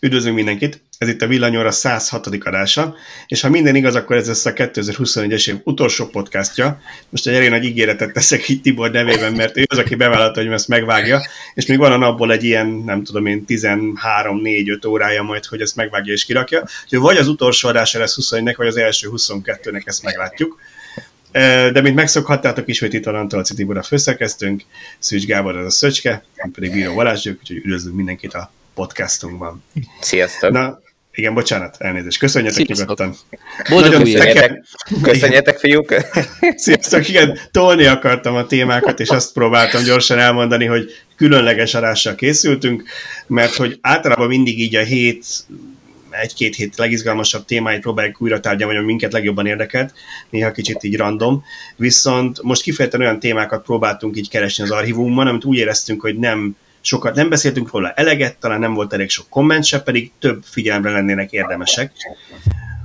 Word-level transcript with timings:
Üdvözlünk 0.00 0.36
mindenkit! 0.36 0.84
Ez 0.98 1.08
itt 1.08 1.22
a 1.22 1.26
Villanyóra 1.26 1.70
106. 1.70 2.26
adása, 2.26 2.96
és 3.26 3.40
ha 3.40 3.48
minden 3.48 3.74
igaz, 3.74 3.94
akkor 3.94 4.16
ez 4.16 4.26
lesz 4.26 4.46
a 4.46 4.52
2021-es 4.52 5.48
év 5.48 5.56
utolsó 5.64 6.06
podcastja. 6.06 6.80
Most 7.08 7.26
egy 7.26 7.34
elég 7.34 7.50
nagy 7.50 7.64
ígéretet 7.64 8.12
teszek 8.12 8.48
itt 8.48 8.62
Tibor 8.62 8.90
nevében, 8.90 9.32
mert 9.32 9.56
ő 9.56 9.64
az, 9.66 9.78
aki 9.78 9.94
bevállalta, 9.94 10.42
hogy 10.42 10.52
ezt 10.52 10.68
megvágja, 10.68 11.20
és 11.54 11.66
még 11.66 11.78
van 11.78 11.92
a 11.92 11.96
napból 11.96 12.32
egy 12.32 12.44
ilyen, 12.44 12.66
nem 12.66 13.04
tudom 13.04 13.26
én, 13.26 13.44
13-4-5 13.48 14.88
órája 14.88 15.22
majd, 15.22 15.44
hogy 15.44 15.60
ezt 15.60 15.76
megvágja 15.76 16.12
és 16.12 16.24
kirakja. 16.24 16.68
Úgyhogy 16.84 16.98
vagy 16.98 17.16
az 17.16 17.28
utolsó 17.28 17.68
adása 17.68 17.98
lesz 17.98 18.18
21-nek, 18.20 18.54
vagy 18.56 18.66
az 18.66 18.76
első 18.76 19.08
22-nek 19.12 19.86
ezt 19.86 20.02
meglátjuk. 20.02 20.60
De 21.72 21.80
mint 21.80 21.94
megszokhattátok, 21.94 22.68
ismét 22.68 22.92
itt 22.92 23.04
van 23.04 23.14
Antolci 23.14 23.54
Tibor 23.54 23.76
a 23.76 23.82
főszerkesztőnk, 23.82 24.62
Szűcs 24.98 25.24
Gábor 25.24 25.56
az 25.56 25.66
a 25.66 25.70
Szöcske, 25.70 26.24
én 26.44 26.52
pedig 26.52 26.72
Bíró 26.72 26.94
Balázsgyök, 26.94 27.38
úgyhogy 27.40 27.56
üdvözlünk 27.56 27.96
mindenkit 27.96 28.34
a 28.34 28.50
podcastunkban. 28.76 29.62
Sziasztok! 30.00 30.50
Na, 30.50 30.80
igen, 31.12 31.34
bocsánat, 31.34 31.76
elnézést. 31.78 32.18
Köszönjetek 32.18 32.66
Sziasztok. 32.66 32.78
nyugodtan. 32.78 33.16
Boldog 33.68 34.02
Köszönjetek, 34.02 34.64
köszönjetek, 35.02 35.58
fiúk! 35.58 35.94
Sziasztok, 36.64 37.08
igen, 37.08 37.38
tolni 37.50 37.86
akartam 37.86 38.34
a 38.34 38.46
témákat, 38.46 39.00
és 39.00 39.08
azt 39.08 39.32
próbáltam 39.32 39.82
gyorsan 39.82 40.18
elmondani, 40.18 40.64
hogy 40.64 40.90
különleges 41.16 41.74
adással 41.74 42.14
készültünk, 42.14 42.84
mert 43.26 43.54
hogy 43.54 43.78
általában 43.80 44.28
mindig 44.28 44.60
így 44.60 44.76
a 44.76 44.82
hét 44.82 45.24
egy-két 46.10 46.54
hét 46.54 46.76
legizgalmasabb 46.76 47.44
témáit 47.44 47.80
próbáljuk 47.80 48.22
újra 48.22 48.40
tárgyalni, 48.40 48.76
vagy 48.76 48.84
minket 48.84 49.12
legjobban 49.12 49.46
érdekelt, 49.46 49.94
néha 50.30 50.50
kicsit 50.50 50.82
így 50.82 50.96
random. 50.96 51.44
Viszont 51.76 52.42
most 52.42 52.62
kifejezetten 52.62 53.06
olyan 53.06 53.20
témákat 53.20 53.64
próbáltunk 53.64 54.16
így 54.16 54.28
keresni 54.28 54.64
az 54.64 54.70
archívumban, 54.70 55.26
amit 55.26 55.44
úgy 55.44 55.56
éreztünk, 55.56 56.00
hogy 56.00 56.18
nem 56.18 56.56
sokat 56.86 57.14
nem 57.14 57.28
beszéltünk 57.28 57.72
róla 57.72 57.90
eleget, 57.90 58.36
talán 58.36 58.60
nem 58.60 58.74
volt 58.74 58.92
elég 58.92 59.10
sok 59.10 59.26
komment 59.28 59.64
se, 59.64 59.80
pedig 59.80 60.10
több 60.18 60.42
figyelemre 60.44 60.90
lennének 60.90 61.32
érdemesek. 61.32 61.92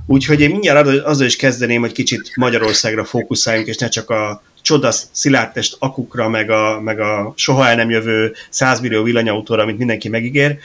Úgyhogy 0.06 0.40
én 0.40 0.50
mindjárt 0.50 0.86
azzal 0.88 1.26
is 1.26 1.36
kezdeném, 1.36 1.80
hogy 1.80 1.92
kicsit 1.92 2.36
Magyarországra 2.36 3.04
fókuszáljunk, 3.04 3.68
és 3.68 3.76
ne 3.76 3.88
csak 3.88 4.10
a 4.10 4.42
csodasz 4.62 5.08
szilárdtest 5.10 5.76
akukra, 5.78 6.28
meg 6.28 6.50
a, 6.50 6.80
meg 6.80 7.00
a 7.00 7.32
soha 7.36 7.68
el 7.68 7.74
nem 7.74 7.90
jövő 7.90 8.34
100 8.48 8.80
millió 8.80 9.02
villanyautóra, 9.02 9.62
amit 9.62 9.78
mindenki 9.78 10.08
megígér, 10.08 10.58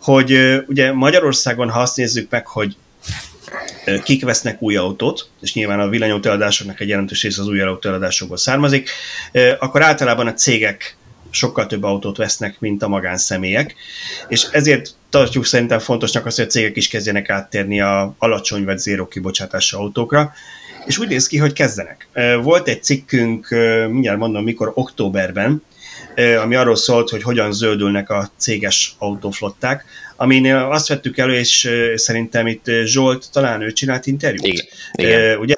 hogy 0.00 0.62
ugye 0.66 0.92
Magyarországon, 0.92 1.70
ha 1.70 1.80
azt 1.80 1.96
nézzük 1.96 2.30
meg, 2.30 2.46
hogy 2.46 2.76
kik 4.04 4.24
vesznek 4.24 4.62
új 4.62 4.76
autót, 4.76 5.28
és 5.40 5.54
nyilván 5.54 5.80
a 5.80 5.88
villanyautóeladásoknak 5.88 6.80
egy 6.80 6.88
jelentős 6.88 7.22
része 7.22 7.40
az 7.40 7.48
új 7.48 7.60
autóeladásokból 7.60 8.36
származik, 8.36 8.90
akkor 9.58 9.82
általában 9.82 10.26
a 10.26 10.34
cégek 10.34 10.96
sokkal 11.36 11.66
több 11.66 11.82
autót 11.82 12.16
vesznek, 12.16 12.60
mint 12.60 12.82
a 12.82 12.88
magánszemélyek, 12.88 13.74
és 14.28 14.46
ezért 14.50 14.90
tartjuk 15.10 15.44
szerintem 15.44 15.78
fontosnak 15.78 16.26
azt, 16.26 16.36
hogy 16.36 16.44
a 16.44 16.48
cégek 16.48 16.76
is 16.76 16.88
kezdjenek 16.88 17.30
áttérni 17.30 17.80
a 17.80 18.14
alacsony 18.18 18.64
vagy 18.64 18.78
zéró 18.78 19.06
kibocsátású 19.06 19.78
autókra, 19.78 20.32
és 20.86 20.98
úgy 20.98 21.08
néz 21.08 21.26
ki, 21.26 21.38
hogy 21.38 21.52
kezdenek. 21.52 22.08
Volt 22.42 22.68
egy 22.68 22.82
cikkünk, 22.82 23.48
mindjárt 23.90 24.18
mondom, 24.18 24.44
mikor 24.44 24.72
októberben, 24.74 25.62
ami 26.42 26.54
arról 26.54 26.76
szólt, 26.76 27.10
hogy 27.10 27.22
hogyan 27.22 27.52
zöldülnek 27.52 28.10
a 28.10 28.30
céges 28.36 28.94
autóflották, 28.98 29.84
amin 30.16 30.54
azt 30.54 30.88
vettük 30.88 31.18
elő, 31.18 31.34
és 31.34 31.70
szerintem 31.94 32.46
itt 32.46 32.70
Zsolt, 32.84 33.26
talán 33.32 33.62
ő 33.62 33.72
csinált 33.72 34.06
interjút. 34.06 34.46
Igen. 34.46 34.64
Igen. 34.92 35.38
Ugye? 35.38 35.54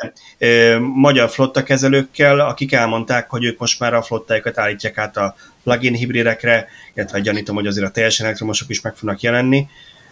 Magyar 0.79 1.31
flottakezelőkkel, 1.31 2.41
akik 2.41 2.73
elmondták, 2.73 3.31
hogy 3.31 3.45
ők 3.45 3.59
most 3.59 3.81
már 3.81 3.95
a 3.95 4.03
flottájukat 4.03 4.59
állítják 4.59 4.99
át 4.99 5.17
a 5.17 5.37
plug-in 5.63 5.95
hibridekre, 5.95 6.69
illetve 6.95 7.21
gyanítom, 7.21 7.55
hogy 7.55 7.67
azért 7.67 7.87
a 7.87 7.91
teljesen 7.91 8.27
elektromosok 8.27 8.69
is 8.71 8.81
meg 8.81 8.97
fognak 8.97 9.21
jelenni. 9.21 9.67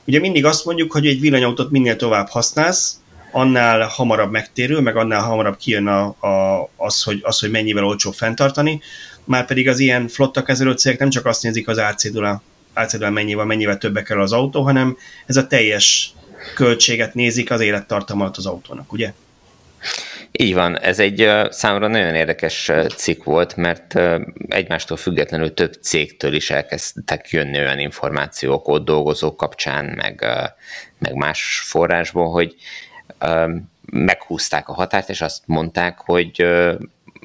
Ugye 0.05 0.20
mindig 0.20 0.44
azt 0.44 0.64
mondjuk, 0.64 0.92
hogy 0.92 1.06
egy 1.06 1.20
villanyautót 1.20 1.70
minél 1.70 1.97
tovább 1.97 2.28
használsz, 2.28 3.00
annál 3.30 3.86
hamarabb 3.86 4.30
megtérül, 4.30 4.80
meg 4.80 4.97
annál 4.97 5.22
hamarabb 5.22 5.56
kijön 5.56 5.86
a, 5.86 6.05
a, 6.05 6.69
az, 6.77 7.02
hogy, 7.02 7.18
az, 7.23 7.40
hogy 7.40 7.51
mennyivel 7.51 7.85
olcsóbb 7.85 8.14
fenntartani. 8.14 8.80
Már 9.24 9.46
pedig 9.46 9.68
az 9.68 9.79
ilyen 9.79 10.08
flotta 10.08 10.42
kezelő 10.42 10.73
cégek 10.73 10.98
nem 10.98 11.11
csak 11.11 11.27
azt 11.27 11.42
nézik 11.42 11.68
az 11.68 11.79
árcédula, 11.79 12.42
árcédula 12.77 13.11
mennyivel, 13.11 13.45
mennyivel 13.45 13.79
többe 13.79 14.03
kerül 14.03 14.23
az 14.23 14.33
autó, 14.33 14.63
hanem 14.63 14.97
ez 15.27 15.37
a 15.37 15.47
teljes 15.47 16.13
költséget 16.55 17.14
nézik 17.14 17.51
az 17.51 17.61
élettartamat 17.61 18.37
az 18.37 18.47
autónak, 18.47 18.92
ugye? 18.92 19.13
Így 20.33 20.55
van, 20.55 20.79
ez 20.79 20.98
egy 20.98 21.31
számomra 21.51 21.89
nagyon 21.89 22.15
érdekes 22.15 22.70
cikk 22.97 23.25
volt, 23.25 23.57
mert 23.57 24.01
egymástól 24.48 24.97
függetlenül 24.97 25.55
több 25.55 25.73
cégtől 25.73 26.35
is 26.35 26.51
elkezdtek 26.51 27.29
jönni 27.31 27.59
olyan 27.59 27.79
információk 27.79 28.69
ott 28.69 28.85
dolgozók 28.85 29.36
kapcsán, 29.36 29.85
meg, 29.85 30.27
meg 30.98 31.15
más 31.15 31.63
forrásból, 31.65 32.31
hogy 32.31 32.55
meghúzták 33.85 34.69
a 34.69 34.75
határt, 34.75 35.09
és 35.09 35.20
azt 35.20 35.42
mondták, 35.47 35.98
hogy 35.98 36.47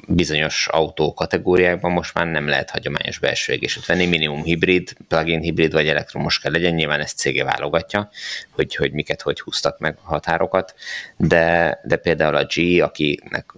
bizonyos 0.06 0.68
autó 0.70 1.14
kategóriákban 1.14 1.92
most 1.92 2.14
már 2.14 2.26
nem 2.26 2.48
lehet 2.48 2.70
hagyományos 2.70 3.18
belső 3.18 3.52
égéset 3.52 3.86
venni, 3.86 4.06
minimum 4.06 4.42
hibrid, 4.42 4.96
plug-in 5.08 5.40
hibrid 5.40 5.72
vagy 5.72 5.88
elektromos 5.88 6.38
kell 6.38 6.52
legyen, 6.52 6.74
nyilván 6.74 7.00
ezt 7.00 7.18
cége 7.18 7.44
válogatja, 7.44 8.10
hogy, 8.50 8.74
hogy 8.74 8.92
miket 8.92 9.22
hogy 9.22 9.40
húztak 9.40 9.78
meg 9.78 9.98
a 10.02 10.06
határokat, 10.06 10.74
de, 11.16 11.78
de 11.84 11.96
például 11.96 12.36
a 12.36 12.46
G, 12.54 12.80
akinek, 12.80 13.52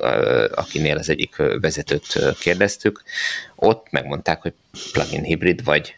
akinél 0.54 0.96
az 0.96 1.08
egyik 1.08 1.36
vezetőt 1.36 2.18
kérdeztük, 2.40 3.02
ott 3.56 3.86
megmondták, 3.90 4.42
hogy 4.42 4.52
plug-in 4.92 5.22
hibrid 5.22 5.64
vagy 5.64 5.96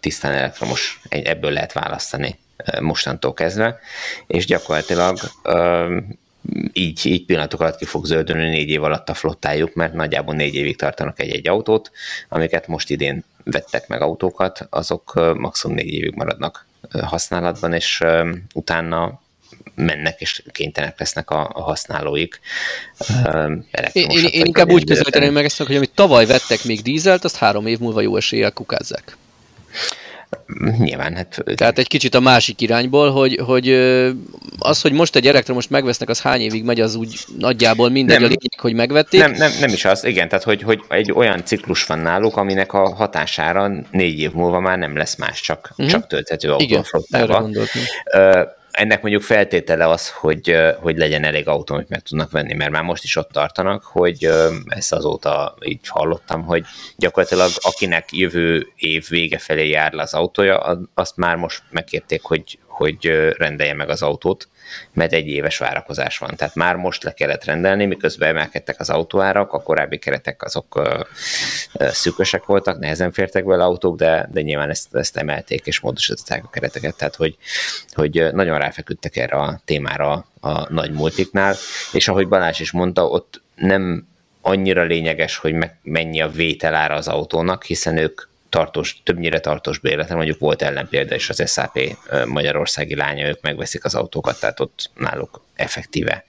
tisztán 0.00 0.32
elektromos, 0.32 1.00
ebből 1.08 1.50
lehet 1.50 1.72
választani 1.72 2.38
mostantól 2.80 3.34
kezdve, 3.34 3.78
és 4.26 4.46
gyakorlatilag 4.46 5.18
így, 6.72 7.06
így 7.06 7.24
pillanatok 7.24 7.60
alatt 7.60 7.76
ki 7.76 7.84
fog 7.84 8.04
zöldülni 8.04 8.48
négy 8.48 8.68
év 8.68 8.82
alatt 8.82 9.08
a 9.08 9.14
flottájuk, 9.14 9.74
mert 9.74 9.92
nagyjából 9.92 10.34
négy 10.34 10.54
évig 10.54 10.76
tartanak 10.76 11.20
egy-egy 11.20 11.48
autót, 11.48 11.90
amiket 12.28 12.66
most 12.66 12.90
idén 12.90 13.24
vettek 13.44 13.88
meg 13.88 14.02
autókat, 14.02 14.66
azok 14.70 15.34
maximum 15.36 15.76
négy 15.76 15.92
évig 15.92 16.14
maradnak 16.14 16.66
használatban, 17.02 17.72
és 17.72 18.04
utána 18.54 19.20
mennek, 19.74 20.20
és 20.20 20.42
kénytelenek 20.52 20.98
lesznek 20.98 21.30
a, 21.30 21.50
a 21.52 21.62
használóik. 21.62 22.40
Én, 23.92 24.10
én, 24.10 24.24
én 24.24 24.44
inkább 24.44 24.70
úgy 24.70 24.84
közelíteném 24.84 25.32
meg 25.32 25.44
ezt, 25.44 25.62
hogy 25.62 25.76
amit 25.76 25.94
tavaly 25.94 26.26
vettek 26.26 26.64
még 26.64 26.82
dízelt, 26.82 27.24
azt 27.24 27.36
három 27.36 27.66
év 27.66 27.78
múlva 27.78 28.00
jó 28.00 28.16
eséllyel 28.16 28.52
kukázzák. 28.52 29.16
Nyilván, 30.78 31.14
hát... 31.14 31.42
Tehát 31.54 31.78
egy 31.78 31.88
kicsit 31.88 32.14
a 32.14 32.20
másik 32.20 32.60
irányból, 32.60 33.10
hogy, 33.10 33.40
hogy 33.44 33.68
az, 34.58 34.80
hogy 34.80 34.92
most 34.92 35.16
egy 35.16 35.26
elektromos 35.26 35.68
megvesznek, 35.68 36.08
az 36.08 36.20
hány 36.20 36.40
évig 36.40 36.64
megy, 36.64 36.80
az 36.80 36.94
úgy 36.94 37.24
nagyjából 37.38 37.90
mindegy, 37.90 38.14
nem, 38.20 38.24
a 38.24 38.26
lényeg, 38.26 38.60
hogy 38.60 38.74
megvették. 38.74 39.20
Nem, 39.20 39.32
nem, 39.32 39.50
nem 39.60 39.72
is 39.72 39.84
az, 39.84 40.04
igen, 40.04 40.28
tehát 40.28 40.44
hogy, 40.44 40.62
hogy 40.62 40.80
egy 40.88 41.12
olyan 41.12 41.44
ciklus 41.44 41.86
van 41.86 41.98
náluk, 41.98 42.36
aminek 42.36 42.72
a 42.72 42.94
hatására 42.94 43.70
négy 43.90 44.18
év 44.18 44.32
múlva 44.32 44.60
már 44.60 44.78
nem 44.78 44.96
lesz 44.96 45.16
más, 45.16 45.40
csak, 45.40 45.68
uh-huh. 45.70 45.86
csak 45.86 46.06
tölthető 46.06 46.50
autó 46.50 46.64
Igen, 46.64 46.84
erre 47.10 47.34
gondoltam 47.34 47.82
ennek 48.78 49.02
mondjuk 49.02 49.22
feltétele 49.22 49.88
az, 49.88 50.10
hogy, 50.10 50.56
hogy 50.80 50.96
legyen 50.96 51.24
elég 51.24 51.48
autó, 51.48 51.74
amit 51.74 51.88
meg 51.88 52.00
tudnak 52.00 52.30
venni, 52.30 52.54
mert 52.54 52.70
már 52.70 52.82
most 52.82 53.04
is 53.04 53.16
ott 53.16 53.30
tartanak, 53.30 53.84
hogy 53.84 54.30
ezt 54.66 54.92
azóta 54.92 55.56
így 55.64 55.88
hallottam, 55.88 56.42
hogy 56.42 56.64
gyakorlatilag 56.96 57.50
akinek 57.60 58.08
jövő 58.12 58.72
év 58.76 59.06
vége 59.08 59.38
felé 59.38 59.68
jár 59.68 59.92
le 59.92 60.02
az 60.02 60.14
autója, 60.14 60.78
azt 60.94 61.16
már 61.16 61.36
most 61.36 61.62
megkérték, 61.70 62.22
hogy, 62.22 62.58
hogy 62.78 63.32
rendelje 63.36 63.74
meg 63.74 63.88
az 63.88 64.02
autót, 64.02 64.48
mert 64.92 65.12
egy 65.12 65.26
éves 65.28 65.58
várakozás 65.58 66.18
van. 66.18 66.36
Tehát 66.36 66.54
már 66.54 66.76
most 66.76 67.02
le 67.02 67.12
kellett 67.12 67.44
rendelni, 67.44 67.86
miközben 67.86 68.28
emelkedtek 68.28 68.80
az 68.80 68.90
autóárak, 68.90 69.52
a 69.52 69.62
korábbi 69.62 69.98
keretek 69.98 70.42
azok 70.42 70.82
szűkösek 71.78 72.44
voltak, 72.44 72.78
nehezen 72.78 73.12
fértek 73.12 73.44
bele 73.44 73.64
autók, 73.64 73.96
de, 73.96 74.28
de 74.32 74.40
nyilván 74.40 74.70
ezt, 74.70 74.94
ezt 74.94 75.16
emelték 75.16 75.66
és 75.66 75.80
módosították 75.80 76.44
a 76.44 76.50
kereteket, 76.50 76.96
tehát 76.96 77.16
hogy, 77.16 77.36
hogy 77.92 78.28
nagyon 78.32 78.58
ráfeküdtek 78.58 79.16
erre 79.16 79.36
a 79.36 79.60
témára 79.64 80.26
a 80.40 80.72
nagy 80.72 80.90
multiknál, 80.90 81.54
és 81.92 82.08
ahogy 82.08 82.28
Balázs 82.28 82.60
is 82.60 82.70
mondta, 82.70 83.06
ott 83.06 83.42
nem 83.54 84.06
annyira 84.40 84.82
lényeges, 84.82 85.36
hogy 85.36 85.54
mennyi 85.82 86.20
a 86.20 86.28
vételára 86.28 86.94
az 86.94 87.08
autónak, 87.08 87.64
hiszen 87.64 87.96
ők 87.96 88.27
tartós, 88.48 89.00
többnyire 89.04 89.40
tartós 89.40 89.78
bérletre, 89.78 90.14
mondjuk 90.14 90.38
volt 90.38 90.62
ellenpélda 90.62 91.14
is 91.14 91.28
az 91.28 91.50
SAP 91.50 91.96
magyarországi 92.26 92.94
lánya, 92.94 93.26
ők 93.26 93.40
megveszik 93.40 93.84
az 93.84 93.94
autókat, 93.94 94.40
tehát 94.40 94.60
ott 94.60 94.90
náluk 94.94 95.44
effektíve 95.54 96.24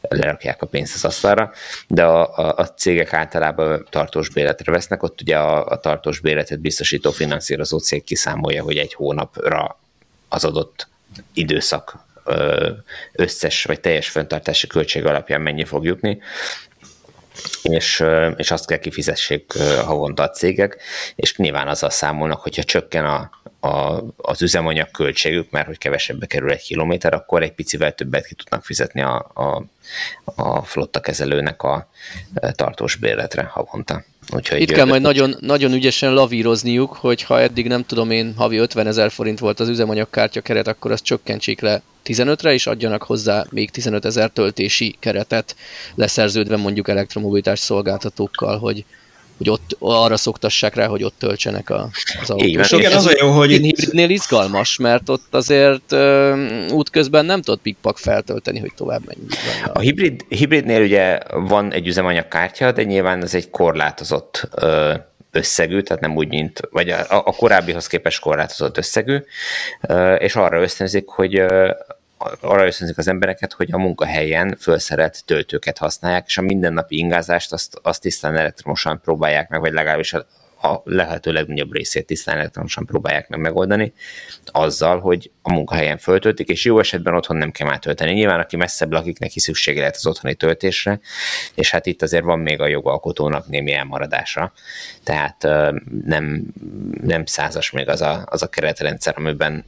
lerakják 0.00 0.62
a 0.62 0.66
pénzt 0.66 0.94
az 0.94 1.04
asztalra, 1.04 1.52
de 1.88 2.04
a, 2.04 2.38
a, 2.38 2.54
a 2.56 2.68
cégek 2.68 3.12
általában 3.12 3.86
tartós 3.90 4.28
bérletre 4.28 4.72
vesznek, 4.72 5.02
ott 5.02 5.20
ugye 5.20 5.38
a, 5.38 5.66
a 5.66 5.80
tartós 5.80 6.20
bérletet 6.20 6.60
biztosító 6.60 7.10
finanszírozó 7.10 7.78
cég 7.78 8.04
kiszámolja, 8.04 8.62
hogy 8.62 8.76
egy 8.76 8.94
hónapra 8.94 9.78
az 10.28 10.44
adott 10.44 10.88
időszak 11.32 12.02
összes 13.12 13.64
vagy 13.64 13.80
teljes 13.80 14.08
fenntartási 14.08 14.66
költség 14.66 15.06
alapján 15.06 15.40
mennyi 15.40 15.64
fog 15.64 15.84
jutni, 15.84 16.20
és, 17.62 18.04
és 18.36 18.50
azt 18.50 18.66
kell 18.66 18.78
kifizessék 18.78 19.52
havonta 19.84 20.22
a 20.22 20.30
cégek, 20.30 20.76
és 21.14 21.36
nyilván 21.36 21.68
azzal 21.68 21.90
számolnak, 21.90 22.40
hogyha 22.40 22.62
csökken 22.62 23.04
a, 23.04 23.30
a, 23.66 24.04
az 24.16 24.42
üzemanyag 24.42 24.90
költségük, 24.90 25.50
mert 25.50 25.66
hogy 25.66 25.78
kevesebbe 25.78 26.26
kerül 26.26 26.50
egy 26.50 26.62
kilométer, 26.62 27.14
akkor 27.14 27.42
egy 27.42 27.52
picivel 27.52 27.94
többet 27.94 28.26
ki 28.26 28.34
tudnak 28.34 28.64
fizetni 28.64 29.02
a, 29.02 29.30
a, 29.34 29.64
a 30.24 30.62
flotta 30.62 31.00
kezelőnek 31.00 31.62
a 31.62 31.88
tartós 32.54 32.96
bérletre 32.96 33.42
havonta. 33.42 34.04
Úgyhogy 34.34 34.60
Itt 34.60 34.72
kell 34.72 34.84
majd 34.84 35.02
nagyon, 35.02 35.36
nagyon 35.40 35.72
ügyesen 35.72 36.12
lavírozniuk, 36.14 36.92
hogy 36.92 37.22
ha 37.22 37.40
eddig 37.40 37.66
nem 37.66 37.84
tudom 37.84 38.10
én, 38.10 38.34
havi 38.36 38.56
50 38.56 38.86
ezer 38.86 39.10
forint 39.10 39.38
volt 39.38 39.60
az 39.60 39.68
üzemanyagkártya 39.68 40.40
keret, 40.40 40.66
akkor 40.66 40.90
azt 40.90 41.04
csökkentsék 41.04 41.60
le 41.60 41.82
15-re, 42.04 42.52
és 42.52 42.66
adjanak 42.66 43.02
hozzá 43.02 43.44
még 43.50 43.70
15 43.70 44.04
ezer 44.04 44.30
töltési 44.30 44.96
keretet 44.98 45.56
leszerződve 45.94 46.56
mondjuk 46.56 46.88
elektromobilitás 46.88 47.58
szolgáltatókkal, 47.58 48.58
hogy, 48.58 48.84
hogy 49.36 49.50
ott 49.50 49.76
arra 49.78 50.16
szoktassák 50.16 50.74
rá, 50.74 50.86
hogy 50.86 51.02
ott 51.02 51.14
töltsenek 51.18 51.70
a, 51.70 51.88
az 52.20 52.30
autósok. 52.30 52.78
Igen, 52.78 52.92
az 52.92 53.06
a 53.06 53.12
jó, 53.18 53.30
hogy 53.30 53.50
hibridnél 53.50 54.10
izgalmas, 54.10 54.76
mert 54.76 55.08
ott 55.08 55.34
azért 55.34 55.92
uh, 55.92 56.38
útközben 56.70 57.24
nem 57.24 57.42
tudod 57.42 57.60
pikpak 57.60 57.98
feltölteni, 57.98 58.58
hogy 58.58 58.72
tovább 58.76 59.02
menj. 59.06 59.20
A 59.72 59.78
hibrid, 59.78 60.24
hibridnél 60.28 60.82
ugye 60.82 61.18
van 61.30 61.72
egy 61.72 61.86
üzemanyagkártya, 61.86 62.72
de 62.72 62.82
nyilván 62.82 63.22
ez 63.22 63.34
egy 63.34 63.50
korlátozott 63.50 64.48
uh, 64.62 64.94
összegű, 65.34 65.80
tehát 65.80 66.02
nem 66.02 66.16
úgy, 66.16 66.28
mint, 66.28 66.60
vagy 66.70 66.88
a, 66.88 67.04
a 67.08 67.32
korábbihoz 67.32 67.86
képest 67.86 68.20
korlátozott 68.20 68.76
összegű, 68.76 69.18
és 70.18 70.36
arra 70.36 70.60
ösztönzik, 70.60 71.08
hogy 71.08 71.34
arra 72.40 72.66
ösztönzik 72.66 72.98
az 72.98 73.08
embereket, 73.08 73.52
hogy 73.52 73.68
a 73.72 73.78
munkahelyen 73.78 74.56
felszerelt 74.58 75.24
töltőket 75.24 75.78
használják, 75.78 76.24
és 76.26 76.38
a 76.38 76.42
mindennapi 76.42 76.96
ingázást 76.96 77.52
azt, 77.52 77.78
azt 77.82 78.00
tisztán 78.00 78.36
elektromosan 78.36 79.00
próbálják 79.00 79.48
meg, 79.48 79.60
vagy 79.60 79.72
legalábbis 79.72 80.14
a 80.64 80.82
lehető 80.84 81.32
legnagyobb 81.32 81.72
részét 81.72 82.06
tisztán 82.06 82.36
elektromosan 82.36 82.86
próbálják 82.86 83.28
meg 83.28 83.40
megoldani, 83.40 83.92
azzal, 84.44 85.00
hogy 85.00 85.30
a 85.42 85.52
munkahelyen 85.52 85.98
föltöltik, 85.98 86.48
és 86.48 86.64
jó 86.64 86.78
esetben 86.78 87.14
otthon 87.14 87.36
nem 87.36 87.50
kell 87.50 87.66
már 87.66 87.78
tölteni. 87.78 88.12
Nyilván, 88.12 88.40
aki 88.40 88.56
messzebb 88.56 88.92
lakik, 88.92 89.18
neki 89.18 89.40
szüksége 89.40 89.78
lehet 89.78 89.96
az 89.96 90.06
otthoni 90.06 90.34
töltésre, 90.34 91.00
és 91.54 91.70
hát 91.70 91.86
itt 91.86 92.02
azért 92.02 92.24
van 92.24 92.38
még 92.38 92.60
a 92.60 92.66
jogalkotónak 92.66 93.48
némi 93.48 93.72
elmaradása. 93.72 94.52
Tehát 95.02 95.42
nem, 96.04 96.42
nem 97.02 97.24
százas 97.26 97.70
még 97.70 97.88
az 97.88 98.00
a, 98.00 98.22
az 98.26 98.42
a 98.42 98.48
keretrendszer, 98.48 99.14
amiben 99.16 99.64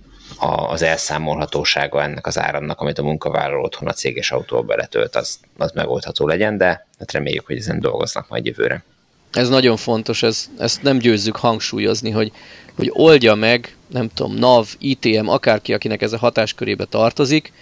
az 0.69 0.83
elszámolhatósága 0.83 2.03
ennek 2.03 2.27
az 2.27 2.39
áramnak, 2.39 2.81
amit 2.81 2.99
a 2.99 3.03
munkavállaló 3.03 3.63
otthon 3.63 3.89
a 3.89 3.93
céges 3.93 4.31
autóba 4.31 4.63
beletölt, 4.63 5.17
az, 5.17 5.39
az 5.57 5.73
megoldható 5.73 6.27
legyen, 6.27 6.57
de 6.57 6.87
hát 6.99 7.13
reméljük, 7.13 7.47
hogy 7.47 7.57
ezen 7.57 7.81
dolgoznak 7.81 8.29
majd 8.29 8.47
jövőre. 8.47 8.85
Ez 9.33 9.49
nagyon 9.49 9.77
fontos, 9.77 10.23
ez, 10.23 10.51
ezt 10.59 10.83
nem 10.83 10.99
győzzük 10.99 11.37
hangsúlyozni, 11.37 12.11
hogy, 12.11 12.33
hogy 12.77 12.91
oldja 12.93 13.35
meg, 13.35 13.77
nem 13.87 14.09
tudom, 14.15 14.35
NAV, 14.35 14.67
ITM, 14.79 15.29
akárki, 15.29 15.73
akinek 15.73 16.03
ez 16.03 16.13
a 16.13 16.19
hatáskörébe 16.19 16.85
tartozik. 16.85 17.53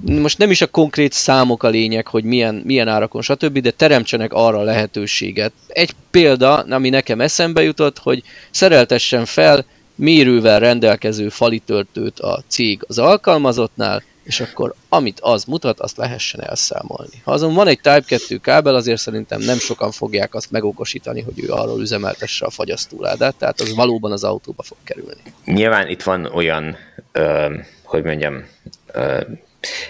Most 0.00 0.38
nem 0.38 0.50
is 0.50 0.60
a 0.60 0.66
konkrét 0.66 1.12
számok 1.12 1.62
a 1.62 1.68
lényeg, 1.68 2.06
hogy 2.06 2.24
milyen, 2.24 2.54
milyen 2.54 2.88
árakon, 2.88 3.22
stb., 3.22 3.58
de 3.58 3.70
teremtsenek 3.70 4.32
arra 4.32 4.62
lehetőséget. 4.62 5.52
Egy 5.68 5.90
példa, 6.10 6.54
ami 6.58 6.88
nekem 6.88 7.20
eszembe 7.20 7.62
jutott, 7.62 7.98
hogy 7.98 8.22
szereltessen 8.50 9.24
fel 9.24 9.64
mérővel 9.94 10.60
rendelkező 10.60 11.28
falitöltőt 11.28 12.20
a 12.20 12.42
cég 12.48 12.84
az 12.88 12.98
alkalmazottnál, 12.98 14.02
és 14.22 14.40
akkor 14.40 14.74
amit 14.88 15.20
az 15.20 15.44
mutat, 15.44 15.80
azt 15.80 15.96
lehessen 15.96 16.42
elszámolni. 16.42 17.22
Ha 17.24 17.32
azon 17.32 17.54
van 17.54 17.66
egy 17.66 17.80
Type 17.80 18.04
2 18.06 18.36
kábel, 18.38 18.74
azért 18.74 19.00
szerintem 19.00 19.40
nem 19.40 19.58
sokan 19.58 19.90
fogják 19.90 20.34
azt 20.34 20.50
megokosítani, 20.50 21.20
hogy 21.20 21.44
ő 21.44 21.50
arról 21.50 21.80
üzemeltesse 21.80 22.44
a 22.44 22.50
fagyasztóládát, 22.50 23.34
tehát 23.34 23.60
az 23.60 23.74
valóban 23.74 24.12
az 24.12 24.24
autóba 24.24 24.62
fog 24.62 24.76
kerülni. 24.84 25.22
Nyilván 25.44 25.88
itt 25.88 26.02
van 26.02 26.24
olyan, 26.24 26.76
ö, 27.12 27.54
hogy 27.82 28.04
mondjam, 28.04 28.44
ö, 28.92 29.20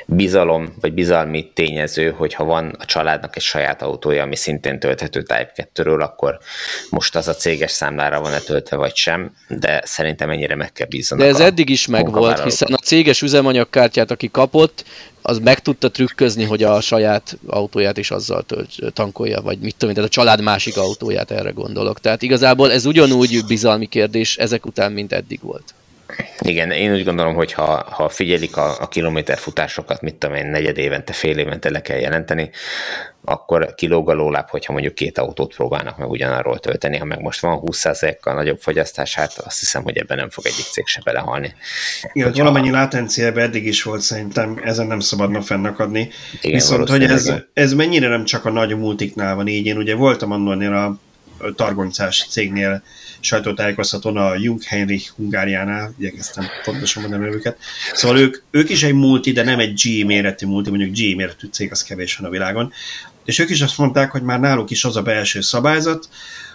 bizalom, 0.06 0.74
vagy 0.80 0.92
bizalmi 0.92 1.50
tényező, 1.54 2.10
hogyha 2.10 2.44
van 2.44 2.76
a 2.78 2.84
családnak 2.84 3.36
egy 3.36 3.42
saját 3.42 3.82
autója, 3.82 4.22
ami 4.22 4.36
szintén 4.36 4.78
tölthető 4.78 5.20
Type 5.20 5.52
2-ről, 5.74 6.00
akkor 6.00 6.38
most 6.90 7.16
az 7.16 7.28
a 7.28 7.34
céges 7.34 7.70
számlára 7.70 8.20
van-e 8.20 8.38
töltve, 8.38 8.76
vagy 8.76 8.96
sem, 8.96 9.34
de 9.48 9.82
szerintem 9.84 10.30
ennyire 10.30 10.54
meg 10.54 10.72
kell 10.72 10.86
bízzanak. 10.86 11.24
De 11.24 11.30
ez 11.30 11.40
eddig 11.40 11.68
is 11.68 11.86
megvolt, 11.86 12.42
hiszen 12.42 12.72
a 12.72 12.76
céges 12.76 13.22
üzemanyagkártyát, 13.22 14.10
aki 14.10 14.30
kapott, 14.30 14.84
az 15.22 15.38
meg 15.38 15.58
tudta 15.58 15.90
trükközni, 15.90 16.44
hogy 16.44 16.62
a 16.62 16.80
saját 16.80 17.38
autóját 17.46 17.96
is 17.96 18.10
azzal 18.10 18.42
tölt, 18.42 18.70
tankolja, 18.92 19.40
vagy 19.40 19.58
mit 19.58 19.74
tudom, 19.76 19.94
tehát 19.94 20.10
a 20.10 20.12
család 20.12 20.40
másik 20.40 20.76
autóját 20.76 21.30
erre 21.30 21.50
gondolok. 21.50 22.00
Tehát 22.00 22.22
igazából 22.22 22.72
ez 22.72 22.86
ugyanúgy 22.86 23.44
bizalmi 23.46 23.86
kérdés 23.86 24.36
ezek 24.36 24.66
után, 24.66 24.92
mint 24.92 25.12
eddig 25.12 25.40
volt. 25.42 25.74
Igen, 26.38 26.70
én 26.70 26.92
úgy 26.92 27.04
gondolom, 27.04 27.34
hogy 27.34 27.52
ha, 27.52 27.84
ha 27.90 28.08
figyelik 28.08 28.56
a, 28.56 28.80
a 28.80 28.88
kilométerfutásokat, 28.88 30.00
mit 30.00 30.14
tudom 30.14 30.36
én, 30.36 30.46
negyed 30.46 30.78
évente, 30.78 31.12
fél 31.12 31.38
évente 31.38 31.70
le 31.70 31.80
kell 31.80 31.98
jelenteni, 31.98 32.50
akkor 33.24 33.74
kilóg 33.74 34.10
a 34.10 34.12
lóláb, 34.12 34.48
hogyha 34.48 34.72
mondjuk 34.72 34.94
két 34.94 35.18
autót 35.18 35.54
próbálnak 35.54 35.98
meg 35.98 36.10
ugyanarról 36.10 36.58
tölteni. 36.58 36.96
Ha 36.98 37.04
meg 37.04 37.20
most 37.20 37.40
van 37.40 37.60
20%-kal 37.64 38.34
nagyobb 38.34 38.58
fogyasztás, 38.60 39.14
hát 39.14 39.32
azt 39.38 39.58
hiszem, 39.58 39.82
hogy 39.82 39.96
ebben 39.96 40.16
nem 40.16 40.30
fog 40.30 40.46
egyik 40.46 40.64
cég 40.64 40.86
se 40.86 41.00
belehalni. 41.04 41.54
Igen, 42.12 42.28
hogyha... 42.28 42.44
valamennyi 42.44 42.70
látenciában 42.70 43.42
eddig 43.42 43.66
is 43.66 43.82
volt, 43.82 44.00
szerintem 44.00 44.60
ezen 44.64 44.86
nem 44.86 45.00
szabadna 45.00 45.42
fennakadni. 45.42 46.08
Igen, 46.40 46.54
Viszont, 46.54 46.88
hogy 46.88 47.02
ez, 47.02 47.32
ez 47.52 47.72
mennyire 47.72 48.08
nem 48.08 48.24
csak 48.24 48.44
a 48.44 48.50
nagy 48.50 48.76
multiknál 48.76 49.34
van 49.34 49.46
így, 49.46 49.66
én 49.66 49.76
ugye 49.76 49.94
voltam 49.94 50.32
annól 50.32 50.76
a 50.76 50.98
targoncás 51.56 52.26
cégnél 52.30 52.82
sajtótájékoztatón 53.22 54.16
a 54.16 54.34
Jung 54.34 54.62
Heinrich 54.62 55.10
Hungáriánál, 55.16 55.94
igyekeztem 55.98 56.44
pontosan 56.64 57.02
mondani 57.02 57.34
őket. 57.34 57.58
Szóval 57.92 58.18
ők, 58.18 58.42
ők 58.50 58.68
is 58.68 58.82
egy 58.82 58.94
multi, 58.94 59.32
de 59.32 59.42
nem 59.42 59.58
egy 59.58 59.80
G 59.80 60.06
méretű 60.06 60.46
multi, 60.46 60.70
mondjuk 60.70 60.90
G 60.90 61.16
méretű 61.16 61.48
cég, 61.50 61.70
az 61.70 61.82
kevés 61.82 62.16
van 62.16 62.28
a 62.28 62.32
világon. 62.32 62.72
És 63.24 63.38
ők 63.38 63.50
is 63.50 63.60
azt 63.60 63.78
mondták, 63.78 64.10
hogy 64.10 64.22
már 64.22 64.40
náluk 64.40 64.70
is 64.70 64.84
az 64.84 64.96
a 64.96 65.02
belső 65.02 65.40
szabályzat, 65.40 66.08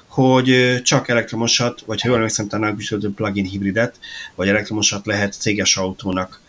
hogy 0.08 0.80
csak 0.84 1.08
elektromosat, 1.08 1.84
vagy 1.86 2.02
ha 2.02 2.08
jól 2.08 2.18
emlékszem, 2.18 2.48
talán 2.48 2.78
plug-in 3.16 3.46
hibridet, 3.46 4.00
vagy 4.36 4.48
elektromosat 4.48 5.06
lehet 5.06 5.34
céges 5.34 5.78
autónak 5.78 6.42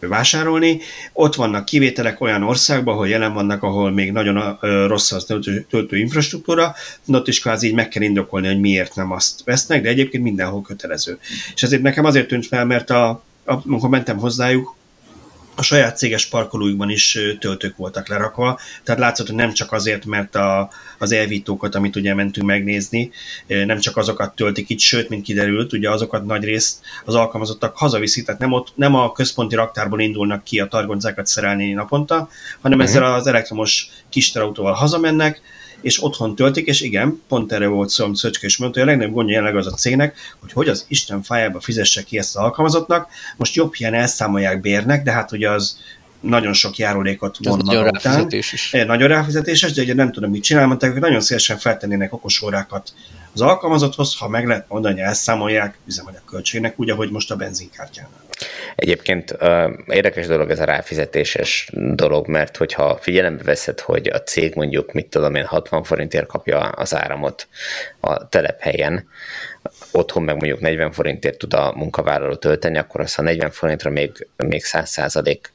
vásárolni. 0.00 0.80
Ott 1.12 1.34
vannak 1.34 1.64
kivételek 1.64 2.20
olyan 2.20 2.42
országban, 2.42 2.94
ahol 2.94 3.08
jelen 3.08 3.32
vannak, 3.32 3.62
ahol 3.62 3.90
még 3.90 4.12
nagyon 4.12 4.58
rossz 4.86 5.12
az 5.12 5.24
töltő, 5.68 5.96
infrastruktúra, 5.96 6.74
ott 7.06 7.28
is 7.28 7.40
kvázi 7.40 7.66
így 7.66 7.74
meg 7.74 7.88
kell 7.88 8.02
indokolni, 8.02 8.46
hogy 8.46 8.60
miért 8.60 8.94
nem 8.94 9.12
azt 9.12 9.44
vesznek, 9.44 9.82
de 9.82 9.88
egyébként 9.88 10.22
mindenhol 10.22 10.62
kötelező. 10.62 11.18
És 11.54 11.62
ezért 11.62 11.82
nekem 11.82 12.04
azért 12.04 12.28
tűnt 12.28 12.46
fel, 12.46 12.64
mert 12.64 12.90
a, 12.90 13.08
a, 13.44 13.54
amikor 13.64 13.88
mentem 13.88 14.18
hozzájuk, 14.18 14.76
a 15.56 15.62
saját 15.62 15.96
céges 15.96 16.26
parkolójukban 16.26 16.90
is 16.90 17.18
töltők 17.40 17.76
voltak 17.76 18.08
lerakva, 18.08 18.58
tehát 18.84 19.00
látszott, 19.00 19.26
hogy 19.26 19.36
nem 19.36 19.52
csak 19.52 19.72
azért, 19.72 20.04
mert 20.04 20.34
a, 20.34 20.70
az 20.98 21.12
elvítókat, 21.12 21.74
amit 21.74 21.96
ugye 21.96 22.14
mentünk 22.14 22.46
megnézni, 22.46 23.10
nem 23.46 23.78
csak 23.78 23.96
azokat 23.96 24.34
töltik 24.34 24.68
itt, 24.68 24.78
sőt, 24.78 25.08
mint 25.08 25.24
kiderült, 25.24 25.72
ugye 25.72 25.90
azokat 25.90 26.24
nagy 26.24 26.44
részt 26.44 26.80
az 27.04 27.14
alkalmazottak 27.14 27.76
hazaviszik, 27.76 28.24
tehát 28.24 28.40
nem, 28.40 28.52
ott, 28.52 28.72
nem 28.74 28.94
a 28.94 29.12
központi 29.12 29.54
raktárból 29.54 30.00
indulnak 30.00 30.44
ki 30.44 30.60
a 30.60 30.66
targoncákat 30.66 31.26
szerelni 31.26 31.72
naponta, 31.72 32.28
hanem 32.60 32.78
uh-huh. 32.78 32.94
ezzel 32.94 33.14
az 33.14 33.26
elektromos 33.26 33.88
kis 34.08 34.30
terautóval 34.32 34.72
hazamennek, 34.72 35.40
és 35.80 36.02
otthon 36.02 36.34
töltik, 36.34 36.66
és 36.66 36.80
igen, 36.80 37.22
pont 37.28 37.52
erre 37.52 37.66
volt 37.66 37.88
szó, 37.88 38.04
amit 38.04 38.16
Szöcske 38.16 38.46
is 38.46 38.56
mondta, 38.56 38.78
hogy 38.78 38.88
a 38.88 38.90
legnagyobb 38.90 39.14
gondja 39.14 39.34
jelenleg 39.34 39.56
az 39.56 39.66
a 39.66 39.76
cégnek, 39.76 40.16
hogy 40.40 40.52
hogy 40.52 40.68
az 40.68 40.84
Isten 40.88 41.22
fájába 41.22 41.60
fizesse 41.60 42.02
ki 42.02 42.18
ezt 42.18 42.36
az 42.36 42.42
alkalmazottnak, 42.42 43.08
most 43.36 43.54
jobb 43.54 43.72
ilyen 43.76 43.94
elszámolják 43.94 44.60
bérnek, 44.60 45.02
de 45.02 45.12
hát 45.12 45.32
ugye 45.32 45.50
az 45.50 45.78
nagyon 46.20 46.52
sok 46.52 46.76
járulékot 46.76 47.36
von 47.42 47.56
maga 47.56 47.72
nagyon 47.72 47.90
ráfizetés 47.90 48.52
is. 48.52 48.70
Nagyon 48.70 49.08
ráfizetéses, 49.08 49.72
de 49.72 49.82
ugye 49.82 49.94
nem 49.94 50.12
tudom, 50.12 50.30
mit 50.30 50.42
csinál, 50.42 50.66
mondták, 50.66 50.92
hogy 50.92 51.00
nagyon 51.00 51.20
szívesen 51.20 51.58
feltennének 51.58 52.12
okos 52.12 52.42
órákat 52.42 52.92
az 53.32 53.40
alkalmazotthoz, 53.40 54.16
ha 54.16 54.28
meg 54.28 54.46
lehet 54.46 54.68
mondani, 54.68 55.00
elszámolják 55.00 55.78
üzemanyag 55.86 56.24
költségnek, 56.24 56.80
úgy, 56.80 56.90
ahogy 56.90 57.10
most 57.10 57.30
a 57.30 57.36
benzinkártyánál. 57.36 58.25
Egyébként 58.74 59.36
érdekes 59.86 60.26
dolog 60.26 60.50
ez 60.50 60.60
a 60.60 60.64
ráfizetéses 60.64 61.70
dolog, 61.72 62.28
mert 62.28 62.56
hogyha 62.56 62.98
figyelembe 63.00 63.42
veszed, 63.42 63.80
hogy 63.80 64.08
a 64.08 64.22
cég 64.22 64.54
mondjuk, 64.54 64.92
mit 64.92 65.06
tudom 65.06 65.34
én, 65.34 65.44
60 65.44 65.82
forintért 65.82 66.26
kapja 66.26 66.58
az 66.58 66.94
áramot 66.94 67.48
a 68.00 68.28
telephelyen, 68.28 69.08
otthon 69.92 70.22
meg 70.22 70.36
mondjuk 70.36 70.60
40 70.60 70.92
forintért 70.92 71.38
tud 71.38 71.54
a 71.54 71.72
munkavállaló 71.76 72.34
tölteni, 72.34 72.78
akkor 72.78 73.00
az 73.00 73.18
a 73.18 73.22
40 73.22 73.50
forintra 73.50 73.90
még, 73.90 74.26
még 74.36 74.64
100 74.64 74.90
százalék 74.90 75.52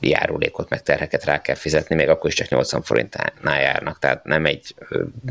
járulékot, 0.00 0.68
meg 0.68 0.82
terheket 0.82 1.24
rá 1.24 1.40
kell 1.40 1.54
fizetni, 1.54 1.94
még 1.94 2.08
akkor 2.08 2.30
is 2.30 2.36
csak 2.36 2.48
80 2.48 2.82
forintnál 2.82 3.60
járnak, 3.60 3.98
tehát 3.98 4.24
nem 4.24 4.46
egy 4.46 4.74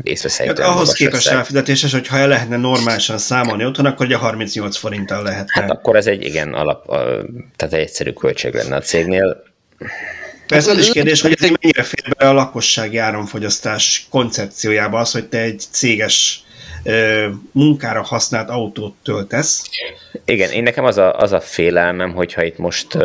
észveszélytől. 0.02 0.64
Hát 0.64 0.74
ahhoz 0.74 0.92
képest 0.92 1.28
ráfizetéses, 1.28 1.92
hogy 1.92 2.06
ha 2.06 2.18
el 2.18 2.28
lehetne 2.28 2.56
normálisan 2.56 3.18
számolni 3.18 3.64
otthon, 3.64 3.86
akkor 3.86 4.06
ugye 4.06 4.16
38 4.16 4.76
forinttal 4.76 5.22
lehet. 5.22 5.50
Hát 5.50 5.70
akkor 5.70 5.96
ez 5.96 6.06
egy 6.06 6.24
igen 6.24 6.54
alap, 6.54 6.86
tehát 7.56 7.74
egy 7.74 7.80
egyszerű 7.80 8.12
költség 8.12 8.54
lenne 8.54 8.76
a 8.76 8.80
cégnél. 8.80 9.42
Persze 10.46 10.70
az 10.70 10.78
is 10.78 10.90
kérdés, 10.90 11.20
hogy 11.20 11.36
ez 11.40 11.50
mennyire 11.60 11.82
fér 11.82 12.16
be 12.18 12.28
a 12.28 12.32
lakossági 12.32 12.96
áramfogyasztás 12.96 14.06
koncepciójába 14.10 14.98
az, 14.98 15.12
hogy 15.12 15.28
te 15.28 15.38
egy 15.38 15.62
céges 15.70 16.44
munkára 17.52 18.02
használt 18.02 18.48
autót 18.48 18.94
töltesz. 19.02 19.70
Igen, 20.24 20.50
én 20.50 20.62
nekem 20.62 20.84
az 20.84 20.96
a, 20.96 21.18
az 21.18 21.32
a 21.32 21.40
félelmem, 21.40 22.12
hogyha 22.12 22.42
itt 22.42 22.58
most 22.58 22.98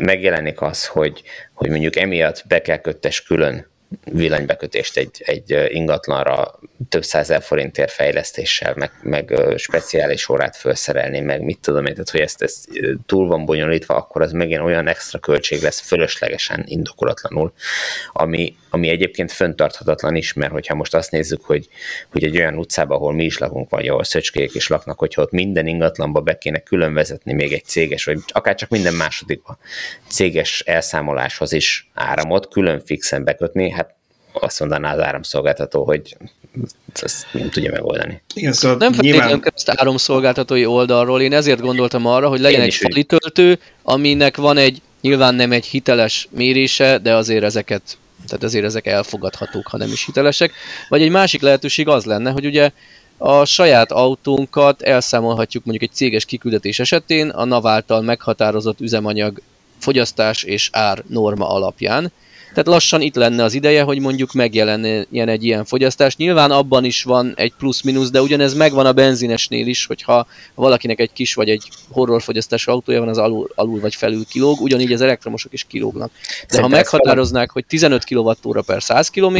megjelenik 0.00 0.60
az, 0.60 0.86
hogy, 0.86 1.22
hogy 1.52 1.70
mondjuk 1.70 1.96
emiatt 1.96 2.44
be 2.48 2.62
kell 2.62 2.76
köttes 2.78 3.22
külön 3.22 3.70
villanybekötést 4.04 4.96
egy, 4.96 5.22
egy 5.24 5.56
ingatlanra 5.68 6.58
több 6.88 7.04
százer 7.04 7.42
forintért 7.42 7.90
fejlesztéssel, 7.90 8.74
meg, 8.76 8.90
meg 9.02 9.40
speciális 9.56 10.28
órát 10.28 10.56
felszerelni, 10.56 11.20
meg 11.20 11.42
mit 11.42 11.58
tudom 11.60 11.86
én, 11.86 11.92
tehát 11.92 12.10
hogy 12.10 12.20
ezt, 12.20 12.42
ezt 12.42 12.68
túl 13.06 13.26
van 13.26 13.44
bonyolítva, 13.44 13.94
akkor 13.94 14.22
az 14.22 14.32
megint 14.32 14.60
olyan 14.60 14.86
extra 14.86 15.18
költség 15.18 15.62
lesz 15.62 15.80
fölöslegesen, 15.80 16.64
indokolatlanul, 16.66 17.52
ami, 18.12 18.56
ami 18.74 18.88
egyébként 18.88 19.32
föntarthatatlan 19.32 20.14
is, 20.14 20.32
mert 20.32 20.52
hogyha 20.52 20.74
most 20.74 20.94
azt 20.94 21.10
nézzük, 21.10 21.44
hogy, 21.44 21.68
hogy 22.10 22.24
egy 22.24 22.36
olyan 22.36 22.58
utcában, 22.58 22.96
ahol 22.96 23.12
mi 23.12 23.24
is 23.24 23.38
lakunk, 23.38 23.70
vagy 23.70 23.88
ahol 23.88 24.04
szöcskék 24.04 24.54
is 24.54 24.68
laknak, 24.68 24.98
hogyha 24.98 25.22
ott 25.22 25.30
minden 25.30 25.66
ingatlanba 25.66 26.20
be 26.20 26.38
kéne 26.38 26.58
külön 26.58 26.94
vezetni 26.94 27.32
még 27.32 27.52
egy 27.52 27.64
céges, 27.64 28.04
vagy 28.04 28.18
akár 28.26 28.54
csak 28.54 28.68
minden 28.68 28.94
másodikba 28.94 29.58
céges 30.08 30.60
elszámoláshoz 30.60 31.52
is 31.52 31.90
áramot 31.94 32.48
külön 32.48 32.82
fixen 32.84 33.24
bekötni, 33.24 33.70
hát 33.70 33.94
azt 34.32 34.60
mondaná 34.60 34.92
az 34.92 35.00
áramszolgáltató, 35.00 35.84
hogy 35.84 36.16
ezt 37.02 37.26
nem 37.32 37.50
tudja 37.50 37.70
megoldani. 37.70 38.22
Igen, 38.34 38.52
szóval 38.52 38.76
nem 38.76 38.92
feltétlenül 38.92 39.26
nyilván... 39.26 39.52
ezt 39.54 39.68
áramszolgáltatói 39.68 40.66
oldalról, 40.66 41.22
én 41.22 41.32
ezért 41.32 41.60
gondoltam 41.60 42.06
arra, 42.06 42.28
hogy 42.28 42.40
legyen 42.40 42.60
én 42.60 42.66
egy 42.66 42.74
fali 42.74 43.04
töltő, 43.04 43.58
aminek 43.82 44.36
van 44.36 44.56
egy, 44.56 44.82
nyilván 45.00 45.34
nem 45.34 45.52
egy 45.52 45.66
hiteles 45.66 46.28
mérése, 46.30 46.98
de 46.98 47.14
azért 47.14 47.44
ezeket, 47.44 47.98
tehát 48.26 48.42
azért 48.42 48.64
ezek 48.64 48.86
elfogadhatók, 48.86 49.66
ha 49.66 49.76
nem 49.76 49.88
is 49.92 50.04
hitelesek. 50.04 50.52
Vagy 50.88 51.02
egy 51.02 51.10
másik 51.10 51.40
lehetőség 51.40 51.88
az 51.88 52.04
lenne, 52.04 52.30
hogy 52.30 52.46
ugye 52.46 52.70
a 53.18 53.44
saját 53.44 53.92
autónkat 53.92 54.82
elszámolhatjuk 54.82 55.64
mondjuk 55.64 55.90
egy 55.90 55.96
céges 55.96 56.24
kiküldetés 56.24 56.78
esetén 56.78 57.28
a 57.28 57.44
NAV 57.44 57.66
által 57.66 58.00
meghatározott 58.00 58.80
üzemanyag 58.80 59.42
fogyasztás 59.78 60.42
és 60.42 60.68
ár 60.72 61.02
norma 61.06 61.48
alapján, 61.48 62.12
tehát 62.52 62.66
lassan 62.66 63.00
itt 63.00 63.14
lenne 63.14 63.44
az 63.44 63.54
ideje, 63.54 63.82
hogy 63.82 63.98
mondjuk 63.98 64.32
megjelenjen 64.32 65.28
egy 65.28 65.44
ilyen 65.44 65.64
fogyasztás. 65.64 66.16
Nyilván 66.16 66.50
abban 66.50 66.84
is 66.84 67.02
van 67.02 67.32
egy 67.36 67.52
plusz-minusz, 67.58 68.10
de 68.10 68.22
ugyanez 68.22 68.54
megvan 68.54 68.86
a 68.86 68.92
benzinesnél 68.92 69.66
is, 69.66 69.86
hogyha 69.86 70.26
valakinek 70.54 71.00
egy 71.00 71.12
kis 71.12 71.34
vagy 71.34 71.48
egy 71.48 71.68
horrorfogyasztású 71.90 72.70
autója 72.70 72.98
van, 72.98 73.08
az 73.08 73.18
alul, 73.18 73.50
alul 73.54 73.80
vagy 73.80 73.94
felül 73.94 74.24
kilóg, 74.28 74.60
ugyanígy 74.60 74.92
az 74.92 75.00
elektromosok 75.00 75.52
is 75.52 75.64
kilógnak. 75.64 76.10
De 76.12 76.18
Szerintem 76.38 76.62
ha 76.62 76.68
meghatároznák, 76.68 77.50
hogy 77.50 77.64
15 77.66 78.04
kWh 78.04 78.62
per 78.66 78.82
100 78.82 79.08
km, 79.08 79.36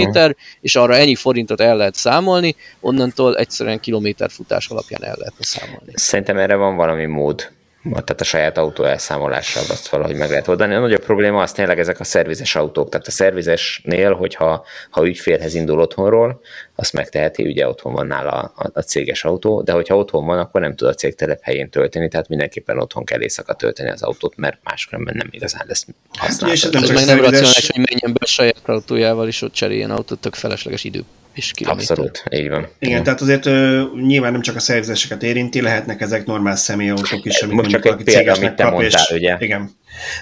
és 0.61 0.77
arra 0.77 0.95
ennyi 0.97 1.15
forintot 1.15 1.61
el 1.61 1.77
lehet 1.77 1.95
számolni, 1.95 2.57
onnantól 2.81 3.37
egyszerűen 3.37 3.81
kilométerfutás 3.81 4.69
alapján 4.69 5.05
el 5.05 5.15
lehetne 5.19 5.45
számolni. 5.45 5.93
Szerintem 5.95 6.37
erre 6.37 6.55
van 6.55 6.77
valami 6.77 7.07
mód 7.07 7.51
tehát 7.91 8.21
a 8.21 8.25
saját 8.25 8.59
autó 8.59 8.85
elszámolással 8.85 9.63
azt 9.69 9.89
valahogy 9.89 10.17
meg 10.17 10.29
lehet 10.29 10.49
oldani. 10.49 10.75
A 10.75 10.81
nagyobb 10.81 11.05
probléma 11.05 11.43
az 11.43 11.53
tényleg 11.53 11.79
ezek 11.79 12.01
a 12.01 12.05
szervizes 12.05 12.57
autók. 12.57 12.89
Tehát 12.89 13.07
a 13.07 13.11
szervizesnél, 13.11 14.13
hogyha 14.15 14.65
ha 14.91 15.07
ügyfélhez 15.07 15.55
indul 15.55 15.81
otthonról, 15.81 16.41
azt 16.75 16.93
megteheti, 16.93 17.43
ugye 17.43 17.69
otthon 17.69 17.93
van 17.93 18.07
nála 18.07 18.31
a, 18.31 18.71
a 18.73 18.81
céges 18.81 19.25
autó, 19.25 19.63
de 19.63 19.73
hogyha 19.73 19.97
otthon 19.97 20.27
van, 20.27 20.39
akkor 20.39 20.61
nem 20.61 20.75
tud 20.75 20.89
a 20.89 20.95
cég 20.95 21.15
helyén 21.41 21.71
tölteni, 21.71 22.09
tehát 22.09 22.29
mindenképpen 22.29 22.79
otthon 22.79 23.05
kell 23.05 23.21
éjszaka 23.21 23.55
tölteni 23.55 23.91
az 23.91 24.03
autót, 24.03 24.37
mert 24.37 24.59
máskülönben 24.63 25.15
nem 25.17 25.29
igazán 25.31 25.65
lesz 25.67 25.87
használható. 26.19 26.53
És 26.53 26.65
ez 26.65 26.73
nem, 26.73 26.95
meg 26.95 27.05
nem 27.05 27.19
racionális, 27.19 27.71
hogy 27.71 27.85
menjen 27.91 28.13
be 28.13 28.21
a 28.23 28.27
saját 28.27 28.63
autójával, 28.65 29.27
és 29.27 29.43
ott 29.43 29.53
cseréljen 29.53 29.91
autót, 29.91 30.19
tök 30.19 30.35
felesleges 30.35 30.85
idő 30.85 31.05
és 31.33 31.53
kilométer. 31.53 31.91
Abszolút, 31.91 32.23
így 32.31 32.49
van. 32.49 32.59
Igen, 32.59 32.75
Igen. 32.79 33.03
tehát 33.03 33.21
azért 33.21 33.47
uh, 33.47 34.01
nyilván 34.07 34.33
nem 34.33 34.41
csak 34.41 34.57
a 34.57 34.61
szerzéseket 34.61 35.23
érinti, 35.23 35.61
lehetnek 35.61 36.01
ezek 36.01 36.27
normál 36.27 36.57
személyautók 36.57 37.25
is, 37.25 37.43
amit 37.43 37.57
Most 37.57 37.71
csak 37.71 37.87
egy 37.87 38.05
példa, 38.05 38.33
amit 38.33 38.55
te 38.55 38.63
kap, 38.63 38.73
mondtál, 38.73 39.07
és, 39.09 39.17
ugye? 39.17 39.37
Igen. 39.39 39.71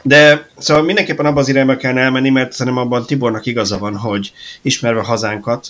De 0.03 0.49
szóval 0.59 0.83
mindenképpen 0.83 1.27
abban 1.27 1.39
az 1.39 1.49
irányba 1.49 1.77
kell 1.77 1.99
elmenni, 1.99 2.31
mert 2.31 2.53
szerintem 2.53 2.83
abban 2.83 3.07
Tibornak 3.07 3.47
igaza 3.47 3.79
van, 3.79 3.97
hogy 3.97 4.33
ismerve 4.63 5.01
hazánkat, 5.01 5.69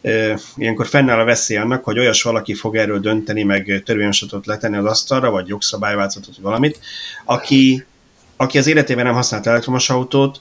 uh, 0.00 0.40
ilyenkor 0.56 0.86
fennáll 0.86 1.18
a 1.18 1.24
veszély 1.24 1.56
annak, 1.56 1.84
hogy 1.84 1.98
olyas 1.98 2.22
valaki 2.22 2.54
fog 2.54 2.76
erről 2.76 3.00
dönteni, 3.00 3.42
meg 3.42 3.82
törvényosatot 3.84 4.46
letenni 4.46 4.76
az 4.76 4.84
asztalra, 4.84 5.30
vagy 5.30 5.48
jogszabályváltozatot, 5.48 6.34
vagy 6.34 6.44
valamit, 6.44 6.78
aki 7.24 7.84
aki 8.42 8.58
az 8.58 8.66
életében 8.66 9.04
nem 9.04 9.14
használt 9.14 9.46
elektromos 9.46 9.90
autót, 9.90 10.40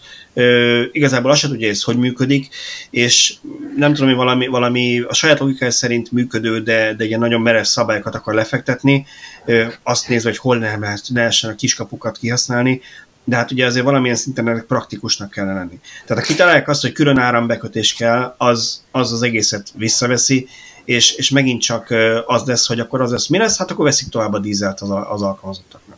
igazából 0.91 1.31
azt 1.31 1.39
sem 1.39 1.49
tudja, 1.49 1.69
ez 1.69 1.83
hogy 1.83 1.97
működik, 1.97 2.49
és 2.89 3.33
nem 3.75 3.93
tudom, 3.93 4.07
hogy 4.07 4.17
valami, 4.17 4.47
valami 4.47 4.99
a 4.99 5.13
saját 5.13 5.39
logikája 5.39 5.71
szerint 5.71 6.11
működő, 6.11 6.61
de, 6.61 6.93
de 6.93 7.05
ilyen 7.05 7.19
nagyon 7.19 7.41
merev 7.41 7.63
szabályokat 7.63 8.15
akar 8.15 8.33
lefektetni, 8.33 9.05
ö, 9.45 9.65
azt 9.83 10.07
nézve, 10.07 10.29
hogy 10.29 10.37
hol 10.37 10.57
nem 10.57 10.81
lehet, 10.81 11.01
ne 11.07 11.27
a 11.41 11.55
kiskapukat 11.55 12.17
kihasználni, 12.17 12.81
de 13.23 13.35
hát 13.35 13.51
ugye 13.51 13.65
azért 13.65 13.85
valamilyen 13.85 14.15
szinten 14.15 14.47
ennek 14.47 14.63
praktikusnak 14.63 15.29
kellene 15.29 15.53
lenni. 15.53 15.79
Tehát 16.05 16.23
ha 16.23 16.29
kitalálják 16.29 16.67
azt, 16.67 16.81
hogy 16.81 16.91
külön 16.91 17.17
árambekötés 17.17 17.93
kell, 17.93 18.35
az 18.37 18.83
az, 18.91 19.11
az 19.11 19.21
egészet 19.21 19.71
visszaveszi, 19.75 20.47
és, 20.85 21.11
és 21.11 21.29
megint 21.29 21.61
csak 21.61 21.93
az 22.25 22.43
lesz, 22.45 22.67
hogy 22.67 22.79
akkor 22.79 23.01
az 23.01 23.11
lesz, 23.11 23.27
mi 23.27 23.37
lesz? 23.37 23.57
Hát 23.57 23.71
akkor 23.71 23.85
veszik 23.85 24.09
tovább 24.09 24.33
a 24.33 24.39
dízelt 24.39 24.81
az, 24.81 24.89
az 24.89 25.21
alkalmazottaknak. 25.21 25.97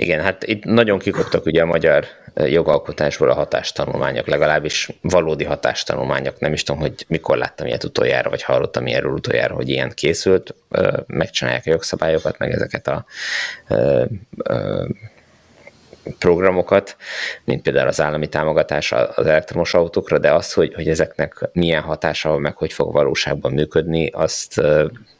Igen, 0.00 0.20
hát 0.20 0.44
itt 0.44 0.64
nagyon 0.64 0.98
kikoptak 0.98 1.46
ugye 1.46 1.62
a 1.62 1.66
magyar 1.66 2.04
jogalkotásból 2.34 3.30
a 3.30 3.34
hatástanulmányok, 3.34 4.26
legalábbis 4.26 4.88
valódi 5.00 5.44
hatástanulmányok. 5.44 6.38
Nem 6.40 6.52
is 6.52 6.62
tudom, 6.62 6.80
hogy 6.80 7.04
mikor 7.08 7.36
láttam 7.36 7.66
ilyet 7.66 7.84
utoljára, 7.84 8.30
vagy 8.30 8.42
hallottam 8.42 8.86
ilyenről 8.86 9.12
utoljára, 9.12 9.54
hogy 9.54 9.68
ilyen 9.68 9.92
készült. 9.94 10.54
Megcsinálják 11.06 11.66
a 11.66 11.70
jogszabályokat, 11.70 12.38
meg 12.38 12.52
ezeket 12.52 12.88
a 12.88 13.04
programokat, 16.18 16.96
mint 17.44 17.62
például 17.62 17.88
az 17.88 18.00
állami 18.00 18.28
támogatás 18.28 18.92
az 18.92 19.26
elektromos 19.26 19.74
autókra, 19.74 20.18
de 20.18 20.32
az, 20.32 20.52
hogy, 20.52 20.74
hogy 20.74 20.88
ezeknek 20.88 21.48
milyen 21.52 21.82
hatása, 21.82 22.38
meg 22.38 22.56
hogy 22.56 22.72
fog 22.72 22.92
valóságban 22.92 23.52
működni, 23.52 24.06
azt 24.06 24.60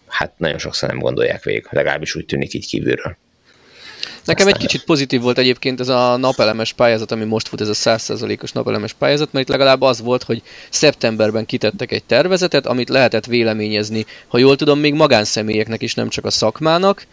hát 0.06 0.32
nagyon 0.36 0.58
sokszor 0.58 0.88
nem 0.88 0.98
gondolják 0.98 1.42
végig, 1.42 1.66
legalábbis 1.70 2.14
úgy 2.14 2.26
tűnik 2.26 2.54
így 2.54 2.66
kívülről. 2.66 3.16
Nekem 4.28 4.46
egy 4.48 4.56
kicsit 4.56 4.84
pozitív 4.84 5.20
volt 5.20 5.38
egyébként 5.38 5.80
ez 5.80 5.88
a 5.88 6.16
napelemes 6.16 6.72
pályázat, 6.72 7.12
ami 7.12 7.24
most 7.24 7.48
volt 7.48 7.70
ez 7.70 7.86
a 7.86 7.90
100%-os 7.90 8.52
napelemes 8.52 8.92
pályázat, 8.92 9.32
mert 9.32 9.44
itt 9.44 9.52
legalább 9.52 9.82
az 9.82 10.00
volt, 10.00 10.22
hogy 10.22 10.42
szeptemberben 10.70 11.46
kitettek 11.46 11.92
egy 11.92 12.04
tervezetet, 12.04 12.66
amit 12.66 12.88
lehetett 12.88 13.26
véleményezni, 13.26 14.06
ha 14.28 14.38
jól 14.38 14.56
tudom, 14.56 14.78
még 14.78 14.94
magánszemélyeknek 14.94 15.82
is, 15.82 15.94
nem 15.94 16.08
csak 16.08 16.24
a 16.24 16.30
szakmának, 16.30 17.06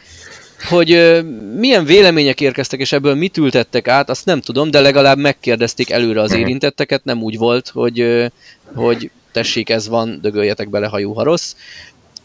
hogy 0.70 1.22
milyen 1.56 1.86
vélemények 1.86 2.42
érkeztek, 2.42 2.80
és 2.80 2.92
ebből 2.92 3.16
mit 3.16 3.38
ültettek 3.38 3.88
át, 3.88 4.10
azt 4.10 4.26
nem 4.26 4.42
tudom, 4.42 4.72
de 4.72 4.82
legalább 4.82 5.18
megkérdezték 5.18 5.90
előre 5.90 6.22
az 6.22 6.32
mhm. 6.32 6.40
érintetteket, 6.40 7.04
nem 7.04 7.22
úgy 7.22 7.38
volt, 7.38 7.70
hogy, 7.70 8.26
hogy 8.74 9.12
tessék, 9.32 9.70
ez 9.70 9.88
van, 9.88 10.20
dögöljetek 10.22 10.70
bele, 10.70 10.88
ha 10.88 11.00
jó, 11.00 11.14
ha 11.14 11.24
rossz. 11.24 11.56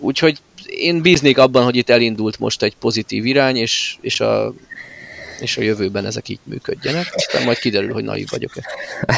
Úgyhogy 0.00 0.38
én 0.64 1.02
bíznék 1.02 1.38
abban, 1.38 1.64
hogy 1.64 1.76
itt 1.76 1.90
elindult 1.90 2.38
most 2.38 2.62
egy 2.62 2.74
pozitív 2.76 3.26
irány, 3.26 3.56
és, 3.56 3.96
és 4.00 4.20
a 4.20 4.54
és 5.40 5.56
a 5.56 5.62
jövőben 5.62 6.06
ezek 6.06 6.28
így 6.28 6.38
működjenek, 6.42 7.12
aztán 7.14 7.44
majd 7.44 7.58
kiderül, 7.58 7.92
hogy 7.92 8.04
naív 8.04 8.26
vagyok-e. 8.30 8.64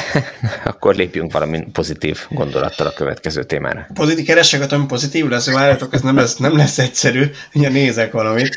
Akkor 0.71 0.95
lépjünk 0.95 1.33
valami 1.33 1.65
pozitív 1.73 2.19
gondolattal 2.31 2.87
a 2.87 2.93
következő 2.93 3.45
témára. 3.45 3.87
Pozitív 3.95 4.25
keresek, 4.25 4.73
ami 4.73 4.87
pozitív 4.87 5.29
lesz, 5.29 5.51
várjátok, 5.51 5.95
ez 5.95 6.01
nem 6.01 6.17
lesz, 6.17 6.37
nem 6.37 6.57
lesz 6.57 6.79
egyszerű, 6.79 7.31
ugye 7.55 7.69
nézek 7.69 8.13
valamit. 8.13 8.55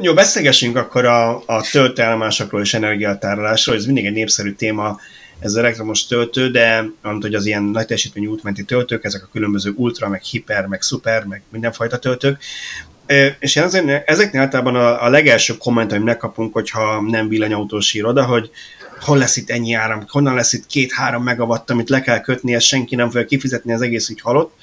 Jó, 0.00 0.14
beszélgessünk 0.14 0.76
akkor 0.76 1.04
a, 1.04 1.42
a 1.46 1.68
töltőállomásokról 1.70 2.60
és 2.60 2.74
energiatárolásról, 2.74 3.76
ez 3.76 3.84
mindig 3.84 4.06
egy 4.06 4.12
népszerű 4.12 4.52
téma, 4.52 4.98
ez 5.38 5.54
elektromos 5.54 6.06
töltő, 6.06 6.50
de 6.50 6.90
amit, 7.02 7.22
hogy 7.22 7.34
az 7.34 7.46
ilyen 7.46 7.62
nagy 7.62 7.86
teljesítményű 7.86 8.26
útmenti 8.26 8.64
töltők, 8.64 9.04
ezek 9.04 9.22
a 9.22 9.28
különböző 9.32 9.72
ultra, 9.76 10.08
meg 10.08 10.22
hiper, 10.22 10.66
meg 10.66 10.82
szuper, 10.82 11.24
meg 11.24 11.42
mindenfajta 11.50 11.98
töltők, 11.98 12.42
és 13.38 13.56
ezeknél, 13.56 14.02
ezeknél 14.06 14.40
általában 14.40 14.74
a, 14.74 15.04
a 15.04 15.08
legelső 15.08 15.56
komment, 15.56 15.92
amit 15.92 16.04
megkapunk, 16.04 16.52
hogyha 16.52 17.00
nem 17.00 17.28
villanyautós 17.28 17.94
ír 17.94 18.04
oda, 18.04 18.24
hogy 18.24 18.50
hol 19.00 19.18
lesz 19.18 19.36
itt 19.36 19.50
ennyi 19.50 19.74
áram, 19.74 20.04
honnan 20.08 20.34
lesz 20.34 20.52
itt 20.52 20.66
két-három 20.66 21.22
megawatt, 21.22 21.70
amit 21.70 21.88
le 21.88 22.00
kell 22.00 22.20
kötni, 22.20 22.54
ezt 22.54 22.66
senki 22.66 22.94
nem 22.94 23.10
fogja 23.10 23.26
kifizetni, 23.26 23.72
az 23.72 23.82
egész 23.82 24.10
úgy 24.10 24.20
halott. 24.20 24.54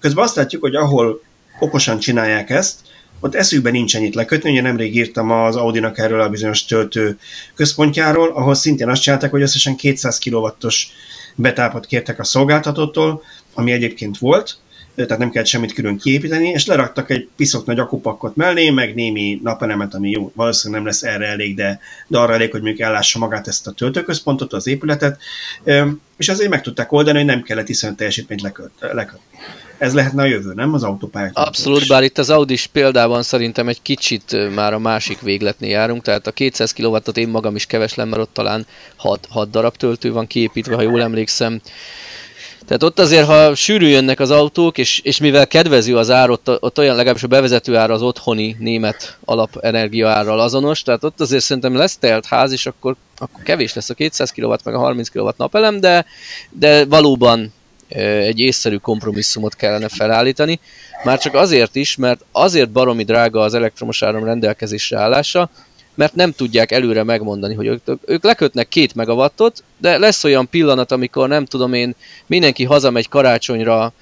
Közben 0.00 0.24
azt 0.24 0.36
látjuk, 0.36 0.62
hogy 0.62 0.74
ahol 0.74 1.22
okosan 1.58 1.98
csinálják 1.98 2.50
ezt, 2.50 2.78
ott 3.20 3.34
eszükben 3.34 3.72
nincs 3.72 3.96
ennyit 3.96 4.14
lekötni, 4.14 4.50
ugye 4.50 4.60
nemrég 4.60 4.96
írtam 4.96 5.30
az 5.30 5.56
Audinak 5.56 5.98
erről 5.98 6.20
a 6.20 6.28
bizonyos 6.28 6.64
töltő 6.64 7.18
központjáról, 7.54 8.30
ahol 8.30 8.54
szintén 8.54 8.88
azt 8.88 9.02
csinálták, 9.02 9.30
hogy 9.30 9.42
összesen 9.42 9.76
200 9.76 10.18
kW-os 10.18 10.88
betápot 11.34 11.86
kértek 11.86 12.18
a 12.18 12.24
szolgáltatótól, 12.24 13.22
ami 13.54 13.72
egyébként 13.72 14.18
volt, 14.18 14.58
tehát 14.94 15.18
nem 15.18 15.30
kellett 15.30 15.48
semmit 15.48 15.72
külön 15.72 15.98
kiépíteni, 15.98 16.48
és 16.48 16.66
leraktak 16.66 17.10
egy 17.10 17.28
piszok 17.36 17.66
nagy 17.66 17.78
akupakot 17.78 18.36
mellé, 18.36 18.70
meg 18.70 18.94
némi 18.94 19.40
napelemet, 19.42 19.94
ami 19.94 20.10
jó, 20.10 20.32
valószínűleg 20.34 20.82
nem 20.82 20.90
lesz 20.90 21.02
erre 21.02 21.26
elég, 21.26 21.54
de, 21.54 21.80
de 22.06 22.18
arra 22.18 22.34
elég, 22.34 22.50
hogy 22.50 22.62
mondjuk 22.62 22.86
ellássa 22.86 23.18
magát 23.18 23.48
ezt 23.48 23.66
a 23.66 23.72
töltőközpontot, 23.72 24.52
az 24.52 24.66
épületet, 24.66 25.20
és 26.16 26.28
azért 26.28 26.50
meg 26.50 26.62
tudták 26.62 26.92
oldani, 26.92 27.16
hogy 27.18 27.26
nem 27.26 27.42
kellett 27.42 27.68
iszonyat 27.68 27.96
teljesítményt 27.96 28.42
leköt, 28.42 28.70
lekötni. 28.78 29.38
Ez 29.80 29.94
lehetne 29.94 30.22
a 30.22 30.26
jövő, 30.26 30.52
nem 30.54 30.74
az 30.74 30.82
autópályák? 30.82 31.30
Abszolút, 31.34 31.88
bár 31.88 32.02
itt 32.02 32.18
az 32.18 32.30
Audis 32.30 32.66
példában 32.66 33.22
szerintem 33.22 33.68
egy 33.68 33.82
kicsit 33.82 34.54
már 34.54 34.72
a 34.72 34.78
másik 34.78 35.20
végletnél 35.20 35.70
járunk, 35.70 36.02
tehát 36.02 36.26
a 36.26 36.30
200 36.30 36.72
kW-ot 36.72 37.16
én 37.16 37.28
magam 37.28 37.54
is 37.54 37.66
keveslem, 37.66 38.08
mert 38.08 38.22
ott 38.22 38.32
talán 38.32 38.66
6, 38.96 39.26
6 39.30 39.50
darab 39.50 39.76
töltő 39.76 40.12
van 40.12 40.26
kiépítve, 40.26 40.74
ha 40.74 40.82
jól 40.82 41.02
emlékszem. 41.02 41.60
Tehát 42.66 42.82
ott 42.82 42.98
azért, 42.98 43.26
ha 43.26 43.54
sűrű 43.54 43.86
jönnek 43.86 44.20
az 44.20 44.30
autók, 44.30 44.78
és, 44.78 45.00
és 45.04 45.18
mivel 45.18 45.46
kedvező 45.46 45.96
az 45.96 46.10
ár, 46.10 46.30
ott, 46.30 46.62
ott 46.62 46.78
olyan 46.78 46.96
legalábbis 46.96 47.22
a 47.22 47.26
bevezető 47.26 47.76
ára 47.76 47.94
az 47.94 48.02
otthoni 48.02 48.56
német 48.58 49.18
alapenergia 49.24 50.08
árral 50.08 50.40
azonos, 50.40 50.82
tehát 50.82 51.04
ott 51.04 51.20
azért 51.20 51.42
szerintem 51.42 51.76
lesz 51.76 51.96
telt 51.96 52.26
ház, 52.26 52.52
és 52.52 52.66
akkor, 52.66 52.96
akkor 53.16 53.42
kevés 53.42 53.74
lesz 53.74 53.90
a 53.90 53.94
200 53.94 54.32
kW 54.32 54.54
meg 54.64 54.74
a 54.74 54.78
30 54.78 55.08
kW 55.08 55.28
napelem, 55.36 55.80
de, 55.80 56.06
de 56.50 56.84
valóban 56.84 57.52
egy 57.98 58.38
észszerű 58.38 58.76
kompromisszumot 58.76 59.54
kellene 59.54 59.88
felállítani. 59.88 60.60
Már 61.04 61.18
csak 61.18 61.34
azért 61.34 61.76
is, 61.76 61.96
mert 61.96 62.24
azért 62.32 62.70
baromi 62.70 63.04
drága 63.04 63.40
az 63.40 63.54
elektromos 63.54 64.02
áram 64.02 64.24
rendelkezésre 64.24 64.98
állása, 64.98 65.50
mert 65.94 66.14
nem 66.14 66.32
tudják 66.32 66.72
előre 66.72 67.02
megmondani, 67.02 67.54
hogy 67.54 67.66
ők, 67.66 67.82
ők 68.06 68.24
lekötnek 68.24 68.68
két 68.68 68.94
megawattot, 68.94 69.62
de 69.78 69.98
lesz 69.98 70.24
olyan 70.24 70.48
pillanat, 70.48 70.92
amikor 70.92 71.28
nem 71.28 71.44
tudom 71.44 71.72
én, 71.72 71.94
mindenki 72.26 72.64
hazamegy 72.64 73.08
karácsonyra 73.08 73.92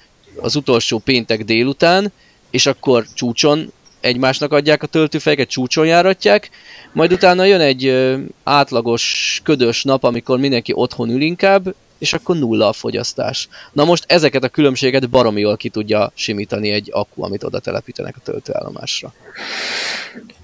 az 0.41 0.55
utolsó 0.55 0.97
péntek 0.97 1.43
délután, 1.43 2.11
és 2.49 2.65
akkor 2.65 3.05
csúcson 3.13 3.71
egymásnak 3.99 4.53
adják 4.53 4.83
a 4.83 4.87
töltőfejeket, 4.87 5.49
csúcson 5.49 5.85
járatják, 5.85 6.49
majd 6.93 7.11
utána 7.11 7.43
jön 7.43 7.61
egy 7.61 8.09
átlagos, 8.43 9.39
ködös 9.43 9.83
nap, 9.83 10.03
amikor 10.03 10.39
mindenki 10.39 10.71
otthon 10.75 11.09
ül 11.09 11.21
inkább, 11.21 11.73
és 11.99 12.13
akkor 12.13 12.35
nulla 12.35 12.67
a 12.67 12.73
fogyasztás. 12.73 13.47
Na 13.71 13.85
most 13.85 14.03
ezeket 14.07 14.43
a 14.43 14.49
különbséget 14.49 15.09
baromi 15.09 15.41
jól 15.41 15.57
ki 15.57 15.69
tudja 15.69 16.11
simítani 16.13 16.69
egy 16.69 16.89
akku, 16.91 17.23
amit 17.23 17.43
oda 17.43 17.59
telepítenek 17.59 18.15
a 18.17 18.21
töltőállomásra. 18.23 19.13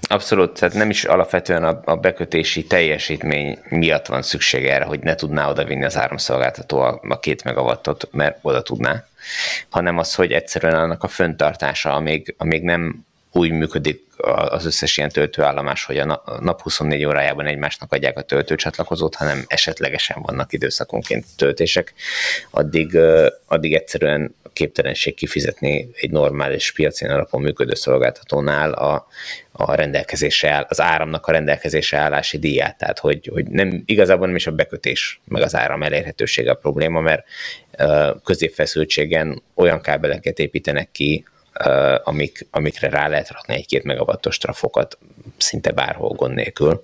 Abszolút, 0.08 0.58
tehát 0.58 0.74
nem 0.74 0.90
is 0.90 1.04
alapvetően 1.04 1.64
a, 1.64 1.80
a 1.84 1.96
bekötési 1.96 2.64
teljesítmény 2.64 3.58
miatt 3.68 4.06
van 4.06 4.22
szükség 4.22 4.64
erre, 4.64 4.84
hogy 4.84 5.00
ne 5.00 5.14
tudná 5.14 5.50
oda 5.50 5.64
vinni 5.64 5.84
az 5.84 5.96
áramszolgáltató 5.96 6.78
a, 6.78 7.00
a 7.08 7.18
két 7.18 7.44
megawattot, 7.44 8.08
mert 8.12 8.38
oda 8.42 8.62
tudná, 8.62 9.04
hanem 9.68 9.98
az, 9.98 10.14
hogy 10.14 10.32
egyszerűen 10.32 10.74
annak 10.74 11.02
a 11.02 11.08
föntartása, 11.08 11.92
amíg, 11.92 12.34
amíg 12.38 12.62
nem 12.62 13.06
úgy 13.36 13.50
működik 13.50 14.04
az 14.48 14.66
összes 14.66 14.96
ilyen 14.96 15.10
töltőállomás, 15.10 15.84
hogy 15.84 15.98
a 15.98 16.22
nap 16.40 16.62
24 16.62 17.04
órájában 17.04 17.46
egymásnak 17.46 17.92
adják 17.92 18.18
a 18.18 18.22
töltőcsatlakozót, 18.22 19.14
hanem 19.14 19.44
esetlegesen 19.46 20.22
vannak 20.22 20.52
időszakonként 20.52 21.24
töltések, 21.36 21.94
addig, 22.50 22.98
addig 23.46 23.74
egyszerűen 23.74 24.34
képtelenség 24.52 25.14
kifizetni 25.14 25.88
egy 25.94 26.10
normális 26.10 26.72
piaci 26.72 27.04
alapon 27.04 27.42
működő 27.42 27.74
szolgáltatónál 27.74 28.72
a, 28.72 29.06
a 29.52 29.74
rendelkezésre 29.74 30.50
áll, 30.50 30.66
az 30.68 30.80
áramnak 30.80 31.26
a 31.26 31.32
rendelkezésre 31.32 31.98
állási 31.98 32.38
díját. 32.38 32.78
Tehát, 32.78 32.98
hogy, 32.98 33.30
hogy 33.32 33.46
nem, 33.46 33.82
igazából 33.86 34.26
nem 34.26 34.36
is 34.36 34.46
a 34.46 34.50
bekötés, 34.50 35.20
meg 35.24 35.42
az 35.42 35.54
áram 35.54 35.82
elérhetősége 35.82 36.50
a 36.50 36.54
probléma, 36.54 37.00
mert 37.00 37.24
középfeszültségen 38.24 39.42
olyan 39.54 39.80
kábeleket 39.80 40.38
építenek 40.38 40.90
ki, 40.90 41.24
amik, 42.04 42.46
amikre 42.50 42.88
rá 42.88 43.08
lehet 43.08 43.30
rakni 43.30 43.54
egy-két 43.54 43.82
megawattos 43.82 44.38
trafokat 44.38 44.98
szinte 45.36 45.70
bárhol 45.70 46.08
gond 46.08 46.34
nélkül. 46.34 46.82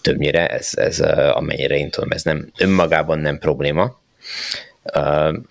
Többnyire 0.00 0.48
ez, 0.48 0.70
ez 0.74 1.00
amennyire 1.32 1.76
én 1.76 1.90
tudom, 1.90 2.10
ez 2.10 2.22
nem 2.22 2.50
önmagában 2.58 3.18
nem 3.18 3.38
probléma, 3.38 4.00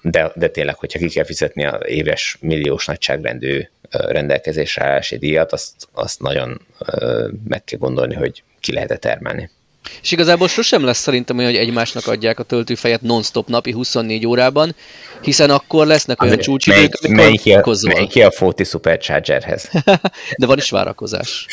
de, 0.02 0.32
de 0.36 0.48
tényleg, 0.48 0.76
hogyha 0.76 1.00
ki 1.00 1.10
kell 1.10 1.24
fizetni 1.24 1.66
a 1.66 1.80
éves 1.86 2.38
milliós 2.42 2.86
nagyságrendű 2.86 3.68
rendelkezésre 3.90 4.86
állási 4.86 5.18
díjat, 5.18 5.54
azt, 5.54 5.74
azt 5.92 6.22
nagyon 6.22 6.62
meg 7.48 7.64
kell 7.64 7.80
gondolni, 7.80 8.16
hogy 8.16 8.44
ki 8.60 8.74
lehet 8.74 9.00
termelni. 9.00 9.50
És 10.02 10.12
igazából 10.12 10.48
sosem 10.48 10.84
lesz 10.84 11.00
szerintem 11.00 11.38
olyan, 11.38 11.50
hogy 11.50 11.60
egymásnak 11.60 12.08
adják 12.08 12.40
a 12.40 12.44
töltőfejet 12.44 13.02
non-stop 13.02 13.48
napi 13.48 13.72
24 13.72 14.26
órában, 14.26 14.76
hiszen 15.22 15.50
akkor 15.50 15.88
lesznek 15.88 16.22
olyan 16.22 16.38
csúcsidők, 16.38 16.98
amikor 17.02 17.18
menj 17.18 18.08
ki, 18.08 18.22
a, 18.22 18.28
a 18.28 18.32
Fóti 18.32 18.64
Superchargerhez. 18.64 19.70
De 20.38 20.46
van 20.46 20.58
is 20.58 20.70
várakozás. 20.70 21.46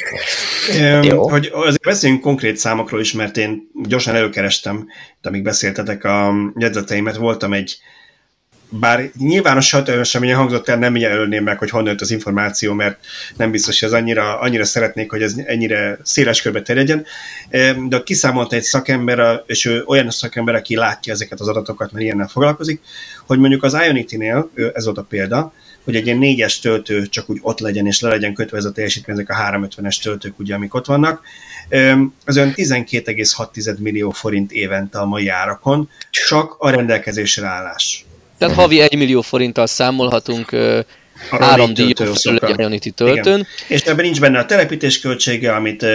Um, 0.79 1.03
Jó. 1.03 1.29
Hogy 1.29 1.51
azért 1.53 1.83
beszéljünk 1.83 2.23
konkrét 2.23 2.57
számokról 2.57 3.01
is, 3.01 3.13
mert 3.13 3.37
én 3.37 3.71
gyorsan 3.83 4.15
előkerestem, 4.15 4.87
amíg 5.23 5.43
beszéltetek 5.43 6.05
a 6.05 6.35
jegyzeteimet, 6.57 7.17
voltam 7.17 7.53
egy 7.53 7.79
bár 8.69 9.11
nyilvános 9.19 9.67
sajtóeseményen 9.67 10.37
hangzott 10.37 10.69
el, 10.69 10.79
nem 10.79 10.97
jelölném 10.97 11.45
meg, 11.45 11.59
hogy 11.59 11.71
honnan 11.71 11.89
jött 11.89 12.01
az 12.01 12.11
információ, 12.11 12.73
mert 12.73 12.99
nem 13.37 13.51
biztos, 13.51 13.81
hogy 13.81 13.89
az 13.89 13.95
annyira, 13.95 14.39
annyira 14.41 14.65
szeretnék, 14.65 15.11
hogy 15.11 15.23
ez 15.23 15.35
ennyire 15.45 15.99
széles 16.03 16.43
körbe 16.43 16.63
terjedjen, 16.63 17.05
de 17.89 18.03
kiszámolta 18.05 18.57
egy 18.57 18.63
szakember, 18.63 19.43
és 19.47 19.65
ő 19.65 19.83
olyan 19.87 20.11
szakember, 20.11 20.55
aki 20.55 20.77
látja 20.77 21.13
ezeket 21.13 21.41
az 21.41 21.49
adatokat, 21.49 21.93
mert 21.93 22.05
ilyennel 22.05 22.29
foglalkozik, 22.29 22.81
hogy 23.27 23.39
mondjuk 23.39 23.63
az 23.63 23.77
Ionity-nél, 23.87 24.51
ez 24.75 24.85
volt 24.85 24.99
a 24.99 25.03
példa, 25.03 25.53
hogy 25.85 25.97
egy 25.97 26.07
ilyen 26.07 26.19
négyes 26.19 26.59
töltő 26.59 27.07
csak 27.07 27.31
úgy 27.31 27.39
ott 27.43 27.59
legyen, 27.59 27.87
és 27.87 28.01
le 28.01 28.09
legyen 28.09 28.35
kötve 28.35 28.57
ez 28.57 28.65
a 28.65 28.73
teljesítmény, 28.73 29.17
ezek 29.17 29.31
a 29.31 29.35
350-es 29.35 30.03
töltők, 30.03 30.39
ugye, 30.39 30.55
amik 30.55 30.75
ott 30.75 30.87
vannak, 30.87 31.23
az 32.25 32.37
olyan 32.37 32.53
12,6 32.57 33.79
millió 33.79 34.11
forint 34.11 34.53
évente 34.53 34.99
a 34.99 35.07
mai 35.07 35.29
árakon, 35.29 35.91
csak 36.11 36.57
a 36.59 36.71
rendelkezésre 36.71 37.47
állás. 37.47 38.07
Tehát 38.39 38.55
havi 38.55 38.81
1 38.81 38.97
millió 38.97 39.21
forinttal 39.21 39.67
számolhatunk 39.67 40.53
a 41.31 41.71
díjat 41.73 42.01
egy 42.01 42.59
Ionity 42.59 42.89
töltőn. 42.95 43.39
Igen. 43.39 43.47
És 43.69 43.81
ebben 43.81 44.05
nincs 44.05 44.21
benne 44.21 44.39
a 44.39 44.47
telepítés 44.47 45.01
költsége, 45.01 45.55
amit 45.55 45.87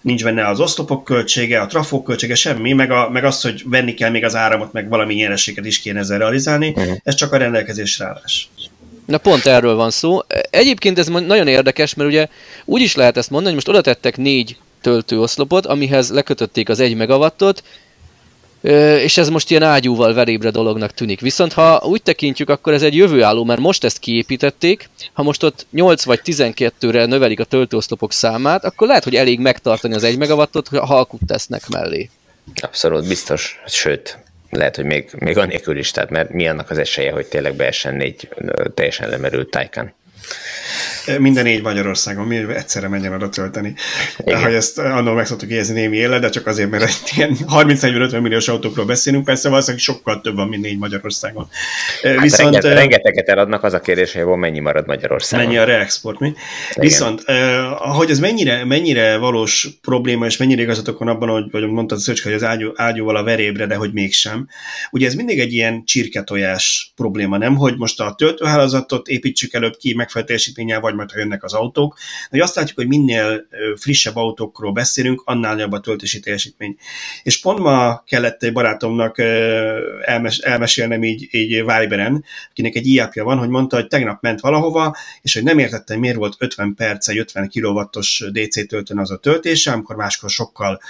nincs 0.00 0.24
benne 0.24 0.48
az 0.48 0.60
oszlopok 0.60 1.04
költsége, 1.04 1.60
a 1.60 1.66
trafók 1.66 2.04
költsége, 2.04 2.34
semmi, 2.34 2.72
meg, 2.72 2.90
a, 2.90 3.10
meg 3.10 3.24
az, 3.24 3.40
hogy 3.40 3.62
venni 3.66 3.94
kell 3.94 4.10
még 4.10 4.24
az 4.24 4.34
áramot, 4.34 4.72
meg 4.72 4.88
valami 4.88 5.14
nyereséget 5.14 5.64
is 5.64 5.80
kéne 5.80 5.98
ezzel 5.98 6.18
realizálni, 6.18 6.68
uh-huh. 6.68 6.96
ez 7.04 7.14
csak 7.14 7.32
a 7.32 7.36
rendelkezésre 7.36 8.04
állás. 8.04 8.48
Na 9.06 9.18
pont 9.18 9.46
erről 9.46 9.74
van 9.74 9.90
szó. 9.90 10.18
Egyébként 10.50 10.98
ez 10.98 11.06
nagyon 11.06 11.48
érdekes, 11.48 11.94
mert 11.94 12.10
ugye 12.10 12.26
úgy 12.64 12.80
is 12.80 12.94
lehet 12.94 13.16
ezt 13.16 13.30
mondani, 13.30 13.54
hogy 13.54 13.64
most 13.64 13.78
oda 13.78 13.90
tettek 13.90 14.16
négy 14.16 14.56
töltőoszlopot, 14.80 15.66
amihez 15.66 16.10
lekötötték 16.10 16.68
az 16.68 16.80
1 16.80 16.96
megawattot, 16.96 17.62
és 18.62 19.16
ez 19.16 19.28
most 19.28 19.50
ilyen 19.50 19.62
ágyúval 19.62 20.14
verébre 20.14 20.50
dolognak 20.50 20.92
tűnik. 20.92 21.20
Viszont 21.20 21.52
ha 21.52 21.82
úgy 21.84 22.02
tekintjük, 22.02 22.48
akkor 22.48 22.72
ez 22.72 22.82
egy 22.82 22.96
jövőálló, 22.96 23.44
mert 23.44 23.60
most 23.60 23.84
ezt 23.84 23.98
kiépítették, 23.98 24.88
ha 25.12 25.22
most 25.22 25.42
ott 25.42 25.66
8 25.70 26.04
vagy 26.04 26.20
12-re 26.24 27.06
növelik 27.06 27.40
a 27.40 27.44
töltőoszlopok 27.44 28.12
számát, 28.12 28.64
akkor 28.64 28.86
lehet, 28.86 29.04
hogy 29.04 29.14
elég 29.14 29.38
megtartani 29.38 29.94
az 29.94 30.04
1 30.04 30.18
megawattot, 30.18 30.68
ha 30.68 30.84
halkut 30.84 31.20
tesznek 31.26 31.68
mellé. 31.68 32.10
Abszolút 32.60 33.08
biztos, 33.08 33.60
sőt, 33.66 34.18
lehet, 34.50 34.76
hogy 34.76 34.84
még, 34.84 35.10
még 35.18 35.38
anélkül 35.38 35.78
is, 35.78 35.90
tehát 35.90 36.10
mert 36.10 36.30
mi 36.30 36.48
annak 36.48 36.70
az 36.70 36.78
esélye, 36.78 37.12
hogy 37.12 37.26
tényleg 37.26 37.54
beessen 37.54 37.94
négy 37.94 38.28
teljesen 38.74 39.08
lemerült 39.08 39.50
tájkán. 39.50 39.94
Minden 41.18 41.44
négy 41.44 41.62
Magyarországon, 41.62 42.26
mi 42.26 42.36
egyszerre 42.36 42.88
menjen 42.88 43.12
oda 43.12 43.28
tölteni. 43.28 43.74
De, 44.24 44.36
hogy 44.36 44.54
ezt 44.54 44.78
annól 44.78 45.14
meg 45.14 45.26
szoktuk 45.26 45.50
érezni 45.50 45.74
némi 45.74 45.96
éle, 45.96 46.18
de 46.18 46.28
csak 46.28 46.46
azért, 46.46 46.70
mert 46.70 46.82
egy 46.82 47.16
ilyen 47.16 47.36
30-50 47.48 48.20
milliós 48.20 48.48
autókról 48.48 48.84
beszélünk, 48.84 49.24
persze 49.24 49.48
valószínűleg 49.48 49.82
sokkal 49.82 50.20
több 50.20 50.34
van, 50.34 50.48
mint 50.48 50.62
négy 50.62 50.78
Magyarországon. 50.78 51.48
Hát 52.02 52.20
Viszont, 52.20 52.54
renget, 52.54 52.78
rengeteget 52.78 53.28
eladnak, 53.28 53.62
az 53.62 53.72
a 53.72 53.80
kérdés, 53.80 54.12
hogy 54.12 54.24
mennyi 54.24 54.60
marad 54.60 54.86
Magyarországon. 54.86 55.46
Mennyi 55.46 55.58
a 55.58 55.64
reexport, 55.64 56.18
mi? 56.18 56.26
Igen. 56.26 56.38
Viszont, 56.74 57.22
hogy 57.78 58.10
ez 58.10 58.18
mennyire, 58.18 58.64
mennyire 58.64 59.16
valós 59.16 59.68
probléma, 59.80 60.26
és 60.26 60.36
mennyire 60.36 60.62
igazatok 60.62 60.98
van 60.98 61.08
abban, 61.08 61.28
hogy, 61.28 61.44
hogy 61.50 61.66
mondtad 61.66 61.98
Szöcske, 61.98 62.28
hogy 62.28 62.36
az 62.36 62.44
ágyú, 62.44 62.72
ágyúval 62.74 63.16
a 63.16 63.22
verébre, 63.22 63.66
de 63.66 63.74
hogy 63.74 63.92
mégsem. 63.92 64.48
Ugye 64.90 65.06
ez 65.06 65.14
mindig 65.14 65.38
egy 65.38 65.52
ilyen 65.52 65.84
csirketojás 65.84 66.92
probléma, 66.96 67.36
nem? 67.36 67.56
Hogy 67.56 67.76
most 67.76 68.00
a 68.00 68.14
töltőhálózatot 68.16 69.08
építsük 69.08 69.52
előbb 69.52 69.76
ki 69.76 69.94
megfelelő 69.94 70.26
teljesítménnyel, 70.26 70.80
vagy 70.80 70.91
majd 70.94 71.10
ha 71.10 71.18
jönnek 71.18 71.44
az 71.44 71.52
autók. 71.52 71.98
De 72.30 72.42
azt 72.42 72.54
látjuk, 72.54 72.76
hogy 72.76 72.88
minél 72.88 73.46
frissebb 73.76 74.16
autókról 74.16 74.72
beszélünk, 74.72 75.22
annál 75.24 75.58
jobb 75.58 75.72
a 75.72 75.80
töltési 75.80 76.20
teljesítmény. 76.20 76.76
És 77.22 77.40
pont 77.40 77.58
ma 77.58 78.02
kellett 78.06 78.42
egy 78.42 78.52
barátomnak 78.52 79.18
elmes, 80.02 80.38
elmesélnem 80.38 81.02
így, 81.04 81.28
így 81.30 81.48
Viberen, 81.48 82.24
akinek 82.50 82.74
egy 82.74 82.86
iapja 82.86 83.24
van, 83.24 83.38
hogy 83.38 83.48
mondta, 83.48 83.76
hogy 83.76 83.86
tegnap 83.86 84.22
ment 84.22 84.40
valahova, 84.40 84.96
és 85.22 85.34
hogy 85.34 85.42
nem 85.42 85.58
értette, 85.58 85.96
miért 85.96 86.16
volt 86.16 86.36
50 86.38 86.74
perc 86.74 87.08
egy 87.08 87.18
50 87.18 87.50
kW-os 87.54 88.24
DC 88.32 88.66
töltőn 88.66 88.98
az 88.98 89.10
a 89.10 89.16
töltése, 89.16 89.72
amikor 89.72 89.96
máskor 89.96 90.30
sokkal 90.30 90.80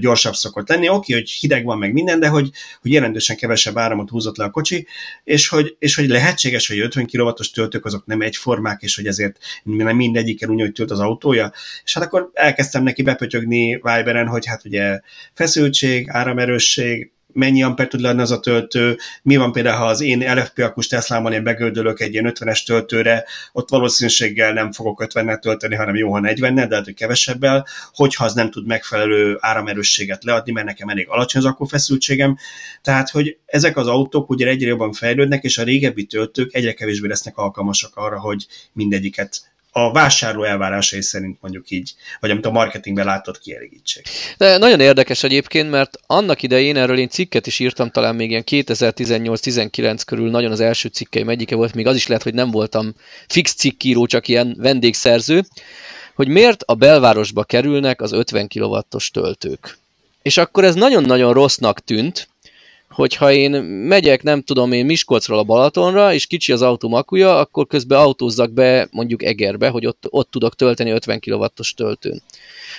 gyorsabb 0.00 0.34
szokott 0.34 0.68
lenni. 0.68 0.88
Oké, 0.88 1.12
hogy 1.12 1.30
hideg 1.30 1.64
van 1.64 1.78
meg 1.78 1.92
minden, 1.92 2.20
de 2.20 2.28
hogy, 2.28 2.50
hogy 2.80 2.92
jelentősen 2.92 3.36
kevesebb 3.36 3.78
áramot 3.78 4.10
húzott 4.10 4.36
le 4.36 4.44
a 4.44 4.50
kocsi, 4.50 4.86
és 5.24 5.48
hogy, 5.48 5.76
és 5.78 5.94
hogy 5.94 6.08
lehetséges, 6.08 6.68
hogy 6.68 6.78
50 6.78 7.06
kW-os 7.06 7.50
töltők 7.50 7.84
azok 7.84 8.06
nem 8.06 8.20
egyformák, 8.20 8.82
és 8.82 8.96
hogy 8.96 9.06
ezért 9.06 9.29
nem 9.62 9.96
mindegyikkel 9.96 10.48
úgy, 10.48 10.60
hogy 10.60 10.72
tölt 10.72 10.90
az 10.90 11.00
autója. 11.00 11.52
És 11.84 11.94
hát 11.94 12.04
akkor 12.04 12.30
elkezdtem 12.32 12.82
neki 12.82 13.02
bepötyögni 13.02 13.74
Viberen, 13.74 14.26
hogy 14.26 14.46
hát 14.46 14.64
ugye 14.64 15.00
feszültség, 15.34 16.08
áramerősség, 16.10 17.12
mennyi 17.32 17.62
amper 17.62 17.88
tud 17.88 18.00
lenni 18.00 18.20
az 18.20 18.30
a 18.30 18.40
töltő, 18.40 18.98
mi 19.22 19.36
van 19.36 19.52
például, 19.52 19.76
ha 19.76 19.84
az 19.84 20.00
én 20.00 20.34
LFP 20.34 20.58
akus 20.58 20.86
Teslámon 20.86 21.32
én 21.32 21.42
begöldölök 21.42 22.00
egy 22.00 22.12
ilyen 22.12 22.32
50-es 22.34 22.64
töltőre, 22.66 23.24
ott 23.52 23.68
valószínűséggel 23.68 24.52
nem 24.52 24.72
fogok 24.72 25.04
50-nel 25.06 25.38
tölteni, 25.38 25.74
hanem 25.74 25.96
jó, 25.96 26.12
ha 26.12 26.20
40-nel, 26.22 26.66
de 26.68 26.74
hát, 26.74 26.84
hogy 26.84 26.94
kevesebbel, 26.94 27.66
hogyha 27.92 28.24
az 28.24 28.34
nem 28.34 28.50
tud 28.50 28.66
megfelelő 28.66 29.36
áramerősséget 29.40 30.24
leadni, 30.24 30.52
mert 30.52 30.66
nekem 30.66 30.88
elég 30.88 31.08
alacsony 31.08 31.40
az 31.42 31.48
akkufeszültségem. 31.48 32.36
Tehát, 32.82 33.10
hogy 33.10 33.36
ezek 33.46 33.76
az 33.76 33.86
autók 33.86 34.30
ugye 34.30 34.46
egyre 34.46 34.68
jobban 34.68 34.92
fejlődnek, 34.92 35.42
és 35.42 35.58
a 35.58 35.62
régebbi 35.62 36.04
töltők 36.04 36.54
egyre 36.54 36.72
kevésbé 36.72 37.08
lesznek 37.08 37.36
alkalmasak 37.36 37.96
arra, 37.96 38.20
hogy 38.20 38.46
mindegyiket 38.72 39.50
a 39.72 39.92
vásárló 39.92 40.44
elvárásai 40.44 41.02
szerint 41.02 41.38
mondjuk 41.40 41.70
így, 41.70 41.94
vagy 42.20 42.30
amit 42.30 42.46
a 42.46 42.50
marketingben 42.50 43.04
látott 43.04 43.38
kielégítsék. 43.38 44.08
De 44.38 44.58
nagyon 44.58 44.80
érdekes 44.80 45.22
egyébként, 45.22 45.70
mert 45.70 45.98
annak 46.06 46.42
idején 46.42 46.76
erről 46.76 46.98
én 46.98 47.08
cikket 47.08 47.46
is 47.46 47.58
írtam, 47.58 47.90
talán 47.90 48.14
még 48.14 48.30
ilyen 48.30 48.44
2018-19 48.46 50.00
körül 50.06 50.30
nagyon 50.30 50.52
az 50.52 50.60
első 50.60 50.88
cikkeim 50.88 51.28
egyike 51.28 51.54
volt, 51.54 51.74
még 51.74 51.86
az 51.86 51.96
is 51.96 52.06
lehet, 52.06 52.22
hogy 52.22 52.34
nem 52.34 52.50
voltam 52.50 52.94
fix 53.28 53.54
cikkíró, 53.54 54.06
csak 54.06 54.28
ilyen 54.28 54.54
vendégszerző, 54.58 55.44
hogy 56.14 56.28
miért 56.28 56.62
a 56.62 56.74
belvárosba 56.74 57.44
kerülnek 57.44 58.00
az 58.00 58.12
50 58.12 58.48
kW-os 58.48 59.10
töltők. 59.10 59.78
És 60.22 60.36
akkor 60.36 60.64
ez 60.64 60.74
nagyon-nagyon 60.74 61.32
rossznak 61.32 61.80
tűnt, 61.80 62.28
hogyha 62.94 63.32
én 63.32 63.50
megyek, 63.62 64.22
nem 64.22 64.42
tudom 64.42 64.72
én, 64.72 64.84
Miskolcról 64.84 65.38
a 65.38 65.44
Balatonra, 65.44 66.12
és 66.12 66.26
kicsi 66.26 66.52
az 66.52 66.62
autó 66.62 66.94
akuja, 66.94 67.38
akkor 67.38 67.66
közben 67.66 67.98
autózzak 67.98 68.52
be 68.52 68.88
mondjuk 68.90 69.22
Egerbe, 69.22 69.68
hogy 69.68 69.86
ott, 69.86 70.06
ott 70.08 70.30
tudok 70.30 70.54
tölteni 70.54 70.90
50 70.90 71.20
kW-os 71.20 71.74
töltőn 71.74 72.22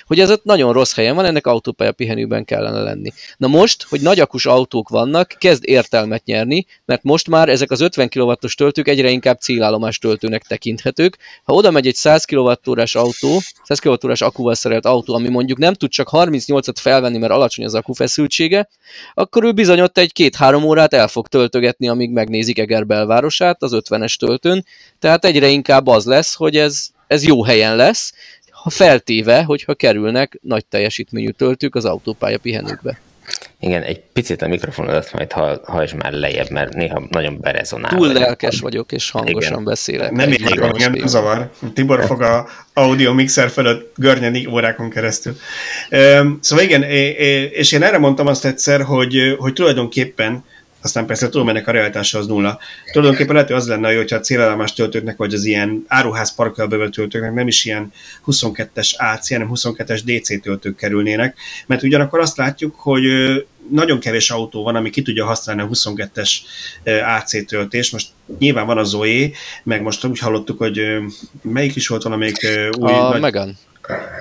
hogy 0.06 0.20
ez 0.20 0.30
ott 0.30 0.44
nagyon 0.44 0.72
rossz 0.72 0.94
helyen 0.94 1.14
van, 1.14 1.24
ennek 1.24 1.46
autópálya 1.46 1.92
pihenőben 1.92 2.44
kellene 2.44 2.82
lenni. 2.82 3.12
Na 3.36 3.46
most, 3.46 3.82
hogy 3.88 4.00
nagyakus 4.00 4.46
autók 4.46 4.88
vannak, 4.88 5.34
kezd 5.38 5.62
értelmet 5.66 6.24
nyerni, 6.24 6.66
mert 6.84 7.02
most 7.02 7.28
már 7.28 7.48
ezek 7.48 7.70
az 7.70 7.80
50 7.80 8.08
kW-os 8.08 8.54
töltők 8.54 8.88
egyre 8.88 9.10
inkább 9.10 9.38
célállomás 9.38 9.98
töltőnek 9.98 10.42
tekinthetők. 10.42 11.18
Ha 11.44 11.52
oda 11.52 11.70
megy 11.70 11.86
egy 11.86 11.94
100 11.94 12.24
kWh 12.24 12.52
autó, 12.92 13.40
100 13.62 13.78
kWh 13.78 14.12
akkuval 14.18 14.54
szerelt 14.54 14.86
autó, 14.86 15.14
ami 15.14 15.28
mondjuk 15.28 15.58
nem 15.58 15.74
tud 15.74 15.90
csak 15.90 16.08
38-at 16.12 16.74
felvenni, 16.74 17.18
mert 17.18 17.32
alacsony 17.32 17.64
az 17.64 17.74
akku 17.74 17.92
feszültsége, 17.92 18.68
akkor 19.14 19.44
ő 19.44 19.52
bizony 19.52 19.80
ott 19.80 19.98
egy 19.98 20.12
két-három 20.12 20.64
órát 20.64 20.94
el 20.94 21.08
fog 21.08 21.28
töltögetni, 21.28 21.88
amíg 21.88 22.10
megnézik 22.10 22.58
Eger 22.58 22.86
belvárosát 22.86 23.62
az 23.62 23.72
50-es 23.74 24.16
töltőn. 24.16 24.64
Tehát 24.98 25.24
egyre 25.24 25.48
inkább 25.48 25.86
az 25.86 26.04
lesz, 26.04 26.34
hogy 26.34 26.56
ez, 26.56 26.88
ez 27.06 27.24
jó 27.24 27.44
helyen 27.44 27.76
lesz, 27.76 28.12
ha 28.62 28.70
feltéve, 28.70 29.42
hogyha 29.42 29.74
kerülnek 29.74 30.38
nagy 30.42 30.66
teljesítményű 30.66 31.30
töltők 31.30 31.74
az 31.74 31.84
autópálya 31.84 32.38
pihenőkbe. 32.38 32.98
Igen, 33.60 33.82
egy 33.82 34.00
picit 34.12 34.42
a 34.42 34.48
mikrofonodat 34.48 35.12
majd 35.12 35.32
hajtsd 35.62 35.94
már 35.94 36.12
lejjebb, 36.12 36.50
mert 36.50 36.74
néha 36.74 37.02
nagyon 37.10 37.38
berezonál. 37.40 37.90
Túl 37.90 38.12
lelkes 38.12 38.60
vagyok, 38.60 38.92
és 38.92 39.10
hangosan 39.10 39.52
Igen. 39.52 39.64
beszélek. 39.64 40.10
Nem 40.10 40.32
így 40.32 40.42
engem 40.42 40.92
nem 40.92 41.06
zavar. 41.06 41.50
Tibor 41.74 42.04
fog 42.04 42.22
a 42.22 42.48
audio 42.72 43.12
mixer 43.12 43.50
fölött 43.50 43.92
görnyedni 43.96 44.46
órákon 44.46 44.90
keresztül. 44.90 45.36
Szóval 46.40 46.64
igen, 46.64 46.82
és 47.50 47.72
én 47.72 47.82
erre 47.82 47.98
mondtam 47.98 48.26
azt 48.26 48.44
egyszer, 48.44 48.82
hogy, 48.82 49.36
hogy 49.38 49.52
tulajdonképpen 49.52 50.44
aztán 50.82 51.06
persze 51.06 51.28
tudom, 51.28 51.48
ennek 51.48 51.68
a 51.68 51.70
realitása 51.70 52.18
az 52.18 52.26
nulla. 52.26 52.58
Tulajdonképpen 52.92 53.34
lehet, 53.34 53.48
hogy 53.48 53.58
az 53.58 53.68
lenne, 53.68 53.94
hogyha 53.94 54.16
a 54.16 54.20
célállomás 54.20 54.72
töltőknek, 54.72 55.16
vagy 55.16 55.34
az 55.34 55.44
ilyen 55.44 55.84
áruház 55.86 56.34
parkolbevel 56.34 56.88
töltőknek 56.88 57.32
nem 57.32 57.46
is 57.46 57.64
ilyen 57.64 57.92
22-es 58.26 58.94
AC, 58.96 59.30
hanem 59.30 59.50
22-es 59.54 60.00
DC 60.04 60.42
töltők 60.42 60.76
kerülnének, 60.76 61.36
mert 61.66 61.82
ugyanakkor 61.82 62.20
azt 62.20 62.36
látjuk, 62.36 62.74
hogy 62.74 63.02
nagyon 63.70 64.00
kevés 64.00 64.30
autó 64.30 64.62
van, 64.62 64.76
ami 64.76 64.90
ki 64.90 65.02
tudja 65.02 65.24
használni 65.24 65.62
a 65.62 65.68
22-es 65.68 66.32
AC 67.16 67.46
töltés. 67.46 67.90
Most 67.90 68.08
nyilván 68.38 68.66
van 68.66 68.78
a 68.78 68.84
Zoe, 68.84 69.30
meg 69.62 69.82
most 69.82 70.04
úgy 70.04 70.18
hallottuk, 70.18 70.58
hogy 70.58 70.80
melyik 71.42 71.76
is 71.76 71.88
volt 71.88 72.02
valamelyik 72.02 72.48
új... 72.78 72.92
A 72.92 73.08
nagy... 73.08 73.20
Megan. 73.20 73.58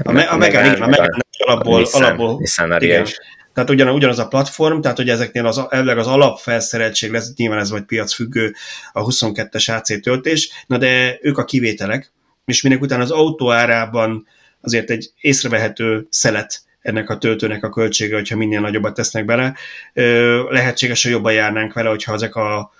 A, 0.03 0.11
me- 0.11 0.29
a 0.29 0.37
Megan, 0.37 0.65
igen, 0.65 0.81
a 0.81 0.87
Megan 0.87 1.25
alapból, 1.37 1.87
alapból 1.91 2.41
igen, 2.79 3.05
tehát 3.53 3.69
ugyan, 3.69 3.89
ugyanaz 3.89 4.19
a 4.19 4.27
platform, 4.27 4.81
tehát 4.81 4.97
hogy 4.97 5.09
ezeknél 5.09 5.45
az, 5.45 5.61
elvileg 5.69 5.97
az 5.97 6.07
alapfelszereltség 6.07 7.11
lesz, 7.11 7.33
nyilván 7.35 7.59
ez 7.59 7.69
vagy 7.69 7.83
piacfüggő 7.83 8.53
a 8.91 9.05
22-es 9.05 9.77
AC 9.77 10.01
töltés, 10.01 10.65
na 10.67 10.77
de 10.77 11.17
ők 11.21 11.37
a 11.37 11.45
kivételek, 11.45 12.11
és 12.45 12.61
minek 12.61 12.81
után 12.81 13.01
az 13.01 13.11
autó 13.11 13.51
árában 13.51 14.27
azért 14.61 14.89
egy 14.89 15.11
észrevehető 15.21 16.07
szelet 16.09 16.61
ennek 16.81 17.09
a 17.09 17.17
töltőnek 17.17 17.63
a 17.63 17.69
költsége, 17.69 18.15
hogyha 18.15 18.37
minél 18.37 18.59
nagyobbat 18.59 18.93
tesznek 18.93 19.25
bele. 19.25 19.55
Lehetséges, 20.49 21.03
hogy 21.03 21.11
jobban 21.11 21.33
járnánk 21.33 21.73
vele, 21.73 21.89
hogyha 21.89 22.13
ezek 22.13 22.35
a 22.35 22.71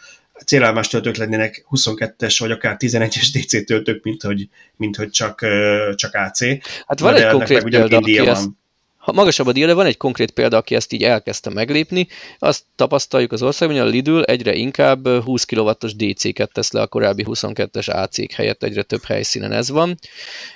célállomás 0.45 0.87
töltők 0.87 1.15
lennének 1.15 1.65
22-es 1.71 2.35
vagy 2.39 2.51
akár 2.51 2.75
11-es 2.79 3.27
DC 3.33 3.65
töltők, 3.65 4.03
mint 4.03 4.21
hogy, 4.21 4.49
mint 4.75 4.95
hogy 4.95 5.09
csak, 5.09 5.45
csak 5.95 6.13
AC. 6.13 6.39
Hát 6.85 6.99
van 6.99 7.15
egy 7.15 7.27
konkrét 7.27 7.63
példa, 7.63 7.97
aki 7.97 8.17
ezt, 8.17 8.49
ha 9.01 9.11
magasabb 9.11 9.47
a 9.47 9.51
díj, 9.51 9.65
van 9.65 9.85
egy 9.85 9.97
konkrét 9.97 10.31
példa, 10.31 10.57
aki 10.57 10.75
ezt 10.75 10.93
így 10.93 11.03
elkezdte 11.03 11.49
meglépni, 11.49 12.07
azt 12.39 12.63
tapasztaljuk 12.75 13.31
az 13.31 13.41
országban, 13.41 13.77
hogy 13.77 13.87
a 13.87 13.91
Lidl 13.91 14.21
egyre 14.21 14.53
inkább 14.53 15.07
20 15.07 15.43
kW-os 15.43 15.95
DC-ket 15.95 16.51
tesz 16.53 16.71
le 16.71 16.81
a 16.81 16.87
korábbi 16.87 17.25
22-es 17.27 17.89
AC 17.89 18.33
helyett, 18.33 18.63
egyre 18.63 18.83
több 18.83 19.03
helyszínen 19.03 19.51
ez 19.51 19.69
van, 19.69 19.97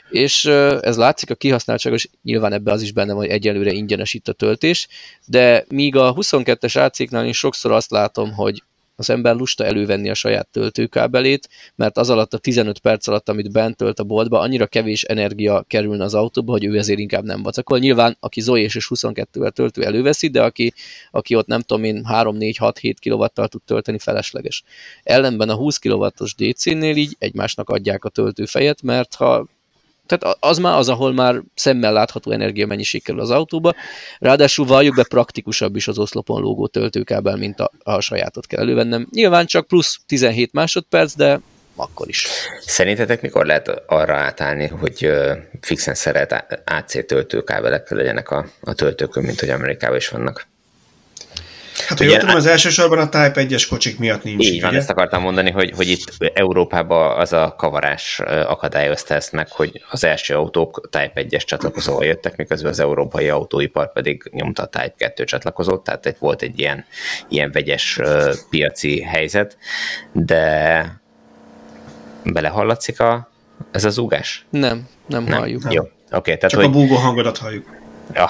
és 0.10 0.46
ez 0.82 0.98
látszik 0.98 1.30
a 1.30 1.36
kihasználtságos, 1.36 2.10
nyilván 2.24 2.54
ebbe 2.54 2.72
az 2.72 2.82
is 2.82 2.92
benne 2.92 3.14
van, 3.14 3.22
hogy 3.22 3.32
egyelőre 3.32 3.72
ingyenes 3.72 4.14
itt 4.14 4.28
a 4.28 4.34
töltés, 4.34 4.88
de 5.26 5.66
míg 5.68 5.96
a 5.96 6.14
22-es 6.14 6.86
AC-knál 6.86 7.26
én 7.26 7.34
sokszor 7.34 7.72
azt 7.72 7.92
látom, 7.92 8.34
hogy 8.34 8.64
az 8.96 9.10
ember 9.10 9.36
lusta 9.36 9.66
elővenni 9.66 10.10
a 10.10 10.14
saját 10.14 10.48
töltőkábelét, 10.48 11.50
mert 11.76 11.98
az 11.98 12.10
alatt 12.10 12.34
a 12.34 12.38
15 12.38 12.80
perc 12.80 13.08
alatt, 13.08 13.30
amit 13.30 13.52
bent 13.52 13.78
tölt 13.78 14.00
a 14.00 14.04
boltba, 14.04 14.40
annyira 14.40 14.68
kevés 14.68 15.04
energia 15.04 15.64
kerülne 15.68 16.04
az 16.04 16.14
autóba, 16.14 16.52
hogy 16.52 16.66
ő 16.66 16.78
ezért 16.78 17.00
inkább 17.00 17.24
nem 17.24 17.44
vacakol. 17.44 17.80
Nyilván, 17.80 18.18
aki 18.20 18.42
Zoe 18.42 18.60
és 18.60 18.88
22-vel 18.90 19.52
töltő 19.52 19.84
előveszi, 19.84 20.28
de 20.28 20.44
aki, 20.44 20.74
aki 21.12 21.36
ott 21.36 21.48
nem 21.48 21.62
tudom 21.62 21.84
én 21.84 22.06
3-4-6-7 22.10 22.94
kW-tal 23.02 23.48
tud 23.48 23.62
tölteni, 23.66 24.00
felesleges. 24.00 24.64
Ellenben 25.04 25.50
a 25.50 25.56
20 25.56 25.78
kW-os 25.78 26.36
DC-nél 26.36 26.96
így 26.96 27.16
egymásnak 27.20 27.70
adják 27.70 28.06
a 28.06 28.10
töltőfejet, 28.10 28.82
mert 28.82 29.16
ha 29.16 29.48
tehát 30.06 30.38
az 30.40 30.58
már 30.58 30.78
az, 30.78 30.90
ahol 30.90 31.14
már 31.14 31.42
szemmel 31.56 31.94
látható 31.94 32.32
energiamennyiség 32.32 33.04
kerül 33.04 33.22
az 33.22 33.30
autóba, 33.30 33.74
ráadásul 34.20 34.66
valljuk 34.66 34.96
be 34.96 35.04
praktikusabb 35.04 35.76
is 35.76 35.88
az 35.88 35.98
oszlopon 35.98 36.42
lógó 36.42 36.68
töltőkábel, 36.68 37.36
mint 37.36 37.60
a, 37.60 37.72
a 37.84 38.02
sajátot 38.02 38.48
kell 38.48 38.62
elővennem. 38.62 39.08
Nyilván 39.12 39.46
csak 39.46 39.68
plusz 39.68 40.00
17 40.06 40.54
másodperc, 40.54 41.16
de 41.16 41.40
akkor 41.76 42.08
is. 42.08 42.28
Szerintetek 42.66 43.22
mikor 43.22 43.46
lehet 43.46 43.84
arra 43.88 44.16
átállni, 44.16 44.68
hogy 44.68 45.12
fixen 45.62 45.94
szeret 45.94 46.62
AC 46.66 47.06
töltőkábelek 47.06 47.90
legyenek 47.90 48.30
a, 48.30 48.46
a 48.62 48.74
töltőkön, 48.74 49.24
mint 49.24 49.40
hogy 49.40 49.50
Amerikában 49.50 49.98
is 49.98 50.10
vannak? 50.10 50.48
Hát, 51.88 51.98
hogy 51.98 52.18
tudom, 52.18 52.36
az 52.36 52.46
elsősorban 52.46 53.00
a 53.00 53.10
Type 53.10 53.34
1-es 53.36 53.66
kocsik 53.70 54.00
miatt 54.00 54.24
nincs. 54.24 54.46
Így 54.46 54.62
van, 54.62 54.70
ugye? 54.70 54.80
ezt 54.80 54.90
akartam 54.90 55.22
mondani, 55.22 55.52
hogy, 55.52 55.72
hogy 55.76 55.88
itt 55.88 56.04
Európában 56.34 57.20
az 57.20 57.34
a 57.34 57.56
kavarás 57.58 58.20
akadályozta 58.48 59.14
ezt 59.14 59.32
meg, 59.32 59.52
hogy 59.52 59.82
az 59.90 60.04
első 60.04 60.36
autók 60.36 60.90
Type 60.92 61.12
1-es 61.16 61.44
csatlakozóval 61.44 62.06
jöttek, 62.06 62.36
miközben 62.36 62.72
az 62.72 62.80
európai 62.80 63.30
autóipar 63.30 63.92
pedig 63.92 64.30
nyomta 64.32 64.64
a 64.64 64.68
Type 64.68 64.94
2 64.98 65.24
csatlakozót, 65.24 65.84
tehát 65.84 66.06
egy 66.06 66.16
volt 66.20 66.42
egy 66.42 66.60
ilyen, 66.60 66.86
ilyen 67.30 67.52
vegyes 67.52 68.00
piaci 68.50 69.02
helyzet, 69.02 69.58
de 70.12 71.02
belehallatszik 72.24 73.00
a, 73.00 73.32
ez 73.72 73.86
az 73.86 73.98
ugás? 73.98 74.46
Nem, 74.50 74.88
nem, 75.08 75.24
nem 75.24 75.38
halljuk. 75.38 75.62
Jó, 75.70 75.82
oké. 75.82 75.92
Okay, 76.10 76.36
tehát, 76.38 76.50
Csak 76.50 76.60
hogy... 76.60 76.70
a 76.70 76.72
búgó 76.72 76.96
hangodat 76.96 77.38
halljuk 77.38 77.84
ja, 78.14 78.30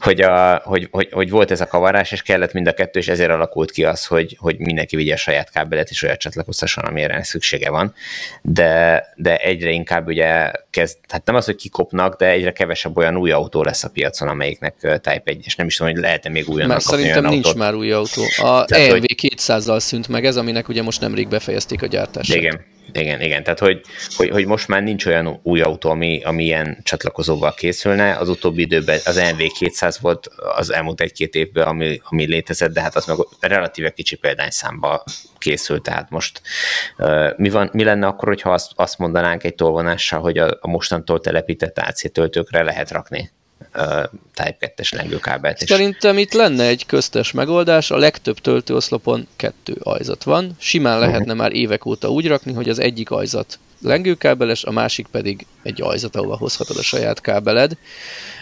hogy, 0.00 0.20
a, 0.20 0.60
hogy, 0.64 0.88
hogy, 0.90 1.08
hogy, 1.12 1.30
volt 1.30 1.50
ez 1.50 1.60
a 1.60 1.66
kavarás, 1.66 2.12
és 2.12 2.22
kellett 2.22 2.52
mind 2.52 2.66
a 2.66 2.72
kettő, 2.72 2.98
és 2.98 3.08
ezért 3.08 3.30
alakult 3.30 3.70
ki 3.70 3.84
az, 3.84 4.06
hogy, 4.06 4.36
hogy 4.40 4.58
mindenki 4.58 4.96
vigye 4.96 5.12
a 5.12 5.16
saját 5.16 5.50
kábelet, 5.50 5.90
és 5.90 6.02
olyat 6.02 6.18
csatlakoztasson, 6.18 6.84
amire 6.84 7.22
szüksége 7.22 7.70
van. 7.70 7.94
De, 8.42 9.04
de 9.16 9.36
egyre 9.36 9.70
inkább 9.70 10.06
ugye 10.06 10.50
kezd, 10.70 10.96
hát 11.08 11.26
nem 11.26 11.34
az, 11.34 11.44
hogy 11.44 11.56
kikopnak, 11.56 12.16
de 12.16 12.26
egyre 12.26 12.52
kevesebb 12.52 12.96
olyan 12.96 13.16
új 13.16 13.30
autó 13.30 13.62
lesz 13.62 13.84
a 13.84 13.88
piacon, 13.88 14.28
amelyiknek 14.28 14.74
Type 14.80 15.22
1, 15.24 15.42
és 15.44 15.56
nem 15.56 15.66
is 15.66 15.76
tudom, 15.76 15.92
hogy 15.92 16.00
lehet-e 16.00 16.28
még 16.28 16.48
újonnan 16.48 16.68
Mert 16.68 16.80
szerintem 16.80 17.24
nincs 17.24 17.44
autót. 17.44 17.60
már 17.60 17.74
új 17.74 17.92
autó. 17.92 18.22
A 18.36 18.64
Tehát, 18.64 18.92
EMV 18.92 19.04
200-zal 19.22 19.78
szűnt 19.78 20.08
meg 20.08 20.24
ez, 20.24 20.36
aminek 20.36 20.68
ugye 20.68 20.82
most 20.82 21.00
nemrég 21.00 21.28
befejezték 21.28 21.82
a 21.82 21.86
gyártását. 21.86 22.36
Igen, 22.36 22.64
igen, 22.92 23.20
igen. 23.20 23.42
Tehát, 23.42 23.58
hogy, 23.58 23.80
hogy, 24.16 24.28
hogy 24.28 24.46
most 24.46 24.68
már 24.68 24.82
nincs 24.82 25.06
olyan 25.06 25.40
új 25.42 25.60
autó, 25.60 25.90
ami, 25.90 26.22
ami 26.24 26.44
ilyen 26.44 26.78
csatlakozóval 26.82 27.54
készülne. 27.54 28.16
Az 28.16 28.28
utóbbi 28.28 28.62
időben 28.62 28.98
az 29.04 29.20
NV200 29.20 29.96
volt 30.00 30.28
az 30.56 30.72
elmúlt 30.72 31.00
egy-két 31.00 31.34
évben, 31.34 31.66
ami, 31.66 32.00
ami 32.04 32.26
létezett, 32.26 32.72
de 32.72 32.80
hát 32.80 32.96
az 32.96 33.06
meg 33.06 33.16
relatíve 33.40 33.90
kicsi 33.90 34.16
példányszámba 34.16 35.04
készült. 35.38 35.82
Tehát 35.82 36.10
most 36.10 36.42
mi, 37.36 37.50
van, 37.50 37.70
mi 37.72 37.84
lenne 37.84 38.06
akkor, 38.06 38.28
hogyha 38.28 38.52
azt, 38.52 38.72
azt 38.74 38.98
mondanánk 38.98 39.44
egy 39.44 39.54
tolvonással, 39.54 40.20
hogy 40.20 40.38
a, 40.38 40.58
a 40.60 40.68
mostantól 40.68 41.20
telepített 41.20 41.78
AC 41.78 42.12
töltőkre 42.12 42.62
lehet 42.62 42.90
rakni 42.90 43.30
Type 44.34 44.72
2-es 44.76 44.94
lengőkábelt. 44.94 45.58
Szerintem 45.58 46.18
itt 46.18 46.32
lenne 46.32 46.64
egy 46.64 46.86
köztes 46.86 47.32
megoldás, 47.32 47.90
a 47.90 47.96
legtöbb 47.96 48.38
töltőoszlopon 48.38 49.26
kettő 49.36 49.76
ajzat 49.82 50.22
van. 50.22 50.56
Simán 50.58 50.98
lehetne 50.98 51.34
már 51.34 51.52
évek 51.52 51.86
óta 51.86 52.08
úgy 52.08 52.26
rakni, 52.26 52.52
hogy 52.52 52.68
az 52.68 52.78
egyik 52.78 53.10
ajzat 53.10 53.58
lengőkábeles, 53.82 54.64
a 54.64 54.70
másik 54.70 55.06
pedig 55.06 55.46
egy 55.62 55.82
ajzat, 55.82 56.16
ahova 56.16 56.36
hozhatod 56.36 56.76
a 56.76 56.82
saját 56.82 57.20
kábeled. 57.20 57.76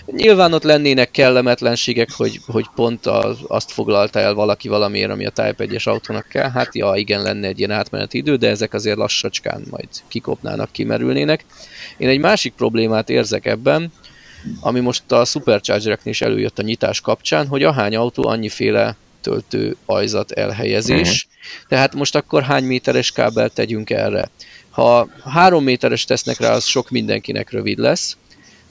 Nyilván 0.06 0.52
ott 0.52 0.62
lennének 0.62 1.10
kellemetlenségek, 1.10 2.10
hogy, 2.12 2.40
hogy 2.46 2.66
pont 2.74 3.06
az, 3.06 3.38
azt 3.46 3.72
foglalta 3.72 4.18
el 4.18 4.34
valaki 4.34 4.68
valamiért, 4.68 5.10
ami 5.10 5.26
a 5.26 5.30
Type 5.30 5.64
1-es 5.64 5.88
autónak 5.88 6.28
kell. 6.28 6.50
Hát 6.50 6.74
ja, 6.74 6.92
igen, 6.94 7.22
lenne 7.22 7.46
egy 7.46 7.58
ilyen 7.58 7.70
átmeneti 7.70 8.18
idő, 8.18 8.36
de 8.36 8.48
ezek 8.48 8.74
azért 8.74 8.96
lassacskán 8.96 9.62
majd 9.70 9.88
kikopnának, 10.08 10.72
kimerülnének. 10.72 11.44
Én 11.96 12.08
egy 12.08 12.20
másik 12.20 12.52
problémát 12.52 13.10
érzek 13.10 13.46
ebben, 13.46 13.92
ami 14.60 14.80
most 14.80 15.12
a 15.12 15.24
Superchargereknél 15.24 16.12
is 16.12 16.20
előjött 16.20 16.58
a 16.58 16.62
nyitás 16.62 17.00
kapcsán, 17.00 17.46
hogy 17.46 17.62
ahány 17.62 17.96
autó 17.96 18.26
annyiféle 18.28 18.96
töltő 19.20 19.76
ajzat 19.86 20.30
elhelyezés, 20.32 21.08
uh-huh. 21.26 21.68
tehát 21.68 21.94
most 21.94 22.14
akkor 22.14 22.42
hány 22.42 22.64
méteres 22.64 23.12
kábelt 23.12 23.52
tegyünk 23.52 23.90
erre? 23.90 24.30
Ha 24.70 25.08
három 25.24 25.64
méteres 25.64 26.04
tesznek 26.04 26.40
rá, 26.40 26.52
az 26.52 26.64
sok 26.64 26.90
mindenkinek 26.90 27.50
rövid 27.50 27.78
lesz, 27.78 28.16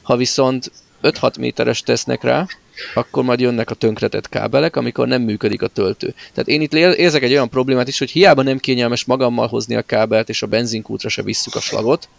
ha 0.01 0.15
viszont 0.15 0.71
5-6 1.03 1.39
méteres 1.39 1.82
tesznek 1.82 2.23
rá, 2.23 2.45
akkor 2.93 3.23
majd 3.23 3.39
jönnek 3.39 3.69
a 3.69 3.75
tönkretett 3.75 4.30
kábelek, 4.30 4.75
amikor 4.75 5.08
nem 5.08 5.21
működik 5.21 5.62
a 5.62 5.67
töltő. 5.67 6.13
Tehát 6.34 6.47
én 6.47 6.62
itt 6.62 6.73
érzek 6.73 7.23
egy 7.23 7.32
olyan 7.32 7.49
problémát 7.49 7.88
is, 7.88 7.97
hogy 7.97 8.12
hiába 8.12 8.41
nem 8.41 8.58
kényelmes 8.58 9.06
magammal 9.06 9.47
hozni 9.47 9.75
a 9.75 9.82
kábelt, 9.82 10.30
és 10.30 10.41
a 10.41 10.47
benzinkútra 10.47 11.10
se 11.10 11.21
visszük 11.21 11.56
a 11.56 11.60
slagot, 11.60 12.10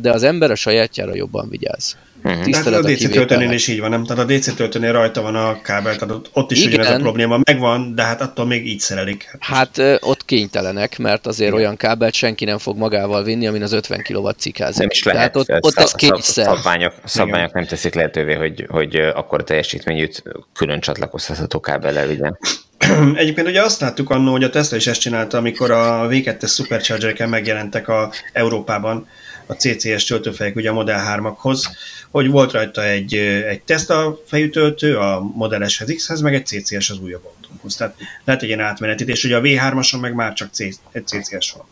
de 0.00 0.10
az 0.12 0.22
ember 0.22 0.50
a 0.50 0.54
sajátjára 0.54 1.14
jobban 1.14 1.48
vigyáz. 1.48 1.96
Uh-huh. 2.24 2.42
Tisztelet 2.42 2.84
hát 2.84 2.90
a 2.90 2.94
DC 2.94 3.10
töltőnél 3.10 3.50
is 3.50 3.66
így 3.68 3.80
van, 3.80 3.90
nem? 3.90 4.04
Tehát 4.04 4.30
a 4.30 4.34
DC 4.34 4.54
töltőnél 4.54 4.92
rajta 4.92 5.22
van 5.22 5.34
a 5.34 5.60
kábel, 5.60 5.96
tehát 5.96 6.14
ott, 6.14 6.30
ott 6.32 6.50
is 6.50 6.58
Igen. 6.58 6.72
ugyanez 6.72 6.98
a 6.98 7.02
probléma 7.02 7.38
megvan, 7.42 7.94
de 7.94 8.02
hát 8.02 8.20
attól 8.20 8.46
még 8.46 8.66
így 8.66 8.80
szerelik. 8.80 9.36
Hát, 9.38 9.76
hát 9.76 9.98
ott 10.02 10.24
kénytelenek, 10.24 10.98
mert 10.98 11.26
azért 11.26 11.50
Igen. 11.50 11.60
olyan 11.60 11.76
kábelt 11.76 12.14
senki 12.14 12.44
nem 12.44 12.58
fog 12.58 12.76
magával 12.76 13.22
vinni, 13.22 13.46
amin 13.46 13.62
az 13.62 13.72
50 13.72 14.02
kW 14.02 14.28
cikázik. 14.30 14.78
Nem 14.78 14.88
is 14.90 15.02
lehet. 15.02 15.32
Tehát 15.32 15.48
ott, 15.48 15.64
ott 15.64 15.78
ez 15.78 15.92
kényszer. 15.92 16.44
Szabványok, 16.44 16.94
szabványok 17.04 17.52
nem 17.52 17.66
teszik 17.66 17.94
lehetővé, 17.94 18.34
hogy, 18.34 18.66
hogy 18.68 18.96
akkor 18.96 19.40
a 19.40 19.44
teljesítményűt 19.44 20.22
külön 20.54 20.80
csatlakozható 20.80 21.60
kábellel 21.60 22.06
vigyen. 22.06 22.38
Egyébként 23.14 23.48
ugye 23.48 23.62
azt 23.62 23.80
láttuk 23.80 24.10
annó, 24.10 24.30
hogy 24.30 24.44
a 24.44 24.50
Tesla 24.50 24.76
is 24.76 24.86
ezt 24.86 25.00
csinálta, 25.00 25.38
amikor 25.38 25.70
a 25.70 26.08
V2-es 26.08 26.54
Supercharger-eken 26.54 27.28
megjelentek 27.28 27.88
a 27.88 28.12
Európában 28.32 29.08
a 29.46 29.52
CCS 29.52 30.04
töltőfejek 30.04 30.56
ugye 30.56 30.70
a 30.70 30.72
Model 30.72 31.20
3-akhoz, 31.20 31.62
hogy 32.10 32.30
volt 32.30 32.52
rajta 32.52 32.84
egy, 32.84 33.14
egy 33.48 33.62
Tesla 33.62 34.20
fejű 34.26 34.48
töltő 34.48 34.96
a 34.96 35.20
Model 35.34 35.68
S-hez, 35.68 35.92
X-hez, 35.96 36.20
meg 36.20 36.34
egy 36.34 36.46
CCS 36.46 36.90
az 36.90 36.98
újabb 36.98 37.24
autóhoz. 37.24 37.76
Tehát 37.76 37.94
lehet 38.24 38.42
egy 38.42 38.48
ilyen 38.48 38.60
átmenetit, 38.60 39.08
és 39.08 39.24
ugye 39.24 39.36
a 39.36 39.40
V3-ason 39.40 40.00
meg 40.00 40.14
már 40.14 40.32
csak 40.32 40.48
C, 40.52 40.58
egy 40.92 41.06
CCS 41.06 41.52
van. 41.52 41.66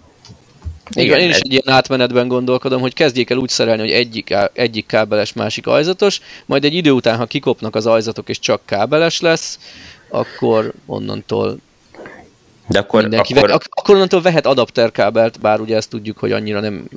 Igen, 0.90 1.05
Igen, 1.05 1.20
én 1.20 1.29
is 1.29 1.37
egy 1.37 1.52
ilyen 1.52 1.68
átmenetben 1.68 2.29
gondolkodom, 2.29 2.81
hogy 2.81 2.94
kezdjék 2.94 3.31
el 3.31 3.37
úgy 3.37 3.48
szerelni, 3.48 3.81
hogy 3.81 3.90
egyik, 3.90 4.35
egyik 4.52 4.87
kábeles, 4.87 5.33
másik 5.33 5.66
ajzatos, 5.66 6.20
majd 6.46 6.64
egy 6.64 6.74
idő 6.74 6.90
után, 6.90 7.16
ha 7.16 7.26
kikopnak 7.26 7.74
az 7.74 7.87
ajzatok 7.87 8.29
és 8.29 8.38
csak 8.38 8.61
kábeles 8.64 9.20
lesz, 9.20 9.59
akkor 10.18 10.72
onnantól 10.87 11.59
de 12.68 12.79
akkor, 12.79 13.02
mindenki 13.02 13.33
akkor... 13.33 13.48
Ve- 13.48 13.68
akkor 13.70 13.94
onnantól 13.94 14.22
vehet 14.22 14.46
adapterkábelt, 14.46 15.40
bár 15.40 15.61
ugye 15.61 15.76
ezt 15.76 15.90
tudjuk, 15.90 16.18
hogy 16.18 16.33
annyira 16.33 16.61
nem 16.61 16.88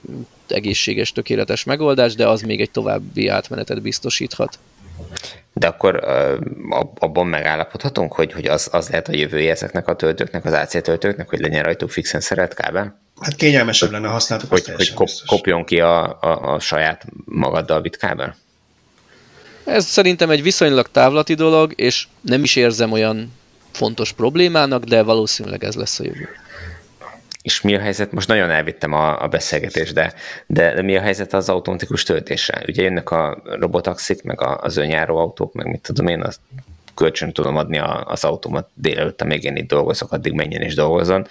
egészséges, 0.47 1.11
tökéletes 1.11 1.63
megoldás, 1.63 2.15
de 2.15 2.27
az 2.27 2.41
még 2.41 2.61
egy 2.61 2.71
további 2.71 3.27
átmenetet 3.27 3.81
biztosíthat. 3.81 4.59
De 5.53 5.67
akkor 5.67 5.95
uh, 5.95 6.87
abban 6.99 7.27
megállapodhatunk, 7.27 8.13
hogy, 8.13 8.33
hogy 8.33 8.45
az, 8.45 8.69
az 8.71 8.89
lehet 8.89 9.07
a 9.07 9.13
jövője 9.13 9.51
ezeknek 9.51 9.87
a 9.87 9.95
töltőknek, 9.95 10.45
az 10.45 10.53
AC 10.53 10.81
töltőknek, 10.81 11.29
hogy 11.29 11.39
legyen 11.39 11.63
rajtuk 11.63 11.89
fixen 11.89 12.21
szerelt 12.21 12.53
kábel? 12.53 12.99
Hát 13.21 13.35
kényelmesebb 13.35 13.91
lenne 13.91 14.07
használni. 14.07 14.45
Hogy, 14.49 14.65
hogy 14.75 14.93
kop, 14.93 15.09
kopjon 15.25 15.65
ki 15.65 15.79
a, 15.79 16.19
a, 16.21 16.53
a 16.53 16.59
saját 16.59 17.05
magaddal 17.25 17.81
vitt 17.81 17.97
kábel? 17.97 18.35
Ez 19.69 19.85
szerintem 19.85 20.29
egy 20.29 20.43
viszonylag 20.43 20.87
távlati 20.91 21.33
dolog, 21.33 21.73
és 21.75 22.07
nem 22.21 22.43
is 22.43 22.55
érzem 22.55 22.91
olyan 22.91 23.33
fontos 23.71 24.11
problémának, 24.11 24.83
de 24.83 25.03
valószínűleg 25.03 25.63
ez 25.63 25.75
lesz 25.75 25.99
a 25.99 26.03
jövő. 26.03 26.29
És 27.41 27.61
mi 27.61 27.75
a 27.75 27.79
helyzet? 27.79 28.11
Most 28.11 28.27
nagyon 28.27 28.49
elvittem 28.49 28.93
a, 28.93 29.21
a 29.21 29.27
beszélgetést, 29.27 29.93
de, 29.93 30.13
de, 30.47 30.81
mi 30.81 30.97
a 30.97 31.01
helyzet 31.01 31.33
az 31.33 31.49
automatikus 31.49 32.03
töltéssel? 32.03 32.63
Ugye 32.67 32.83
jönnek 32.83 33.11
a 33.11 33.41
robotaxik, 33.43 34.23
meg 34.23 34.41
az 34.41 34.77
önjáró 34.77 35.17
autók, 35.17 35.53
meg 35.53 35.65
mit 35.65 35.81
tudom 35.81 36.07
én, 36.07 36.21
az 36.21 36.39
kölcsön 36.99 37.33
tudom 37.33 37.55
adni 37.55 37.79
az 38.03 38.23
autómat 38.23 38.69
délelőtt, 38.73 39.23
még 39.23 39.43
én 39.43 39.55
itt 39.55 39.67
dolgozok, 39.67 40.11
addig 40.11 40.33
menjen 40.33 40.61
és 40.61 40.75
dolgozzon, 40.75 41.27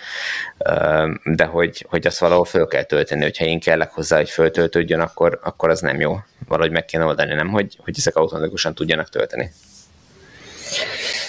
de 1.25 1.45
hogy, 1.45 1.87
hogy 1.89 2.07
azt 2.07 2.19
valahol 2.19 2.45
föl 2.45 2.67
kell 2.67 2.83
tölteni, 2.83 3.23
hogyha 3.23 3.45
én 3.45 3.61
kellek 3.61 3.91
hozzá, 3.91 4.17
hogy 4.17 4.31
föltöltődjön, 4.31 5.01
akkor, 5.01 5.41
akkor 5.43 5.71
az 5.71 5.81
nem 5.81 6.01
jó. 6.01 6.19
Valahogy 6.49 6.71
meg 6.71 6.85
kéne 6.85 7.05
oldani, 7.05 7.35
nem? 7.35 7.49
Hogy, 7.49 7.79
hogy 7.85 7.95
ezek 7.99 8.17
automatikusan 8.17 8.75
tudjanak 8.75 9.09
tölteni. 9.09 9.51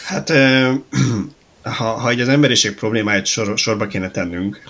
Hát 0.06 0.30
ha, 1.78 1.86
ha 1.86 2.10
egy 2.10 2.22
az 2.22 2.28
emberiség 2.28 2.76
problémáit 2.76 3.26
sor, 3.26 3.58
sorba 3.58 3.88
kéne 3.88 4.12
tennünk, 4.12 4.62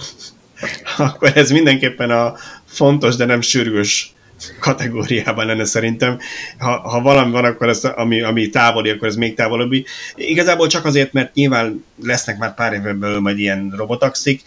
akkor 0.98 1.32
ez 1.38 1.52
mindenképpen 1.52 2.12
a 2.12 2.36
fontos, 2.66 3.16
de 3.16 3.26
nem 3.26 3.42
sürgős 3.42 4.14
kategóriában 4.60 5.46
lenne 5.46 5.66
szerintem. 5.66 6.20
Ha, 6.58 6.90
ha 6.90 7.02
valami 7.02 7.32
van, 7.32 7.46
akkor 7.46 7.70
ez, 7.70 7.84
ami, 7.84 8.22
ami 8.22 8.50
távoli, 8.50 8.90
akkor 8.90 9.08
ez 9.08 9.16
még 9.16 9.36
távolabbi. 9.36 9.86
Igazából 10.16 10.68
csak 10.68 10.86
azért, 10.86 11.14
mert 11.14 11.34
nyilván 11.34 11.86
lesznek 12.04 12.38
már 12.38 12.54
pár 12.54 12.74
évben 12.74 13.00
belül 13.00 13.20
majd 13.20 13.40
ilyen 13.40 13.74
robotaxik, 13.76 14.42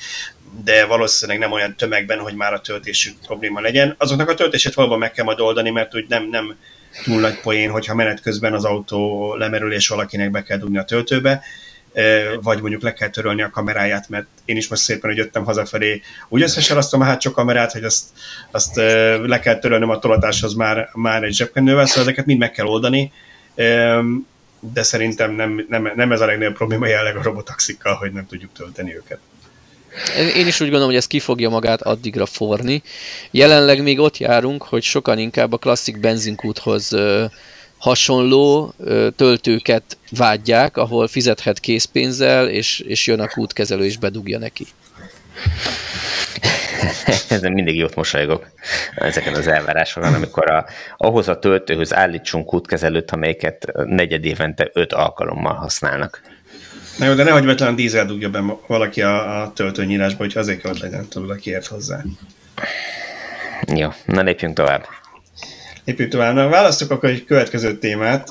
de 0.64 0.86
valószínűleg 0.86 1.40
nem 1.40 1.52
olyan 1.52 1.76
tömegben, 1.76 2.18
hogy 2.18 2.34
már 2.34 2.52
a 2.52 2.60
töltésük 2.60 3.16
probléma 3.26 3.60
legyen. 3.60 3.94
Azoknak 3.98 4.28
a 4.28 4.34
töltését 4.34 4.74
valóban 4.74 4.98
meg 4.98 5.12
kell 5.12 5.24
majd 5.24 5.40
oldani, 5.40 5.70
mert 5.70 5.94
úgy 5.94 6.04
nem, 6.08 6.28
nem 6.28 6.56
túl 7.04 7.20
nagy 7.20 7.40
poén, 7.40 7.70
hogyha 7.70 7.94
menet 7.94 8.20
közben 8.20 8.52
az 8.52 8.64
autó 8.64 9.34
lemerül, 9.34 9.72
és 9.72 9.88
valakinek 9.88 10.30
be 10.30 10.42
kell 10.42 10.58
dugni 10.58 10.78
a 10.78 10.84
töltőbe 10.84 11.42
vagy 12.42 12.60
mondjuk 12.60 12.82
le 12.82 12.92
kell 12.92 13.08
törölni 13.08 13.42
a 13.42 13.50
kameráját, 13.50 14.08
mert 14.08 14.26
én 14.44 14.56
is 14.56 14.68
most 14.68 14.82
szépen, 14.82 15.10
hogy 15.10 15.18
jöttem 15.18 15.44
hazafelé, 15.44 16.02
úgy 16.28 16.42
összesalasztom 16.42 17.00
a 17.00 17.04
hátsó 17.04 17.30
kamerát, 17.30 17.72
hogy 17.72 17.84
azt, 17.84 18.04
azt 18.50 18.76
le 19.26 19.40
kell 19.40 19.58
törölnöm 19.58 19.90
a 19.90 19.98
tolatáshoz 19.98 20.54
már, 20.54 20.90
már 20.92 21.22
egy 21.22 21.34
zsebkendővel, 21.34 21.86
szóval 21.86 22.02
ezeket 22.02 22.26
mind 22.26 22.38
meg 22.38 22.50
kell 22.50 22.66
oldani, 22.66 23.12
de 24.60 24.82
szerintem 24.82 25.34
nem, 25.34 25.66
nem, 25.68 25.92
nem 25.94 26.12
ez 26.12 26.20
a 26.20 26.26
legnagyobb 26.26 26.54
probléma 26.54 26.86
jelenleg 26.86 27.16
a 27.16 27.22
robotaxikkal, 27.22 27.94
hogy 27.94 28.12
nem 28.12 28.26
tudjuk 28.26 28.52
tölteni 28.52 28.94
őket. 28.94 29.18
Én 30.36 30.46
is 30.46 30.60
úgy 30.60 30.66
gondolom, 30.68 30.86
hogy 30.86 30.96
ez 30.96 31.06
ki 31.06 31.20
fogja 31.20 31.48
magát 31.48 31.82
addigra 31.82 32.26
forni. 32.26 32.82
Jelenleg 33.30 33.82
még 33.82 33.98
ott 33.98 34.18
járunk, 34.18 34.62
hogy 34.62 34.82
sokan 34.82 35.18
inkább 35.18 35.52
a 35.52 35.56
klasszik 35.56 36.00
benzinkúthoz 36.00 36.96
hasonló 37.82 38.74
töltőket 39.16 39.98
vágyják, 40.10 40.76
ahol 40.76 41.08
fizethet 41.08 41.60
készpénzzel, 41.60 42.48
és, 42.48 42.78
és 42.78 43.06
jön 43.06 43.20
a 43.20 43.28
kútkezelő 43.28 43.84
és 43.84 43.96
bedugja 43.96 44.38
neki. 44.38 44.66
Ezen 47.28 47.52
mindig 47.52 47.76
jót 47.76 47.94
mosolygok 47.94 48.46
ezeken 48.94 49.34
az 49.34 49.46
elvárásokon, 49.46 50.14
amikor 50.14 50.50
a, 50.50 50.66
ahhoz 50.96 51.28
a 51.28 51.38
töltőhöz 51.38 51.94
állítsunk 51.94 52.46
kútkezelőt, 52.46 53.10
amelyiket 53.10 53.72
negyed 53.84 54.24
évente 54.24 54.70
öt 54.72 54.92
alkalommal 54.92 55.54
használnak. 55.54 56.22
Na 56.98 57.06
jó, 57.06 57.14
de 57.14 57.22
nehogy 57.22 57.44
vetlen 57.44 57.74
dízel 57.74 58.06
dugja 58.06 58.30
be 58.30 58.42
valaki 58.66 59.02
a, 59.02 59.42
a 59.42 59.52
töltőnyírásba, 59.52 60.18
hogy 60.18 60.32
azért 60.36 60.60
kell, 60.60 60.70
hogy 60.70 60.80
legyen 60.80 61.08
tudod, 61.08 61.30
aki 61.30 61.50
ért 61.50 61.66
hozzá. 61.66 62.02
Jó, 63.74 63.88
na 64.04 64.22
lépjünk 64.22 64.54
tovább 64.54 64.86
lépjünk 65.84 66.10
tovább. 66.10 66.34
Na, 66.34 66.48
választok 66.48 66.90
akkor 66.90 67.08
egy 67.08 67.24
következő 67.24 67.78
témát, 67.78 68.30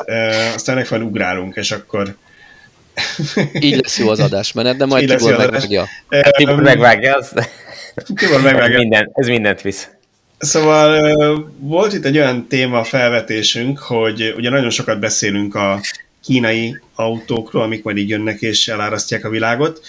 aztán 0.53 0.75
megfelelően 0.75 1.11
ugrálunk, 1.11 1.55
és 1.55 1.71
akkor... 1.71 2.15
Így 3.59 3.81
lesz 3.81 3.99
jó 3.99 4.09
az 4.09 4.19
adásmenet, 4.19 4.77
de 4.77 4.85
majd 4.85 5.07
Tibor 5.07 5.37
megvágja. 5.37 5.87
Tibor 6.31 6.61
megvágja, 6.61 7.15
az... 7.15 7.33
Tibor 8.15 8.41
megvágja. 8.41 8.75
Ez, 8.75 8.79
minden, 8.81 9.11
ez 9.13 9.27
mindent 9.27 9.61
visz. 9.61 9.89
Szóval 10.37 11.53
volt 11.59 11.93
itt 11.93 12.05
egy 12.05 12.17
olyan 12.17 12.47
téma 12.47 12.83
felvetésünk, 12.83 13.79
hogy 13.79 14.33
ugye 14.37 14.49
nagyon 14.49 14.69
sokat 14.69 14.99
beszélünk 14.99 15.55
a 15.55 15.79
kínai 16.23 16.79
autókról, 16.95 17.62
amik 17.62 17.84
majd 17.84 17.97
így 17.97 18.10
jönnek 18.10 18.41
és 18.41 18.67
elárasztják 18.67 19.25
a 19.25 19.29
világot, 19.29 19.81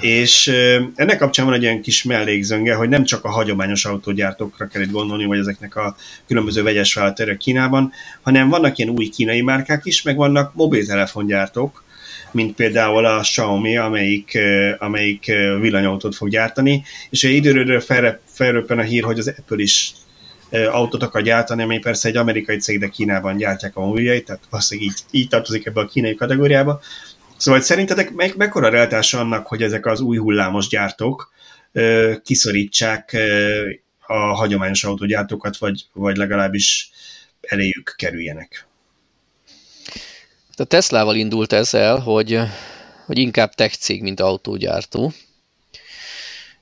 és 0.00 0.46
ennek 0.94 1.18
kapcsán 1.18 1.44
van 1.44 1.54
egy 1.54 1.64
olyan 1.64 1.80
kis 1.80 2.02
mellékzönge, 2.02 2.74
hogy 2.74 2.88
nem 2.88 3.04
csak 3.04 3.24
a 3.24 3.30
hagyományos 3.30 3.84
autógyártókra 3.84 4.66
kell 4.66 4.82
itt 4.82 4.90
gondolni, 4.90 5.24
vagy 5.24 5.38
ezeknek 5.38 5.76
a 5.76 5.96
különböző 6.26 6.62
vegyes 6.62 6.94
vállalatok 6.94 7.38
Kínában, 7.38 7.92
hanem 8.22 8.48
vannak 8.48 8.78
ilyen 8.78 8.90
új 8.90 9.08
kínai 9.08 9.40
márkák 9.40 9.84
is, 9.84 10.02
meg 10.02 10.16
vannak 10.16 10.54
mobiltelefongyártók, 10.54 11.84
mint 12.30 12.54
például 12.54 13.04
a 13.04 13.20
Xiaomi, 13.20 13.76
amelyik, 13.76 14.38
amelyik 14.78 15.24
villanyautót 15.60 16.14
fog 16.14 16.28
gyártani, 16.28 16.84
és 17.10 17.22
időről 17.22 17.82
felröppen 18.26 18.78
a 18.78 18.82
hír, 18.82 19.02
hogy 19.02 19.18
az 19.18 19.34
Apple 19.38 19.62
is 19.62 19.92
autót 20.52 21.02
akar 21.02 21.22
gyártani, 21.22 21.62
ami 21.62 21.78
persze 21.78 22.08
egy 22.08 22.16
amerikai 22.16 22.56
cég, 22.56 22.78
de 22.78 22.88
Kínában 22.88 23.36
gyártják 23.36 23.76
a 23.76 23.80
mobiljait, 23.80 24.24
tehát 24.24 24.42
valószínűleg 24.50 24.90
így, 24.90 25.20
így 25.20 25.28
tartozik 25.28 25.66
ebbe 25.66 25.80
a 25.80 25.86
kínai 25.86 26.14
kategóriába. 26.14 26.80
Szóval 27.36 27.60
szerintetek 27.60 28.12
meg, 28.12 28.36
mekkora 28.36 28.68
realitása 28.68 29.18
annak, 29.18 29.46
hogy 29.46 29.62
ezek 29.62 29.86
az 29.86 30.00
új 30.00 30.16
hullámos 30.16 30.68
gyártók 30.68 31.32
kiszorítsák 32.22 33.16
a 34.06 34.14
hagyományos 34.14 34.84
autógyártókat, 34.84 35.56
vagy, 35.56 35.86
vagy 35.92 36.16
legalábbis 36.16 36.90
eléjük 37.40 37.94
kerüljenek? 37.96 38.66
A 40.56 40.64
Teslával 40.64 41.16
indult 41.16 41.52
ez 41.52 41.74
el, 41.74 41.98
hogy, 41.98 42.38
hogy 43.06 43.18
inkább 43.18 43.54
tech 43.54 43.76
cég, 43.76 44.02
mint 44.02 44.20
autógyártó. 44.20 45.12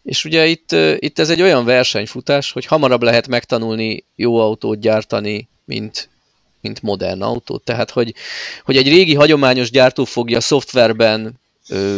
És 0.02 0.24
ugye 0.24 0.46
itt, 0.46 0.72
itt 0.98 1.18
ez 1.18 1.30
egy 1.30 1.42
olyan 1.42 1.64
versenyfutás, 1.64 2.52
hogy 2.52 2.66
hamarabb 2.66 3.02
lehet 3.02 3.28
megtanulni 3.28 4.04
jó 4.16 4.36
autót 4.36 4.80
gyártani, 4.80 5.48
mint, 5.64 6.08
mint 6.60 6.82
modern 6.82 7.22
autót. 7.22 7.64
Tehát, 7.64 7.90
hogy, 7.90 8.14
hogy 8.64 8.76
egy 8.76 8.88
régi 8.88 9.14
hagyományos 9.14 9.70
gyártó 9.70 10.04
fogja 10.04 10.40
szoftverben, 10.40 11.40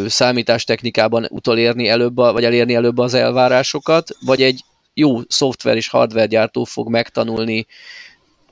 számítástechnikában 0.07 1.27
utolérni 1.31 1.89
előbb, 1.89 2.19
a, 2.19 2.33
vagy 2.33 2.45
elérni 2.45 2.75
előbb 2.75 2.99
az 2.99 3.15
elvárásokat, 3.15 4.11
vagy 4.21 4.43
egy 4.43 4.65
jó 4.95 5.21
szoftver 5.29 5.77
és 5.77 5.89
hardware 5.89 6.27
gyártó 6.27 6.65
fog 6.65 6.89
megtanulni 6.89 7.67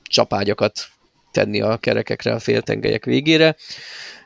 csapágyakat 0.03 0.87
tenni 1.31 1.61
a 1.61 1.77
kerekekre, 1.77 2.33
a 2.33 2.39
féltengelyek 2.39 3.05
végére. 3.05 3.55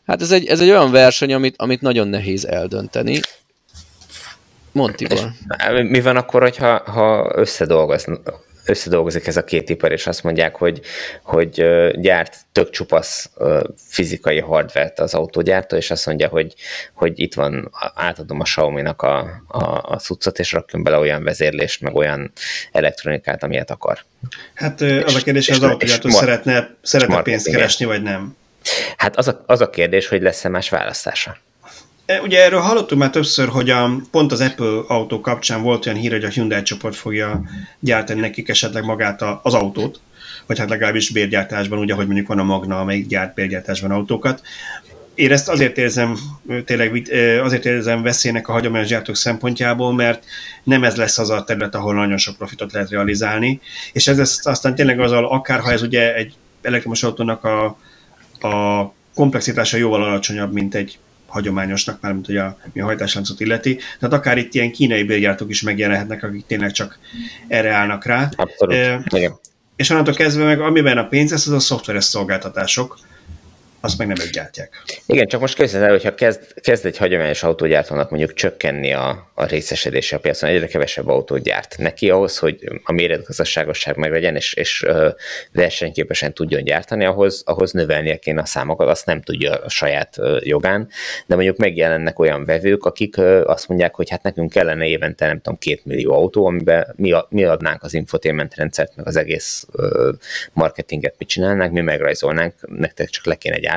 Hát 0.06 0.22
ez 0.22 0.32
egy, 0.32 0.46
ez 0.46 0.62
egy 0.62 0.70
olyan 0.70 0.92
verseny, 0.92 1.34
amit, 1.34 1.56
amit 1.58 1.82
nagyon 1.82 2.08
nehéz 2.08 2.46
eldönteni. 2.46 3.20
Montibor. 4.76 5.32
Mi 5.72 6.02
van 6.02 6.18
akkor, 6.18 6.42
hogyha 6.42 6.92
ha 6.92 7.32
összedolgoznak, 7.36 8.44
összedolgozik 8.66 9.28
ez 9.28 9.38
a 9.38 9.44
két 9.44 9.70
ipar, 9.70 9.92
és 9.92 10.08
azt 10.08 10.24
mondják, 10.24 10.56
hogy, 10.56 10.82
hogy 11.24 11.66
gyárt 11.94 12.36
tök 12.52 12.70
csupasz 12.70 13.30
fizikai 13.88 14.40
hardvert 14.40 15.00
az 15.00 15.14
autógyártó, 15.14 15.76
és 15.76 15.92
azt 15.92 16.06
mondja, 16.06 16.28
hogy, 16.28 16.54
hogy 16.94 17.20
itt 17.20 17.34
van, 17.34 17.72
átadom 17.96 18.40
a 18.40 18.44
Xiaomi-nak 18.44 19.02
a, 19.02 19.44
a, 19.48 19.94
a 19.94 19.98
cuccot, 19.98 20.40
és 20.40 20.52
rakjon 20.52 20.84
bele 20.84 20.98
olyan 20.98 21.24
vezérlést, 21.24 21.82
meg 21.82 21.96
olyan 21.96 22.32
elektronikát, 22.72 23.44
amilyet 23.44 23.72
akar. 23.72 24.00
Hát 24.54 24.82
az 24.82 25.16
a 25.16 25.20
kérdés, 25.24 25.48
hogy 25.48 25.56
az 25.56 25.64
autógyártó 25.64 26.10
szeretne, 26.10 26.76
szeretne 26.82 27.22
pénzt 27.22 27.50
keresni, 27.50 27.86
vagy 27.86 28.02
nem? 28.02 28.36
Hát 28.98 29.18
az 29.18 29.28
a, 29.28 29.44
az 29.46 29.62
a 29.62 29.70
kérdés, 29.70 30.08
hogy 30.08 30.22
lesz-e 30.22 30.50
más 30.50 30.70
választása. 30.70 31.38
E, 32.06 32.22
ugye 32.22 32.44
erről 32.44 32.60
hallottunk 32.60 33.02
már 33.02 33.10
többször, 33.10 33.48
hogy 33.48 33.70
a, 33.70 33.96
pont 34.12 34.32
az 34.32 34.42
Apple 34.42 34.80
autó 34.88 35.22
kapcsán 35.22 35.62
volt 35.62 35.86
olyan 35.86 36.00
hír, 36.00 36.12
hogy 36.12 36.24
a 36.24 36.30
Hyundai 36.30 36.62
csoport 36.62 36.96
fogja 36.96 37.42
gyártani 37.80 38.20
nekik 38.20 38.50
esetleg 38.50 38.84
magát 38.84 39.22
a, 39.22 39.40
az 39.44 39.54
autót, 39.54 40.00
vagy 40.46 40.60
hát 40.60 40.70
legalábbis 40.70 41.10
bérgyártásban, 41.10 41.80
ugye, 41.80 41.94
hogy 41.94 42.06
mondjuk 42.06 42.28
van 42.28 42.40
a 42.40 42.44
Magna, 42.44 42.80
amelyik 42.80 43.08
gyárt 43.08 43.34
bérgyártásban 43.34 43.92
autókat. 43.92 44.42
Én 45.16 45.32
ezt 45.32 45.50
azért 45.50 45.78
érzem, 45.78 46.18
tényleg 46.66 47.10
azért 47.44 47.66
érzem 47.66 48.02
veszélynek 48.02 48.48
a 48.48 48.52
hagyományos 48.52 48.88
gyártók 48.88 49.16
szempontjából, 49.16 49.94
mert 49.94 50.24
nem 50.64 50.84
ez 50.84 50.96
lesz 50.96 51.18
az 51.18 51.30
a 51.30 51.44
terület, 51.44 51.76
ahol 51.76 51.94
nagyon 51.94 52.18
sok 52.18 52.38
profitot 52.38 52.72
lehet 52.72 52.90
realizálni, 52.90 53.60
és 53.94 54.08
ez 54.08 54.18
lesz 54.18 54.46
aztán 54.46 54.76
tényleg 54.76 55.00
azzal, 55.00 55.26
akár 55.26 55.60
ha 55.60 55.72
ez 55.72 55.82
ugye 55.82 56.16
egy 56.16 56.34
elektromos 56.62 57.04
autónak 57.04 57.44
a, 57.44 57.66
a 58.48 58.94
komplexitása 59.14 59.78
jóval 59.78 60.04
alacsonyabb, 60.04 60.54
mint 60.54 60.76
egy 60.76 61.00
hagyományosnak, 61.36 62.02
már 62.02 62.14
mint 62.14 62.26
hogy 62.26 62.38
a, 62.38 62.58
mi 62.74 62.82
a 62.82 62.86
hajtásláncot 62.86 63.40
illeti. 63.40 63.80
Tehát 64.00 64.16
akár 64.16 64.38
itt 64.38 64.54
ilyen 64.54 64.72
kínai 64.72 65.04
bérgyártók 65.04 65.50
is 65.50 65.62
megjelenhetnek, 65.62 66.24
akik 66.24 66.46
tényleg 66.46 66.72
csak 66.72 67.00
erre 67.48 67.72
állnak 67.72 68.06
rá. 68.06 68.30
Abszolút. 68.36 68.76
E, 68.76 69.04
Igen. 69.10 69.40
És 69.76 69.90
onnantól 69.90 70.14
kezdve 70.14 70.44
meg, 70.44 70.62
amiben 70.62 70.98
a 70.98 71.08
pénz 71.08 71.32
lesz, 71.32 71.48
az 71.48 71.54
a 71.54 71.60
szoftveres 71.60 72.04
szolgáltatások, 72.04 72.98
azt 73.86 73.98
meg 73.98 74.08
nem 74.08 74.18
ők 74.26 74.32
gyártják. 74.32 74.84
Igen, 75.06 75.28
csak 75.28 75.40
most 75.40 75.56
képzeld 75.56 75.84
el, 75.84 75.90
hogyha 75.90 76.16
kezd, 76.16 76.62
kezd 76.62 76.86
egy 76.86 76.98
hagyományos 76.98 77.44
autógyártónak 77.44 78.10
mondjuk 78.10 78.34
csökkenni 78.34 78.94
a, 78.94 79.32
a 79.34 79.46
részesedése 79.46 80.16
a 80.16 80.20
piacon, 80.20 80.50
egyre 80.50 80.68
kevesebb 80.68 81.08
autót 81.08 81.44
gyárt. 81.44 81.78
Neki 81.78 82.10
ahhoz, 82.10 82.38
hogy 82.38 82.58
a 82.84 82.92
méretgazdaságosság 82.92 83.98
meglegyen, 83.98 84.36
és, 84.36 84.54
és 84.54 84.86
versenyképesen 85.52 86.34
tudjon 86.34 86.64
gyártani, 86.64 87.06
ahhoz, 87.06 87.44
ahhoz 87.46 87.72
növelnie 87.72 88.18
kéne 88.18 88.42
a 88.42 88.46
számokat, 88.46 88.88
azt 88.90 89.06
nem 89.06 89.22
tudja 89.22 89.54
a 89.54 89.70
saját 89.70 90.18
jogán, 90.40 90.88
de 91.26 91.36
mondjuk 91.36 91.58
megjelennek 91.58 92.20
olyan 92.20 92.46
vevők, 92.46 92.86
akik 92.86 93.18
azt 93.46 93.68
mondják, 93.68 93.96
hogy 93.96 94.10
hát 94.10 94.24
nekünk 94.24 94.52
kellene 94.52 94.86
évente, 94.86 95.26
nem 95.28 95.42
tudom, 95.42 95.58
két 95.58 95.86
millió 95.86 96.14
autó, 96.14 96.46
amiben 96.46 96.94
mi, 96.96 97.14
mi 97.30 97.44
adnánk 97.44 97.84
az 97.84 97.94
infotainment 97.94 98.56
rendszert, 98.56 98.96
meg 98.96 99.08
az 99.08 99.16
egész 99.16 99.68
marketinget 100.54 101.16
mit 101.18 101.28
csinálnánk, 101.28 101.72
mi 101.72 101.82
megrajzolnánk, 101.82 102.54
nektek 102.68 103.10
csak 103.10 103.26
le 103.26 103.36
kéne 103.36 103.60
gyártani, 103.60 103.75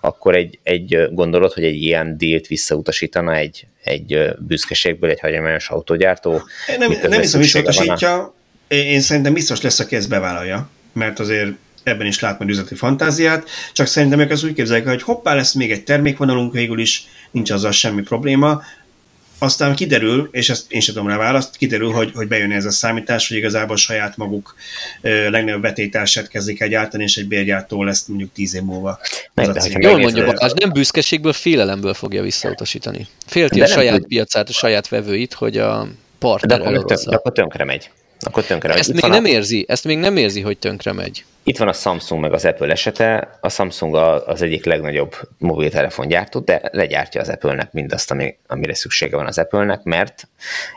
akkor 0.00 0.34
egy, 0.34 0.58
egy 0.62 1.08
gondolod, 1.10 1.52
hogy 1.52 1.64
egy 1.64 1.82
ilyen 1.82 2.16
dílt 2.16 2.46
visszautasítana 2.46 3.34
egy, 3.34 3.66
egy 3.84 4.30
büszkeségből 4.38 5.10
egy 5.10 5.20
hagyományos 5.20 5.68
autógyártó? 5.68 6.42
Nem, 6.78 6.92
nem 7.08 7.20
hiszem 7.20 7.40
visszautasítja, 7.40 8.34
én 8.68 9.00
szerintem 9.00 9.32
biztos 9.32 9.60
lesz, 9.60 9.78
aki 9.78 9.96
ezt 9.96 10.08
bevállalja, 10.08 10.68
mert 10.92 11.18
azért 11.18 11.50
ebben 11.82 12.06
is 12.06 12.20
lát 12.20 12.38
majd 12.38 12.50
üzleti 12.50 12.74
fantáziát, 12.74 13.48
csak 13.72 13.86
szerintem 13.86 14.20
ők 14.20 14.30
ezt 14.30 14.44
úgy 14.44 14.52
képzelik, 14.52 14.86
hogy 14.86 15.02
hoppá, 15.02 15.34
lesz 15.34 15.52
még 15.52 15.70
egy 15.70 15.84
termékvonalunk 15.84 16.52
végül 16.52 16.78
is, 16.78 17.06
nincs 17.30 17.50
azzal 17.50 17.70
semmi 17.70 18.02
probléma, 18.02 18.62
aztán 19.42 19.74
kiderül, 19.74 20.28
és 20.32 20.50
ezt 20.50 20.72
én 20.72 20.80
sem 20.80 20.94
tudom 20.94 21.08
rá 21.08 21.16
választ, 21.16 21.56
kiderül, 21.56 21.92
hogy, 21.92 22.10
hogy 22.14 22.28
bejön 22.28 22.52
ez 22.52 22.64
a 22.64 22.70
számítás, 22.70 23.28
hogy 23.28 23.36
igazából 23.36 23.76
saját 23.76 24.16
maguk 24.16 24.54
ö, 25.00 25.30
legnagyobb 25.30 25.62
vetétását 25.62 26.28
kezdik 26.28 26.60
el 26.60 26.68
gyártani, 26.68 27.02
és 27.02 27.16
egy 27.16 27.28
bérgyártó 27.28 27.84
lesz 27.84 28.06
mondjuk 28.06 28.32
tíz 28.32 28.54
év 28.54 28.62
múlva. 28.62 28.98
Meg, 29.34 29.48
az 29.48 29.68
de, 29.68 29.88
Jól 29.88 29.98
mondja, 29.98 30.26
az 30.26 30.52
nem 30.52 30.72
büszkeségből, 30.72 31.32
félelemből 31.32 31.94
fogja 31.94 32.22
visszautasítani. 32.22 33.06
Félti 33.26 33.58
de 33.58 33.64
a 33.64 33.68
saját 33.68 33.92
nem, 33.92 34.08
piacát, 34.08 34.48
a 34.48 34.52
saját 34.52 34.88
vevőit, 34.88 35.32
hogy 35.32 35.56
a 35.56 35.88
partner 36.18 36.60
de 36.60 36.68
akkor, 36.68 36.84
tön, 36.84 37.10
de 37.10 37.16
akkor 37.16 37.32
tönkre 37.32 37.64
megy. 37.64 37.90
Akkor 38.26 38.44
tönkre 38.44 38.74
ezt 38.74 38.92
megy. 38.92 39.02
még 39.02 39.10
nem 39.10 39.24
a... 39.24 39.28
érzi, 39.28 39.64
ezt 39.68 39.84
még 39.84 39.98
nem 39.98 40.16
érzi, 40.16 40.40
hogy 40.40 40.58
tönkre 40.58 40.92
megy. 40.92 41.24
Itt 41.42 41.58
van 41.58 41.68
a 41.68 41.72
Samsung 41.72 42.20
meg 42.20 42.32
az 42.32 42.44
Apple 42.44 42.70
esete. 42.70 43.38
A 43.40 43.48
Samsung 43.48 43.94
az 44.26 44.42
egyik 44.42 44.64
legnagyobb 44.64 45.14
mobiltelefongyártó, 45.38 46.40
de 46.40 46.60
legyártja 46.72 47.20
az 47.20 47.28
Apple-nek 47.28 47.72
mindazt, 47.72 48.10
ami, 48.10 48.36
amire 48.46 48.74
szüksége 48.74 49.16
van 49.16 49.26
az 49.26 49.38
Apple-nek, 49.38 49.82
mert 49.82 50.28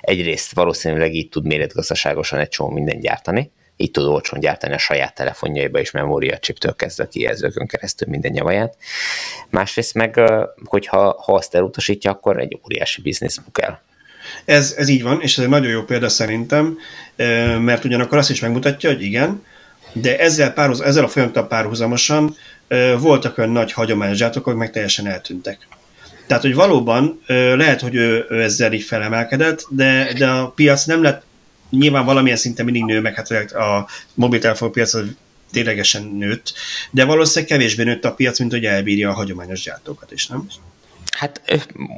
egyrészt 0.02 0.54
valószínűleg 0.54 1.14
így 1.14 1.30
tud 1.30 1.46
méretgazdaságosan 1.46 2.40
egy 2.40 2.50
csomó 2.50 2.70
mindent 2.70 3.02
gyártani, 3.02 3.52
így 3.78 3.92
tud 3.92 4.06
olcsón 4.06 4.40
gyártani 4.40 4.74
a 4.74 4.78
saját 4.78 5.16
telefonjaiba 5.16 5.80
is 5.80 5.92
memória 5.92 6.38
chiptől 6.38 6.76
kezdve 6.76 7.08
kijelzőkön 7.08 7.68
keresztül 7.68 8.08
minden 8.10 8.32
nyavaját. 8.32 8.78
Másrészt 9.50 9.94
meg, 9.94 10.20
hogyha 10.66 11.22
ha 11.22 11.34
azt 11.34 11.56
elutasítja, 11.56 12.12
akkor 12.12 12.40
egy 12.40 12.60
óriási 12.66 13.02
biznisz 13.02 13.42
el. 13.54 13.82
Ez, 14.46 14.74
ez 14.78 14.88
így 14.88 15.04
van, 15.04 15.22
és 15.22 15.38
ez 15.38 15.44
egy 15.44 15.50
nagyon 15.50 15.72
jó 15.72 15.84
példa 15.84 16.10
szerintem, 16.10 16.78
mert 17.60 17.86
ugyanakkor 17.86 18.18
azt 18.18 18.30
is 18.30 18.40
megmutatja, 18.40 18.90
hogy 18.90 19.02
igen, 19.02 19.44
de 19.94 20.20
ezzel, 20.20 20.54
párhuz, 20.54 20.82
ezzel 20.82 21.04
a 21.04 21.08
folyamattal 21.08 21.48
párhuzamosan 21.48 22.36
voltak 23.00 23.38
olyan 23.38 23.50
nagy 23.50 23.72
hagyományos 23.72 24.22
akik 24.22 24.54
meg 24.54 24.72
teljesen 24.72 25.08
eltűntek. 25.08 25.68
Tehát, 26.28 26.44
hogy 26.44 26.54
valóban 26.54 27.22
lehet, 27.56 27.82
hogy 27.82 27.96
ő, 27.96 28.26
ő 28.30 28.42
ezzel 28.42 28.74
így 28.74 28.84
felemelkedett, 28.84 29.66
de, 29.70 30.14
de 30.18 30.30
a 30.30 30.48
piac 30.50 30.86
nem 30.86 31.04
lett 31.04 31.24
nyilván 31.70 32.06
valamilyen 32.06 32.38
szinten 32.38 32.66
mindig 32.66 32.84
nő, 32.84 33.02
meg 33.02 33.16
hát 33.16 33.52
a 33.52 33.88
mobiltelefon 34.14 34.72
piac 34.72 34.94
az 34.94 35.06
ténylegesen 35.52 36.04
nőtt, 36.04 36.54
de 36.92 37.04
valószínűleg 37.06 37.50
kevésbé 37.50 37.84
nőtt 37.84 38.06
a 38.06 38.14
piac, 38.14 38.40
mint 38.40 38.52
hogy 38.52 38.66
elbírja 38.66 39.10
a 39.10 39.14
hagyományos 39.14 39.62
gyártókat 39.62 40.12
is, 40.12 40.28
nem? 40.28 40.48
Hát, 41.18 41.42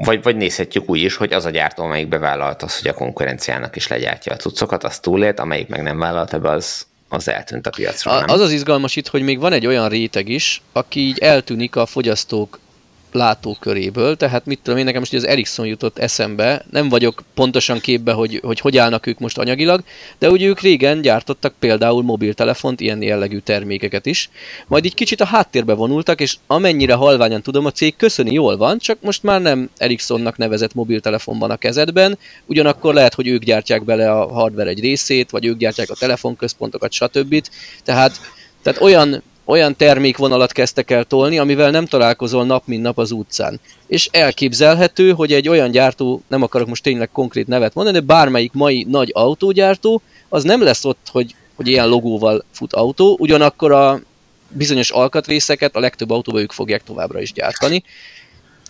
vagy, 0.03 0.23
vagy 0.23 0.35
nézhetjük 0.35 0.89
úgy 0.89 1.01
is, 1.01 1.15
hogy 1.15 1.33
az 1.33 1.45
a 1.45 1.49
gyártó, 1.49 1.83
amelyik 1.83 2.07
bevállalt 2.07 2.63
az, 2.63 2.79
hogy 2.79 2.87
a 2.87 2.93
konkurenciának 2.93 3.75
is 3.75 3.87
legyártja 3.87 4.33
a 4.33 4.35
cuccokat, 4.35 4.83
az 4.83 4.99
túlélt, 4.99 5.39
amelyik 5.39 5.67
meg 5.67 5.81
nem 5.81 5.99
vállalta 5.99 6.39
be, 6.39 6.49
az, 6.49 6.85
az 7.09 7.27
eltűnt 7.27 7.67
a 7.67 7.69
piacról. 7.69 8.13
A, 8.13 8.33
az 8.33 8.39
az 8.39 8.51
izgalmas 8.51 8.95
itt, 8.95 9.07
hogy 9.07 9.21
még 9.21 9.39
van 9.39 9.53
egy 9.53 9.65
olyan 9.65 9.89
réteg 9.89 10.29
is, 10.29 10.61
aki 10.71 10.99
így 10.99 11.17
eltűnik 11.19 11.75
a 11.75 11.85
fogyasztók 11.85 12.59
látóköréből, 13.15 14.15
tehát 14.15 14.45
mit 14.45 14.59
tudom 14.63 14.79
én, 14.79 14.85
nekem 14.85 14.99
most 14.99 15.13
az 15.13 15.27
Ericsson 15.27 15.65
jutott 15.65 15.97
eszembe, 15.97 16.65
nem 16.71 16.89
vagyok 16.89 17.23
pontosan 17.33 17.79
képbe, 17.79 18.11
hogy, 18.11 18.39
hogy 18.43 18.59
hogy 18.59 18.77
állnak 18.77 19.05
ők 19.05 19.19
most 19.19 19.37
anyagilag, 19.37 19.83
de 20.19 20.29
ugye 20.29 20.47
ők 20.47 20.59
régen 20.59 21.01
gyártottak 21.01 21.53
például 21.59 22.03
mobiltelefont, 22.03 22.79
ilyen 22.79 23.01
jellegű 23.01 23.37
termékeket 23.37 24.05
is, 24.05 24.29
majd 24.67 24.85
így 24.85 24.93
kicsit 24.93 25.21
a 25.21 25.25
háttérbe 25.25 25.73
vonultak, 25.73 26.21
és 26.21 26.37
amennyire 26.47 26.93
halványan 26.93 27.41
tudom, 27.41 27.65
a 27.65 27.71
cég 27.71 27.95
köszöni 27.95 28.33
jól 28.33 28.57
van, 28.57 28.77
csak 28.77 28.97
most 29.01 29.23
már 29.23 29.41
nem 29.41 29.69
Ericssonnak 29.77 30.37
nevezett 30.37 30.73
mobiltelefonban 30.73 31.51
a 31.51 31.57
kezedben, 31.57 32.17
ugyanakkor 32.45 32.93
lehet, 32.93 33.13
hogy 33.13 33.27
ők 33.27 33.43
gyártják 33.43 33.83
bele 33.85 34.11
a 34.11 34.33
hardware 34.33 34.69
egy 34.69 34.79
részét, 34.79 35.29
vagy 35.29 35.45
ők 35.45 35.57
gyártják 35.57 35.89
a 35.89 35.95
telefonközpontokat, 35.95 36.91
stb. 36.91 37.43
Tehát, 37.83 38.19
tehát 38.61 38.81
olyan 38.81 39.23
olyan 39.45 39.75
termékvonalat 39.75 40.51
kezdtek 40.51 40.91
el 40.91 41.03
tolni, 41.03 41.37
amivel 41.37 41.71
nem 41.71 41.85
találkozol 41.85 42.45
nap 42.45 42.63
mint 42.65 42.81
nap 42.81 42.97
az 42.97 43.11
utcán. 43.11 43.59
És 43.87 44.09
elképzelhető, 44.11 45.11
hogy 45.11 45.33
egy 45.33 45.49
olyan 45.49 45.71
gyártó, 45.71 46.21
nem 46.27 46.41
akarok 46.41 46.67
most 46.67 46.83
tényleg 46.83 47.09
konkrét 47.11 47.47
nevet 47.47 47.73
mondani, 47.73 47.99
de 47.99 48.05
bármelyik 48.05 48.53
mai 48.53 48.85
nagy 48.89 49.11
autógyártó, 49.13 50.01
az 50.29 50.43
nem 50.43 50.61
lesz 50.61 50.85
ott, 50.85 51.07
hogy 51.11 51.35
hogy 51.55 51.67
ilyen 51.67 51.87
logóval 51.87 52.43
fut 52.51 52.73
autó, 52.73 53.17
ugyanakkor 53.19 53.71
a 53.71 53.99
bizonyos 54.49 54.91
alkatrészeket 54.91 55.75
a 55.75 55.79
legtöbb 55.79 56.09
autóba 56.09 56.41
ők 56.41 56.51
fogják 56.51 56.83
továbbra 56.83 57.21
is 57.21 57.33
gyártani, 57.33 57.83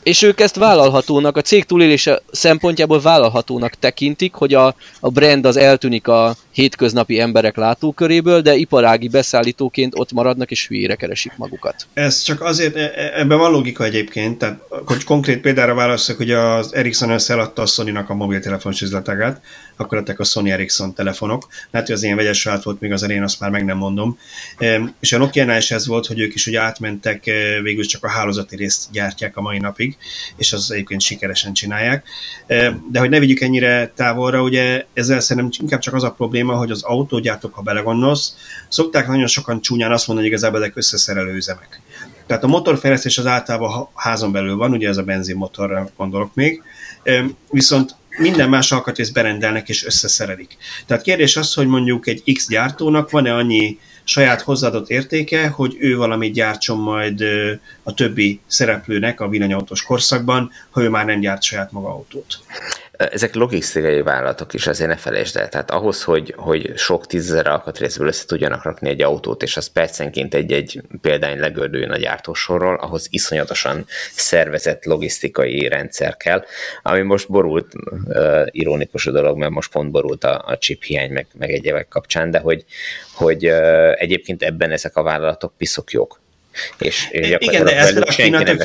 és 0.05 0.21
ők 0.21 0.39
ezt 0.39 0.55
vállalhatónak, 0.55 1.37
a 1.37 1.41
cég 1.41 1.63
túlélése 1.63 2.21
szempontjából 2.31 3.01
vállalhatónak 3.01 3.73
tekintik, 3.73 4.33
hogy 4.33 4.53
a, 4.53 4.75
a 4.99 5.09
brand 5.09 5.45
az 5.45 5.57
eltűnik 5.57 6.07
a 6.07 6.35
hétköznapi 6.51 7.19
emberek 7.19 7.55
látóköréből, 7.55 8.41
de 8.41 8.55
iparági 8.55 9.07
beszállítóként 9.07 9.93
ott 9.99 10.11
maradnak 10.11 10.51
és 10.51 10.67
hülyére 10.67 10.95
keresik 10.95 11.31
magukat. 11.37 11.87
Ez 11.93 12.21
csak 12.21 12.41
azért, 12.41 12.75
e, 12.75 12.79
e, 12.79 13.19
ebben 13.19 13.37
van 13.37 13.51
logika 13.51 13.83
egyébként, 13.83 14.37
tehát 14.37 14.59
hogy 14.85 15.03
konkrét 15.03 15.41
példára 15.41 15.73
válaszolok, 15.73 16.21
hogy 16.21 16.31
az 16.31 16.73
Ericsson 16.73 17.09
összeadta 17.09 17.61
a 17.61 17.65
Sony-nak 17.65 18.09
a 18.09 18.13
mobiltelefonos 18.13 18.81
üzletágát, 18.81 19.41
akkor 19.77 19.97
lettek 19.97 20.19
a 20.19 20.23
Sony 20.23 20.49
Ericsson 20.49 20.93
telefonok. 20.93 21.47
Lehet, 21.71 21.87
hogy 21.87 21.95
az 21.95 22.03
ilyen 22.03 22.15
vegyes 22.15 22.43
volt 22.63 22.79
még 22.79 22.91
az 22.91 23.03
elén, 23.03 23.23
azt 23.23 23.39
már 23.39 23.49
meg 23.49 23.65
nem 23.65 23.77
mondom. 23.77 24.17
És 24.99 25.13
a 25.13 25.17
nokia 25.17 25.57
is 25.57 25.71
ez 25.71 25.87
volt, 25.87 26.05
hogy 26.05 26.19
ők 26.19 26.33
is 26.33 26.47
ugye 26.47 26.61
átmentek, 26.61 27.27
e, 27.27 27.61
végül 27.61 27.85
csak 27.85 28.03
a 28.03 28.09
hálózati 28.09 28.55
részt 28.55 28.91
gyártják 28.91 29.37
a 29.37 29.41
mai 29.41 29.57
napig, 29.57 29.97
és 30.37 30.53
az 30.53 30.71
egyébként 30.71 31.01
sikeresen 31.01 31.53
csinálják. 31.53 32.07
De 32.91 32.99
hogy 32.99 33.09
ne 33.09 33.19
vigyük 33.19 33.41
ennyire 33.41 33.91
távolra, 33.95 34.41
ugye 34.41 34.85
ezzel 34.93 35.19
szerintem 35.19 35.61
inkább 35.61 35.79
csak 35.79 35.93
az 35.93 36.03
a 36.03 36.11
probléma, 36.11 36.55
hogy 36.55 36.71
az 36.71 36.83
autógyártók, 36.83 37.53
ha 37.53 37.61
belegondolsz, 37.61 38.35
szokták 38.67 39.07
nagyon 39.07 39.27
sokan 39.27 39.61
csúnyán 39.61 39.91
azt 39.91 40.07
mondani, 40.07 40.27
hogy 40.27 40.37
igazából 40.37 40.63
ezek 40.63 40.77
összeszerelő 40.77 41.33
üzemek. 41.33 41.81
Tehát 42.27 42.43
a 42.43 42.47
motorfejlesztés 42.47 43.17
az 43.17 43.25
általában 43.25 43.87
házon 43.93 44.31
belül 44.31 44.55
van, 44.55 44.71
ugye 44.71 44.87
ez 44.87 44.97
a 44.97 45.03
benzinmotorra 45.03 45.89
gondolok 45.97 46.33
még, 46.33 46.61
viszont 47.49 47.95
minden 48.17 48.49
más 48.49 48.71
alkatrészt 48.71 49.13
berendelnek 49.13 49.69
és 49.69 49.85
összeszerelik. 49.85 50.57
Tehát 50.85 51.03
kérdés 51.03 51.37
az, 51.37 51.53
hogy 51.53 51.67
mondjuk 51.67 52.07
egy 52.07 52.33
X 52.33 52.47
gyártónak 52.49 53.09
van-e 53.09 53.33
annyi 53.33 53.79
saját 54.03 54.41
hozzáadott 54.41 54.89
értéke, 54.89 55.47
hogy 55.47 55.75
ő 55.79 55.97
valamit 55.97 56.33
gyártson 56.33 56.77
majd 56.77 57.23
a 57.83 57.93
többi 57.93 58.39
szereplőnek 58.47 59.19
a 59.19 59.29
villanyautós 59.29 59.83
korszakban, 59.83 60.51
ha 60.69 60.81
ő 60.81 60.89
már 60.89 61.05
nem 61.05 61.19
gyárt 61.19 61.43
saját 61.43 61.71
maga 61.71 61.87
autót 61.87 62.39
ezek 62.97 63.35
logisztikai 63.35 64.01
vállalatok 64.01 64.53
is, 64.53 64.67
azért 64.67 64.89
ne 64.89 64.95
felejtsd 64.95 65.37
el. 65.37 65.49
Tehát 65.49 65.71
ahhoz, 65.71 66.03
hogy, 66.03 66.33
hogy 66.37 66.77
sok 66.77 67.07
tízezer 67.07 67.47
alkatrészből 67.47 68.07
össze 68.07 68.25
tudjanak 68.25 68.63
rakni 68.63 68.89
egy 68.89 69.01
autót, 69.01 69.43
és 69.43 69.57
az 69.57 69.67
percenként 69.67 70.33
egy-egy 70.33 70.81
példány 71.01 71.39
legördüljön 71.39 71.91
a 71.91 71.97
gyártósorról, 71.97 72.75
ahhoz 72.75 73.07
iszonyatosan 73.09 73.85
szervezett 74.11 74.85
logisztikai 74.85 75.67
rendszer 75.67 76.17
kell, 76.17 76.45
ami 76.81 77.01
most 77.01 77.29
borult, 77.29 77.73
uh, 78.05 78.47
ironikus 78.51 79.07
a 79.07 79.11
dolog, 79.11 79.37
mert 79.37 79.51
most 79.51 79.71
pont 79.71 79.91
borult 79.91 80.23
a, 80.23 80.43
a 80.47 80.57
chip 80.57 80.83
hiány, 80.83 81.11
meg, 81.11 81.27
meg 81.37 81.51
egyebek 81.51 81.87
kapcsán, 81.87 82.31
de 82.31 82.39
hogy, 82.39 82.65
hogy 83.13 83.47
uh, 83.47 84.01
egyébként 84.01 84.43
ebben 84.43 84.71
ezek 84.71 84.95
a 84.95 85.03
vállalatok 85.03 85.53
piszok 85.57 85.91
jók. 85.91 86.19
És, 86.77 87.07
és 87.11 87.35
Igen, 87.37 87.63
de 87.63 87.77
ezt 87.77 87.97
a 87.97 88.03
Kína 88.03 88.43
tök 88.43 88.63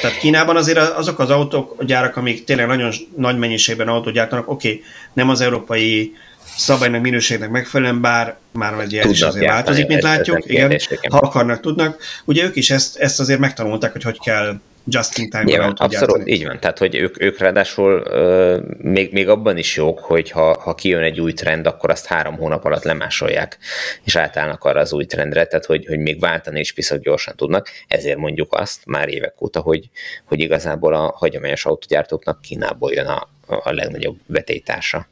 tehát 0.00 0.18
Kínában 0.18 0.56
azért 0.56 0.78
azok 0.78 1.18
az 1.18 1.30
autók, 1.30 1.74
a 1.78 1.84
gyárak, 1.84 2.16
amik 2.16 2.44
tényleg 2.44 2.66
nagyon 2.66 2.92
nagy 3.16 3.38
mennyiségben 3.38 3.88
autót 3.88 4.12
gyártanak, 4.12 4.50
oké, 4.50 4.68
okay, 4.68 4.82
nem 5.12 5.28
az 5.28 5.40
európai 5.40 6.12
szabálynak, 6.56 7.02
minőségnek 7.02 7.50
megfelelően, 7.50 8.00
bár 8.00 8.36
már 8.52 8.80
egy 8.80 8.92
ilyen 8.92 9.10
is 9.10 9.22
azért 9.22 9.46
változik, 9.46 9.86
mint 9.86 10.02
látjuk, 10.02 10.44
igen, 10.46 10.80
ha 11.10 11.16
akarnak, 11.18 11.60
tudnak. 11.60 12.02
Ugye 12.24 12.44
ők 12.44 12.56
is 12.56 12.70
ezt, 12.70 12.96
ezt 12.96 13.20
azért 13.20 13.40
megtanulták, 13.40 13.92
hogy 13.92 14.02
hogy 14.02 14.20
kell 14.20 14.60
just 14.84 15.18
in 15.18 15.30
time 15.30 15.42
Nyilván, 15.42 15.70
abszolút, 15.70 16.16
gyártani. 16.16 16.32
így 16.32 16.46
van. 16.46 16.60
Tehát, 16.60 16.78
hogy 16.78 16.94
ők, 16.94 17.22
ők 17.22 17.38
ráadásul 17.38 18.00
uh, 18.00 18.76
még, 18.78 19.12
még 19.12 19.28
abban 19.28 19.56
is 19.56 19.76
jók, 19.76 19.98
hogy 19.98 20.30
ha, 20.30 20.60
ha 20.60 20.74
kijön 20.74 21.02
egy 21.02 21.20
új 21.20 21.32
trend, 21.32 21.66
akkor 21.66 21.90
azt 21.90 22.06
három 22.06 22.36
hónap 22.36 22.64
alatt 22.64 22.82
lemásolják, 22.82 23.58
és 24.04 24.16
átállnak 24.16 24.64
arra 24.64 24.80
az 24.80 24.92
új 24.92 25.04
trendre, 25.04 25.44
tehát 25.46 25.64
hogy, 25.64 25.86
hogy 25.86 25.98
még 25.98 26.20
váltani 26.20 26.60
is 26.60 26.72
piszak 26.72 27.00
gyorsan 27.00 27.36
tudnak. 27.36 27.68
Ezért 27.88 28.18
mondjuk 28.18 28.52
azt 28.52 28.86
már 28.86 29.08
évek 29.08 29.42
óta, 29.42 29.60
hogy, 29.60 29.88
hogy 30.24 30.40
igazából 30.40 30.94
a 30.94 31.14
hagyományos 31.16 31.66
autogyártóknak 31.66 32.40
Kínából 32.40 32.92
jön 32.92 33.06
a, 33.06 33.28
a 33.46 33.72
legnagyobb 33.72 34.18
vetélytársa, 34.26 35.08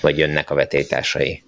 vagy 0.00 0.18
jönnek 0.18 0.50
a 0.50 0.54
vetélytársai 0.54 1.42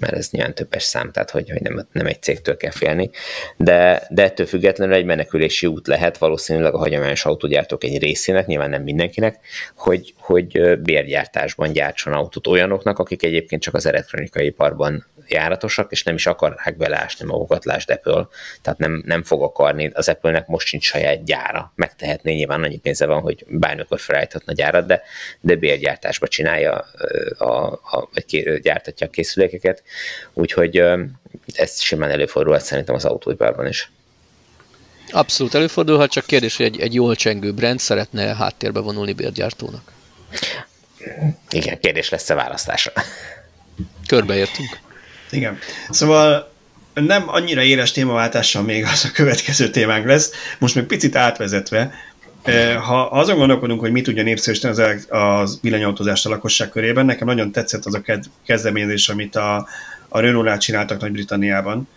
mert 0.00 0.12
ez 0.14 0.28
nyilván 0.30 0.54
többes 0.54 0.82
szám, 0.82 1.10
tehát 1.10 1.30
hogy, 1.30 1.50
hogy 1.50 1.60
nem, 1.60 1.86
nem 1.92 2.06
egy 2.06 2.22
cégtől 2.22 2.56
kell 2.56 2.70
félni, 2.70 3.10
de, 3.56 4.06
de 4.10 4.22
ettől 4.22 4.46
függetlenül 4.46 4.94
egy 4.94 5.04
menekülési 5.04 5.66
út 5.66 5.86
lehet 5.86 6.18
valószínűleg 6.18 6.74
a 6.74 6.78
hagyományos 6.78 7.24
autógyártók 7.24 7.84
egy 7.84 7.98
részének, 7.98 8.46
nyilván 8.46 8.70
nem 8.70 8.82
mindenkinek, 8.82 9.38
hogy, 9.76 10.14
hogy 10.16 10.78
bérgyártásban 10.78 11.72
gyártson 11.72 12.12
autót 12.12 12.46
olyanoknak, 12.46 12.98
akik 12.98 13.22
egyébként 13.22 13.62
csak 13.62 13.74
az 13.74 13.86
elektronikai 13.86 14.46
iparban 14.46 15.06
járatosak, 15.30 15.92
és 15.92 16.02
nem 16.02 16.14
is 16.14 16.26
akarják 16.26 16.76
beleásni 16.76 17.26
magukat, 17.26 17.64
lásd 17.64 17.90
Apple. 17.90 18.28
Tehát 18.62 18.78
nem, 18.78 19.02
nem 19.06 19.22
fog 19.22 19.42
akarni, 19.42 19.90
az 19.94 20.08
Apple-nek 20.08 20.46
most 20.46 20.66
sincs 20.66 20.84
saját 20.84 21.24
gyára. 21.24 21.72
Megtehetné, 21.74 22.34
nyilván 22.34 22.62
annyi 22.62 22.78
pénze 22.78 23.06
van, 23.06 23.20
hogy 23.20 23.44
bármikor 23.48 24.00
felállíthatna 24.00 24.52
gyárat, 24.52 24.86
de, 24.86 25.02
de 25.40 25.54
bérgyártásba 25.54 26.28
csinálja, 26.28 26.84
a, 27.38 27.72
a, 27.72 28.08
vagy 28.12 28.58
gyártatja 28.62 29.06
a 29.06 29.10
készülékeket. 29.10 29.82
Úgyhogy 30.32 30.82
ez 31.54 31.80
simán 31.80 32.10
előfordulhat 32.10 32.62
szerintem 32.62 32.94
az 32.94 33.04
autóiparban 33.04 33.66
is. 33.66 33.90
Abszolút 35.12 35.54
előfordulhat, 35.54 36.10
csak 36.10 36.26
kérdés, 36.26 36.56
hogy 36.56 36.66
egy, 36.66 36.80
egy 36.80 36.94
jól 36.94 37.14
csengő 37.14 37.52
brand 37.52 37.78
szeretne 37.78 38.34
háttérbe 38.34 38.80
vonulni 38.80 39.12
bérgyártónak. 39.12 39.92
Igen, 41.50 41.80
kérdés 41.80 42.08
lesz 42.08 42.30
a 42.30 42.34
választása. 42.34 42.92
Körbeértünk. 44.06 44.78
Igen. 45.30 45.58
Szóval 45.90 46.52
nem 46.94 47.24
annyira 47.26 47.62
éles 47.62 47.92
témaváltással 47.92 48.62
még 48.62 48.84
az 48.84 49.04
a 49.04 49.10
következő 49.12 49.70
témánk 49.70 50.06
lesz. 50.06 50.30
Most 50.58 50.74
még 50.74 50.84
picit 50.84 51.16
átvezetve, 51.16 51.94
ha 52.86 53.02
azon 53.02 53.36
gondolkodunk, 53.36 53.80
hogy 53.80 53.92
mit 53.92 54.04
tudja 54.04 54.22
népszerűsíteni 54.22 54.74
az, 54.74 55.06
az 55.08 55.58
villanyautózást 55.62 56.26
a 56.26 56.28
lakosság 56.28 56.68
körében, 56.68 57.06
nekem 57.06 57.26
nagyon 57.26 57.52
tetszett 57.52 57.84
az 57.84 57.94
a 57.94 58.02
kezdeményezés, 58.46 59.08
amit 59.08 59.36
a, 59.36 59.68
a 60.08 60.20
Renault-nál 60.20 60.58
csináltak 60.58 61.00
Nagy-Britanniában, 61.00 61.88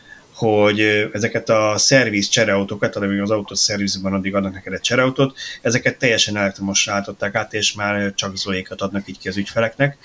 hogy 0.44 1.10
ezeket 1.14 1.50
a 1.50 1.74
szerviz 1.78 2.28
csereautókat, 2.28 2.96
amíg 2.96 3.22
az 3.22 3.32
autó 3.32 3.56
szervizben 3.56 4.14
addig 4.14 4.36
adnak 4.36 4.54
neked 4.54 4.74
egy 4.74 4.82
csereautót, 4.82 5.38
ezeket 5.62 5.98
teljesen 5.98 6.38
elektromosra 6.38 6.94
állították 6.94 7.36
át, 7.36 7.54
és 7.54 7.74
már 7.74 8.14
csak 8.16 8.38
zoékat 8.38 8.82
adnak 8.82 9.08
így 9.08 9.20
ki 9.20 9.28
az 9.28 9.38
ügyfeleknek. 9.38 9.98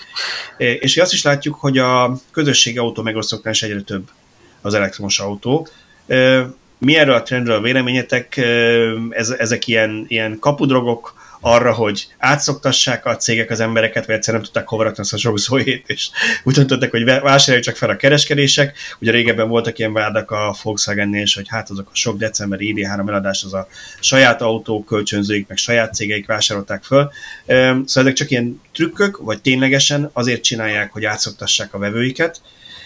És 0.56 0.96
azt 0.96 1.12
is 1.12 1.22
látjuk, 1.22 1.54
hogy 1.54 1.78
a 1.78 2.18
közösségi 2.30 2.78
autó 2.78 3.02
megosztóknál 3.02 3.52
is 3.52 3.62
egyre 3.62 3.80
több 3.80 4.10
az 4.60 4.74
elektromos 4.74 5.18
autó. 5.18 5.68
Mi 6.78 6.96
erről 6.96 7.14
a 7.14 7.22
trendről 7.22 7.56
a 7.56 7.60
véleményetek? 7.60 8.36
ezek 9.38 9.66
ilyen, 9.66 10.04
ilyen 10.08 10.38
kapudrogok, 10.38 11.17
arra, 11.40 11.72
hogy 11.72 12.06
átszoktassák 12.18 13.06
a 13.06 13.16
cégek 13.16 13.50
az 13.50 13.60
embereket, 13.60 14.06
vagy 14.06 14.14
egyszerűen 14.14 14.42
nem 14.42 14.52
tudták 14.52 14.68
hova 14.68 14.82
rakni 14.82 15.02
azt 15.02 15.12
a 15.12 15.16
sok 15.16 15.38
zóét, 15.38 15.84
és 15.86 16.10
úgy 16.44 16.54
döntöttek, 16.54 16.90
hogy 16.90 17.04
vásároljuk 17.04 17.64
csak 17.64 17.76
fel 17.76 17.90
a 17.90 17.96
kereskedések. 17.96 18.76
Ugye 19.00 19.10
régebben 19.10 19.48
voltak 19.48 19.78
ilyen 19.78 19.92
vádak 19.92 20.30
a 20.30 20.56
Volkswagen-nél 20.62 21.22
is, 21.22 21.34
hogy 21.34 21.48
hát 21.48 21.70
azok 21.70 21.88
a 21.92 21.94
sok 21.94 22.18
decemberi 22.18 22.74
ID3 22.76 23.08
eladás 23.08 23.44
az 23.44 23.54
a 23.54 23.66
saját 24.00 24.42
autó 24.42 24.84
kölcsönzőik, 24.84 25.48
meg 25.48 25.56
saját 25.56 25.94
cégeik 25.94 26.26
vásárolták 26.26 26.84
föl. 26.84 27.10
Szóval 27.46 27.86
ezek 27.94 28.12
csak 28.12 28.30
ilyen 28.30 28.60
trükkök, 28.72 29.16
vagy 29.16 29.40
ténylegesen 29.40 30.10
azért 30.12 30.42
csinálják, 30.42 30.92
hogy 30.92 31.04
átszoktassák 31.04 31.74
a 31.74 31.78
vevőiket, 31.78 32.40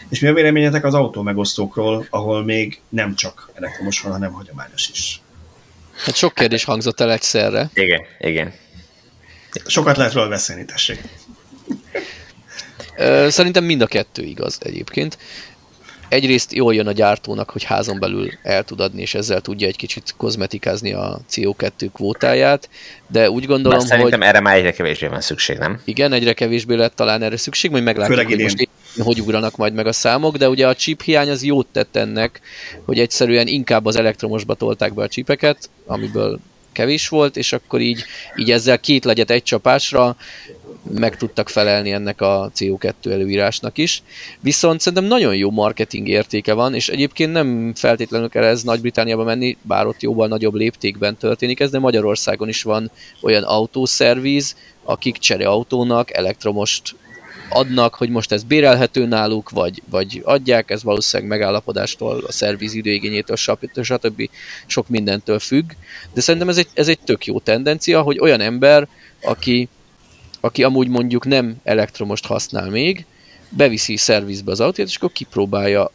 és 0.09 0.21
mi 0.21 0.29
a 0.29 0.33
véleményetek 0.35 0.85
az 0.85 0.95
autó 0.95 1.23
megosztókról, 1.23 2.07
ahol 2.11 2.45
még 2.45 2.81
nem 2.89 3.15
csak 3.15 3.51
elektromos 3.55 4.01
van, 4.01 4.13
hanem 4.13 4.33
hagyományos 4.33 4.89
is? 4.89 5.22
Hát 5.97 6.15
sok 6.15 6.35
kérdés 6.35 6.65
hangzott 6.65 7.01
el 7.01 7.13
egyszerre. 7.13 7.71
Igen, 7.75 8.01
igen. 8.21 8.53
Sokat 9.67 9.97
lehet 9.97 10.13
róla 10.13 10.29
beszélni, 10.29 10.65
tessék. 10.65 11.01
Szerintem 13.29 13.65
mind 13.65 13.81
a 13.81 13.87
kettő 13.87 14.23
igaz 14.23 14.59
egyébként. 14.63 15.19
Egyrészt 16.09 16.53
jól 16.53 16.75
jön 16.75 16.87
a 16.87 16.93
gyártónak, 16.93 17.51
hogy 17.51 17.63
házon 17.63 17.99
belül 17.99 18.31
el 18.43 18.65
tud 18.65 18.81
adni, 18.81 19.01
és 19.01 19.15
ezzel 19.15 19.41
tudja 19.41 19.67
egy 19.67 19.77
kicsit 19.77 20.15
kozmetikázni 20.17 20.93
a 20.93 21.21
CO2 21.31 21.89
kvótáját, 21.93 22.69
de 23.07 23.31
úgy 23.31 23.47
gondolom, 23.47 23.79
Bár 23.79 23.87
szerintem 23.87 24.21
hogy... 24.21 24.29
erre 24.29 24.41
már 24.41 24.57
egyre 24.57 24.73
kevésbé 24.73 25.07
van 25.07 25.21
szükség, 25.21 25.59
nem? 25.59 25.81
Igen, 25.85 26.13
egyre 26.13 26.33
kevésbé 26.33 26.75
lett 26.75 26.95
talán 26.95 27.23
erre 27.23 27.37
szükség, 27.37 27.71
majd 27.71 27.83
meglátjuk, 27.83 28.27
hogy 28.27 28.41
most 28.41 28.69
hogy 28.99 29.21
ugranak 29.21 29.57
majd 29.57 29.75
meg 29.75 29.87
a 29.87 29.93
számok, 29.93 30.37
de 30.37 30.49
ugye 30.49 30.69
a 30.69 30.75
chip 30.75 31.03
hiány 31.03 31.31
az 31.31 31.45
jót 31.45 31.67
tett 31.67 31.97
ennek, 31.97 32.41
hogy 32.85 32.99
egyszerűen 32.99 33.47
inkább 33.47 33.87
az 33.87 33.97
elektromosba 33.97 34.55
tolták 34.55 34.95
be 34.95 35.03
a 35.03 35.09
csipeket, 35.09 35.71
amiből 35.87 36.41
kevés 36.73 37.09
volt, 37.09 37.37
és 37.37 37.53
akkor 37.53 37.81
így, 37.81 38.05
így 38.37 38.51
ezzel 38.51 38.81
két 38.81 39.05
legyet 39.05 39.31
egy 39.31 39.43
csapásra 39.43 40.17
meg 40.91 41.17
tudtak 41.17 41.49
felelni 41.49 41.93
ennek 41.93 42.21
a 42.21 42.51
CO2 42.57 43.11
előírásnak 43.11 43.79
is. 43.79 44.03
Viszont 44.41 44.81
szerintem 44.81 45.09
nagyon 45.09 45.37
jó 45.37 45.51
marketing 45.51 46.09
értéke 46.09 46.53
van, 46.53 46.75
és 46.75 46.89
egyébként 46.89 47.33
nem 47.33 47.73
feltétlenül 47.75 48.29
kell 48.29 48.45
ez 48.45 48.63
Nagy-Britániába 48.63 49.25
menni, 49.25 49.57
bár 49.63 49.87
ott 49.87 50.03
jóval 50.03 50.29
nagyobb 50.29 50.55
léptékben 50.55 51.17
történik 51.17 51.61
ez, 51.61 51.71
de 51.71 51.79
Magyarországon 51.79 52.49
is 52.49 52.63
van 52.63 52.91
olyan 53.21 53.43
autószerviz, 53.43 54.57
akik 54.85 55.17
csereautónak 55.17 56.13
elektromost 56.13 56.95
adnak, 57.53 57.95
hogy 57.95 58.09
most 58.09 58.33
ez 58.33 58.43
bérelhető 58.43 59.07
náluk, 59.07 59.51
vagy, 59.51 59.83
vagy 59.91 60.23
adják, 60.25 60.71
ez 60.71 60.83
valószínűleg 60.83 61.31
megállapodástól, 61.31 62.25
a 62.27 62.33
szerviz 62.33 62.75
időigényétől, 62.75 63.37
stb. 63.37 63.83
stb. 63.83 64.29
sok 64.67 64.89
mindentől 64.89 65.39
függ, 65.39 65.71
de 66.13 66.21
szerintem 66.21 66.49
ez 66.49 66.57
egy, 66.57 66.69
ez 66.75 66.89
egy 66.89 66.99
tök 66.99 67.27
jó 67.27 67.41
tendencia, 67.41 68.03
hogy 68.03 68.19
olyan 68.19 68.41
ember, 68.41 68.89
aki, 69.23 69.69
aki 70.41 70.63
amúgy 70.63 70.89
mondjuk 70.89 71.27
nem 71.27 71.57
elektromost 71.65 72.27
használ 72.27 72.71
még, 72.71 73.07
beviszi 73.49 73.97
szervizbe 73.97 74.51
az 74.51 74.61
autót, 74.61 74.87
és 74.87 74.97
akkor 74.97 75.13
kipróbálja 75.13 75.91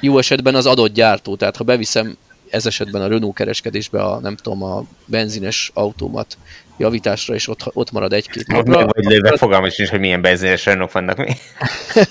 jó 0.00 0.18
esetben 0.18 0.54
az 0.54 0.66
adott 0.66 0.94
gyártó, 0.94 1.36
tehát 1.36 1.56
ha 1.56 1.64
beviszem 1.64 2.16
ez 2.50 2.66
esetben 2.66 3.02
a 3.02 3.06
Renault 3.06 3.34
kereskedésbe 3.34 4.02
a, 4.02 4.20
nem 4.20 4.36
tudom, 4.36 4.62
a 4.62 4.84
benzines 5.04 5.70
autómat 5.74 6.38
javításra, 6.76 7.34
és 7.34 7.48
ott, 7.48 7.70
ott 7.72 7.92
marad 7.92 8.12
egy-két 8.12 8.46
napra. 8.46 8.86
Vagy 8.86 9.04
lőve 9.04 9.36
fogalmam 9.36 9.70
is, 9.78 9.90
hogy 9.90 10.00
milyen 10.00 10.20
benzines 10.20 10.64
Renault 10.64 10.92
vannak 10.92 11.16
mi. 11.16 11.30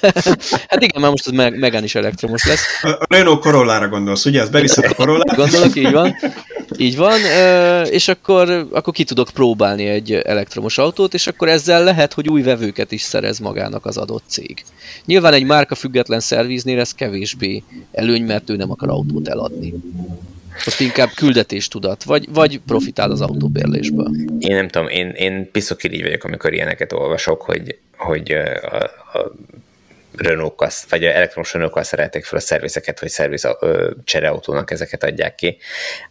hát 0.69 0.81
igen, 0.81 1.01
már 1.01 1.09
most 1.09 1.27
az 1.27 1.31
meg, 1.31 1.59
Megán 1.59 1.83
is 1.83 1.95
elektromos 1.95 2.45
lesz. 2.45 2.83
A 2.83 3.05
Renault 3.09 3.39
Corollára 3.39 3.87
gondolsz, 3.87 4.25
ugye? 4.25 4.41
Az 4.41 4.49
beviszed 4.49 4.83
a 4.83 4.93
Corollát? 4.93 5.35
Gondolok, 5.43 5.75
így 5.75 5.91
van. 5.91 6.15
Így 6.77 6.97
van, 6.97 7.19
és 7.85 8.07
akkor, 8.07 8.67
akkor 8.71 8.93
ki 8.93 9.03
tudok 9.03 9.29
próbálni 9.33 9.85
egy 9.85 10.13
elektromos 10.13 10.77
autót, 10.77 11.13
és 11.13 11.27
akkor 11.27 11.47
ezzel 11.47 11.83
lehet, 11.83 12.13
hogy 12.13 12.29
új 12.29 12.41
vevőket 12.41 12.91
is 12.91 13.01
szerez 13.01 13.39
magának 13.39 13.85
az 13.85 13.97
adott 13.97 14.23
cég. 14.27 14.63
Nyilván 15.05 15.33
egy 15.33 15.45
márka 15.45 15.75
független 15.75 16.19
szerviznél 16.19 16.79
ez 16.79 16.91
kevésbé 16.91 17.63
előny, 17.91 18.23
mert 18.23 18.49
ő 18.49 18.55
nem 18.55 18.71
akar 18.71 18.89
autót 18.89 19.27
eladni. 19.27 19.73
Ott 20.67 20.79
inkább 20.79 21.09
küldetéstudat, 21.15 22.03
vagy, 22.03 22.27
vagy 22.29 22.59
profitál 22.67 23.11
az 23.11 23.21
autóbérlésből. 23.21 24.09
Én 24.39 24.55
nem 24.55 24.67
tudom, 24.67 24.87
én, 24.87 25.09
én 25.09 25.51
piszok 25.51 25.83
így 25.83 26.01
vagyok, 26.01 26.23
amikor 26.23 26.53
ilyeneket 26.53 26.93
olvasok, 26.93 27.41
hogy, 27.41 27.77
hogy 27.97 28.31
a, 28.31 28.83
a 29.13 29.31
renault 30.15 30.85
vagy 30.89 31.03
elektromos 31.03 31.53
renault 31.53 31.83
szerették 31.83 32.25
fel 32.25 32.37
a 32.37 32.41
szervizeket, 32.41 32.99
hogy 32.99 33.09
szerviz 33.09 33.47
csereautónak 34.03 34.71
ezeket 34.71 35.03
adják 35.03 35.35
ki. 35.35 35.57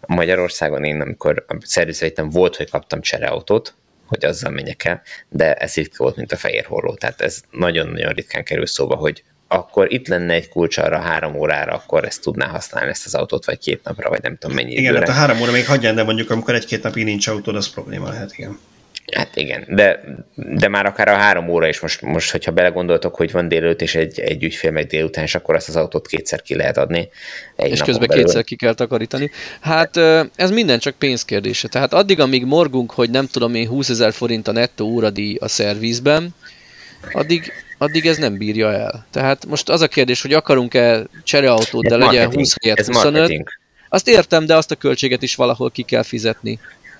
Magyarországon 0.07 0.84
én, 0.84 1.01
amikor 1.01 1.45
a 1.49 1.55
szervizeitem 1.61 2.30
volt, 2.30 2.57
hogy 2.57 2.70
kaptam 2.70 3.01
csereautót, 3.01 3.74
hogy 4.07 4.24
azzal 4.24 4.51
menjek 4.51 4.84
el, 4.84 5.03
de 5.28 5.55
ez 5.55 5.76
itt 5.76 5.97
volt, 5.97 6.16
mint 6.16 6.32
a 6.32 6.36
fehér 6.36 6.64
holló. 6.64 6.95
Tehát 6.95 7.20
ez 7.20 7.40
nagyon-nagyon 7.51 8.12
ritkán 8.12 8.45
kerül 8.45 8.66
szóba, 8.66 8.95
hogy 8.95 9.22
akkor 9.53 9.93
itt 9.93 10.09
lenne 10.09 10.33
egy 10.33 10.49
kulcs 10.49 10.79
arra 10.79 10.99
három 10.99 11.35
órára, 11.35 11.73
akkor 11.73 12.05
ezt 12.05 12.23
tudná 12.23 12.47
használni 12.47 12.91
ezt 12.91 13.07
az 13.07 13.15
autót, 13.15 13.45
vagy 13.45 13.59
két 13.59 13.81
napra, 13.85 14.09
vagy 14.09 14.23
nem 14.23 14.37
tudom 14.37 14.57
mennyi 14.57 14.71
Igen, 14.73 14.85
időre. 14.85 14.99
hát 14.99 15.09
a 15.09 15.13
három 15.13 15.41
óra 15.41 15.53
még 15.53 15.67
hagyján, 15.67 15.95
de 15.95 16.03
mondjuk 16.03 16.31
amikor 16.31 16.55
egy-két 16.55 16.83
napig 16.83 17.05
nincs 17.05 17.27
autód, 17.27 17.57
az 17.57 17.71
probléma 17.71 18.09
lehet, 18.09 18.33
igen. 18.39 18.59
Hát 19.15 19.37
igen, 19.37 19.65
de, 19.69 20.01
de 20.35 20.69
már 20.69 20.87
akár 20.87 21.09
a 21.09 21.15
három 21.15 21.49
óra 21.49 21.69
is 21.69 21.81
most, 21.81 22.01
most 22.01 22.31
hogyha 22.31 22.51
belegondoltok, 22.51 23.15
hogy 23.15 23.33
van 23.33 23.49
délőtt 23.49 23.83
és 23.83 23.95
egy, 23.95 24.21
egy 24.21 24.45
ügyfél 24.45 24.71
meg 24.71 24.87
délután, 24.87 25.25
és 25.25 25.35
akkor 25.35 25.55
azt 25.55 25.69
az 25.69 25.77
autót 25.77 26.07
kétszer 26.07 26.43
ki 26.43 26.55
lehet 26.55 26.77
adni. 26.77 27.09
Egy 27.57 27.71
és 27.71 27.83
közben 27.83 28.09
belül. 28.09 28.25
kétszer 28.25 28.45
ki 28.45 28.57
kell 28.57 28.75
takarítani. 28.75 29.31
Hát 29.61 29.97
ez 30.37 30.51
minden 30.51 30.79
csak 30.79 30.95
pénzkérdése. 30.95 31.69
Tehát 31.69 31.93
addig, 31.93 32.21
amíg 32.21 32.45
morgunk, 32.45 32.91
hogy 32.91 33.11
nem 33.11 33.27
tudom 33.27 33.55
én 33.55 33.69
20 33.69 33.89
ezer 33.89 34.13
forint 34.13 34.49
a 34.49 34.53
nettó 34.53 34.87
óradíj 34.87 35.37
a 35.41 35.49
szervizben, 35.49 36.35
addig, 37.13 37.53
addig 37.83 38.07
ez 38.07 38.16
nem 38.16 38.37
bírja 38.37 38.72
el. 38.72 39.07
Tehát 39.11 39.47
most 39.47 39.68
az 39.68 39.80
a 39.80 39.89
kérdés, 39.89 40.22
hogy 40.22 40.33
akarunk-e 40.33 41.03
csereautót, 41.22 41.87
de 41.87 41.97
legyen 41.97 42.33
20 42.33 42.55
helyett 42.62 42.87
25. 42.87 43.12
Marketing. 43.12 43.49
Azt 43.89 44.09
értem, 44.09 44.47
de 44.47 44.57
azt 44.57 44.70
a 44.70 44.74
költséget 44.74 45.22
is 45.22 45.35
valahol 45.35 45.70
ki 45.70 45.83
kell 45.83 46.03
fizetni. 46.03 46.59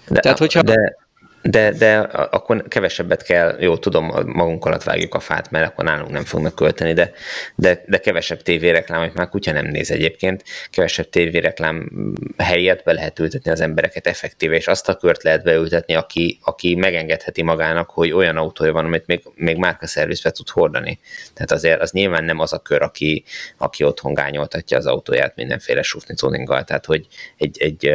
De, 0.09 0.21
Tehát, 0.21 0.39
hogyha... 0.39 0.63
de 0.63 0.97
de, 1.43 1.71
de 1.71 1.99
akkor 1.99 2.69
kevesebbet 2.69 3.23
kell, 3.23 3.57
jó, 3.61 3.77
tudom, 3.77 4.13
magunk 4.27 4.65
alatt 4.65 4.83
vágjuk 4.83 5.15
a 5.15 5.21
fát, 5.21 5.51
mert 5.51 5.71
akkor 5.71 5.85
nálunk 5.85 6.11
nem 6.11 6.25
fognak 6.25 6.55
költeni, 6.55 6.93
de, 6.93 7.13
de, 7.55 7.83
de 7.87 7.99
kevesebb 7.99 8.43
tévéreklám, 8.43 9.01
hogy 9.01 9.11
már 9.15 9.29
kutya 9.29 9.53
nem 9.53 9.67
néz 9.67 9.91
egyébként, 9.91 10.45
kevesebb 10.71 11.09
tévéreklám 11.09 11.91
helyett 12.37 12.83
be 12.85 12.93
lehet 12.93 13.19
ültetni 13.19 13.51
az 13.51 13.61
embereket 13.61 14.07
effektíve, 14.07 14.55
és 14.55 14.67
azt 14.67 14.89
a 14.89 14.97
kört 14.97 15.23
lehet 15.23 15.43
beültetni, 15.43 15.95
aki, 15.95 16.39
aki 16.43 16.75
megengedheti 16.75 17.43
magának, 17.43 17.91
hogy 17.91 18.13
olyan 18.13 18.37
autója 18.37 18.73
van, 18.73 18.85
amit 18.85 19.07
még, 19.07 19.23
még 19.35 19.57
márkaszervizbe 19.57 20.31
tud 20.31 20.49
hordani. 20.49 20.99
Tehát 21.35 21.53
azért 21.53 21.81
az 21.81 21.91
nyilván 21.91 22.25
nem 22.25 22.39
az 22.39 22.53
a 22.53 22.59
kör, 22.59 22.83
aki, 22.83 23.25
aki 23.59 23.85
otthon 23.85 24.15
gányoltatja 24.15 24.77
az 24.77 24.87
autóját 24.87 25.37
mindenféle 25.37 25.83
sufni 25.83 26.15
tehát 26.47 26.87
hogy 26.87 27.07
egy, 27.37 27.63
egy, 27.63 27.87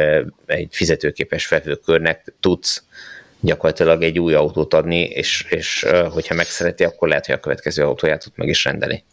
egy 0.46 0.68
fizetőképes 0.70 1.48
vevőkörnek 1.48 2.34
tudsz 2.40 2.82
gyakorlatilag 3.40 4.02
egy 4.02 4.18
új 4.18 4.34
autót 4.34 4.74
adni, 4.74 5.00
és, 5.00 5.46
és 5.48 5.86
hogyha 6.10 6.34
megszereti, 6.34 6.84
akkor 6.84 7.08
lehet, 7.08 7.26
hogy 7.26 7.34
a 7.34 7.40
következő 7.40 7.82
autóját 7.82 8.22
tud 8.22 8.32
meg 8.34 8.48
is 8.48 8.64
rendeli. 8.64 9.04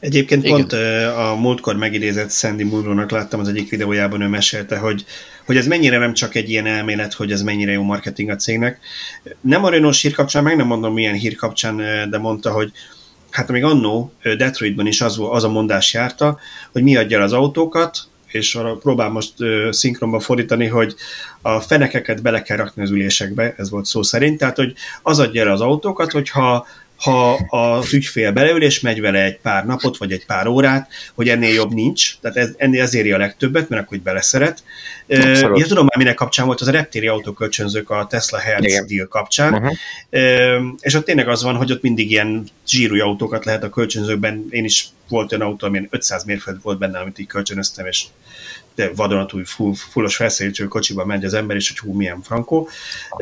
Egyébként 0.00 0.44
Igen. 0.44 0.56
pont 0.56 0.72
a 1.16 1.36
múltkor 1.40 1.76
megidézett 1.76 2.30
Sandy 2.30 2.64
Munro-nak 2.64 3.10
láttam 3.10 3.40
az 3.40 3.48
egyik 3.48 3.70
videójában, 3.70 4.20
ő 4.20 4.26
mesélte, 4.26 4.76
hogy, 4.76 5.04
hogy 5.46 5.56
ez 5.56 5.66
mennyire 5.66 5.98
nem 5.98 6.14
csak 6.14 6.34
egy 6.34 6.50
ilyen 6.50 6.66
elmélet, 6.66 7.12
hogy 7.12 7.32
ez 7.32 7.42
mennyire 7.42 7.72
jó 7.72 7.82
marketing 7.82 8.30
a 8.30 8.36
cégnek. 8.36 8.78
Nem 9.40 9.64
a 9.64 9.70
Renault 9.70 9.96
hír 9.96 10.12
kapcsán, 10.12 10.42
meg 10.42 10.56
nem 10.56 10.66
mondom 10.66 10.92
milyen 10.92 11.14
hír 11.14 11.34
kapcsán, 11.34 11.76
de 12.10 12.18
mondta, 12.18 12.50
hogy 12.50 12.72
hát 13.30 13.48
még 13.48 13.64
annó 13.64 14.12
Detroitban 14.36 14.86
is 14.86 15.00
az, 15.00 15.18
az 15.30 15.44
a 15.44 15.48
mondás 15.48 15.92
járta, 15.92 16.38
hogy 16.72 16.82
mi 16.82 16.96
adja 16.96 17.22
az 17.22 17.32
autókat, 17.32 17.98
és 18.32 18.54
arra 18.54 18.76
próbál 18.76 19.08
most 19.08 19.34
szinkronba 19.70 20.20
fordítani, 20.20 20.66
hogy 20.66 20.94
a 21.42 21.60
fenekeket 21.60 22.22
bele 22.22 22.42
kell 22.42 22.56
rakni 22.56 22.82
az 22.82 22.90
ülésekbe, 22.90 23.54
ez 23.56 23.70
volt 23.70 23.84
szó 23.84 24.02
szerint, 24.02 24.38
tehát 24.38 24.56
hogy 24.56 24.74
az 25.02 25.18
adja 25.18 25.42
el 25.42 25.52
az 25.52 25.60
autókat, 25.60 26.12
hogyha 26.12 26.66
ha 27.02 27.32
az 27.48 27.92
ügyfél 27.92 28.32
beleül 28.32 28.62
és 28.62 28.80
megy 28.80 29.00
vele 29.00 29.22
egy 29.22 29.38
pár 29.38 29.66
napot, 29.66 29.96
vagy 29.96 30.12
egy 30.12 30.26
pár 30.26 30.46
órát, 30.46 30.90
hogy 31.14 31.28
ennél 31.28 31.54
jobb 31.54 31.72
nincs, 31.72 32.18
tehát 32.20 32.36
ez, 32.36 32.50
ennél 32.56 32.82
az 32.82 32.94
éri 32.94 33.12
a 33.12 33.18
legtöbbet, 33.18 33.68
mert 33.68 33.82
akkor 33.82 33.96
hogy 33.96 34.06
beleszeret. 34.06 34.62
Abszolút. 35.08 35.58
Ja, 35.58 35.66
tudom 35.66 35.84
már, 35.84 35.96
minek 35.96 36.14
kapcsán 36.14 36.46
volt, 36.46 36.60
az 36.60 36.68
a 36.68 36.70
reptéri 36.70 37.06
autókölcsönzők 37.06 37.90
a 37.90 38.06
Tesla 38.06 38.38
Hertz 38.38 38.64
Igen. 38.64 38.86
deal 38.86 39.06
kapcsán, 39.08 39.54
uh-huh. 39.54 39.72
és 40.80 40.94
ott 40.94 41.04
tényleg 41.04 41.28
az 41.28 41.42
van, 41.42 41.56
hogy 41.56 41.72
ott 41.72 41.82
mindig 41.82 42.10
ilyen 42.10 42.46
zsírúj 42.66 43.00
autókat 43.00 43.44
lehet 43.44 43.62
a 43.62 43.68
kölcsönzőkben, 43.68 44.46
én 44.50 44.64
is 44.64 44.86
volt 45.08 45.32
olyan 45.32 45.46
autó, 45.46 45.66
amilyen 45.66 45.88
500 45.90 46.24
mérföld 46.24 46.62
volt 46.62 46.78
benne, 46.78 46.98
amit 46.98 47.18
így 47.18 47.26
kölcsönöztem, 47.26 47.86
és 47.86 48.04
de 48.74 48.90
vadonatúj 48.94 49.44
full, 49.44 49.72
fullos 49.74 50.16
felszerelésű 50.16 50.64
kocsiban 50.64 51.06
megy 51.06 51.24
az 51.24 51.34
ember, 51.34 51.56
és 51.56 51.68
hogy 51.68 51.78
hú, 51.78 51.96
milyen 51.96 52.22
frankó. 52.22 52.68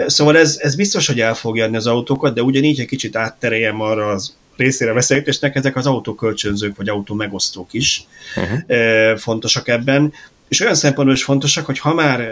Szóval 0.06 0.36
ez, 0.36 0.58
ez 0.60 0.74
biztos, 0.74 1.06
hogy 1.06 1.20
el 1.20 1.34
fogja 1.34 1.64
adni 1.64 1.76
az 1.76 1.86
autókat, 1.86 2.34
de 2.34 2.42
ugyanígy 2.42 2.80
egy 2.80 2.86
kicsit 2.86 3.16
áttereljem 3.16 3.80
arra 3.80 4.08
az 4.08 4.34
részére 4.56 4.92
beszélgetésnek, 4.92 5.56
ezek 5.56 5.76
az 5.76 5.86
autókölcsönzők 5.86 6.76
vagy 6.76 6.88
autó 6.88 7.14
megosztók 7.14 7.72
is 7.72 8.04
uh-huh. 8.36 9.18
fontosak 9.18 9.68
ebben, 9.68 10.12
és 10.48 10.60
olyan 10.60 10.74
szempontból 10.74 11.16
is 11.16 11.24
fontosak, 11.24 11.66
hogy 11.66 11.78
ha 11.78 11.94
már 11.94 12.30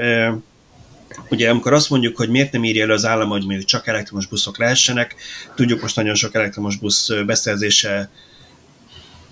Ugye 1.31 1.51
amikor 1.51 1.73
azt 1.73 1.91
mondjuk, 1.91 2.17
hogy 2.17 2.29
miért 2.29 2.53
nem 2.53 2.65
írja 2.65 2.83
elő 2.83 2.93
az 2.93 3.05
állam, 3.05 3.29
hogy 3.29 3.47
még 3.47 3.65
csak 3.65 3.87
elektromos 3.87 4.27
buszok 4.27 4.59
lehessenek, 4.59 5.15
tudjuk 5.55 5.81
most 5.81 5.97
nagyon 5.97 6.15
sok 6.15 6.35
elektromos 6.35 6.77
busz 6.77 7.09
beszerzése 7.27 8.11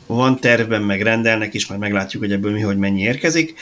van 0.07 0.41
tervben, 0.41 0.83
meg 0.83 1.03
rendelnek 1.03 1.55
is, 1.55 1.67
majd 1.67 1.81
meglátjuk, 1.81 2.23
hogy 2.23 2.33
ebből 2.33 2.53
mi, 2.53 2.61
hogy 2.61 2.77
mennyi 2.77 3.03
érkezik. 3.03 3.55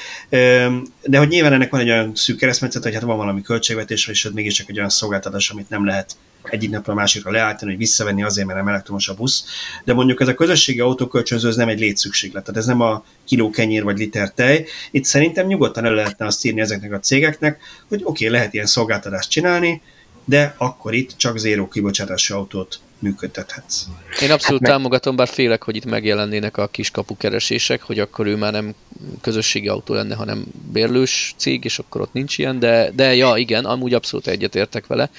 De 1.02 1.18
hogy 1.18 1.28
nyilván 1.28 1.52
ennek 1.52 1.70
van 1.70 1.80
egy 1.80 1.90
olyan 1.90 2.14
szűk 2.14 2.38
keresztmetszet, 2.38 2.82
hogy 2.82 2.94
hát 2.94 3.02
van 3.02 3.16
valami 3.16 3.42
költségvetés, 3.42 4.08
és 4.08 4.24
ott 4.24 4.34
mégiscsak 4.34 4.68
egy 4.68 4.76
olyan 4.76 4.88
szolgáltatás, 4.88 5.50
amit 5.50 5.68
nem 5.68 5.86
lehet 5.86 6.16
egyik 6.42 6.70
napra 6.70 6.92
a 6.92 6.96
másikra 6.96 7.30
leállítani, 7.30 7.70
hogy 7.70 7.80
visszavenni 7.80 8.22
azért, 8.22 8.46
mert 8.46 8.58
nem 8.58 8.68
elektromos 8.68 9.08
a 9.08 9.14
busz. 9.14 9.44
De 9.84 9.94
mondjuk 9.94 10.20
ez 10.20 10.28
a 10.28 10.34
közösségi 10.34 10.80
autókölcsönző, 10.80 11.48
ez 11.48 11.56
nem 11.56 11.68
egy 11.68 11.78
létszükséglet, 11.78 12.44
tehát 12.44 12.60
ez 12.60 12.66
nem 12.66 12.80
a 12.80 13.04
kiló 13.24 13.50
kenyér 13.50 13.82
vagy 13.82 13.98
liter 13.98 14.30
tej. 14.30 14.66
Itt 14.90 15.04
szerintem 15.04 15.46
nyugodtan 15.46 15.84
el 15.84 15.94
lehetne 15.94 16.26
azt 16.26 16.44
írni 16.44 16.60
ezeknek 16.60 16.92
a 16.92 16.98
cégeknek, 16.98 17.60
hogy 17.88 18.00
oké, 18.04 18.26
okay, 18.26 18.38
lehet 18.38 18.54
ilyen 18.54 18.66
szolgáltatást 18.66 19.30
csinálni, 19.30 19.82
de 20.24 20.54
akkor 20.58 20.94
itt 20.94 21.16
csak 21.16 21.38
zéró 21.38 21.68
kibocsátású 21.68 22.34
autót 22.34 22.80
működtethetsz. 23.04 23.84
Én 24.22 24.30
abszolút 24.30 24.66
hát 24.66 24.70
támogatom, 24.70 25.16
bár 25.16 25.28
félek, 25.28 25.62
hogy 25.62 25.76
itt 25.76 25.84
megjelennének 25.84 26.56
a 26.56 26.66
kiskapu 26.66 27.16
keresések, 27.16 27.82
hogy 27.82 27.98
akkor 27.98 28.26
ő 28.26 28.36
már 28.36 28.52
nem 28.52 28.74
közösségi 29.20 29.68
autó 29.68 29.94
lenne, 29.94 30.14
hanem 30.14 30.44
bérlős 30.72 31.34
cég, 31.36 31.64
és 31.64 31.78
akkor 31.78 32.00
ott 32.00 32.12
nincs 32.12 32.38
ilyen, 32.38 32.58
de, 32.58 32.90
de 32.94 33.14
ja, 33.14 33.36
igen, 33.36 33.64
amúgy 33.64 33.94
abszolút 33.94 34.26
egyetértek 34.26 34.86
vele. 34.86 35.10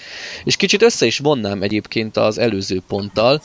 És 0.44 0.56
kicsit 0.56 0.82
össze 0.82 1.06
is 1.06 1.18
vonnám 1.18 1.62
egyébként 1.62 2.18
az 2.18 2.38
előző 2.38 2.82
ponttal, 2.88 3.42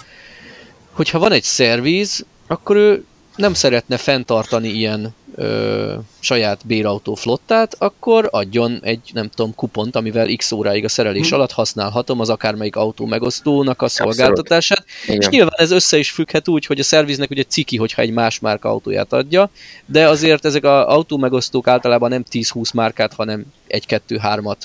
hogyha 0.91 1.18
van 1.18 1.32
egy 1.32 1.43
szerviz, 1.43 2.24
akkor 2.47 2.76
ő 2.76 3.05
nem 3.36 3.55
szeretne 3.55 3.97
fenntartani 3.97 4.68
ilyen 4.68 5.14
ö, 5.41 5.95
saját 6.18 6.66
bérautó 6.66 7.14
flottát, 7.14 7.76
akkor 7.78 8.28
adjon 8.30 8.78
egy, 8.82 9.11
nem 9.12 9.28
tudom, 9.28 9.55
kupont, 9.55 9.97
amivel 9.97 10.36
x 10.36 10.53
óráig 10.53 10.84
a 10.84 10.88
szerelés 10.88 11.28
hmm. 11.28 11.36
alatt 11.36 11.53
használhatom 11.53 12.20
az 12.20 12.28
akármelyik 12.28 12.76
autó 12.76 13.07
megosztónak 13.07 13.82
a 13.82 13.88
szolgáltatását. 13.88 14.84
És 15.07 15.28
nyilván 15.28 15.55
ez 15.57 15.70
össze 15.70 15.99
is 15.99 16.11
függhet 16.11 16.49
úgy, 16.49 16.66
hogy 16.66 16.80
a 16.80 16.82
szerviznek 16.82 17.30
ugye 17.30 17.43
ciki, 17.43 17.76
hogyha 17.76 18.03
egy 18.03 18.12
más 18.12 18.38
márka 18.38 18.68
autóját 18.68 19.12
adja, 19.12 19.51
de 19.86 20.09
azért 20.09 20.45
ezek 20.45 20.64
az 20.64 20.84
autó 20.86 21.16
megosztók 21.16 21.66
általában 21.68 22.11
nem 22.11 22.24
10-20 22.30 22.74
márkát, 22.74 23.14
hanem 23.14 23.45
1-2-3-at 23.68 24.59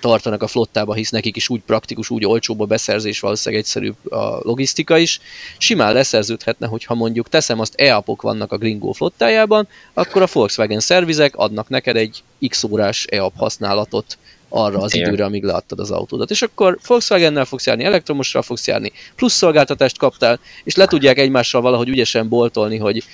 tartanak 0.00 0.42
a 0.42 0.46
flottába, 0.46 0.94
hisz 0.94 1.10
nekik 1.10 1.36
is 1.36 1.48
úgy 1.48 1.60
praktikus, 1.66 2.10
úgy 2.10 2.26
olcsóbb 2.26 2.60
a 2.60 2.64
beszerzés, 2.64 3.20
valószínűleg 3.20 3.64
egyszerűbb 3.64 4.12
a 4.12 4.40
logisztika 4.42 4.98
is. 4.98 5.20
Simán 5.58 5.92
leszerződhetne, 5.92 6.66
hogyha 6.66 6.94
mondjuk 6.94 7.28
teszem 7.28 7.60
azt 7.60 7.74
EAP-ok 7.74 8.22
vannak 8.22 8.52
a 8.52 8.58
Gringo 8.58 8.92
flottájában, 8.92 9.68
akkor 9.94 10.22
a 10.22 10.28
Volkswagen 10.32 10.80
szervizek 10.80 11.36
adnak 11.36 11.68
neked 11.68 11.96
egy 11.96 12.22
x 12.48 12.64
órás 12.64 13.04
EAP 13.04 13.36
használatot 13.36 14.18
arra 14.48 14.78
az 14.78 14.94
Igen. 14.94 15.06
időre, 15.06 15.24
amíg 15.24 15.42
leadtad 15.42 15.78
az 15.78 15.90
autódat. 15.90 16.30
És 16.30 16.42
akkor 16.42 16.78
Volkswagen-nel 16.86 17.44
fogsz 17.44 17.66
járni, 17.66 17.84
elektromosra 17.84 18.42
fogsz 18.42 18.66
járni, 18.66 18.92
plusz 19.16 19.34
szolgáltatást 19.34 19.98
kaptál, 19.98 20.40
és 20.64 20.74
le 20.74 20.86
tudják 20.86 21.18
egymással 21.18 21.60
valahogy 21.60 21.88
ügyesen 21.88 22.28
boltolni, 22.28 22.76
hogy 22.76 23.04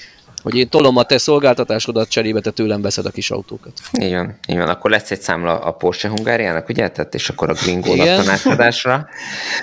hogy 0.45 0.57
én 0.57 0.68
tolom 0.68 0.97
a 0.97 1.03
te 1.03 1.18
szolgáltatásodat, 1.18 2.09
cserébe 2.09 2.40
te 2.40 2.51
tőlem 2.51 2.82
veszed 2.82 3.07
a 3.07 3.11
kis 3.11 3.30
autókat. 3.30 3.72
Igen, 3.92 4.38
igen. 4.47 4.68
Akkor 4.68 4.90
lesz 4.90 5.11
egy 5.11 5.20
számla 5.20 5.59
a 5.59 5.70
Porsche 5.70 6.09
Hungáriának, 6.09 6.68
ugye? 6.68 6.88
Tehát, 6.88 7.14
és 7.14 7.28
akkor 7.28 7.51
a 7.51 7.55
Gringo 7.62 7.97
tanácsadásra. 7.97 9.09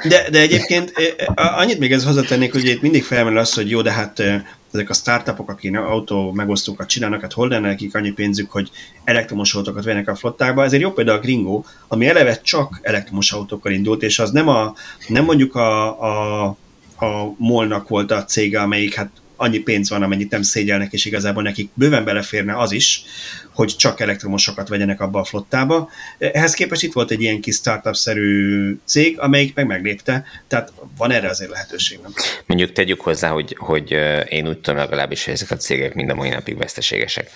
De, 0.03 0.29
de 0.29 0.39
egyébként 0.39 0.93
annyit 1.35 1.79
még 1.79 1.91
ez 1.91 2.05
hozzátennék, 2.05 2.51
hogy 2.51 2.65
itt 2.65 2.81
mindig 2.81 3.03
felmerül 3.03 3.37
az, 3.37 3.53
hogy 3.53 3.69
jó, 3.69 3.81
de 3.81 3.91
hát 3.91 4.23
ezek 4.73 4.89
a 4.89 4.93
startupok, 4.93 5.49
akik 5.49 5.77
autó 5.77 6.31
megosztókat 6.31 6.87
csinálnak, 6.87 7.21
hát 7.21 7.33
hol 7.33 7.47
lenne 7.47 7.67
nekik 7.67 7.95
annyi 7.95 8.11
pénzük, 8.11 8.51
hogy 8.51 8.69
elektromos 9.03 9.53
autókat 9.53 9.83
vennek 9.83 10.07
a 10.07 10.15
flottákba. 10.15 10.63
Ezért 10.63 10.81
jó 10.81 10.91
például 10.91 11.17
a 11.17 11.21
Gringo, 11.21 11.63
ami 11.87 12.07
eleve 12.07 12.41
csak 12.41 12.79
elektromos 12.81 13.31
autókkal 13.31 13.71
indult, 13.71 14.03
és 14.03 14.19
az 14.19 14.31
nem, 14.31 14.47
a, 14.47 14.73
nem 15.07 15.23
mondjuk 15.23 15.55
a, 15.55 16.01
a, 16.01 16.43
a 16.97 17.33
Molnak 17.37 17.87
volt 17.87 18.11
a 18.11 18.23
cége, 18.23 18.61
amelyik 18.61 18.95
hát 18.95 19.09
annyi 19.41 19.59
pénz 19.59 19.89
van, 19.89 20.03
amennyit 20.03 20.31
nem 20.31 20.41
szégyelnek, 20.41 20.93
és 20.93 21.05
igazából 21.05 21.43
nekik 21.43 21.69
bőven 21.73 22.03
beleférne 22.03 22.57
az 22.57 22.71
is, 22.71 23.03
hogy 23.53 23.75
csak 23.75 23.99
elektromosokat 23.99 24.67
vegyenek 24.67 25.01
abba 25.01 25.19
a 25.19 25.23
flottába. 25.23 25.89
Ehhez 26.17 26.53
képest 26.53 26.83
itt 26.83 26.93
volt 26.93 27.11
egy 27.11 27.21
ilyen 27.21 27.41
kis 27.41 27.55
startup-szerű 27.55 28.77
cég, 28.85 29.19
amelyik 29.19 29.55
meg 29.55 29.67
meglépte, 29.67 30.23
tehát 30.47 30.73
van 30.97 31.11
erre 31.11 31.29
azért 31.29 31.51
lehetőség. 31.51 31.99
Nem? 32.01 32.13
Mondjuk 32.45 32.71
tegyük 32.71 33.01
hozzá, 33.01 33.29
hogy, 33.29 33.55
hogy 33.59 33.91
én 34.29 34.47
úgy 34.47 34.57
tudom 34.57 34.79
legalábbis, 34.79 35.25
hogy 35.25 35.33
ezek 35.33 35.51
a 35.51 35.55
cégek 35.57 35.93
mind 35.93 36.09
a 36.09 36.15
mai 36.15 36.29
napig 36.29 36.57
veszteségesek. 36.57 37.31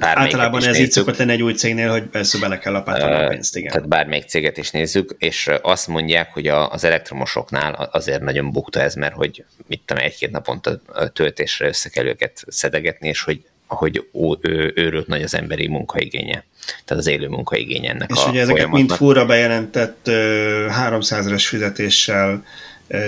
Általában 0.00 0.64
ez 0.64 0.78
így 0.78 0.90
szokott 0.90 1.16
lenni 1.16 1.32
egy 1.32 1.42
új 1.42 1.52
cégnél, 1.52 1.90
hogy 1.90 2.02
persze 2.02 2.38
bele 2.38 2.58
kell 2.58 2.72
lapátolni 2.72 3.24
a 3.24 3.28
pénzt, 3.28 3.56
igen. 3.56 3.72
Tehát 3.72 3.88
bármelyik 3.88 4.24
céget 4.24 4.56
is 4.56 4.70
nézzük, 4.70 5.14
és 5.18 5.50
azt 5.62 5.86
mondják, 5.88 6.32
hogy 6.32 6.46
az 6.46 6.84
elektromosoknál 6.84 7.88
azért 7.92 8.20
nagyon 8.20 8.52
bukta 8.52 8.80
ez, 8.80 8.94
mert 8.94 9.14
hogy 9.14 9.44
mit 9.66 9.82
tudom, 9.84 10.02
egy-két 10.02 10.30
naponta 10.30 10.80
töltésre 11.12 11.66
össze 11.66 11.88
kell 11.88 12.06
őket 12.06 12.44
szedegetni, 12.46 13.08
és 13.08 13.22
hogy 13.22 13.44
hogy 13.66 14.06
őrült 14.74 15.06
nagy 15.06 15.22
az 15.22 15.34
emberi 15.34 15.68
munkaigénye. 15.68 16.44
Tehát 16.84 17.02
az 17.02 17.06
élő 17.06 17.28
munkaigénye 17.28 17.90
ennek 17.90 18.10
és 18.10 18.24
a 18.24 18.28
ugye 18.28 18.40
ezeket 18.40 18.68
mind 18.68 18.92
fúra 18.92 19.26
bejelentett 19.26 20.00
300-as 20.06 21.44
fizetéssel 21.46 22.44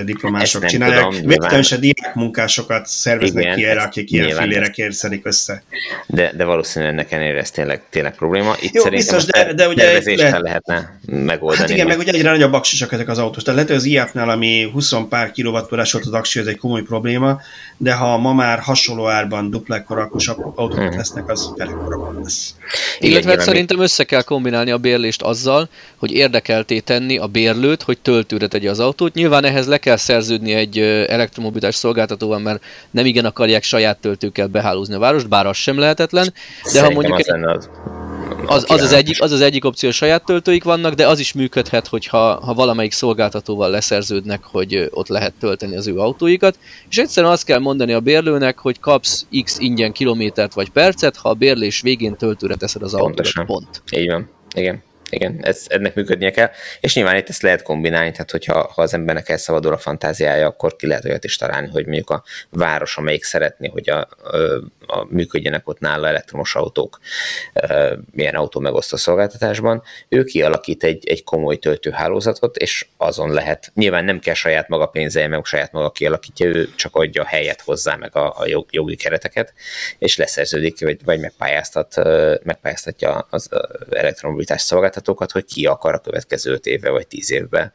diplomások 0.05 0.63
Ezt 0.63 0.71
csinálják. 0.71 1.11
Véletlenül 1.11 1.63
se 1.63 1.77
diák 1.77 2.15
munkásokat 2.15 2.87
szerveznek 2.87 3.43
Igen, 3.43 3.55
ki 3.55 3.65
erre, 3.65 3.81
akik 3.81 4.11
ilyen 4.11 4.29
filére 4.29 4.69
kérszedik 4.69 5.25
össze. 5.25 5.63
De, 6.07 6.31
de 6.35 6.43
valószínűleg 6.43 6.93
ennek 6.93 7.11
ellenére 7.11 7.39
ez 7.39 7.51
tényleg, 7.51 7.81
tényleg 7.89 8.15
probléma. 8.15 8.55
Itt 8.59 8.73
Jó, 8.73 8.83
biztos, 8.83 9.25
de, 9.25 9.53
de 9.53 9.67
ugye 9.67 10.01
lehet, 10.15 10.41
lehetne 10.41 10.99
megoldani. 11.05 11.59
Hát 11.59 11.69
igen, 11.69 11.87
meg 11.87 11.97
ugye 11.97 12.11
egyre 12.11 12.29
nagyobb 12.29 12.53
aksisak 12.53 12.91
ezek 12.91 13.07
az 13.07 13.17
autós. 13.17 13.43
Tehát 13.43 13.53
lehet, 13.53 13.67
hogy 13.67 13.77
az 13.77 13.85
IAP-nál, 13.85 14.29
ami 14.29 14.69
20 14.73 14.93
pár 15.09 15.31
kilovattórás 15.31 15.91
volt 15.91 16.05
az 16.05 16.13
aksi, 16.13 16.39
ez 16.39 16.45
egy 16.45 16.57
komoly 16.57 16.81
probléma, 16.81 17.41
de 17.77 17.93
ha 17.93 18.17
ma 18.17 18.33
már 18.33 18.59
hasonló 18.59 19.07
árban 19.07 19.49
dupla 19.49 19.75
ekkora 19.75 20.09
autók 20.55 20.79
hmm. 20.79 20.97
lesznek, 20.97 21.29
az 21.29 21.53
felekkora 21.57 22.19
lesz. 22.19 22.55
Illetve 22.99 23.31
Igen, 23.31 23.43
szerintem 23.43 23.79
össze 23.79 24.03
kell 24.03 24.21
kombinálni 24.21 24.71
a 24.71 24.77
bérlést 24.77 25.21
azzal, 25.21 25.69
hogy 25.95 26.11
érdekelté 26.11 26.79
tenni 26.79 27.17
a 27.17 27.27
bérlőt, 27.27 27.81
hogy 27.81 27.97
töltőre 27.97 28.47
tegye 28.47 28.69
az 28.69 28.79
autót. 28.79 29.13
Nyilván 29.13 29.45
ehhez 29.45 29.67
le 29.69 29.77
kell 29.77 29.95
szerződni 29.95 30.53
egy 30.53 30.79
elektromobilitás 31.07 31.75
szolgáltatóval, 31.75 32.39
mert 32.39 32.63
nem 32.91 33.05
igen 33.05 33.25
akarják 33.25 33.63
saját 33.63 33.97
töltőkkel 33.97 34.47
behálózni 34.47 34.93
a 34.93 34.99
várost, 34.99 35.29
bár 35.29 35.45
az 35.45 35.57
sem 35.57 35.79
lehetetlen. 35.79 36.25
De 36.63 36.69
Szerintem 36.69 36.95
ha 36.95 37.01
mondjuk 37.01 37.17
az, 37.17 37.69
az, 38.45 38.63
az, 38.63 38.65
az, 38.67 38.81
az, 38.81 38.91
egyik, 38.91 39.21
az 39.21 39.31
az 39.31 39.41
egyik 39.41 39.65
opció, 39.65 39.91
saját 39.91 40.25
töltőik 40.25 40.63
vannak, 40.63 40.93
de 40.93 41.07
az 41.07 41.19
is 41.19 41.33
működhet, 41.33 41.87
hogyha 41.87 42.39
ha 42.45 42.53
valamelyik 42.53 42.91
szolgáltatóval 42.91 43.69
leszerződnek, 43.69 44.43
hogy 44.43 44.87
ott 44.91 45.07
lehet 45.07 45.33
tölteni 45.39 45.75
az 45.75 45.87
ő 45.87 45.97
autóikat. 45.97 46.59
És 46.89 46.97
egyszerűen 46.97 47.31
azt 47.31 47.45
kell 47.45 47.59
mondani 47.59 47.93
a 47.93 47.99
bérlőnek, 47.99 48.59
hogy 48.59 48.79
kapsz 48.79 49.25
x 49.43 49.57
ingyen 49.59 49.91
kilométert 49.91 50.53
vagy 50.53 50.69
percet, 50.69 51.17
ha 51.17 51.29
a 51.29 51.33
bérlés 51.33 51.81
végén 51.81 52.15
töltőre 52.15 52.55
teszed 52.55 52.81
az 52.81 52.93
autót. 52.93 53.45
Pont. 53.45 53.81
Így 53.91 54.09
van. 54.09 54.29
Igen 54.55 54.87
igen, 55.11 55.39
ez, 55.41 55.65
ennek 55.67 55.95
működnie 55.95 56.31
kell, 56.31 56.49
és 56.79 56.95
nyilván 56.95 57.15
itt 57.15 57.29
ezt 57.29 57.41
lehet 57.41 57.61
kombinálni, 57.61 58.11
tehát 58.11 58.31
hogyha 58.31 58.71
ha 58.73 58.81
az 58.81 58.93
embernek 58.93 59.29
elszabadul 59.29 59.73
a 59.73 59.77
fantáziája, 59.77 60.47
akkor 60.47 60.75
ki 60.75 60.87
lehet 60.87 61.05
olyat 61.05 61.23
is 61.23 61.35
találni, 61.35 61.67
hogy 61.67 61.85
mondjuk 61.85 62.09
a 62.09 62.23
város, 62.49 62.97
amelyik 62.97 63.23
szeretné, 63.23 63.67
hogy 63.67 63.89
a, 63.89 63.99
a, 63.99 64.07
a 64.89 65.07
működjenek 65.09 65.67
ott 65.67 65.79
nála 65.79 66.07
elektromos 66.07 66.55
autók, 66.55 66.99
milyen 68.11 68.35
autó 68.35 68.59
megosztó 68.59 68.97
szolgáltatásban, 68.97 69.83
ő 70.07 70.23
kialakít 70.23 70.83
egy, 70.83 71.07
egy 71.07 71.23
komoly 71.23 71.57
töltőhálózatot, 71.57 72.57
és 72.57 72.87
azon 72.97 73.31
lehet, 73.33 73.71
nyilván 73.75 74.05
nem 74.05 74.19
kell 74.19 74.33
saját 74.33 74.67
maga 74.67 74.85
pénze, 74.85 75.27
meg 75.27 75.45
saját 75.45 75.71
maga 75.71 75.91
kialakítja, 75.91 76.45
ő 76.45 76.69
csak 76.75 76.95
adja 76.95 77.21
a 77.21 77.25
helyet 77.25 77.61
hozzá, 77.61 77.95
meg 77.95 78.15
a, 78.15 78.39
a 78.39 78.65
jogi 78.69 78.95
kereteket, 78.95 79.53
és 79.97 80.17
leszerződik, 80.17 80.79
vagy, 80.79 81.03
vagy 81.03 81.19
megpályáztat, 81.19 81.95
megpályáztatja 82.43 83.27
az 83.29 83.49
elektromobilitás 83.89 84.61
szolgáltatókat, 84.61 85.31
hogy 85.31 85.45
ki 85.45 85.65
akar 85.65 85.93
a 85.93 85.99
következő 85.99 86.51
5 86.51 86.65
évben 86.65 86.91
vagy 86.91 87.07
10 87.07 87.31
évben 87.31 87.73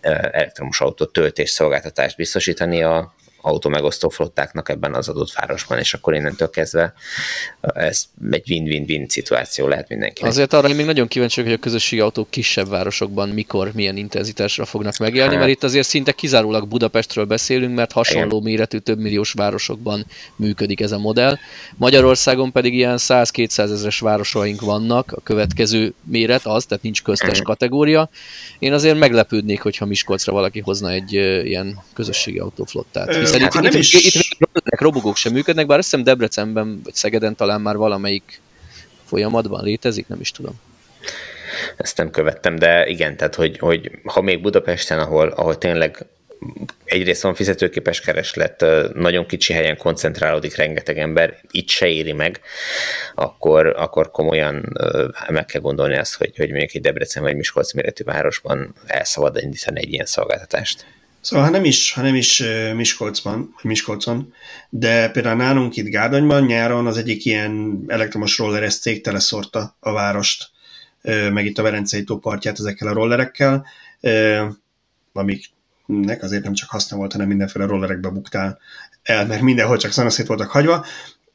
elektromos 0.00 0.80
autó 0.80 1.04
töltés 1.04 1.50
szolgáltatást 1.50 2.16
biztosítani 2.16 2.82
a, 2.82 3.14
autó 3.46 3.70
megosztó 3.70 4.08
flottáknak 4.08 4.68
ebben 4.68 4.94
az 4.94 5.08
adott 5.08 5.32
városban, 5.32 5.78
és 5.78 5.94
akkor 5.94 6.14
innentől 6.14 6.50
kezdve 6.50 6.94
ez 7.60 8.04
egy 8.30 8.50
win-win-win 8.50 9.08
szituáció 9.08 9.68
lehet 9.68 9.88
mindenkinek. 9.88 10.30
Azért 10.30 10.52
arra 10.52 10.68
én 10.68 10.74
még 10.74 10.86
nagyon 10.86 11.08
kíváncsi 11.08 11.42
hogy 11.42 11.52
a 11.52 11.56
közösségi 11.56 12.00
autók 12.00 12.30
kisebb 12.30 12.68
városokban 12.68 13.28
mikor, 13.28 13.70
milyen 13.74 13.96
intenzitásra 13.96 14.64
fognak 14.64 14.96
megjelenni, 14.96 15.34
hát. 15.34 15.44
mert 15.44 15.56
itt 15.56 15.64
azért 15.64 15.86
szinte 15.86 16.12
kizárólag 16.12 16.68
Budapestről 16.68 17.24
beszélünk, 17.24 17.74
mert 17.74 17.92
hasonló 17.92 18.40
méretű 18.40 18.78
több 18.78 18.98
milliós 18.98 19.32
városokban 19.32 20.06
működik 20.36 20.80
ez 20.80 20.92
a 20.92 20.98
modell. 20.98 21.38
Magyarországon 21.76 22.52
pedig 22.52 22.74
ilyen 22.74 22.96
100-200 22.98 23.58
ezeres 23.58 23.98
városaink 23.98 24.60
vannak, 24.60 25.12
a 25.12 25.20
következő 25.20 25.94
méret 26.04 26.46
az, 26.46 26.64
tehát 26.64 26.82
nincs 26.82 27.02
köztes 27.02 27.42
kategória. 27.42 28.08
Én 28.58 28.72
azért 28.72 28.98
meglepődnék, 28.98 29.60
hogyha 29.60 29.86
Miskolcra 29.86 30.32
valaki 30.32 30.60
hozna 30.60 30.90
egy 30.90 31.12
ilyen 31.12 31.82
közösségi 31.94 32.38
autóflottát. 32.38 33.14
Hiszen 33.14 33.35
itt, 33.40 33.52
hát 33.52 33.64
itt, 33.64 33.72
itt, 33.72 33.78
is... 33.78 33.94
itt, 33.94 34.38
itt 34.40 34.80
robogók 34.80 35.16
sem 35.16 35.32
működnek, 35.32 35.66
bár 35.66 35.78
azt 35.78 35.90
hiszem 35.90 36.04
Debrecenben 36.04 36.80
vagy 36.84 36.94
Szegeden 36.94 37.36
talán 37.36 37.60
már 37.60 37.76
valamelyik 37.76 38.40
folyamatban 39.04 39.64
létezik, 39.64 40.08
nem 40.08 40.20
is 40.20 40.30
tudom. 40.30 40.60
Ezt 41.76 41.96
nem 41.96 42.10
követtem, 42.10 42.56
de 42.56 42.86
igen, 42.86 43.16
tehát 43.16 43.34
hogy, 43.34 43.58
hogy 43.58 43.90
ha 44.04 44.20
még 44.20 44.42
Budapesten, 44.42 44.98
ahol, 44.98 45.28
ahol 45.28 45.58
tényleg 45.58 46.06
egyrészt 46.84 47.22
van 47.22 47.34
fizetőképes 47.34 48.00
kereslet, 48.00 48.64
nagyon 48.94 49.26
kicsi 49.26 49.52
helyen 49.52 49.76
koncentrálódik 49.76 50.56
rengeteg 50.56 50.98
ember, 50.98 51.40
itt 51.50 51.68
se 51.68 51.86
éri 51.86 52.12
meg, 52.12 52.40
akkor, 53.14 53.66
akkor 53.66 54.10
komolyan 54.10 54.78
meg 55.28 55.44
kell 55.44 55.60
gondolni 55.60 55.96
azt, 55.96 56.14
hogy, 56.14 56.36
hogy 56.36 56.50
mondjuk 56.50 56.74
egy 56.74 56.80
Debrecen 56.80 57.22
vagy 57.22 57.36
Miskolc 57.36 57.72
méretű 57.72 58.04
városban 58.04 58.74
elszabad 58.86 59.38
indítani 59.42 59.80
egy 59.80 59.92
ilyen 59.92 60.06
szolgáltatást. 60.06 60.84
Szóval 61.26 61.44
ha 61.44 61.50
nem 61.50 61.64
is, 61.64 61.92
ha 61.92 62.02
nem 62.02 62.14
is 62.14 62.42
Miskolcban, 62.74 63.54
Miskolcon, 63.62 64.34
de 64.70 65.10
például 65.10 65.36
nálunk 65.36 65.76
itt 65.76 65.86
Gárdonyban 65.86 66.44
nyáron 66.44 66.86
az 66.86 66.96
egyik 66.96 67.24
ilyen 67.24 67.84
elektromos 67.86 68.38
rolleres 68.38 68.78
cég 68.78 69.02
teleszorta 69.02 69.76
a 69.80 69.92
várost, 69.92 70.50
meg 71.32 71.44
itt 71.44 71.58
a 71.58 71.62
Verencei 71.62 72.04
tó 72.04 72.18
partját 72.18 72.58
ezekkel 72.58 72.88
a 72.88 72.92
rollerekkel, 72.92 73.66
amiknek 75.12 76.22
azért 76.22 76.44
nem 76.44 76.52
csak 76.52 76.70
haszna 76.70 76.96
volt, 76.96 77.12
hanem 77.12 77.26
mindenféle 77.26 77.66
rollerekbe 77.66 78.08
buktál 78.08 78.58
el, 79.02 79.26
mert 79.26 79.42
mindenhol 79.42 79.76
csak 79.76 79.92
szanaszét 79.92 80.26
voltak 80.26 80.50
hagyva, 80.50 80.84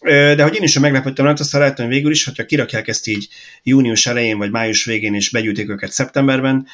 de 0.02 0.43
hogy 0.43 0.56
én 0.56 0.64
is 0.64 0.80
meglepődtem, 0.80 1.26
mert 1.26 1.39
azt 1.39 1.52
láttam 1.52 1.88
végül 1.88 2.12
is, 2.12 2.26
hogyha 2.26 2.45
kirakják 2.45 2.88
ezt 2.88 3.08
így 3.08 3.28
június 3.64 4.06
elején 4.06 4.38
vagy 4.38 4.52
május 4.52 4.86
végén, 4.86 5.16
és 5.16 5.30
begyűjtik 5.30 5.70
őket 5.70 5.91
szeptemberben, 5.91 6.68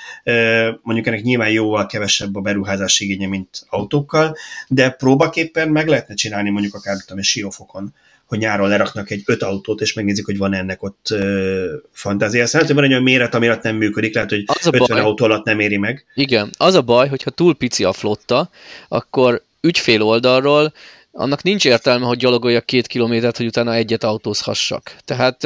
mondjuk 0.81 1.07
ennek 1.07 1.21
nyilván 1.21 1.49
jóval 1.49 1.85
kevesebb 1.85 2.35
a 2.35 2.41
beruházási 2.41 3.03
igénye, 3.03 3.27
mint 3.27 3.65
autókkal, 3.69 4.35
de 4.67 4.89
próbaképpen 4.89 5.69
meg 5.69 5.87
lehetne 5.87 6.13
csinálni 6.13 6.49
mondjuk 6.49 6.75
akár 6.75 6.97
tudom, 6.97 7.17
egy 7.17 7.23
siófokon, 7.23 7.93
hogy 8.25 8.37
nyáron 8.37 8.69
leraknak 8.69 9.11
egy 9.11 9.23
öt 9.25 9.43
autót, 9.43 9.81
és 9.81 9.93
megnézik, 9.93 10.25
hogy 10.25 10.37
van 10.37 10.53
ennek 10.53 10.83
ott 10.83 11.07
uh, 11.11 11.65
fantázia. 11.91 12.45
Hogy 12.51 12.73
van 12.73 12.83
egy 12.83 12.89
olyan 12.89 13.03
méret, 13.03 13.35
ami 13.35 13.47
alatt 13.47 13.63
nem 13.63 13.75
működik, 13.75 14.13
lehet, 14.13 14.29
hogy 14.29 14.43
az 14.45 14.65
50 14.65 14.87
baj, 14.87 14.99
autó 14.99 15.25
alatt 15.25 15.45
nem 15.45 15.59
éri 15.59 15.77
meg. 15.77 16.05
Igen, 16.13 16.49
az 16.57 16.73
a 16.73 16.81
baj, 16.81 17.07
hogyha 17.07 17.29
túl 17.29 17.55
pici 17.55 17.83
a 17.83 17.93
flotta, 17.93 18.49
akkor 18.87 19.43
ügyfél 19.61 20.01
oldalról 20.01 20.73
annak 21.17 21.43
nincs 21.43 21.65
értelme, 21.65 22.05
hogy 22.05 22.17
gyalogoljak 22.17 22.65
két 22.65 22.87
kilométert, 22.87 23.37
hogy 23.37 23.45
utána 23.45 23.73
egyet 23.73 24.03
autózhassak. 24.03 24.95
Tehát, 25.05 25.43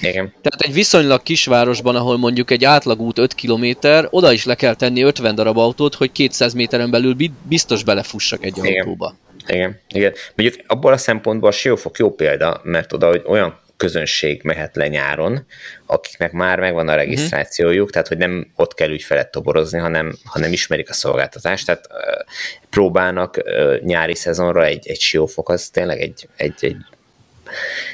Igen. 0.00 0.32
tehát 0.40 0.60
egy 0.60 0.72
viszonylag 0.72 1.22
kisvárosban, 1.22 1.96
ahol 1.96 2.18
mondjuk 2.18 2.50
egy 2.50 2.64
átlagút 2.64 3.18
5 3.18 3.34
kilométer, 3.34 4.06
oda 4.10 4.32
is 4.32 4.44
le 4.44 4.54
kell 4.54 4.74
tenni 4.74 5.02
50 5.02 5.34
darab 5.34 5.58
autót, 5.58 5.94
hogy 5.94 6.12
200 6.12 6.52
méteren 6.52 6.90
belül 6.90 7.16
biztos 7.42 7.84
belefussak 7.84 8.44
egy 8.44 8.56
Igen. 8.56 8.78
autóba. 8.78 9.14
Igen, 9.46 9.80
igen. 9.88 10.12
Mondjuk 10.34 10.64
abból 10.66 10.92
a 10.92 10.96
szempontból 10.96 11.48
a 11.48 11.52
Siófok 11.52 11.98
jó 11.98 12.14
példa, 12.14 12.60
mert 12.62 12.92
oda 12.92 13.06
hogy 13.06 13.22
olyan 13.26 13.60
közönség 13.78 14.40
mehet 14.42 14.76
le 14.76 14.88
nyáron, 14.88 15.46
akiknek 15.86 16.32
már 16.32 16.58
megvan 16.60 16.88
a 16.88 16.90
mhm. 16.90 17.00
regisztrációjuk, 17.00 17.76
uh-huh. 17.76 17.90
tehát 17.90 18.08
hogy 18.08 18.16
nem 18.16 18.52
ott 18.56 18.74
kell 18.74 18.90
ügyfelet 18.90 19.30
toborozni, 19.30 19.78
hanem, 19.78 20.16
hanem 20.24 20.52
ismerik 20.52 20.90
a 20.90 20.92
szolgáltatást, 20.92 21.66
tehát 21.66 21.86
uh, 21.90 21.96
próbálnak 22.70 23.42
uh, 23.44 23.80
nyári 23.80 24.14
szezonra 24.14 24.64
egy, 24.64 24.88
egy 24.88 25.00
siófok, 25.00 25.48
az 25.48 25.68
tényleg 25.68 26.00
egy, 26.00 26.28
egy, 26.36 26.54
egy 26.60 26.76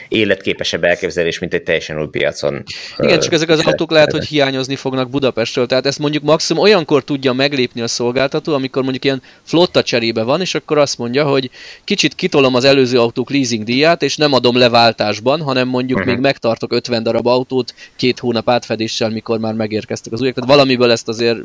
életképesebb 0.09 0.85
elképzelés, 0.85 1.39
mint 1.39 1.55
egy 1.55 1.63
teljesen 1.63 2.01
új 2.01 2.09
piacon. 2.09 2.63
Igen, 2.99 3.21
csak 3.21 3.33
ezek 3.33 3.49
az 3.49 3.61
autók 3.61 3.91
lehet, 3.91 4.11
hogy 4.11 4.25
hiányozni 4.25 4.77
fognak 4.77 5.11
Budapestről, 5.11 5.67
tehát 5.67 5.87
ezt 5.87 5.99
mondjuk 5.99 6.23
maximum 6.23 6.63
olyankor 6.63 7.05
tudja 7.05 7.33
meglépni 7.33 7.81
a 7.81 7.89
szolgáltató, 7.89 8.55
amikor 8.55 8.83
mondjuk 8.83 9.05
ilyen 9.05 9.23
flotta 9.43 9.83
cserébe 9.83 10.23
van, 10.23 10.41
és 10.41 10.55
akkor 10.55 10.79
azt 10.79 10.99
mondja, 10.99 11.25
hogy 11.25 11.51
kicsit 11.85 12.15
kitolom 12.15 12.55
az 12.55 12.65
előző 12.65 12.99
autók 12.99 13.31
leasing 13.31 13.65
díját, 13.65 14.03
és 14.03 14.17
nem 14.17 14.33
adom 14.33 14.57
leváltásban, 14.57 15.41
hanem 15.41 15.69
mondjuk 15.69 15.99
uh-huh. 15.99 16.15
még 16.15 16.23
megtartok 16.23 16.73
50 16.73 17.03
darab 17.03 17.27
autót 17.27 17.75
két 17.97 18.19
hónap 18.19 18.51
átfedéssel, 18.51 19.11
mikor 19.11 19.39
már 19.39 19.55
megérkeztek 19.55 20.13
az 20.13 20.21
újak. 20.21 20.35
Tehát 20.35 20.51
valamiből 20.51 20.91
ezt 20.91 21.09
azért 21.09 21.39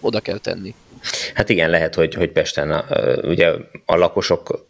oda 0.00 0.20
kell 0.20 0.38
tenni. 0.38 0.74
Hát 1.34 1.48
igen, 1.48 1.70
lehet, 1.70 1.94
hogy, 1.94 2.14
hogy 2.14 2.30
Pesten 2.30 2.70
a, 2.70 2.84
ugye 3.22 3.50
a 3.84 3.96
lakosok 3.96 4.66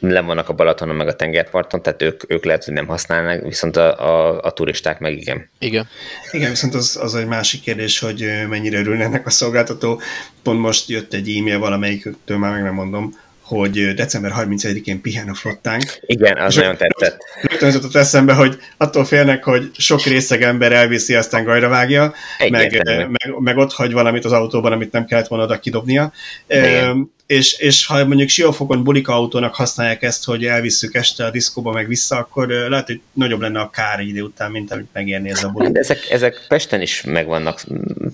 le 0.00 0.20
vannak 0.20 0.48
a 0.48 0.52
Balatonon 0.52 0.96
meg 0.96 1.08
a 1.08 1.16
tengerparton, 1.16 1.82
tehát 1.82 2.02
ők, 2.02 2.22
ők 2.28 2.44
lehet, 2.44 2.64
hogy 2.64 2.74
nem 2.74 2.86
használnak, 2.86 3.42
viszont 3.42 3.76
a, 3.76 4.00
a, 4.00 4.40
a 4.42 4.50
turisták 4.50 4.98
meg 4.98 5.16
igen. 5.16 5.48
Igen. 5.58 5.88
Igen, 6.30 6.50
viszont 6.50 6.74
az, 6.74 6.98
az 7.02 7.14
egy 7.14 7.26
másik 7.26 7.60
kérdés, 7.60 7.98
hogy 7.98 8.26
mennyire 8.48 8.78
örülnek 8.78 9.26
a 9.26 9.30
szolgáltató. 9.30 10.00
Pont 10.42 10.60
most 10.60 10.88
jött 10.88 11.14
egy 11.14 11.36
e-mail 11.36 11.58
valamelyiktől, 11.58 12.38
már 12.38 12.52
meg 12.52 12.62
nem 12.62 12.74
mondom, 12.74 13.14
hogy 13.42 13.94
december 13.94 14.32
31-én 14.36 15.00
pihen 15.00 15.28
a 15.28 15.34
flottánk. 15.34 15.84
Igen, 16.00 16.36
az 16.36 16.54
nagyon 16.54 16.76
tetszett. 16.76 17.18
Rögtön 17.42 17.72
jutott 17.72 17.94
eszembe, 17.94 18.32
hogy 18.32 18.56
attól 18.76 19.04
félnek, 19.04 19.44
hogy 19.44 19.70
sok 19.76 20.02
részeg 20.02 20.42
ember 20.42 20.72
elviszi, 20.72 21.14
aztán 21.14 21.44
gajra 21.44 21.68
vágja, 21.68 22.14
meg, 22.50 22.82
meg, 22.84 23.38
meg, 23.38 23.56
ott 23.56 23.72
hagy 23.72 23.92
valamit 23.92 24.24
az 24.24 24.32
autóban, 24.32 24.72
amit 24.72 24.92
nem 24.92 25.04
kellett 25.04 25.26
volna 25.26 25.44
oda 25.44 25.58
kidobnia. 25.58 26.12
Igen 26.48 27.16
és, 27.28 27.52
és 27.52 27.86
ha 27.86 28.06
mondjuk 28.06 28.28
siófokon 28.28 28.84
bulika 28.84 29.12
autónak 29.12 29.54
használják 29.54 30.02
ezt, 30.02 30.24
hogy 30.24 30.44
elvisszük 30.44 30.94
este 30.94 31.24
a 31.24 31.30
diszkóba 31.30 31.72
meg 31.72 31.88
vissza, 31.88 32.16
akkor 32.16 32.48
lehet, 32.48 32.86
hogy 32.86 33.00
nagyobb 33.12 33.40
lenne 33.40 33.60
a 33.60 33.70
kár 33.70 34.00
idő 34.00 34.22
után, 34.22 34.50
mint 34.50 34.72
amit 34.72 34.88
megérni 34.92 35.30
ez 35.30 35.44
a 35.44 35.48
bulika. 35.48 35.72
De 35.72 35.80
ezek, 35.80 36.06
ezek 36.10 36.44
Pesten 36.48 36.80
is 36.80 37.02
megvannak 37.02 37.64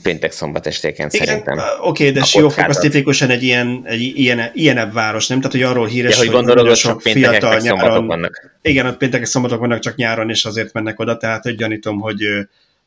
péntek 0.03 0.33
szombat 0.33 0.67
estéken 0.67 1.09
Igen, 1.13 1.27
szerintem. 1.27 1.59
Oké, 1.81 2.11
de 2.11 2.25
Siófok 2.25 2.69
az 2.69 2.77
tipikusan 2.77 3.31
egy 3.31 3.43
ilyen, 3.43 3.83
egy 3.85 4.01
ilyen, 4.01 4.51
ilyenebb 4.55 4.93
város, 4.93 5.27
nem? 5.27 5.39
Tehát, 5.39 5.53
hogy 5.53 5.63
arról 5.63 5.87
híres, 5.87 6.13
ja, 6.13 6.19
hogy, 6.19 6.29
hogy 6.29 6.45
nagyon 6.45 6.75
sok 6.75 7.01
fiatal 7.01 7.57
nyáron... 7.59 8.07
Vannak. 8.07 8.59
Igen, 8.63 8.87
ott 8.87 8.97
péntek 8.97 9.25
szombatok 9.25 9.59
vannak, 9.59 9.79
csak 9.79 9.97
nyáron, 9.97 10.31
és 10.31 10.45
azért 10.45 10.73
mennek 10.73 11.01
oda, 11.01 11.17
tehát 11.17 11.43
hogy 11.43 11.55
gyanítom, 11.55 12.01
hogy 12.01 12.25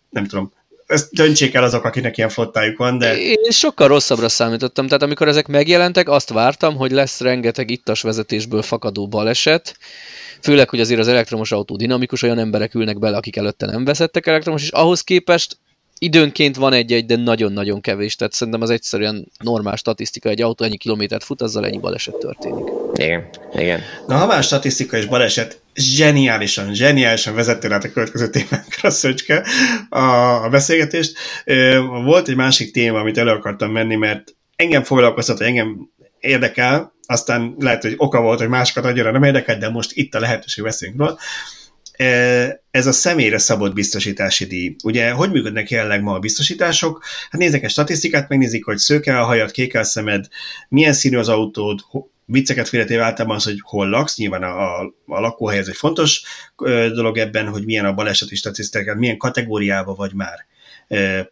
nem 0.09 0.25
tudom, 0.25 0.53
ezt 0.87 1.13
döntsék 1.13 1.53
el 1.53 1.63
azok, 1.63 1.83
akinek 1.83 2.17
ilyen 2.17 2.29
flottájuk 2.29 2.77
van, 2.77 2.97
de... 2.97 3.17
Én 3.17 3.51
sokkal 3.51 3.87
rosszabbra 3.87 4.29
számítottam, 4.29 4.87
tehát 4.87 5.01
amikor 5.01 5.27
ezek 5.27 5.47
megjelentek, 5.47 6.09
azt 6.09 6.29
vártam, 6.29 6.75
hogy 6.75 6.91
lesz 6.91 7.19
rengeteg 7.19 7.69
ittas 7.69 8.01
vezetésből 8.01 8.61
fakadó 8.61 9.07
baleset, 9.07 9.77
főleg, 10.41 10.69
hogy 10.69 10.79
azért 10.79 10.99
az 10.99 11.07
elektromos 11.07 11.51
autó 11.51 11.75
dinamikus, 11.75 12.21
olyan 12.21 12.39
emberek 12.39 12.73
ülnek 12.73 12.99
bele, 12.99 13.17
akik 13.17 13.35
előtte 13.35 13.65
nem 13.65 13.85
vezettek 13.85 14.27
elektromos, 14.27 14.61
és 14.61 14.69
ahhoz 14.69 15.01
képest 15.01 15.57
időnként 15.99 16.55
van 16.55 16.73
egy-egy, 16.73 17.05
de 17.05 17.15
nagyon-nagyon 17.15 17.81
kevés, 17.81 18.15
tehát 18.15 18.33
szerintem 18.33 18.61
az 18.61 18.69
egyszerűen 18.69 19.27
normál 19.39 19.75
statisztika, 19.75 20.29
egy 20.29 20.41
autó 20.41 20.65
ennyi 20.65 20.77
kilométert 20.77 21.23
fut, 21.23 21.41
azzal 21.41 21.65
ennyi 21.65 21.77
baleset 21.77 22.15
történik. 22.15 22.65
Igen, 22.93 23.29
igen. 23.55 23.81
Na, 24.07 24.15
ha 24.15 24.25
már 24.25 24.43
statisztika 24.43 24.97
és 24.97 25.05
baleset, 25.05 25.59
zseniálisan, 25.77 26.73
zseniálisan 26.73 27.35
vezettél 27.35 27.73
át 27.73 27.83
a 27.83 27.91
következő 27.91 28.29
témánkra, 28.29 28.89
Szöcske, 29.01 29.45
a, 29.89 29.99
a 30.43 30.49
beszélgetést. 30.49 31.17
Volt 32.03 32.27
egy 32.27 32.35
másik 32.35 32.71
téma, 32.71 32.99
amit 32.99 33.17
elő 33.17 33.31
akartam 33.31 33.71
menni, 33.71 33.95
mert 33.95 34.35
engem 34.55 34.83
foglalkoztat, 34.83 35.37
hogy 35.37 35.47
engem 35.47 35.89
érdekel, 36.19 36.93
aztán 37.05 37.55
lehet, 37.59 37.81
hogy 37.81 37.93
oka 37.97 38.21
volt, 38.21 38.39
hogy 38.39 38.47
másokat 38.47 38.85
annyira 38.85 39.11
nem 39.11 39.23
érdekel, 39.23 39.57
de 39.57 39.69
most 39.69 39.91
itt 39.93 40.15
a 40.15 40.19
lehetőség 40.19 40.63
beszélünk 40.63 40.97
róla. 40.97 41.17
Ez 42.71 42.87
a 42.87 42.91
személyre 42.91 43.37
szabott 43.37 43.73
biztosítási 43.73 44.45
díj. 44.45 44.75
Ugye, 44.83 45.11
hogy 45.11 45.31
működnek 45.31 45.69
jelenleg 45.69 46.01
ma 46.01 46.13
a 46.13 46.19
biztosítások? 46.19 47.03
Hát 47.29 47.41
nézzek 47.41 47.63
egy 47.63 47.69
statisztikát, 47.69 48.29
megnézik, 48.29 48.65
hogy 48.65 48.77
szőke 48.77 49.19
a 49.19 49.25
hajad, 49.25 49.51
kék 49.51 49.75
a 49.75 49.83
szemed, 49.83 50.27
milyen 50.69 50.93
színű 50.93 51.17
az 51.17 51.29
autód, 51.29 51.79
vicceket 52.29 52.67
félretéve 52.67 53.03
általában 53.03 53.37
az, 53.37 53.43
hogy 53.43 53.59
hol 53.61 53.89
laksz, 53.89 54.17
nyilván 54.17 54.43
a, 54.43 54.79
a, 54.79 54.93
a 55.05 55.19
lakóhely 55.19 55.57
ez 55.57 55.67
egy 55.67 55.75
fontos 55.75 56.23
dolog 56.93 57.17
ebben, 57.17 57.47
hogy 57.47 57.65
milyen 57.65 57.85
a 57.85 57.93
baleseti 57.93 58.35
statisztikák, 58.35 58.95
milyen 58.95 59.17
kategóriában 59.17 59.95
vagy 59.95 60.13
már. 60.13 60.45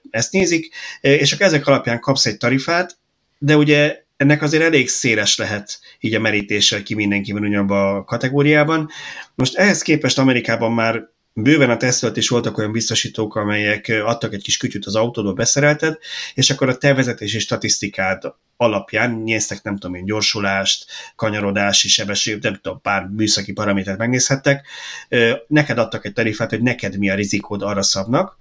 Ezt 0.10 0.32
nézik, 0.32 0.74
és 1.02 1.34
akkor 1.34 1.46
ezek 1.46 1.68
alapján 1.68 2.00
kapsz 2.00 2.26
egy 2.26 2.38
tarifát, 2.38 2.98
de 3.38 3.58
ugye 3.58 4.04
ennek 4.18 4.42
azért 4.42 4.64
elég 4.64 4.90
széles 4.90 5.38
lehet 5.38 5.80
így 6.00 6.14
a 6.14 6.20
merítéssel 6.20 6.84
ki 6.84 6.94
mindenkiben 6.94 7.44
ugyanabban 7.44 7.96
a 7.96 8.04
kategóriában. 8.04 8.90
Most 9.36 9.56
ehhez 9.56 9.82
képest 9.82 10.18
Amerikában 10.18 10.72
már 10.72 11.10
bőven 11.38 11.70
a 11.70 11.78
tesztelt 11.78 12.18
is 12.18 12.30
voltak 12.30 12.58
olyan 12.58 12.72
biztosítók, 12.72 13.36
amelyek 13.36 14.02
adtak 14.06 14.34
egy 14.34 14.44
kis 14.44 14.58
kütyüt 14.58 14.86
az 14.86 14.96
autódba, 14.96 15.34
beszerelted, 15.34 15.98
és 16.34 16.50
akkor 16.50 16.70
a 16.70 16.78
te 16.78 16.94
vezetési 16.94 17.40
statisztikád 17.40 18.24
alapján 18.58 19.12
néztek, 19.12 19.64
nem 19.64 19.78
tudom 19.78 19.96
én, 19.96 20.06
gyorsulást, 20.06 20.86
kanyarodási 21.16 21.88
sebesség, 21.88 22.42
nem 22.42 22.60
tudom, 22.62 22.82
pár 22.82 23.06
műszaki 23.06 23.52
paramétert 23.52 23.98
megnézhettek. 23.98 24.68
Neked 25.48 25.78
adtak 25.78 26.06
egy 26.06 26.14
tarifát, 26.14 26.50
hogy 26.50 26.62
neked 26.62 26.98
mi 26.98 27.10
a 27.10 27.16
rizikód, 27.16 27.62
arra 27.62 27.82
szabnak 27.82 28.38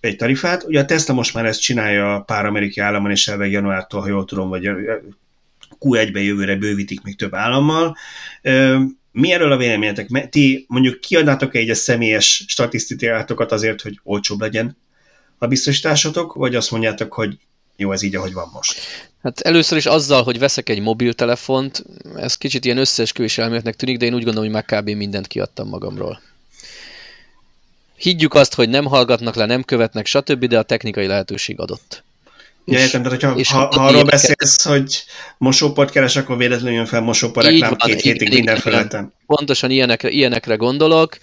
egy 0.00 0.16
tarifát. 0.16 0.64
Ugye 0.64 0.80
a 0.80 0.84
Tesla 0.84 1.14
most 1.14 1.34
már 1.34 1.46
ezt 1.46 1.60
csinálja 1.60 2.22
pár 2.26 2.44
amerikai 2.46 2.84
államon, 2.84 3.10
és 3.10 3.28
elveg 3.28 3.50
januártól, 3.50 4.00
ha 4.00 4.08
jól 4.08 4.24
tudom, 4.24 4.48
vagy 4.48 4.70
Q1-ben 5.80 6.22
jövőre 6.22 6.56
bővítik 6.56 7.02
még 7.02 7.16
több 7.16 7.34
állammal. 7.34 7.96
Mi 9.12 9.32
erről 9.32 9.52
a 9.52 9.56
véleményetek? 9.56 10.28
Ti 10.28 10.64
mondjuk 10.68 11.00
kiadnátok 11.00 11.54
egy 11.54 11.70
a 11.70 11.74
személyes 11.74 12.44
statisztikátokat 12.46 13.52
azért, 13.52 13.80
hogy 13.80 14.00
olcsóbb 14.02 14.40
legyen 14.40 14.76
a 15.38 15.46
biztosításotok, 15.46 16.34
vagy 16.34 16.54
azt 16.54 16.70
mondjátok, 16.70 17.12
hogy 17.12 17.38
jó, 17.76 17.92
ez 17.92 18.02
így, 18.02 18.14
ahogy 18.14 18.32
van 18.32 18.50
most? 18.52 18.80
Hát 19.22 19.40
először 19.40 19.78
is 19.78 19.86
azzal, 19.86 20.22
hogy 20.22 20.38
veszek 20.38 20.68
egy 20.68 20.80
mobiltelefont, 20.80 21.84
ez 22.16 22.36
kicsit 22.36 22.64
ilyen 22.64 22.78
összeesküvés 22.78 23.38
elméletnek 23.38 23.76
tűnik, 23.76 23.96
de 23.96 24.04
én 24.04 24.14
úgy 24.14 24.24
gondolom, 24.24 24.52
hogy 24.52 24.64
már 24.68 24.80
kb. 24.80 24.90
mindent 24.90 25.26
kiadtam 25.26 25.68
magamról. 25.68 26.20
Higgyük 27.96 28.34
azt, 28.34 28.54
hogy 28.54 28.68
nem 28.68 28.84
hallgatnak 28.84 29.34
le, 29.34 29.46
nem 29.46 29.62
követnek, 29.62 30.06
stb., 30.06 30.44
de 30.44 30.58
a 30.58 30.62
technikai 30.62 31.06
lehetőség 31.06 31.60
adott. 31.60 32.04
Ja, 32.70 32.78
értem, 32.78 33.02
tehát 33.02 33.20
hogyha, 33.20 33.38
és 33.38 33.50
ha, 33.50 33.58
ha 33.58 33.86
arról 33.86 34.04
beszélsz, 34.04 34.64
hogy 34.64 35.04
mosóport 35.38 35.90
keres, 35.90 36.16
akkor 36.16 36.36
véletlenül 36.36 36.74
jön 36.74 36.86
fel 36.86 37.00
mosópor 37.00 37.44
reklám 37.44 37.74
van, 37.78 37.88
két 37.88 38.00
hétig 38.00 38.32
minden 38.32 38.56
felületen. 38.56 39.12
Pontosan 39.26 39.70
ilyenekre, 39.70 40.08
ilyenekre 40.10 40.54
gondolok. 40.54 41.16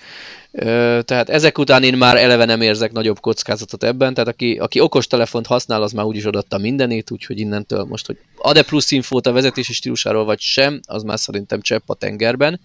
Tehát 1.06 1.30
ezek 1.30 1.58
után 1.58 1.84
én 1.84 1.98
már 1.98 2.18
eleve 2.18 2.46
nem 2.46 2.62
érzek 2.62 2.92
nagyobb 2.92 3.20
kockázatot 3.20 3.84
ebben, 3.84 4.14
tehát 4.14 4.30
aki, 4.30 4.58
aki 4.58 4.80
okos 4.80 5.08
telefont 5.08 5.48
használ, 5.48 5.82
az 5.82 5.92
már 5.92 6.06
úgyis 6.06 6.26
odatta 6.26 6.58
mindenét, 6.58 7.12
úgyhogy 7.12 7.40
innentől 7.40 7.84
most, 7.84 8.06
hogy 8.06 8.18
ad-e 8.38 8.64
plusz 8.64 8.92
infót 8.92 9.28
a 9.28 9.32
vezetési 9.32 9.74
stílusáról 9.74 10.26
vagy 10.26 10.40
sem, 10.40 10.80
az 10.88 11.04
már 11.04 11.20
szerintem 11.20 11.62
csepp 11.62 11.90
a 11.90 11.94
tengerben. 11.94 12.60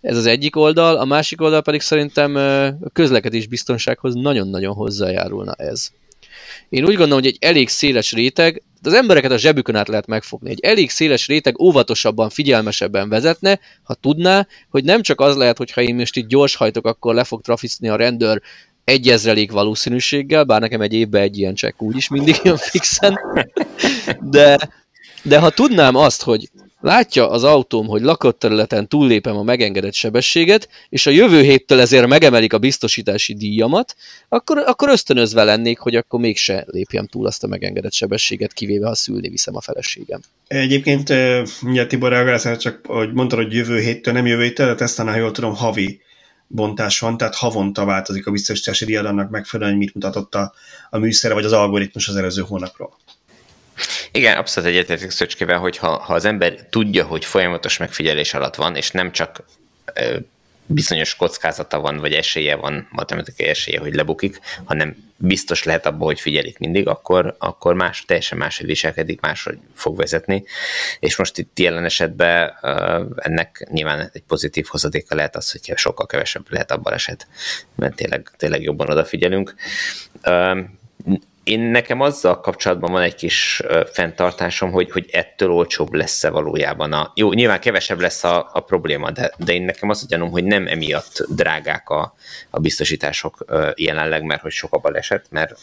Ez 0.00 0.16
az 0.16 0.26
egyik 0.26 0.56
oldal, 0.56 0.96
a 0.96 1.04
másik 1.04 1.40
oldal 1.40 1.62
pedig 1.62 1.80
szerintem 1.80 2.36
a 2.84 2.88
közlekedés 2.92 3.46
biztonsághoz 3.46 4.14
nagyon-nagyon 4.14 4.74
hozzájárulna 4.74 5.52
ez. 5.52 5.90
Én 6.68 6.84
úgy 6.84 6.96
gondolom, 6.96 7.22
hogy 7.22 7.26
egy 7.26 7.36
elég 7.40 7.68
széles 7.68 8.12
réteg, 8.12 8.62
az 8.82 8.92
embereket 8.92 9.30
a 9.30 9.38
zsebükön 9.38 9.74
át 9.74 9.88
lehet 9.88 10.06
megfogni. 10.06 10.50
Egy 10.50 10.60
elég 10.60 10.90
széles 10.90 11.26
réteg 11.26 11.60
óvatosabban, 11.60 12.30
figyelmesebben 12.30 13.08
vezetne, 13.08 13.60
ha 13.82 13.94
tudná, 13.94 14.46
hogy 14.70 14.84
nem 14.84 15.02
csak 15.02 15.20
az 15.20 15.36
lehet, 15.36 15.56
hogy 15.56 15.70
ha 15.70 15.80
én 15.80 15.94
most 15.94 16.16
itt 16.16 16.28
gyors 16.28 16.54
hajtok, 16.54 16.86
akkor 16.86 17.14
le 17.14 17.24
fog 17.24 17.40
trafizni 17.40 17.88
a 17.88 17.96
rendőr 17.96 18.42
egy 18.84 19.08
ezrelék 19.08 19.52
valószínűséggel, 19.52 20.44
bár 20.44 20.60
nekem 20.60 20.80
egy 20.80 20.92
évben 20.92 21.22
egy 21.22 21.38
ilyen 21.38 21.54
csekk 21.54 21.82
úgyis 21.82 22.08
mindig 22.08 22.36
jön 22.44 22.56
fixen, 22.56 23.18
de, 24.20 24.58
de 25.22 25.38
ha 25.38 25.50
tudnám 25.50 25.94
azt, 25.94 26.22
hogy 26.22 26.50
látja 26.82 27.30
az 27.30 27.44
autóm, 27.44 27.86
hogy 27.86 28.02
lakott 28.02 28.38
területen 28.38 28.88
túllépem 28.88 29.36
a 29.36 29.42
megengedett 29.42 29.94
sebességet, 29.94 30.68
és 30.88 31.06
a 31.06 31.10
jövő 31.10 31.42
héttől 31.42 31.80
ezért 31.80 32.06
megemelik 32.06 32.52
a 32.52 32.58
biztosítási 32.58 33.34
díjamat, 33.34 33.96
akkor, 34.28 34.58
akkor 34.58 34.88
ösztönözve 34.88 35.44
lennék, 35.44 35.78
hogy 35.78 35.94
akkor 35.94 36.20
mégse 36.20 36.64
lépjem 36.66 37.06
túl 37.06 37.26
azt 37.26 37.44
a 37.44 37.46
megengedett 37.46 37.92
sebességet, 37.92 38.52
kivéve 38.52 38.86
ha 38.86 38.94
szülni 38.94 39.28
viszem 39.28 39.56
a 39.56 39.60
feleségem. 39.60 40.20
Egyébként, 40.46 41.08
mindjárt 41.60 41.88
Tibor 41.88 42.10
reagálsz, 42.10 42.58
csak 42.58 42.86
hogy 42.86 43.12
mondtad, 43.12 43.38
hogy 43.38 43.52
jövő 43.52 43.80
héttől, 43.80 44.14
nem 44.14 44.26
jövő 44.26 44.42
héttől, 44.42 44.66
de 44.66 44.74
Tesla-nál 44.74 45.18
jól 45.18 45.30
tudom, 45.30 45.54
havi 45.54 46.00
bontás 46.46 46.98
van, 46.98 47.16
tehát 47.16 47.34
havonta 47.34 47.84
változik 47.84 48.26
a 48.26 48.30
biztosítási 48.30 48.84
díjad 48.84 49.06
annak 49.06 49.30
megfelelően, 49.30 49.76
mit 49.76 49.94
mutatott 49.94 50.34
a, 50.34 50.52
a 50.90 50.98
műszere 50.98 51.34
vagy 51.34 51.44
az 51.44 51.52
algoritmus 51.52 52.08
az 52.08 52.16
előző 52.16 52.42
hónapról. 52.42 52.96
Igen, 54.12 54.36
abszolút 54.36 54.68
egyetértek 54.68 55.10
Szöcskével, 55.10 55.58
hogy 55.58 55.76
ha, 55.76 55.98
ha 55.98 56.14
az 56.14 56.24
ember 56.24 56.54
tudja, 56.70 57.04
hogy 57.04 57.24
folyamatos 57.24 57.76
megfigyelés 57.76 58.34
alatt 58.34 58.54
van, 58.54 58.76
és 58.76 58.90
nem 58.90 59.12
csak 59.12 59.44
ö, 59.94 60.16
bizonyos 60.66 61.14
kockázata 61.14 61.80
van, 61.80 61.96
vagy 61.96 62.12
esélye 62.12 62.56
van, 62.56 62.88
matematikai 62.90 63.46
esélye, 63.46 63.78
hogy 63.78 63.94
lebukik, 63.94 64.38
hanem 64.64 65.12
biztos 65.16 65.62
lehet 65.62 65.86
abban, 65.86 66.06
hogy 66.06 66.20
figyelik 66.20 66.58
mindig, 66.58 66.88
akkor, 66.88 67.36
akkor 67.38 67.74
más, 67.74 68.04
teljesen 68.04 68.38
máshogy 68.38 68.66
viselkedik, 68.66 69.20
máshogy 69.20 69.58
fog 69.74 69.96
vezetni. 69.96 70.44
És 71.00 71.16
most 71.16 71.38
itt 71.38 71.58
jelen 71.58 71.84
esetben 71.84 72.52
ennek 73.16 73.66
nyilván 73.70 74.10
egy 74.12 74.22
pozitív 74.26 74.66
hozadéka 74.68 75.14
lehet 75.14 75.36
az, 75.36 75.50
hogyha 75.50 75.76
sokkal 75.76 76.06
kevesebb 76.06 76.44
lehet 76.48 76.70
a 76.70 76.78
baleset, 76.78 77.26
mert 77.74 77.94
tényleg, 77.94 78.30
tényleg 78.36 78.62
jobban 78.62 78.90
odafigyelünk 78.90 79.54
én 81.44 81.60
nekem 81.60 82.00
azzal 82.00 82.40
kapcsolatban 82.40 82.92
van 82.92 83.02
egy 83.02 83.14
kis 83.14 83.62
fenntartásom, 83.92 84.70
hogy, 84.70 84.90
hogy 84.90 85.08
ettől 85.12 85.50
olcsóbb 85.50 85.92
lesz-e 85.92 86.30
valójában 86.30 86.92
a... 86.92 87.12
Jó, 87.14 87.32
nyilván 87.32 87.60
kevesebb 87.60 88.00
lesz 88.00 88.24
a, 88.24 88.50
a 88.52 88.60
probléma, 88.60 89.10
de, 89.10 89.32
de 89.38 89.52
én 89.52 89.62
nekem 89.62 89.88
az 89.88 90.02
a 90.02 90.06
gyanúm, 90.08 90.30
hogy 90.30 90.44
nem 90.44 90.66
emiatt 90.66 91.26
drágák 91.28 91.88
a, 91.88 92.14
a 92.50 92.60
biztosítások 92.60 93.44
jelenleg, 93.74 94.22
mert 94.22 94.42
hogy 94.42 94.52
sok 94.52 94.74
a 94.74 94.78
baleset, 94.78 95.26
mert 95.30 95.58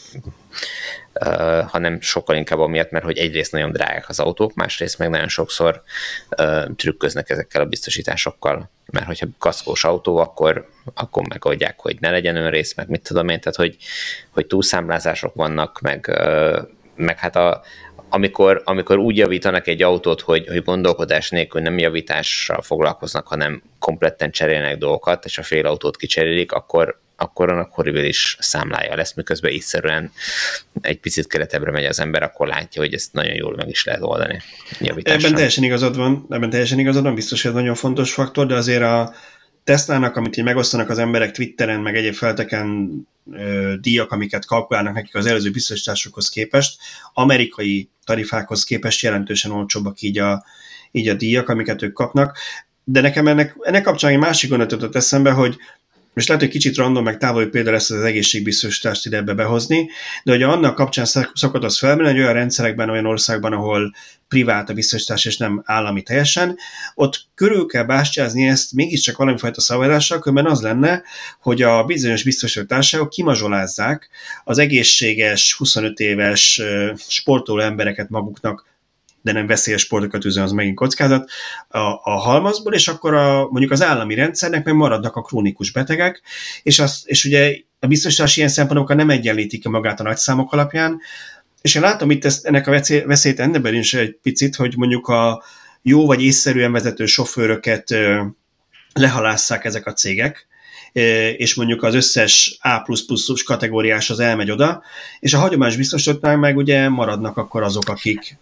uh, 1.14 1.68
hanem 1.68 2.00
sokkal 2.00 2.36
inkább 2.36 2.58
amiatt, 2.58 2.90
mert 2.90 3.04
hogy 3.04 3.18
egyrészt 3.18 3.52
nagyon 3.52 3.72
drágák 3.72 4.08
az 4.08 4.20
autók, 4.20 4.54
másrészt 4.54 4.98
meg 4.98 5.10
nagyon 5.10 5.28
sokszor 5.28 5.82
trükköznek 6.76 7.30
ezekkel 7.30 7.62
a 7.62 7.66
biztosításokkal. 7.66 8.70
Mert 8.90 9.06
hogyha 9.06 9.26
kaszkós 9.38 9.84
autó, 9.84 10.16
akkor, 10.16 10.68
akkor 10.94 11.28
megoldják, 11.28 11.80
hogy 11.80 11.96
ne 12.00 12.10
legyen 12.10 12.36
önrész, 12.36 12.74
meg 12.74 12.88
mit 12.88 13.02
tudom 13.02 13.28
én, 13.28 13.40
tehát 13.40 13.56
hogy, 13.56 13.76
hogy 14.30 14.46
túlszámlázások 14.46 15.34
vannak, 15.34 15.80
meg, 15.80 16.20
meg 16.94 17.18
hát 17.18 17.36
a, 17.36 17.62
amikor, 18.10 18.62
amikor 18.64 18.98
úgy 18.98 19.16
javítanak 19.16 19.66
egy 19.66 19.82
autót, 19.82 20.20
hogy, 20.20 20.46
hogy 20.46 20.64
gondolkodás 20.64 21.30
nélkül 21.30 21.60
nem 21.60 21.78
javítással 21.78 22.62
foglalkoznak, 22.62 23.26
hanem 23.26 23.62
kompletten 23.78 24.30
cserélnek 24.30 24.76
dolgokat, 24.76 25.24
és 25.24 25.38
a 25.38 25.42
fél 25.42 25.66
autót 25.66 25.96
kicserélik, 25.96 26.52
akkor, 26.52 27.00
akkor 27.20 27.50
annak 27.50 27.72
horribilis 27.72 28.36
számlája 28.40 28.96
lesz, 28.96 29.14
miközben 29.14 29.50
ígyszerűen 29.50 30.12
egy 30.80 31.00
picit 31.00 31.26
keletebbre 31.26 31.70
megy 31.70 31.84
az 31.84 32.00
ember, 32.00 32.22
akkor 32.22 32.46
látja, 32.46 32.82
hogy 32.82 32.94
ezt 32.94 33.12
nagyon 33.12 33.34
jól 33.34 33.54
meg 33.56 33.68
is 33.68 33.84
lehet 33.84 34.02
oldani. 34.02 34.40
Ebben 34.80 35.34
teljesen 35.34 35.64
igazad 35.64 35.96
van, 35.96 36.26
ebben 36.28 36.50
teljesen 36.50 36.78
igazad 36.78 37.02
van, 37.02 37.14
biztos, 37.14 37.42
hogy 37.42 37.50
ez 37.50 37.56
nagyon 37.56 37.74
fontos 37.74 38.12
faktor, 38.12 38.46
de 38.46 38.54
azért 38.54 38.82
a 38.82 39.14
Tesla-nak, 39.64 40.16
amit 40.16 40.36
így 40.36 40.44
megosztanak 40.44 40.88
az 40.88 40.98
emberek 40.98 41.30
Twitteren, 41.30 41.80
meg 41.80 41.96
egyéb 41.96 42.14
felteken 42.14 42.90
ö, 43.32 43.74
díjak, 43.80 44.12
amiket 44.12 44.46
kalkulálnak 44.46 44.94
nekik 44.94 45.14
az 45.14 45.26
előző 45.26 45.50
biztosításokhoz 45.50 46.28
képest, 46.28 46.80
amerikai 47.12 47.88
tarifákhoz 48.04 48.64
képest 48.64 49.02
jelentősen 49.02 49.50
olcsóbbak 49.50 50.00
így 50.00 50.18
a, 50.18 50.44
így 50.90 51.08
a 51.08 51.14
díjak, 51.14 51.48
amiket 51.48 51.82
ők 51.82 51.92
kapnak. 51.92 52.38
De 52.84 53.00
nekem 53.00 53.26
ennek, 53.26 53.56
ennek 53.60 53.82
kapcsán 53.82 54.10
egy 54.10 54.18
másik 54.18 54.50
gondot 54.50 54.96
eszembe, 54.96 55.30
hogy 55.30 55.56
és 56.14 56.26
lehet, 56.26 56.42
hogy 56.42 56.52
kicsit 56.52 56.76
random, 56.76 57.04
meg 57.04 57.18
távoli 57.18 57.46
példa 57.46 57.70
lesz 57.70 57.90
az 57.90 58.02
egészségbiztosítást 58.02 59.06
ide 59.06 59.16
ebbe 59.16 59.34
behozni, 59.34 59.90
de 60.24 60.34
ugye 60.34 60.46
annak 60.46 60.74
kapcsán 60.74 61.04
szokott 61.32 61.64
az 61.64 61.78
felmenni, 61.78 62.08
hogy 62.08 62.18
olyan 62.18 62.32
rendszerekben, 62.32 62.90
olyan 62.90 63.06
országban, 63.06 63.52
ahol 63.52 63.92
privát 64.28 64.70
a 64.70 64.74
biztosítás 64.74 65.24
és 65.24 65.36
nem 65.36 65.62
állami 65.64 66.02
teljesen, 66.02 66.56
ott 66.94 67.26
körül 67.34 67.66
kell 67.66 67.84
bástyázni 67.84 68.46
ezt 68.46 68.72
mégiscsak 68.72 69.16
valamifajta 69.16 69.60
szabályozással, 69.60 70.18
különben 70.18 70.52
az 70.52 70.60
lenne, 70.62 71.02
hogy 71.40 71.62
a 71.62 71.84
bizonyos 71.84 72.22
biztosításágok 72.22 73.10
kimazsolázzák 73.10 74.08
az 74.44 74.58
egészséges, 74.58 75.54
25 75.58 75.98
éves 75.98 76.62
sportoló 77.08 77.60
embereket 77.60 78.08
maguknak 78.08 78.69
de 79.22 79.32
nem 79.32 79.46
veszélyes 79.46 79.80
sportokat 79.80 80.24
üzem, 80.24 80.44
az 80.44 80.52
megint 80.52 80.76
kockázat, 80.76 81.30
a, 81.68 81.78
a 82.02 82.10
halmazból, 82.10 82.74
és 82.74 82.88
akkor 82.88 83.14
a, 83.14 83.48
mondjuk 83.50 83.70
az 83.70 83.82
állami 83.82 84.14
rendszernek 84.14 84.64
meg 84.64 84.74
maradnak 84.74 85.16
a 85.16 85.22
krónikus 85.22 85.72
betegek, 85.72 86.22
és, 86.62 86.78
az, 86.78 87.02
és 87.04 87.24
ugye 87.24 87.56
a 87.78 87.86
biztosítás 87.86 88.36
ilyen 88.36 88.48
szempontokkal 88.48 88.96
nem 88.96 89.10
egyenlítik 89.10 89.64
magát 89.64 90.00
a 90.00 90.02
nagyszámok 90.02 90.52
alapján, 90.52 91.00
és 91.62 91.74
én 91.74 91.82
látom 91.82 92.10
itt 92.10 92.24
ezt, 92.24 92.46
ennek 92.46 92.66
a 92.66 92.70
veszélyt 93.06 93.40
ennek 93.40 93.72
is 93.72 93.94
egy 93.94 94.18
picit, 94.22 94.56
hogy 94.56 94.74
mondjuk 94.76 95.08
a 95.08 95.42
jó 95.82 96.06
vagy 96.06 96.22
észszerűen 96.22 96.72
vezető 96.72 97.06
sofőröket 97.06 97.94
lehalásszák 98.92 99.64
ezek 99.64 99.86
a 99.86 99.92
cégek, 99.92 100.46
és 101.36 101.54
mondjuk 101.54 101.82
az 101.82 101.94
összes 101.94 102.58
A++ 102.60 102.82
kategóriás 103.44 104.10
az 104.10 104.20
elmegy 104.20 104.50
oda, 104.50 104.82
és 105.20 105.34
a 105.34 105.38
hagyományos 105.38 105.76
biztosítottnál 105.76 106.36
meg 106.36 106.56
ugye 106.56 106.88
maradnak 106.88 107.36
akkor 107.36 107.62
azok, 107.62 107.88
akik 107.88 108.38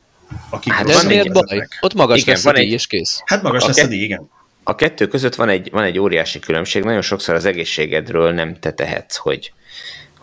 akik 0.51 0.73
hát 0.73 0.89
ez 0.89 1.05
miért 1.05 1.33
baj? 1.33 1.69
Ott 1.81 1.95
magas 1.95 2.21
igen, 2.21 2.35
lesz 2.35 2.45
a 2.45 2.53
díj, 2.53 2.73
és 2.73 2.87
kész. 2.87 3.23
Hát 3.25 3.43
magas 3.43 3.65
a 3.65 3.67
lesz 3.67 3.83
a 3.83 3.87
díj, 3.87 4.03
igen. 4.03 4.31
A 4.63 4.75
kettő 4.75 5.07
között 5.07 5.35
van 5.35 5.49
egy, 5.49 5.71
van 5.71 5.85
egy 5.85 5.99
óriási 5.99 6.39
különbség. 6.39 6.85
Nagyon 6.85 7.03
sokszor 7.03 7.35
az 7.35 7.45
egészségedről 7.45 8.33
nem 8.33 8.55
te 8.55 8.73
tehetsz, 8.73 9.17
hogy, 9.17 9.53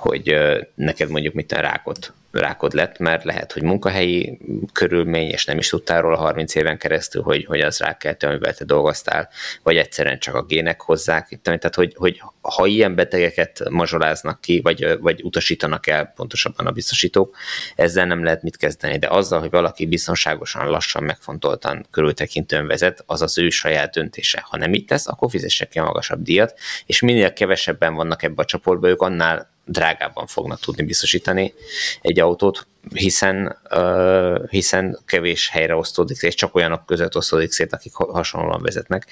hogy 0.06 0.36
neked 0.76 1.10
mondjuk 1.10 1.34
mit 1.34 1.52
rákot 1.52 2.14
rákod 2.40 2.74
lett, 2.74 2.98
mert 2.98 3.24
lehet, 3.24 3.52
hogy 3.52 3.64
munkahelyi 3.64 4.40
körülmény, 4.74 5.30
és 5.30 5.46
nem 5.46 5.58
is 5.58 5.70
tudtál 5.70 6.02
róla 6.02 6.18
30 6.18 6.56
éven 6.56 6.78
keresztül, 6.78 7.22
hogy, 7.22 7.46
hogy 7.46 7.62
az 7.62 7.80
rákeltő, 7.80 8.28
amivel 8.28 8.54
te 8.54 8.66
dolgoztál, 8.66 9.30
vagy 9.64 9.78
egyszerűen 9.78 10.20
csak 10.20 10.36
a 10.36 10.44
gének 10.44 10.82
hozzák. 10.82 11.40
Tehát, 11.42 11.76
hogy, 11.76 11.94
hogy 11.98 12.22
ha 12.42 12.66
ilyen 12.66 12.96
betegeket 12.96 13.70
mazsoláznak 13.70 14.42
ki, 14.42 14.60
vagy, 14.64 15.00
vagy 15.00 15.24
utasítanak 15.24 15.88
el 15.88 16.12
pontosabban 16.16 16.68
a 16.68 16.72
biztosítók, 16.72 17.36
ezzel 17.76 18.06
nem 18.06 18.24
lehet 18.24 18.44
mit 18.44 18.58
kezdeni, 18.58 18.98
de 18.98 19.08
azzal, 19.08 19.40
hogy 19.40 19.50
valaki 19.50 19.86
biztonságosan, 19.86 20.70
lassan, 20.70 21.04
megfontoltan, 21.04 21.86
körültekintően 21.92 22.68
vezet, 22.68 23.04
az 23.06 23.22
az 23.22 23.38
ő 23.38 23.50
saját 23.50 23.94
döntése. 23.94 24.44
Ha 24.50 24.58
nem 24.58 24.74
így 24.74 24.86
tesz, 24.86 25.08
akkor 25.08 25.30
fizesse 25.30 25.66
ki 25.66 25.80
a 25.80 25.84
magasabb 25.84 26.22
díjat, 26.22 26.60
és 26.86 27.02
minél 27.02 27.34
kevesebben 27.34 27.94
vannak 27.94 28.24
ebbe 28.24 28.42
a 28.42 28.46
csoportba, 28.46 28.88
ők 28.88 29.02
annál 29.02 29.54
drágábban 29.66 30.28
fognak 30.28 30.60
tudni 30.60 30.84
biztosítani 30.84 31.54
egy 32.02 32.20
autót, 32.20 32.68
hiszen, 32.94 33.58
uh, 33.72 34.50
hiszen 34.50 35.00
kevés 35.06 35.50
helyre 35.50 35.76
osztódik, 35.76 36.22
és 36.22 36.36
csak 36.36 36.56
olyanok 36.56 36.86
között 36.86 37.16
osztódik 37.16 37.52
szét, 37.52 37.74
akik 37.74 37.94
hasonlóan 37.94 38.62
vezetnek, 38.62 39.06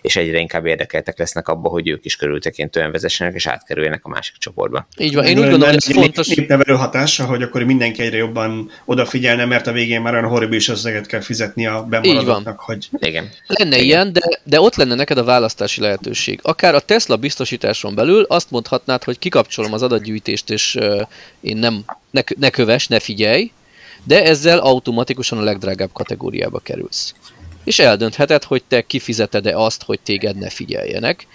és 0.00 0.16
egyre 0.16 0.38
inkább 0.38 0.66
érdekeltek 0.66 1.18
lesznek 1.18 1.48
abba, 1.48 1.68
hogy 1.68 1.88
ők 1.88 2.04
is 2.04 2.16
körültekintően 2.16 2.90
vezessenek, 2.90 3.34
és 3.34 3.46
átkerüljenek 3.46 4.04
a 4.04 4.08
másik 4.08 4.36
csoportba. 4.36 4.86
Így 4.98 5.14
van, 5.14 5.24
én 5.24 5.38
úgy 5.38 5.42
gondolom, 5.42 5.68
hogy 5.68 5.76
ez 5.76 5.92
fontos. 5.92 6.28
Népnevelő 6.28 6.74
hatása, 6.74 7.24
hogy 7.24 7.42
akkor 7.42 7.62
mindenki 7.62 8.02
egyre 8.02 8.16
jobban 8.16 8.70
odafigyelne, 8.84 9.44
mert 9.44 9.66
a 9.66 9.72
végén 9.72 10.00
már 10.00 10.12
olyan 10.12 10.28
horribilis 10.28 10.68
összeget 10.68 11.06
kell 11.06 11.20
fizetni 11.20 11.66
a 11.66 11.82
bemaradóknak, 11.82 12.60
hogy... 12.60 12.88
Igen. 12.98 13.30
Lenne 13.46 13.76
Igen. 13.76 13.86
ilyen, 13.86 14.12
de, 14.12 14.40
de 14.44 14.60
ott 14.60 14.74
lenne 14.74 14.94
neked 14.94 15.18
a 15.18 15.24
választási 15.24 15.80
lehetőség. 15.80 16.40
Akár 16.42 16.74
a 16.74 16.80
Tesla 16.80 17.16
biztosításon 17.16 17.94
belül 17.94 18.22
azt 18.22 18.50
mondhatnád, 18.50 19.04
hogy 19.04 19.18
kikapcsolom 19.18 19.72
az 19.72 19.82
adatgyűjtést, 19.82 20.50
és 20.50 20.74
uh, 20.74 21.00
én 21.40 21.56
nem 21.56 21.84
ne, 22.14 22.22
ne 22.38 22.50
kövess, 22.50 22.86
ne 22.86 23.00
figyelj, 23.00 23.50
de 24.04 24.24
ezzel 24.24 24.58
automatikusan 24.58 25.38
a 25.38 25.42
legdrágább 25.42 25.92
kategóriába 25.92 26.58
kerülsz. 26.58 27.14
És 27.64 27.78
eldöntheted, 27.78 28.44
hogy 28.44 28.62
te 28.68 28.82
kifizeted-e 28.82 29.58
azt, 29.58 29.82
hogy 29.82 30.00
téged 30.00 30.36
ne 30.36 30.50
figyeljenek. 30.50 31.26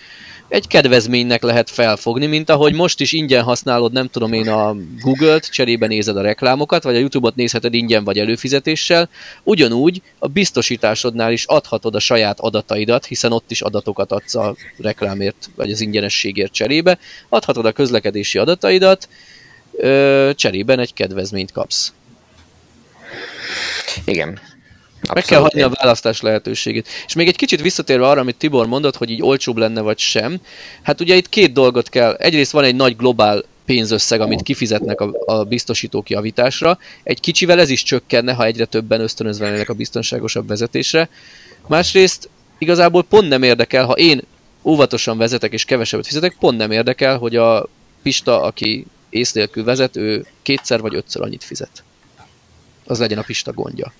Egy 0.47 0.67
kedvezménynek 0.67 1.41
lehet 1.41 1.69
felfogni, 1.69 2.25
mint 2.25 2.49
ahogy 2.49 2.73
most 2.73 2.99
is 2.99 3.11
ingyen 3.11 3.43
használod, 3.43 3.91
nem 3.91 4.07
tudom 4.07 4.33
én, 4.33 4.49
a 4.49 4.75
Google-t, 5.01 5.51
cserébe 5.51 5.87
nézed 5.87 6.17
a 6.17 6.21
reklámokat, 6.21 6.83
vagy 6.83 6.95
a 6.95 6.99
YouTube-ot 6.99 7.35
nézheted 7.35 7.73
ingyen 7.73 8.03
vagy 8.03 8.19
előfizetéssel. 8.19 9.09
Ugyanúgy 9.43 10.01
a 10.19 10.27
biztosításodnál 10.27 11.31
is 11.31 11.45
adhatod 11.45 11.95
a 11.95 11.99
saját 11.99 12.39
adataidat, 12.39 13.05
hiszen 13.05 13.31
ott 13.31 13.51
is 13.51 13.61
adatokat 13.61 14.11
adsz 14.11 14.35
a 14.35 14.55
reklámért, 14.77 15.49
vagy 15.55 15.71
az 15.71 15.81
ingyenességért 15.81 16.53
cserébe. 16.53 16.99
Adhatod 17.29 17.65
a 17.65 17.71
közlekedési 17.71 18.37
adataidat, 18.37 19.09
ö, 19.79 20.31
cserében 20.35 20.79
egy 20.79 20.93
kedvezményt 20.93 21.51
kapsz. 21.51 21.93
Igen. 24.05 24.39
Abszolút. 25.01 25.13
Meg 25.13 25.23
kell 25.23 25.41
hagyni 25.41 25.61
a 25.61 25.69
választás 25.69 26.21
lehetőségét. 26.21 26.87
És 27.07 27.13
még 27.13 27.27
egy 27.27 27.35
kicsit 27.35 27.61
visszatérve 27.61 28.07
arra, 28.07 28.21
amit 28.21 28.35
Tibor 28.35 28.67
mondott, 28.67 28.95
hogy 28.95 29.09
így 29.09 29.21
olcsóbb 29.21 29.57
lenne 29.57 29.81
vagy 29.81 29.97
sem. 29.97 30.41
Hát 30.81 31.01
ugye 31.01 31.15
itt 31.15 31.29
két 31.29 31.53
dolgot 31.53 31.89
kell. 31.89 32.13
Egyrészt 32.13 32.51
van 32.51 32.63
egy 32.63 32.75
nagy 32.75 32.95
globál 32.95 33.43
pénzösszeg, 33.65 34.21
amit 34.21 34.41
kifizetnek 34.41 35.01
a, 35.01 35.11
a 35.25 35.43
biztosítók 35.43 36.09
javításra. 36.09 36.77
Egy 37.03 37.19
kicsivel 37.19 37.59
ez 37.59 37.69
is 37.69 37.83
csökkenne, 37.83 38.33
ha 38.33 38.45
egyre 38.45 38.65
többen 38.65 39.01
ösztönözve 39.01 39.65
a 39.67 39.73
biztonságosabb 39.73 40.47
vezetésre. 40.47 41.09
Másrészt 41.67 42.29
igazából 42.57 43.03
pont 43.03 43.29
nem 43.29 43.43
érdekel, 43.43 43.85
ha 43.85 43.93
én 43.93 44.21
óvatosan 44.63 45.17
vezetek 45.17 45.53
és 45.53 45.65
kevesebbet 45.65 46.07
fizetek, 46.07 46.35
pont 46.39 46.57
nem 46.57 46.71
érdekel, 46.71 47.17
hogy 47.17 47.35
a 47.35 47.67
Pista, 48.01 48.41
aki 48.41 48.85
ész 49.09 49.31
nélkül 49.31 49.63
vezet, 49.63 49.95
ő 49.95 50.25
kétszer 50.41 50.81
vagy 50.81 50.95
ötször 50.95 51.21
annyit 51.21 51.43
fizet. 51.43 51.83
Az 52.85 52.99
legyen 52.99 53.17
a 53.17 53.21
Pista 53.21 53.53
gondja. 53.53 53.93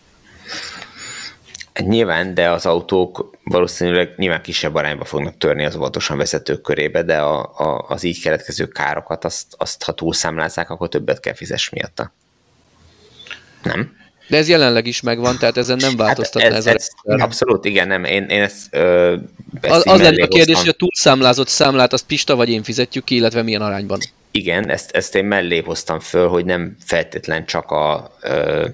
Nyilván, 1.80 2.34
de 2.34 2.49
az 2.49 2.66
autók 2.66 3.38
valószínűleg 3.43 4.14
nyilván 4.18 4.41
kisebb 4.41 4.76
arányba 4.76 5.05
fognak 5.05 5.38
törni 5.38 5.66
az 5.66 5.76
óvatosan 5.76 6.18
vezetők 6.18 6.62
körébe, 6.62 7.03
de 7.03 7.18
a, 7.18 7.39
a, 7.39 7.86
az 7.88 8.03
így 8.03 8.22
keletkező 8.22 8.68
károkat, 8.68 9.26
azt, 9.26 9.45
azt 9.57 9.84
ha 9.84 9.91
túlszámlázzák, 9.91 10.70
akkor 10.70 10.89
többet 10.89 11.20
kell 11.20 11.34
fizes 11.34 11.70
miatta. 11.70 12.14
Nem? 13.64 13.97
De 14.28 14.38
ez 14.38 14.47
jelenleg 14.47 14.88
is 14.88 15.01
megvan, 15.01 15.38
tehát 15.38 15.57
ezen 15.57 15.78
nem 15.78 15.95
változtatna 15.95 16.49
hát 16.49 16.57
ez, 16.57 16.66
ez, 16.66 16.76
ez, 16.76 16.89
ez 17.03 17.22
Abszolút, 17.22 17.66
igen, 17.66 17.88
nem. 17.88 18.03
Én, 18.03 18.24
én 18.24 18.41
ezt 18.41 18.68
ö, 18.72 19.16
Az, 19.62 19.88
az 19.88 20.01
lenne 20.01 20.24
a 20.24 20.28
kérdés, 20.28 20.57
hogy 20.57 20.68
a 20.68 20.74
túlszámlázott 20.74 21.47
számlát 21.47 21.93
azt 21.93 22.05
Pista 22.05 22.36
vagy 22.36 22.49
én 22.49 22.64
fizetjük 22.64 23.03
ki, 23.03 23.16
illetve 23.16 23.41
milyen 23.41 23.62
arányban. 23.62 23.99
Igen, 24.32 24.69
ezt, 24.69 24.91
ezt 24.91 25.15
én 25.15 25.25
mellé 25.25 25.59
hoztam 25.59 25.99
föl, 25.99 26.27
hogy 26.27 26.45
nem 26.45 26.75
feltétlen 26.86 27.45
csak 27.45 27.71
a, 27.71 28.11
ö, 28.21 28.67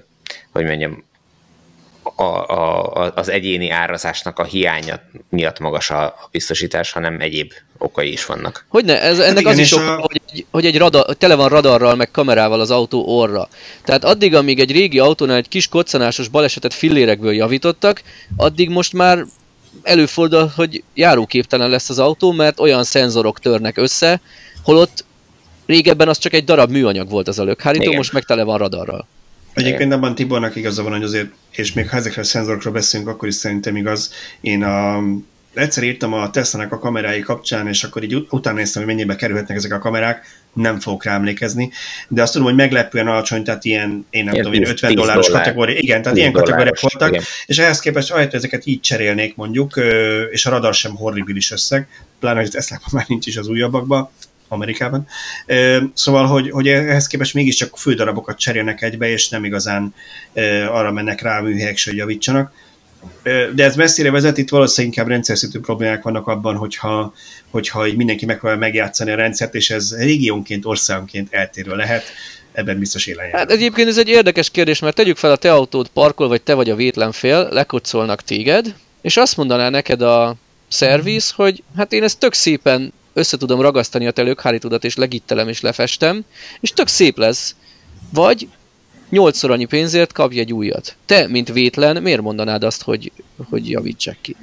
hogy 0.52 0.64
mondjam, 0.64 1.04
a, 2.14 2.22
a, 2.22 3.12
az 3.14 3.28
egyéni 3.28 3.70
árazásnak 3.70 4.38
a 4.38 4.44
hiánya 4.44 5.00
miatt 5.28 5.58
magas 5.58 5.90
a 5.90 6.14
biztosítás, 6.30 6.92
hanem 6.92 7.20
egyéb 7.20 7.52
okai 7.78 8.12
is 8.12 8.26
vannak. 8.26 8.64
Hogyne, 8.68 9.00
ez, 9.00 9.18
ennek 9.18 9.44
hát 9.44 9.52
az 9.52 9.58
is 9.58 9.72
oka, 9.72 9.96
a... 9.96 10.00
hogy, 10.00 10.20
egy, 10.26 10.46
hogy 10.50 10.66
egy 10.66 10.78
radar, 10.78 11.16
tele 11.16 11.34
van 11.34 11.48
radarral, 11.48 11.94
meg 11.94 12.10
kamerával 12.10 12.60
az 12.60 12.70
autó 12.70 13.04
orra. 13.18 13.48
Tehát 13.84 14.04
addig, 14.04 14.34
amíg 14.34 14.60
egy 14.60 14.72
régi 14.72 14.98
autónál 14.98 15.36
egy 15.36 15.48
kis 15.48 15.68
koccanásos 15.68 16.28
balesetet 16.28 16.74
fillérekből 16.74 17.34
javítottak, 17.34 18.02
addig 18.36 18.68
most 18.68 18.92
már 18.92 19.24
előfordul, 19.82 20.52
hogy 20.56 20.82
járóképtelen 20.94 21.70
lesz 21.70 21.88
az 21.88 21.98
autó, 21.98 22.32
mert 22.32 22.60
olyan 22.60 22.84
szenzorok 22.84 23.40
törnek 23.40 23.76
össze, 23.76 24.20
holott 24.62 25.04
régebben 25.66 26.08
az 26.08 26.18
csak 26.18 26.32
egy 26.32 26.44
darab 26.44 26.70
műanyag 26.70 27.10
volt 27.10 27.28
az 27.28 27.38
a 27.38 27.44
lökhárító, 27.44 27.92
most 27.92 28.12
meg 28.12 28.22
tele 28.22 28.42
van 28.42 28.58
radarral. 28.58 29.08
Egyébként 29.54 29.92
abban 29.92 30.14
Tibornak 30.14 30.56
igaza 30.56 30.82
van, 30.82 30.92
hogy 30.92 31.02
azért, 31.02 31.28
és 31.50 31.72
még 31.72 31.88
ha 31.88 31.96
ezekről 31.96 32.24
a 32.24 32.26
szenzorokról 32.26 32.72
beszélünk, 32.72 33.08
akkor 33.08 33.28
is 33.28 33.34
szerintem 33.34 33.76
igaz. 33.76 34.12
Én 34.40 34.62
a, 34.62 35.02
egyszer 35.54 35.82
írtam 35.84 36.12
a 36.12 36.30
tesla 36.30 36.66
a 36.70 36.78
kamerái 36.78 37.20
kapcsán, 37.20 37.68
és 37.68 37.84
akkor 37.84 38.02
így 38.02 38.26
utána 38.30 38.56
néztem, 38.56 38.82
hogy 38.82 38.94
mennyibe 38.94 39.16
kerülhetnek 39.16 39.56
ezek 39.56 39.72
a 39.72 39.78
kamerák, 39.78 40.26
nem 40.52 40.80
fogok 40.80 41.04
rá 41.04 41.14
emlékezni, 41.14 41.70
de 42.08 42.22
azt 42.22 42.32
tudom, 42.32 42.46
hogy 42.46 42.56
meglepően 42.56 43.06
alacsony, 43.06 43.44
tehát 43.44 43.64
ilyen, 43.64 44.06
én 44.10 44.24
nem 44.24 44.34
ilyen 44.34 44.44
tudom, 44.44 44.64
50 44.64 44.94
dolláros 44.94 45.26
dollár. 45.26 45.42
kategória, 45.42 45.78
igen, 45.78 46.02
tehát 46.02 46.18
ilyen 46.18 46.32
kategóriák 46.32 46.80
voltak, 46.80 47.08
igen. 47.08 47.22
és 47.46 47.58
ehhez 47.58 47.80
képest 47.80 48.10
ahelyett, 48.10 48.30
hogy 48.30 48.38
ezeket 48.38 48.66
így 48.66 48.80
cserélnék 48.80 49.36
mondjuk, 49.36 49.80
és 50.30 50.46
a 50.46 50.50
radar 50.50 50.74
sem 50.74 50.94
horribilis 50.94 51.50
összeg, 51.50 51.88
pláne, 52.20 52.40
hogy 52.40 52.48
ez 52.52 52.68
már 52.92 53.04
nincs 53.08 53.26
is 53.26 53.36
az 53.36 53.48
újabbakban, 53.48 54.10
Amerikában. 54.48 55.06
Szóval, 55.94 56.26
hogy, 56.26 56.50
hogy 56.50 56.68
ehhez 56.68 57.06
képest 57.06 57.34
mégiscsak 57.34 57.78
fődarabokat 57.78 58.38
cserélnek 58.38 58.82
egybe, 58.82 59.08
és 59.08 59.28
nem 59.28 59.44
igazán 59.44 59.94
arra 60.68 60.92
mennek 60.92 61.20
rá 61.20 61.38
a 61.38 61.42
műhelyek, 61.42 61.78
hogy 61.84 61.96
javítsanak. 61.96 62.52
De 63.54 63.64
ez 63.64 63.76
messzire 63.76 64.10
vezet, 64.10 64.38
itt 64.38 64.48
valószínűleg 64.48 64.96
inkább 64.96 65.10
rendszerszintű 65.10 65.58
problémák 65.58 66.02
vannak 66.02 66.26
abban, 66.26 66.56
hogyha, 66.56 67.14
hogyha 67.50 67.86
így 67.86 67.96
mindenki 67.96 68.26
megpróbál 68.26 68.58
megjátszani 68.58 69.10
a 69.10 69.16
rendszert, 69.16 69.54
és 69.54 69.70
ez 69.70 69.96
régiónként, 69.96 70.64
országonként 70.64 71.32
eltérő 71.32 71.74
lehet 71.74 72.04
ebben 72.52 72.78
biztos 72.78 73.06
élen 73.06 73.30
Hát 73.32 73.50
egyébként 73.50 73.88
ez 73.88 73.98
egy 73.98 74.08
érdekes 74.08 74.50
kérdés, 74.50 74.78
mert 74.78 74.96
tegyük 74.96 75.16
fel 75.16 75.30
a 75.30 75.36
te 75.36 75.52
autód 75.52 75.88
parkol, 75.88 76.28
vagy 76.28 76.42
te 76.42 76.54
vagy 76.54 76.70
a 76.70 76.74
vétlen 76.74 77.12
fél, 77.12 77.48
lekocolnak 77.50 78.22
téged, 78.22 78.74
és 79.02 79.16
azt 79.16 79.36
mondaná 79.36 79.68
neked 79.68 80.02
a 80.02 80.34
szerviz, 80.68 81.30
hogy 81.30 81.62
hát 81.76 81.92
én 81.92 82.02
ezt 82.02 82.18
tök 82.18 82.32
szépen 82.32 82.92
össze 83.16 83.36
tudom 83.36 83.60
ragasztani 83.60 84.06
a 84.06 84.10
te 84.10 84.22
lökhárítódat, 84.22 84.84
és 84.84 84.96
legittelem 84.96 85.48
és 85.48 85.60
lefestem, 85.60 86.24
és 86.60 86.70
tök 86.70 86.86
szép 86.86 87.18
lesz. 87.18 87.54
Vagy 88.12 88.48
nyolcszor 89.10 89.50
annyi 89.50 89.64
pénzért 89.64 90.12
kapj 90.12 90.38
egy 90.38 90.52
újat. 90.52 90.96
Te, 91.06 91.28
mint 91.28 91.52
vétlen, 91.52 92.02
miért 92.02 92.20
mondanád 92.20 92.64
azt, 92.64 92.82
hogy, 92.82 93.12
hogy 93.50 93.70
javítsák 93.70 94.18
ki? 94.20 94.36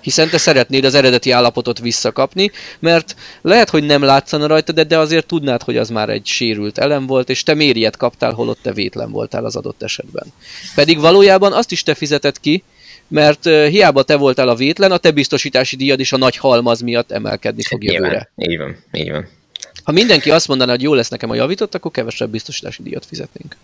Hiszen 0.00 0.28
te 0.28 0.38
szeretnéd 0.38 0.84
az 0.84 0.94
eredeti 0.94 1.30
állapotot 1.30 1.78
visszakapni, 1.78 2.50
mert 2.78 3.16
lehet, 3.42 3.70
hogy 3.70 3.84
nem 3.84 4.02
látszana 4.02 4.46
rajta, 4.46 4.72
de, 4.72 4.84
de 4.84 4.98
azért 4.98 5.26
tudnád, 5.26 5.62
hogy 5.62 5.76
az 5.76 5.88
már 5.88 6.08
egy 6.08 6.26
sérült 6.26 6.78
elem 6.78 7.06
volt, 7.06 7.28
és 7.28 7.42
te 7.42 7.54
mériet 7.54 7.96
kaptál, 7.96 8.32
holott 8.32 8.58
te 8.62 8.72
vétlen 8.72 9.10
voltál 9.10 9.44
az 9.44 9.56
adott 9.56 9.82
esetben. 9.82 10.26
Pedig 10.74 11.00
valójában 11.00 11.52
azt 11.52 11.72
is 11.72 11.82
te 11.82 11.94
fizetett 11.94 12.40
ki, 12.40 12.62
mert 13.08 13.44
hiába 13.44 14.02
te 14.02 14.16
voltál 14.16 14.48
a 14.48 14.54
vétlen, 14.54 14.92
a 14.92 14.98
te 14.98 15.10
biztosítási 15.10 15.76
díjad 15.76 16.00
is 16.00 16.12
a 16.12 16.16
nagy 16.16 16.36
halmaz 16.36 16.80
miatt 16.80 17.10
emelkedni 17.10 17.62
fog 17.62 17.84
jövőre. 17.84 18.30
Így 18.36 18.58
van, 18.58 18.76
így 18.92 19.10
van. 19.10 19.28
Ha 19.84 19.92
mindenki 19.92 20.30
azt 20.30 20.48
mondaná, 20.48 20.70
hogy 20.70 20.82
jó 20.82 20.94
lesz 20.94 21.08
nekem 21.08 21.30
a 21.30 21.34
javított, 21.34 21.74
akkor 21.74 21.90
kevesebb 21.90 22.30
biztosítási 22.30 22.82
díjat 22.82 23.06
fizetnénk. 23.06 23.56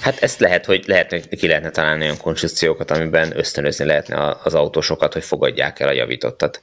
Hát 0.00 0.22
ezt 0.22 0.40
lehet, 0.40 0.64
hogy 0.64 0.84
lehet, 0.86 1.10
hogy 1.10 1.28
ki 1.28 1.46
lehetne 1.46 1.70
találni 1.70 2.04
olyan 2.04 2.16
konstrukciókat, 2.16 2.90
amiben 2.90 3.38
ösztönözni 3.38 3.84
lehetne 3.84 4.36
az 4.44 4.54
autósokat, 4.54 5.12
hogy 5.12 5.24
fogadják 5.24 5.80
el 5.80 5.88
a 5.88 5.92
javítottat. 5.92 6.60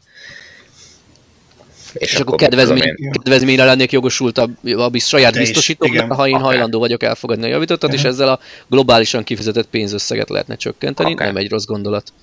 És, 1.98 2.12
és 2.12 2.20
akkor, 2.20 2.34
akkor 2.34 2.48
kedvezmény, 2.48 2.96
kedvezményre 3.12 3.64
lennék 3.64 3.92
jogosult 3.92 4.38
a, 4.38 4.50
a 4.78 4.90
biz, 4.90 5.06
saját 5.06 5.38
biztosítóknak, 5.38 6.12
ha 6.12 6.28
én 6.28 6.40
hajlandó 6.40 6.80
vagyok 6.80 7.04
elfogadni 7.04 7.46
a 7.46 7.48
javítottat, 7.48 7.94
és 7.94 8.04
ezzel 8.04 8.28
a 8.28 8.40
globálisan 8.68 9.24
kifizetett 9.24 9.68
pénzösszeget 9.68 10.30
lehetne 10.30 10.56
csökkenteni, 10.56 11.14
akár. 11.14 11.28
nem 11.28 11.38
egy 11.38 11.50
rossz 11.50 11.66
gondolat. 11.66 12.14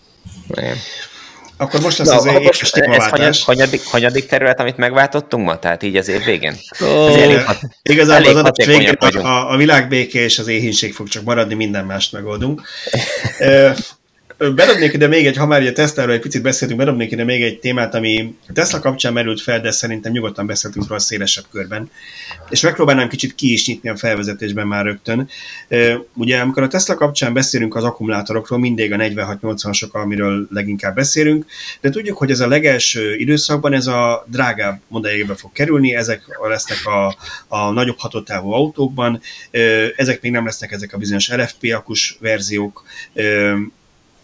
Igen. 0.49 0.77
Akkor 1.57 1.81
most 1.81 1.99
lesz 1.99 2.09
az 2.09 2.27
éves 2.27 2.71
témaváltás. 2.71 3.45
hanyadik, 3.45 3.85
hanyadik 3.85 4.27
terület, 4.27 4.61
amit 4.61 4.77
megváltottunk 4.77 5.47
ma? 5.47 5.59
Tehát 5.59 5.83
így 5.83 5.97
az 5.97 6.09
év 6.09 6.25
végén? 6.25 6.57
Oh. 6.81 7.23
elég, 7.23 7.41
Igazából 7.83 8.25
elég 8.25 8.37
az 8.37 8.41
adott 8.41 8.65
végén 8.65 8.95
a, 9.25 9.53
a 9.53 9.57
világbéke 9.57 10.21
és 10.21 10.39
az 10.39 10.49
éhínség 10.49 10.95
fog 10.95 11.09
csak 11.09 11.25
maradni, 11.25 11.55
minden 11.55 11.85
mást 11.85 12.13
megoldunk. 12.13 12.63
Bedobnék 14.51 14.93
ide 14.93 15.07
még 15.07 15.27
egy, 15.27 15.37
ha 15.37 15.47
már 15.47 15.61
ugye 15.61 15.73
Tesla-ról 15.73 16.15
egy 16.15 16.21
picit 16.21 16.43
beszéltünk, 16.43 16.81
bedobnék 16.81 17.11
ide 17.11 17.25
még 17.25 17.43
egy 17.43 17.59
témát, 17.59 17.95
ami 17.95 18.37
Tesla 18.53 18.79
kapcsán 18.79 19.13
merült 19.13 19.41
fel, 19.41 19.61
de 19.61 19.71
szerintem 19.71 20.13
nyugodtan 20.13 20.47
beszéltünk 20.47 20.89
róla 20.89 21.01
szélesebb 21.01 21.45
körben. 21.53 21.91
És 22.51 22.61
megpróbálnám 22.61 23.09
kicsit 23.09 23.35
ki 23.35 23.53
is 23.53 23.67
nyitni 23.67 23.89
a 23.89 23.97
felvezetésben 23.97 24.67
már 24.67 24.85
rögtön. 24.85 25.29
Ugye 26.15 26.39
amikor 26.39 26.63
a 26.63 26.69
Tesla 26.69 26.95
kapcsán 26.95 27.33
beszélünk 27.33 27.75
az 27.75 27.85
akkumulátorokról, 27.85 28.59
mindig 28.59 28.93
a 28.93 28.97
46-80-asok, 28.97 29.91
amiről 29.91 30.47
leginkább 30.51 30.95
beszélünk, 30.95 31.45
de 31.81 31.91
tudjuk, 31.91 32.19
hogy 32.19 32.31
ez 32.31 32.41
a 32.41 32.49
legelső 32.49 33.17
időszakban 33.17 33.73
ez 33.73 33.87
a 33.87 34.27
drágább 34.29 34.81
modelljébe 34.89 35.35
fog 35.35 35.53
kerülni, 35.53 35.95
ezek 35.95 36.39
lesznek 36.49 36.87
a, 36.87 37.17
a 37.49 37.71
nagyobb 37.71 37.99
hatottávú 37.99 38.51
autókban, 38.51 39.21
ezek 39.97 40.23
még 40.23 40.33
nem 40.33 40.45
lesznek 40.45 40.73
ezek 40.73 40.93
a 40.93 40.99
bizonyos 40.99 41.29
LFP 41.29 41.73
akus 41.75 42.17
verziók, 42.21 42.85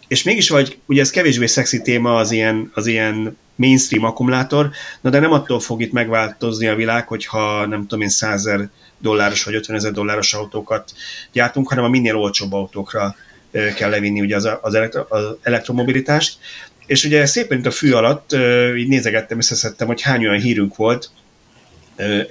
és 0.09 0.23
mégis 0.23 0.49
vagy, 0.49 0.77
ugye 0.85 1.01
ez 1.01 1.09
kevésbé 1.09 1.45
szexi 1.45 1.81
téma 1.81 2.15
az 2.15 2.31
ilyen, 2.31 2.71
az 2.73 2.87
ilyen 2.87 3.37
mainstream 3.55 4.05
akkumulátor, 4.05 4.69
na 5.01 5.09
de 5.09 5.19
nem 5.19 5.31
attól 5.31 5.59
fog 5.59 5.81
itt 5.81 5.91
megváltozni 5.91 6.67
a 6.67 6.75
világ, 6.75 7.07
hogyha 7.07 7.65
nem 7.65 7.81
tudom 7.81 8.01
én 8.01 8.09
100 8.09 8.49
dolláros 8.97 9.43
vagy 9.43 9.55
50 9.55 9.75
ezer 9.75 9.91
dolláros 9.91 10.33
autókat 10.33 10.93
gyártunk, 11.31 11.69
hanem 11.69 11.83
a 11.83 11.89
minél 11.89 12.15
olcsóbb 12.15 12.53
autókra 12.53 13.15
kell 13.75 13.89
levinni 13.89 14.21
ugye 14.21 14.35
az, 14.35 14.49
az, 14.61 14.73
elektro, 14.73 15.05
az 15.09 15.35
elektromobilitást. 15.41 16.37
És 16.85 17.03
ugye 17.03 17.25
szépen 17.25 17.57
itt 17.57 17.65
a 17.65 17.71
fű 17.71 17.91
alatt 17.91 18.35
így 18.77 18.87
nézegettem, 18.87 19.37
összeszedtem, 19.37 19.87
hogy 19.87 20.01
hány 20.01 20.27
olyan 20.27 20.39
hírünk 20.39 20.75
volt, 20.75 21.09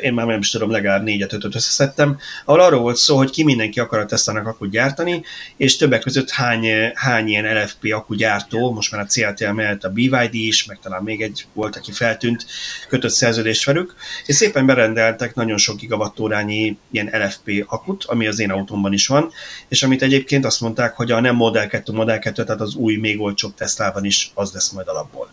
én 0.00 0.12
már 0.12 0.26
nem 0.26 0.38
is 0.38 0.50
tudom, 0.50 0.70
legalább 0.70 1.02
négyet, 1.02 1.32
ötöt 1.32 1.54
összeszedtem, 1.54 2.18
ahol 2.44 2.60
arról 2.60 2.80
volt 2.80 2.96
szó, 2.96 3.16
hogy 3.16 3.30
ki 3.30 3.44
mindenki 3.44 3.80
akar 3.80 3.98
a 3.98 4.06
Tesla-nak 4.06 4.46
akut 4.46 4.70
gyártani, 4.70 5.22
és 5.56 5.76
többek 5.76 6.00
között 6.00 6.30
hány, 6.30 6.66
hány 6.94 7.28
ilyen 7.28 7.62
LFP 7.62 7.94
gyártó, 8.08 8.72
most 8.72 8.92
már 8.92 9.00
a 9.00 9.06
CATL 9.06 9.50
mellett 9.50 9.84
a 9.84 9.90
BYD 9.90 10.34
is, 10.34 10.64
meg 10.64 10.78
talán 10.82 11.02
még 11.02 11.22
egy 11.22 11.46
volt, 11.52 11.76
aki 11.76 11.92
feltűnt, 11.92 12.46
kötött 12.88 13.10
szerződést 13.10 13.64
velük, 13.64 13.94
és 14.26 14.34
szépen 14.34 14.66
berendeltek 14.66 15.34
nagyon 15.34 15.56
sok 15.58 15.76
gigawattórányi 15.76 16.78
ilyen 16.90 17.10
LFP 17.12 17.64
akut, 17.66 18.04
ami 18.04 18.26
az 18.26 18.38
én 18.38 18.50
autómban 18.50 18.92
is 18.92 19.06
van, 19.06 19.30
és 19.68 19.82
amit 19.82 20.02
egyébként 20.02 20.44
azt 20.44 20.60
mondták, 20.60 20.96
hogy 20.96 21.10
a 21.10 21.20
nem 21.20 21.34
Model 21.34 21.66
2, 21.66 21.92
Model 21.92 22.18
2, 22.18 22.44
tehát 22.44 22.60
az 22.60 22.74
új, 22.74 22.96
még 22.96 23.20
olcsóbb 23.20 23.54
Teslában 23.54 24.04
is 24.04 24.30
az 24.34 24.52
lesz 24.52 24.70
majd 24.70 24.88
alapból. 24.88 25.30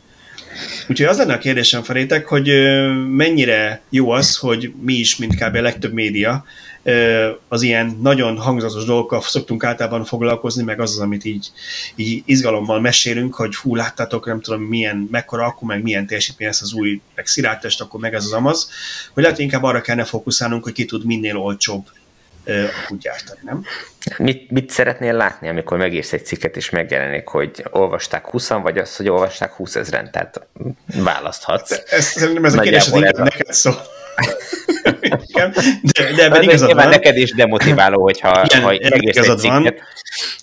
Úgyhogy 0.87 1.05
az 1.05 1.17
lenne 1.17 1.33
a 1.33 1.37
kérdésem 1.37 1.83
felétek, 1.83 2.27
hogy 2.27 2.51
mennyire 3.09 3.81
jó 3.89 4.09
az, 4.09 4.35
hogy 4.37 4.73
mi 4.81 4.93
is, 4.93 5.17
mint 5.17 5.35
kb. 5.35 5.55
a 5.55 5.61
legtöbb 5.61 5.93
média, 5.93 6.45
az 7.47 7.61
ilyen 7.61 7.97
nagyon 8.01 8.37
hangzatos 8.37 8.85
dolgokkal 8.85 9.21
szoktunk 9.21 9.63
általában 9.63 10.05
foglalkozni, 10.05 10.63
meg 10.63 10.79
az 10.79 10.91
az, 10.91 10.99
amit 10.99 11.25
így, 11.25 11.51
így 11.95 12.23
izgalommal 12.25 12.79
mesélünk, 12.79 13.35
hogy 13.35 13.55
hú, 13.55 13.75
láttátok, 13.75 14.25
nem 14.25 14.41
tudom 14.41 14.61
milyen, 14.61 15.07
mekkora 15.11 15.45
akkor, 15.45 15.67
meg 15.67 15.83
milyen 15.83 16.07
teljesítmény 16.07 16.47
lesz 16.47 16.61
az 16.61 16.73
új, 16.73 17.01
meg 17.15 17.59
test, 17.59 17.81
akkor 17.81 17.99
meg 17.99 18.13
ez 18.13 18.25
az 18.25 18.31
amaz, 18.31 18.69
hogy 19.13 19.23
lehet 19.23 19.39
inkább 19.39 19.63
arra 19.63 19.81
kellene 19.81 20.05
fókuszálnunk, 20.07 20.63
hogy 20.63 20.73
ki 20.73 20.85
tud 20.85 21.05
minél 21.05 21.37
olcsóbb 21.37 21.85
úgy 22.89 22.97
gyártani, 22.97 23.39
nem? 23.43 23.63
Mit, 24.17 24.51
mit 24.51 24.69
szeretnél 24.69 25.13
látni, 25.13 25.49
amikor 25.49 25.77
megírsz 25.77 26.13
egy 26.13 26.25
cikket, 26.25 26.55
és 26.55 26.69
megjelenik, 26.69 27.27
hogy 27.27 27.65
olvasták 27.71 28.25
20 28.25 28.49
vagy 28.49 28.77
az, 28.77 28.95
hogy 28.95 29.09
olvasták 29.09 29.51
20 29.51 29.75
ezeren? 29.75 30.11
Tehát 30.11 30.47
választhatsz. 30.85 31.81
Ez, 31.89 32.05
szerintem 32.05 32.45
ez 32.45 32.53
a 32.53 32.61
kérdés 32.61 32.87
az 32.87 32.93
inkább 32.93 33.17
neked 33.17 33.53
szól. 33.53 33.81
de, 35.81 36.13
de 36.15 36.23
ebben 36.23 36.41
igazad 36.41 36.73
van. 36.73 36.89
neked 36.89 37.17
is 37.17 37.33
demotiváló, 37.33 38.01
hogyha 38.01 38.43
Igen, 38.43 38.61
ha 38.61 39.35
cikket. 39.35 39.49
Van. 39.49 39.73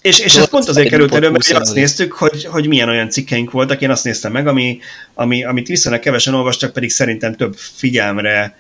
És, 0.01 0.19
és 0.19 0.37
ez 0.37 0.49
pont 0.49 0.69
azért 0.69 0.89
került 0.89 1.15
elő, 1.15 1.31
mert 1.31 1.51
azt 1.51 1.75
néztük, 1.75 2.13
hogy, 2.13 2.45
hogy 2.45 2.69
milyen 2.69 2.89
olyan 2.89 3.11
cikkeink 3.11 3.51
voltak, 3.51 3.81
én 3.81 3.91
azt 3.91 4.05
néztem 4.05 4.33
meg, 4.33 4.47
ami, 4.47 4.81
ami, 5.15 5.45
amit 5.45 5.67
viszonylag 5.67 6.01
kevesen 6.01 6.35
olvastak, 6.35 6.73
pedig 6.73 6.91
szerintem 6.91 7.35
több 7.35 7.55
figyelmre 7.57 8.57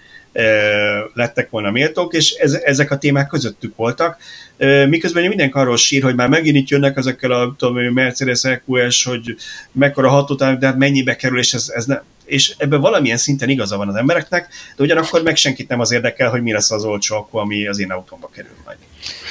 lettek 1.15 1.51
volna 1.51 1.71
méltók, 1.71 2.15
és 2.15 2.31
ez, 2.31 2.53
ezek 2.53 2.91
a 2.91 2.99
témák 2.99 3.27
közöttük 3.27 3.77
voltak. 3.77 4.17
Miközben 4.89 5.29
mindenki 5.29 5.59
arról 5.59 5.77
sír, 5.77 6.03
hogy 6.03 6.15
már 6.15 6.29
megint 6.29 6.57
itt 6.57 6.69
jönnek 6.69 6.97
ezekkel 6.97 7.31
a 7.31 7.55
tudom, 7.59 7.93
Mercedes 7.93 8.45
EQS, 8.45 9.05
hogy 9.05 9.37
mekkora 9.73 10.09
hatótáv, 10.09 10.59
de 10.59 10.67
hát 10.67 10.77
mennyibe 10.77 11.17
kerül, 11.17 11.39
és 11.39 11.55
ez, 11.55 11.73
ez 11.75 11.85
ne, 11.85 12.01
és 12.25 12.55
ebben 12.59 12.81
valamilyen 12.81 13.17
szinten 13.17 13.49
igaza 13.49 13.77
van 13.77 13.89
az 13.89 13.95
embereknek, 13.95 14.49
de 14.77 14.83
ugyanakkor 14.83 15.23
meg 15.23 15.37
senkit 15.37 15.69
nem 15.69 15.81
az 15.81 15.93
érdekel, 15.93 16.31
hogy 16.31 16.43
mi 16.43 16.53
lesz 16.53 16.71
az 16.71 16.85
olcsó 16.85 17.17
akku, 17.17 17.39
ami 17.39 17.67
az 17.67 17.79
én 17.79 17.91
autómba 17.91 18.31
kerül 18.35 18.57
majd. 18.65 18.77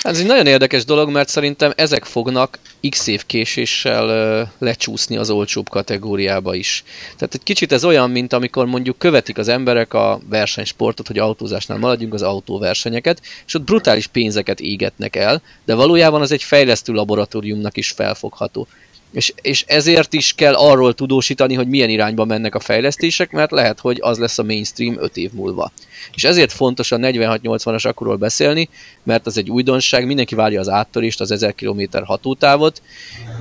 Ez 0.02 0.20
egy 0.20 0.26
nagyon 0.26 0.48
érdekes 0.48 0.86
dolog, 0.86 1.10
mert 1.10 1.30
szerintem 1.30 1.74
ezek 1.76 2.04
fognak 2.04 2.60
x 2.90 3.08
év 3.08 3.26
késéssel 3.26 4.52
lecsúszni 4.58 5.18
az 5.18 5.30
olcsóbb 5.30 5.70
kategóriába 5.70 6.56
is. 6.56 6.84
Tehát 7.18 7.34
egy 7.34 7.44
kicsit 7.44 7.72
ez 7.72 7.86
olyan, 7.86 8.12
mint 8.12 8.34
amikor 8.34 8.66
mondjuk 8.66 8.98
követik 8.98 9.38
az 9.38 9.48
emberek 9.48 9.94
a 9.94 10.20
versenysportot, 10.30 11.08
hogy 11.08 11.18
autózásnál 11.18 11.78
maradjunk 11.78 12.14
az 12.14 12.22
autóversenyeket, 12.22 13.22
és 13.48 13.54
ott 13.54 13.64
brutális 13.64 14.08
pénzeket 14.08 14.60
égetnek 14.60 15.16
el, 15.16 15.42
de 15.66 15.76
valójában 15.76 16.22
az 16.22 16.32
egy 16.32 16.44
fejlesztő 16.44 16.94
laboratóriumnak 16.94 17.78
is 17.78 17.90
felfogható. 17.90 18.68
És, 19.12 19.34
és 19.42 19.64
ezért 19.68 20.14
is 20.14 20.34
kell 20.34 20.54
arról 20.54 20.94
tudósítani, 20.94 21.54
hogy 21.54 21.68
milyen 21.68 21.90
irányba 21.90 22.26
mennek 22.26 22.56
a 22.56 22.60
fejlesztések, 22.60 23.32
mert 23.32 23.52
lehet, 23.52 23.80
hogy 23.80 23.98
az 24.02 24.18
lesz 24.18 24.38
a 24.38 24.44
mainstream 24.44 24.98
5 25.00 25.18
év 25.18 25.32
múlva. 25.32 25.72
És 26.16 26.24
ezért 26.24 26.52
fontos 26.52 26.92
a 26.92 26.98
46-80-as 26.98 27.88
akkuról 27.88 28.16
beszélni, 28.16 28.70
mert 29.04 29.26
az 29.26 29.38
egy 29.38 29.50
újdonság, 29.50 30.06
mindenki 30.06 30.36
várja 30.36 30.60
az 30.60 30.70
áttörést, 30.70 31.22
az 31.22 31.32
1000 31.32 31.56
km 31.56 31.82
hatótávot, 32.04 32.82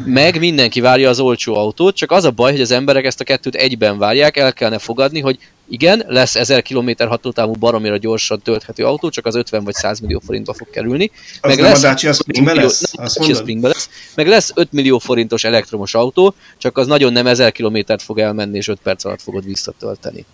meg 0.05 0.39
mindenki 0.39 0.81
várja 0.81 1.09
az 1.09 1.21
olcsó 1.21 1.55
autót, 1.55 1.97
csak 1.97 2.11
az 2.11 2.25
a 2.25 2.31
baj, 2.31 2.51
hogy 2.51 2.61
az 2.61 2.71
emberek 2.71 3.05
ezt 3.05 3.21
a 3.21 3.25
kettőt 3.25 3.55
egyben 3.55 3.99
várják, 3.99 4.37
el 4.37 4.53
kellene 4.53 4.79
fogadni, 4.79 5.21
hogy 5.21 5.39
igen, 5.71 6.05
lesz 6.07 6.37
1000 6.37 6.63
km 6.63 6.91
hatótávú 6.99 7.53
baromira 7.53 7.97
gyorsan 7.97 8.41
tölthető 8.41 8.85
autó, 8.85 9.09
csak 9.09 9.27
az 9.27 9.35
50 9.35 9.65
vagy 9.65 9.75
100 9.75 10.01
millió 10.01 10.21
forintba 10.25 10.55
fog 10.55 10.71
kerülni. 10.71 11.11
Az 11.41 11.49
meg 11.49 11.59
nem 11.59 11.71
lesz, 11.71 11.83
a 11.83 11.89
Dacia 11.89 12.13
Springbe 12.13 12.55
lesz? 12.55 12.93
Nem, 12.93 13.07
Dacia 13.07 13.35
Springbe 13.35 13.69
lesz. 13.69 13.89
Meg 14.15 14.29
lesz 14.29 14.53
5 14.55 14.73
millió 14.73 14.99
forintos 14.99 15.45
elektromos 15.45 15.95
autó, 15.95 16.35
csak 16.59 16.79
az 16.79 16.87
nagyon 16.87 17.13
nem 17.13 17.27
1000 17.27 17.53
kilométert 17.53 18.03
fog 18.03 18.19
elmenni, 18.19 18.57
és 18.57 18.69
5 18.69 18.79
perc 18.83 19.05
alatt 19.05 19.23
fogod 19.23 19.45
visszatölteni. 19.45 20.25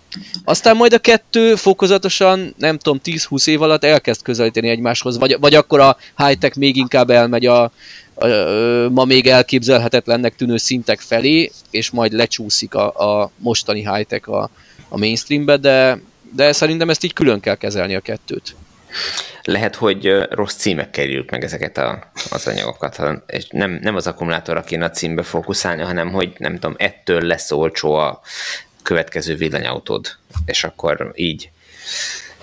Aztán 0.45 0.77
majd 0.77 0.93
a 0.93 0.99
kettő 0.99 1.55
fokozatosan, 1.55 2.16
nem 2.57 2.79
tudom, 2.79 3.01
10-20 3.05 3.47
év 3.47 3.62
alatt 3.62 3.85
elkezd 3.85 4.23
közelíteni 4.23 4.69
egymáshoz, 4.69 5.19
vagy, 5.19 5.37
vagy 5.41 5.55
akkor 5.55 5.81
a 5.81 5.97
high-tech 6.17 6.57
még 6.57 6.77
inkább 6.77 7.11
elmegy 7.11 7.47
a, 7.47 7.62
a, 8.14 8.27
a, 8.27 8.91
ma 8.91 9.05
még 9.05 9.27
elképzelhetetlennek 9.27 10.37
tűnő 10.37 10.57
szintek 10.57 11.01
felé, 11.01 11.51
és 11.71 11.91
majd 11.91 12.12
lecsúszik 12.12 12.75
a, 12.75 13.21
a 13.21 13.31
mostani 13.37 13.81
high-tech 13.93 14.29
a, 14.29 14.51
a 14.89 14.99
mainstreambe, 14.99 15.57
de, 15.57 16.01
de 16.35 16.53
szerintem 16.53 16.91
ezt 16.91 17.05
így 17.05 17.12
külön 17.12 17.41
kell 17.41 17.57
kezelni 17.57 17.95
a 17.95 18.01
kettőt. 18.01 18.55
Lehet, 19.43 19.75
hogy 19.75 20.27
rossz 20.31 20.55
címek 20.55 20.91
került 20.91 21.31
meg 21.31 21.45
ezeket 21.45 21.79
a, 21.79 22.11
az 22.31 22.47
anyagokat, 22.47 23.03
és 23.27 23.47
nem, 23.51 23.79
nem 23.83 23.97
az 23.97 24.07
akkumulátorra 24.07 24.62
kéne 24.62 24.85
a 24.85 24.91
címbe 24.91 25.23
fókuszálni, 25.23 25.83
hanem 25.83 26.11
hogy 26.11 26.33
nem 26.39 26.53
tudom, 26.53 26.75
ettől 26.79 27.21
lesz 27.21 27.51
olcsó 27.51 27.95
a 27.95 28.21
következő 28.83 29.35
villanyautód, 29.35 30.07
és 30.47 30.64
akkor 30.64 31.12
így 31.14 31.51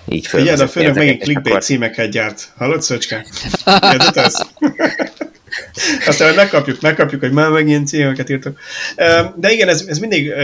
így 0.08 0.26
föl. 0.26 0.40
Igen, 0.40 0.60
a 0.60 0.68
főnök 0.68 0.94
megint 0.94 1.22
clickbait 1.22 1.46
akkor... 1.46 1.62
címeket 1.62 2.10
gyárt. 2.10 2.52
Hallod, 2.56 2.82
Szöcske? 2.82 3.26
Aztán 6.06 6.28
hogy 6.28 6.36
megkapjuk, 6.36 6.80
megkapjuk, 6.80 7.20
hogy 7.20 7.32
már 7.32 7.50
megint 7.50 7.86
címeket 7.86 8.30
írtok. 8.30 8.58
De 9.36 9.50
igen, 9.50 9.68
ez, 9.68 9.84
ez 9.88 9.98
mindig, 9.98 10.34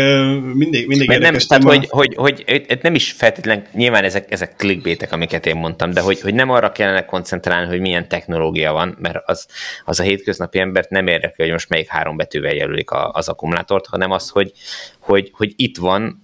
mindig, 0.54 0.86
mindig 0.86 1.08
Mert 1.08 1.20
nem, 1.20 1.34
tehát, 1.34 1.62
hogy, 1.62 1.86
hogy, 1.88 2.14
hogy, 2.16 2.78
nem 2.82 2.94
is 2.94 3.12
feltétlen, 3.12 3.66
nyilván 3.72 4.04
ezek, 4.04 4.32
ezek 4.32 4.56
clickbaitek, 4.56 5.12
amiket 5.12 5.46
én 5.46 5.56
mondtam, 5.56 5.90
de 5.90 6.00
hogy, 6.00 6.20
hogy 6.20 6.34
nem 6.34 6.50
arra 6.50 6.72
kellene 6.72 7.04
koncentrálni, 7.04 7.66
hogy 7.66 7.80
milyen 7.80 8.08
technológia 8.08 8.72
van, 8.72 8.96
mert 9.00 9.18
az, 9.24 9.46
az 9.84 10.00
a 10.00 10.02
hétköznapi 10.02 10.58
embert 10.58 10.90
nem 10.90 11.06
érdekli, 11.06 11.44
hogy 11.44 11.52
most 11.52 11.68
melyik 11.68 11.88
három 11.88 12.16
betűvel 12.16 12.54
jelölik 12.54 12.90
a, 12.90 13.10
az 13.10 13.28
akkumulátort, 13.28 13.86
hanem 13.86 14.10
az, 14.10 14.28
hogy, 14.28 14.52
hogy, 14.98 15.30
hogy 15.32 15.52
itt 15.56 15.76
van 15.76 16.20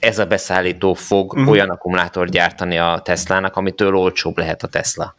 ez 0.00 0.18
a 0.18 0.26
beszállító 0.26 0.94
fog 0.94 1.32
uh-huh. 1.32 1.50
olyan 1.50 1.68
akkumulátor 1.68 2.28
gyártani 2.28 2.78
a 2.78 3.00
Teslának, 3.04 3.56
amitől 3.56 3.96
olcsóbb 3.96 4.38
lehet 4.38 4.62
a 4.62 4.68
Tesla. 4.68 5.14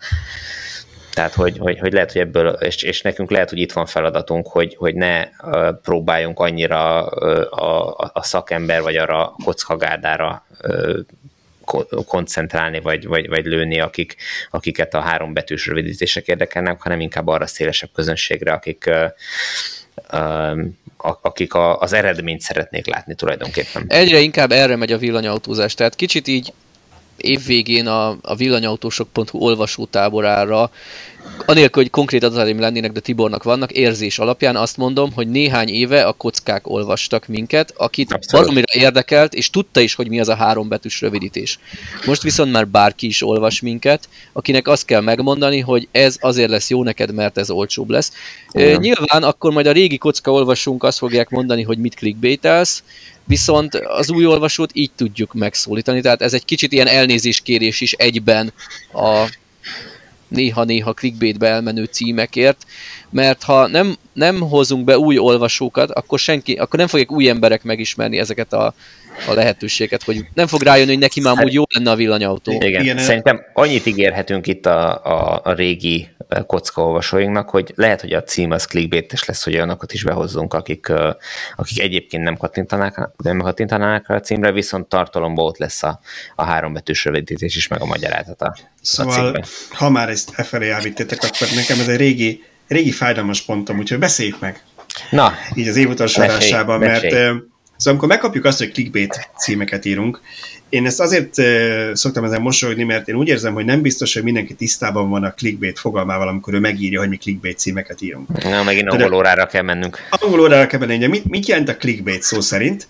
Tehát, 1.14 1.34
hogy, 1.34 1.58
hogy, 1.58 1.80
hogy 1.80 1.94
lehet, 1.94 2.12
hogy 2.12 2.22
ebből, 2.22 2.48
és, 2.50 2.84
és 2.84 3.02
nekünk 3.02 3.32
lehet, 3.32 3.50
hogy 3.50 3.60
itt 3.60 3.72
van 3.72 3.86
feladatunk, 3.86 4.48
hogy, 4.48 4.76
hogy 4.76 4.96
ne 4.96 5.22
uh, 5.22 5.80
próbáljunk 5.82 6.40
annyira 6.40 7.04
uh, 7.04 7.64
a, 7.64 7.96
a 8.14 8.24
szakember 8.24 8.82
vagy 8.82 8.98
arra 8.98 9.26
a 9.26 9.36
kockagárdára 9.44 10.46
uh, 10.64 11.00
koncentrálni, 12.06 12.80
vagy, 12.80 13.08
vagy, 13.08 13.30
vagy 13.30 13.46
lőni, 13.46 13.80
akik, 13.80 14.16
akiket 14.50 14.94
a 14.94 15.00
három 15.00 15.34
betűs 15.34 15.68
rövidítések 15.68 16.28
érdekelnek, 16.28 16.82
hanem 16.82 17.00
inkább 17.00 17.28
arra 17.28 17.48
szélesebb 17.48 17.90
közönségre, 17.94 18.54
akik 18.54 18.90
akik 21.22 21.54
a, 21.54 21.80
az 21.80 21.94
eredményt 21.94 22.42
szeretnék 22.42 22.88
látni 22.88 23.16
tulajdonképpen. 23.16 23.86
Egyre 23.88 24.20
inkább 24.20 24.52
erre 24.52 24.76
megy 24.76 24.92
a 24.92 24.98
villanyautózás, 24.98 25.74
tehát 25.74 25.96
kicsit 25.96 26.28
így 26.28 26.54
évvégén 27.22 27.88
a, 27.88 28.18
a 28.22 28.36
villanyautósok.hu 28.36 29.40
olvasótáborára 29.40 30.72
anélkül, 31.46 31.82
hogy 31.82 31.92
konkrét 31.92 32.24
adataim 32.24 32.60
lennének, 32.60 32.92
de 32.92 33.00
Tibornak 33.00 33.44
vannak, 33.44 33.72
érzés 33.72 34.20
alapján 34.20 34.56
azt 34.56 34.78
mondom, 34.78 35.14
hogy 35.14 35.28
néhány 35.28 35.70
éve 35.70 36.02
a 36.02 36.14
kockák 36.14 36.68
olvastak 36.68 37.28
minket, 37.28 37.74
akit 37.78 38.20
valamire 38.32 38.68
érdekelt, 38.74 39.34
és 39.34 39.50
tudta 39.50 39.80
is, 39.80 39.94
hogy 39.94 40.10
mi 40.10 40.20
az 40.20 40.30
a 40.30 40.36
három 40.36 40.68
betűs 40.68 41.02
rövidítés. 41.02 41.60
Most 42.06 42.22
viszont 42.22 42.52
már 42.52 42.68
bárki 42.68 43.08
is 43.08 43.24
olvas 43.24 43.62
minket, 43.62 44.10
akinek 44.34 44.68
azt 44.68 44.86
kell 44.86 45.02
megmondani, 45.02 45.60
hogy 45.60 45.88
ez 45.92 46.18
azért 46.20 46.50
lesz 46.50 46.70
jó 46.70 46.84
neked, 46.84 47.14
mert 47.14 47.38
ez 47.38 47.50
olcsóbb 47.50 47.90
lesz. 47.90 48.12
E, 48.52 48.76
nyilván 48.76 49.24
akkor 49.24 49.52
majd 49.52 49.66
a 49.66 49.72
régi 49.72 49.98
kocka 49.98 50.32
olvasónk 50.32 50.84
azt 50.84 50.98
fogják 50.98 51.30
mondani, 51.30 51.62
hogy 51.62 51.78
mit 51.78 51.96
clickbaitelsz, 51.96 52.84
viszont 53.32 53.76
az 53.76 54.12
új 54.12 54.26
olvasót 54.26 54.70
így 54.74 54.92
tudjuk 54.96 55.34
megszólítani, 55.34 56.02
tehát 56.02 56.22
ez 56.22 56.34
egy 56.34 56.46
kicsit 56.46 56.72
ilyen 56.72 56.88
elnézéskérés 56.88 57.82
is 57.82 57.94
egyben 57.94 58.54
a 58.94 59.30
néha-néha 60.28 60.94
clickbaitbe 60.94 61.48
elmenő 61.48 61.84
címekért, 61.84 62.66
mert 63.10 63.44
ha 63.44 63.68
nem, 63.68 63.96
nem 64.14 64.40
hozunk 64.40 64.84
be 64.84 64.98
új 64.98 65.18
olvasókat, 65.18 65.92
akkor 65.92 66.20
senki, 66.20 66.54
akkor 66.54 66.80
nem 66.80 66.88
fogják 66.88 67.12
új 67.12 67.30
emberek 67.30 67.64
megismerni 67.64 68.18
ezeket 68.18 68.54
a, 68.54 68.74
a 69.28 69.34
lehetőséget, 69.34 70.04
hogy 70.04 70.26
nem 70.34 70.48
fog 70.48 70.62
rájönni, 70.62 70.90
hogy 70.90 71.00
neki 71.00 71.22
már 71.22 71.44
úgy 71.44 71.54
jó 71.54 71.64
lenne 71.76 71.92
a 71.92 71.96
villanyautó. 71.96 72.52
Igen, 72.52 72.82
Igen, 72.82 72.98
szerintem 72.98 73.42
annyit 73.54 73.86
ígérhetünk 73.86 74.48
itt 74.48 74.66
a, 74.66 75.06
a, 75.06 75.42
a 75.44 75.54
régi 75.54 76.08
kockaolvasóinknak, 76.48 77.50
hogy 77.50 77.74
lehet, 77.76 78.02
hogy 78.02 78.14
a 78.14 78.24
cím 78.24 78.52
az 78.52 78.66
clickbaites 78.66 79.26
lesz, 79.26 79.44
hogy 79.44 79.56
olyanokat 79.56 79.94
is 79.94 80.04
behozzunk, 80.04 80.54
akik, 80.54 80.92
akik 81.56 81.82
egyébként 81.82 82.24
nem 82.24 82.38
kattintanák, 82.38 83.10
nem 83.24 83.40
kattintanák 83.40 84.10
a 84.10 84.20
címre, 84.20 84.52
viszont 84.52 84.88
tartalomból 84.88 85.46
ott 85.46 85.58
lesz 85.58 85.84
a, 85.84 86.00
a 86.36 86.44
hárombetűs 86.44 87.06
rövidítés 87.06 87.56
is, 87.56 87.68
meg 87.68 87.82
a 87.82 87.86
magyarázata. 87.86 88.56
Szóval, 88.82 89.36
a 89.36 89.46
ha 89.70 89.90
már 89.90 90.10
ezt 90.10 90.32
e 90.36 90.44
felé 90.44 90.70
elvittétek, 90.70 91.20
akkor 91.24 91.48
nekem 91.56 91.80
ez 91.80 91.88
egy 91.88 91.98
régi, 91.98 92.44
régi 92.68 92.92
fájdalmas 92.92 93.42
pontom, 93.42 93.80
úgyhogy 93.80 94.00
beszéljük 94.00 94.40
meg. 94.40 94.64
Na, 95.10 95.34
így 95.56 95.68
az 95.68 95.76
év 95.76 96.06
sorásában, 96.06 96.80
mert 96.80 97.14
szóval 97.82 97.94
amikor 97.94 98.08
megkapjuk 98.08 98.46
azt, 98.46 98.58
hogy 98.58 98.72
clickbait 98.72 99.30
címeket 99.38 99.86
írunk, 99.86 100.22
én 100.70 100.86
ezt 100.86 101.00
azért 101.00 101.34
szoktam 101.94 102.24
ezen 102.24 102.42
mosolyogni, 102.42 102.84
mert 102.84 103.08
én 103.08 103.16
úgy 103.16 103.28
érzem, 103.28 103.54
hogy 103.54 103.66
nem 103.66 103.82
biztos, 103.82 104.14
hogy 104.14 104.24
mindenki 104.24 104.54
tisztában 104.54 105.10
van 105.10 105.24
a 105.24 105.34
clickbait 105.34 105.80
fogalmával, 105.80 106.28
amikor 106.28 106.54
ő 106.54 106.60
megírja, 106.60 107.00
hogy 107.00 107.10
mi 107.10 107.18
clickbait 107.18 107.58
címeket 107.58 108.02
írunk. 108.02 108.44
Na, 108.44 108.64
megint 108.64 108.90
angol 108.90 109.14
órára 109.14 109.46
kell 109.46 109.62
mennünk. 109.62 109.98
Angol 110.10 110.40
órára 110.40 110.68
kell 110.68 110.80
menni. 110.80 111.08
Mit, 111.08 111.26
mit 111.26 111.48
jelent 111.48 111.70
a 111.70 111.76
clickbait 111.78 112.22
szó 112.22 112.40
szerint? 112.40 112.88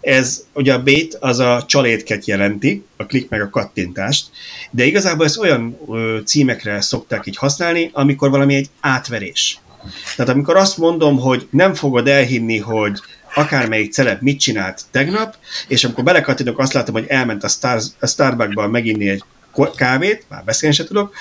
Ez, 0.00 0.44
ugye 0.52 0.74
a 0.74 0.82
bait 0.82 1.14
az 1.14 1.38
a 1.38 1.64
csalétket 1.66 2.24
jelenti, 2.24 2.84
a 2.96 3.06
klik 3.06 3.28
meg 3.28 3.40
a 3.40 3.50
kattintást, 3.50 4.26
de 4.70 4.84
igazából 4.84 5.26
ezt 5.26 5.38
olyan 5.38 5.78
ö, 5.88 6.18
címekre 6.24 6.80
szokták 6.80 7.26
így 7.26 7.36
használni, 7.36 7.90
amikor 7.92 8.30
valami 8.30 8.54
egy 8.54 8.68
átverés. 8.80 9.60
Tehát 10.16 10.32
amikor 10.32 10.56
azt 10.56 10.78
mondom, 10.78 11.18
hogy 11.18 11.48
nem 11.50 11.74
fogod 11.74 12.08
elhinni, 12.08 12.58
hogy 12.58 13.00
akármelyik 13.34 13.92
celeb 13.92 14.22
mit 14.22 14.40
csinált 14.40 14.82
tegnap, 14.90 15.36
és 15.68 15.84
amikor 15.84 16.04
belekattintok, 16.04 16.58
azt 16.58 16.72
látom, 16.72 16.94
hogy 16.94 17.06
elment 17.08 17.44
a, 17.44 17.48
Star, 17.48 17.80
a 18.00 18.06
Starbucksba 18.06 18.68
meginni 18.68 19.08
egy 19.08 19.22
kávét, 19.76 20.24
már 20.28 20.44
beszélni 20.44 20.74
se 20.74 20.84
tudok, 20.84 21.14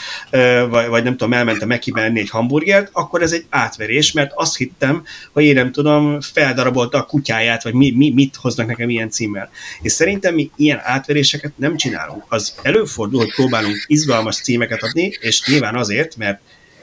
vagy, 0.70 0.88
vagy 0.88 1.04
nem 1.04 1.18
tudom, 1.18 1.34
elmentem 1.34 1.68
Mekiben 1.68 2.04
enni 2.04 2.20
egy 2.20 2.30
hamburgert, 2.30 2.90
akkor 2.92 3.22
ez 3.22 3.32
egy 3.32 3.46
átverés, 3.50 4.12
mert 4.12 4.32
azt 4.36 4.58
hittem, 4.58 5.04
hogy 5.34 5.44
én 5.44 5.54
nem 5.54 5.72
tudom, 5.72 6.22
feldarabolta 6.22 6.98
a 6.98 7.06
kutyáját, 7.06 7.64
vagy 7.64 7.74
mi, 7.74 7.92
mi, 7.96 8.12
mit 8.12 8.36
hoznak 8.36 8.68
nekem 8.68 8.90
ilyen 8.90 9.10
címmel. 9.10 9.50
És 9.82 9.92
szerintem 9.92 10.34
mi 10.34 10.52
ilyen 10.56 10.80
átveréseket 10.84 11.52
nem 11.56 11.78
csinálunk. 11.78 12.24
Az 12.28 12.54
előfordul, 12.62 13.20
hogy 13.20 13.34
próbálunk 13.34 13.84
izgalmas 13.88 14.36
címeket 14.42 14.84
adni, 14.84 15.12
és 15.20 15.48
nyilván 15.48 15.76
azért, 15.76 16.18
mert 16.18 16.40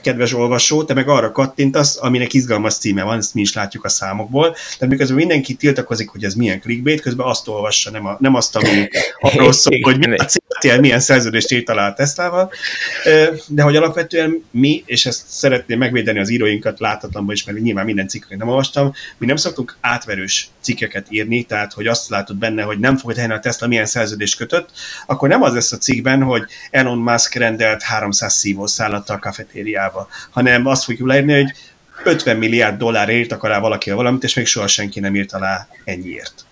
kedves 0.06 0.32
olvasó, 0.32 0.84
te 0.84 0.94
meg 0.94 1.08
arra 1.08 1.32
kattintasz, 1.32 1.98
aminek 2.00 2.32
izgalmas 2.32 2.74
címe 2.74 3.02
van, 3.02 3.18
ezt 3.18 3.34
mi 3.34 3.40
is 3.40 3.54
látjuk 3.54 3.84
a 3.84 3.88
számokból. 3.88 4.52
Tehát 4.52 4.88
miközben 4.88 5.16
mindenki 5.16 5.54
tiltakozik, 5.54 6.08
hogy 6.08 6.24
ez 6.24 6.34
milyen 6.34 6.60
clickbait, 6.60 7.00
közben 7.00 7.26
azt 7.26 7.48
olvassa, 7.48 7.90
nem, 7.90 8.06
a, 8.06 8.16
nem 8.20 8.34
azt, 8.34 8.56
ami 8.56 8.88
arról 9.20 9.52
szól, 9.52 9.78
hogy 9.82 9.98
mi 9.98 10.16
a 10.16 10.24
CTL 10.24 10.80
milyen 10.80 11.00
szerződést 11.00 11.52
írt 11.52 11.68
alá 11.68 11.88
a 11.88 11.92
Teslával. 11.92 12.52
De 13.46 13.62
hogy 13.62 13.76
alapvetően 13.76 14.44
mi, 14.50 14.82
és 14.86 15.06
ezt 15.06 15.22
szeretném 15.28 15.78
megvédeni 15.78 16.18
az 16.18 16.30
íróinkat 16.30 16.80
láthatatlanban 16.80 17.34
is, 17.34 17.44
mert 17.44 17.58
nyilván 17.58 17.84
minden 17.84 18.08
cikket 18.08 18.38
nem 18.38 18.48
olvastam, 18.48 18.92
mi 19.18 19.26
nem 19.26 19.36
szoktunk 19.36 19.76
átverős 19.80 20.48
cikkeket 20.60 21.06
írni, 21.10 21.42
tehát 21.42 21.72
hogy 21.72 21.86
azt 21.86 22.08
látod 22.08 22.36
benne, 22.36 22.62
hogy 22.62 22.78
nem 22.78 22.96
fog 22.96 23.12
tenni 23.12 23.32
a 23.32 23.38
Tesla 23.38 23.66
milyen 23.66 23.86
szerződést 23.86 24.36
kötött, 24.36 24.70
akkor 25.06 25.28
nem 25.28 25.42
az 25.42 25.54
lesz 25.54 25.72
a 25.72 25.78
cikkben, 25.78 26.22
hogy 26.22 26.42
Elon 26.70 26.98
Musk 26.98 27.34
rendelt 27.34 27.82
300 27.82 28.34
szívószállat 28.34 29.10
a 29.10 29.18
kafetériába 29.18 29.95
Amerikába, 29.96 30.08
hanem 30.30 30.66
azt 30.66 30.84
fogjuk 30.84 31.08
leírni, 31.08 31.34
hogy 31.34 31.52
50 32.04 32.36
milliárd 32.36 32.78
dollárért 32.78 33.32
akar 33.32 33.50
rá 33.50 33.58
valaki 33.58 33.90
valamit, 33.90 34.24
és 34.24 34.34
még 34.34 34.46
soha 34.46 34.66
senki 34.66 35.00
nem 35.00 35.14
írt 35.14 35.32
alá 35.32 35.68
ennyiért. 35.84 36.44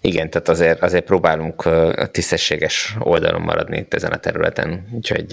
Igen, 0.00 0.30
tehát 0.30 0.48
azért, 0.48 0.82
azért 0.82 1.04
próbálunk 1.04 1.68
tisztességes 2.10 2.94
oldalon 2.98 3.40
maradni 3.40 3.78
itt 3.78 3.94
ezen 3.94 4.12
a 4.12 4.16
területen, 4.16 4.88
úgyhogy 4.92 5.26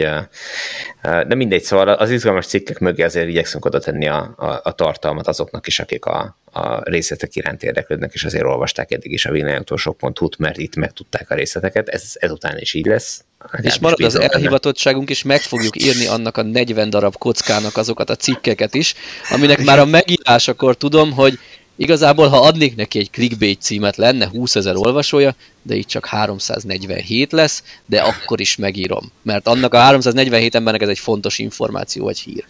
de 1.01 1.35
mindegy, 1.35 1.63
szóval 1.63 1.89
az 1.89 2.09
izgalmas 2.09 2.45
cikkek 2.45 2.79
mögé 2.79 3.03
azért 3.03 3.27
igyekszünk 3.27 3.65
oda 3.65 3.79
tenni 3.79 4.07
a, 4.07 4.33
a, 4.37 4.59
a 4.63 4.71
tartalmat 4.71 5.27
azoknak 5.27 5.67
is, 5.67 5.79
akik 5.79 6.05
a, 6.05 6.37
a 6.51 6.89
részletek 6.89 7.35
iránt 7.35 7.63
érdeklődnek, 7.63 8.13
és 8.13 8.23
azért 8.23 8.43
olvasták 8.43 8.91
eddig 8.91 9.11
is 9.11 9.25
a 9.25 9.31
villanyautó.hu-t, 9.31 10.37
mert 10.37 10.57
itt 10.57 10.75
megtudták 10.75 11.29
a 11.29 11.35
részleteket, 11.35 11.89
ez 11.89 12.11
ezután 12.13 12.57
is 12.57 12.73
így 12.73 12.85
lesz. 12.85 13.23
És 13.61 13.79
marad 13.79 14.01
az 14.01 14.19
elhivatottságunk, 14.19 15.09
és 15.09 15.23
meg 15.23 15.41
fogjuk 15.41 15.83
írni 15.83 16.05
annak 16.05 16.37
a 16.37 16.43
40 16.43 16.89
darab 16.89 17.17
kockának 17.17 17.77
azokat 17.77 18.09
a 18.09 18.15
cikkeket 18.15 18.73
is, 18.73 18.93
aminek 19.29 19.63
már 19.63 19.79
a 19.79 19.85
megírásakor 19.85 20.77
tudom, 20.77 21.11
hogy 21.11 21.39
Igazából, 21.79 22.27
ha 22.27 22.41
adnék 22.41 22.75
neki 22.75 22.99
egy 22.99 23.09
clickbait 23.09 23.61
címet, 23.61 23.95
lenne 23.95 24.27
20 24.27 24.55
ezer 24.55 24.75
olvasója, 24.75 25.35
de 25.61 25.75
itt 25.75 25.87
csak 25.87 26.05
347 26.05 27.31
lesz, 27.31 27.63
de 27.85 28.01
akkor 28.01 28.39
is 28.39 28.55
megírom. 28.55 29.11
Mert 29.21 29.47
annak 29.47 29.73
a 29.73 29.77
347 29.77 30.55
embernek 30.55 30.81
ez 30.81 30.87
egy 30.87 30.99
fontos 30.99 31.39
információ 31.39 32.03
vagy 32.03 32.19
hír. 32.19 32.45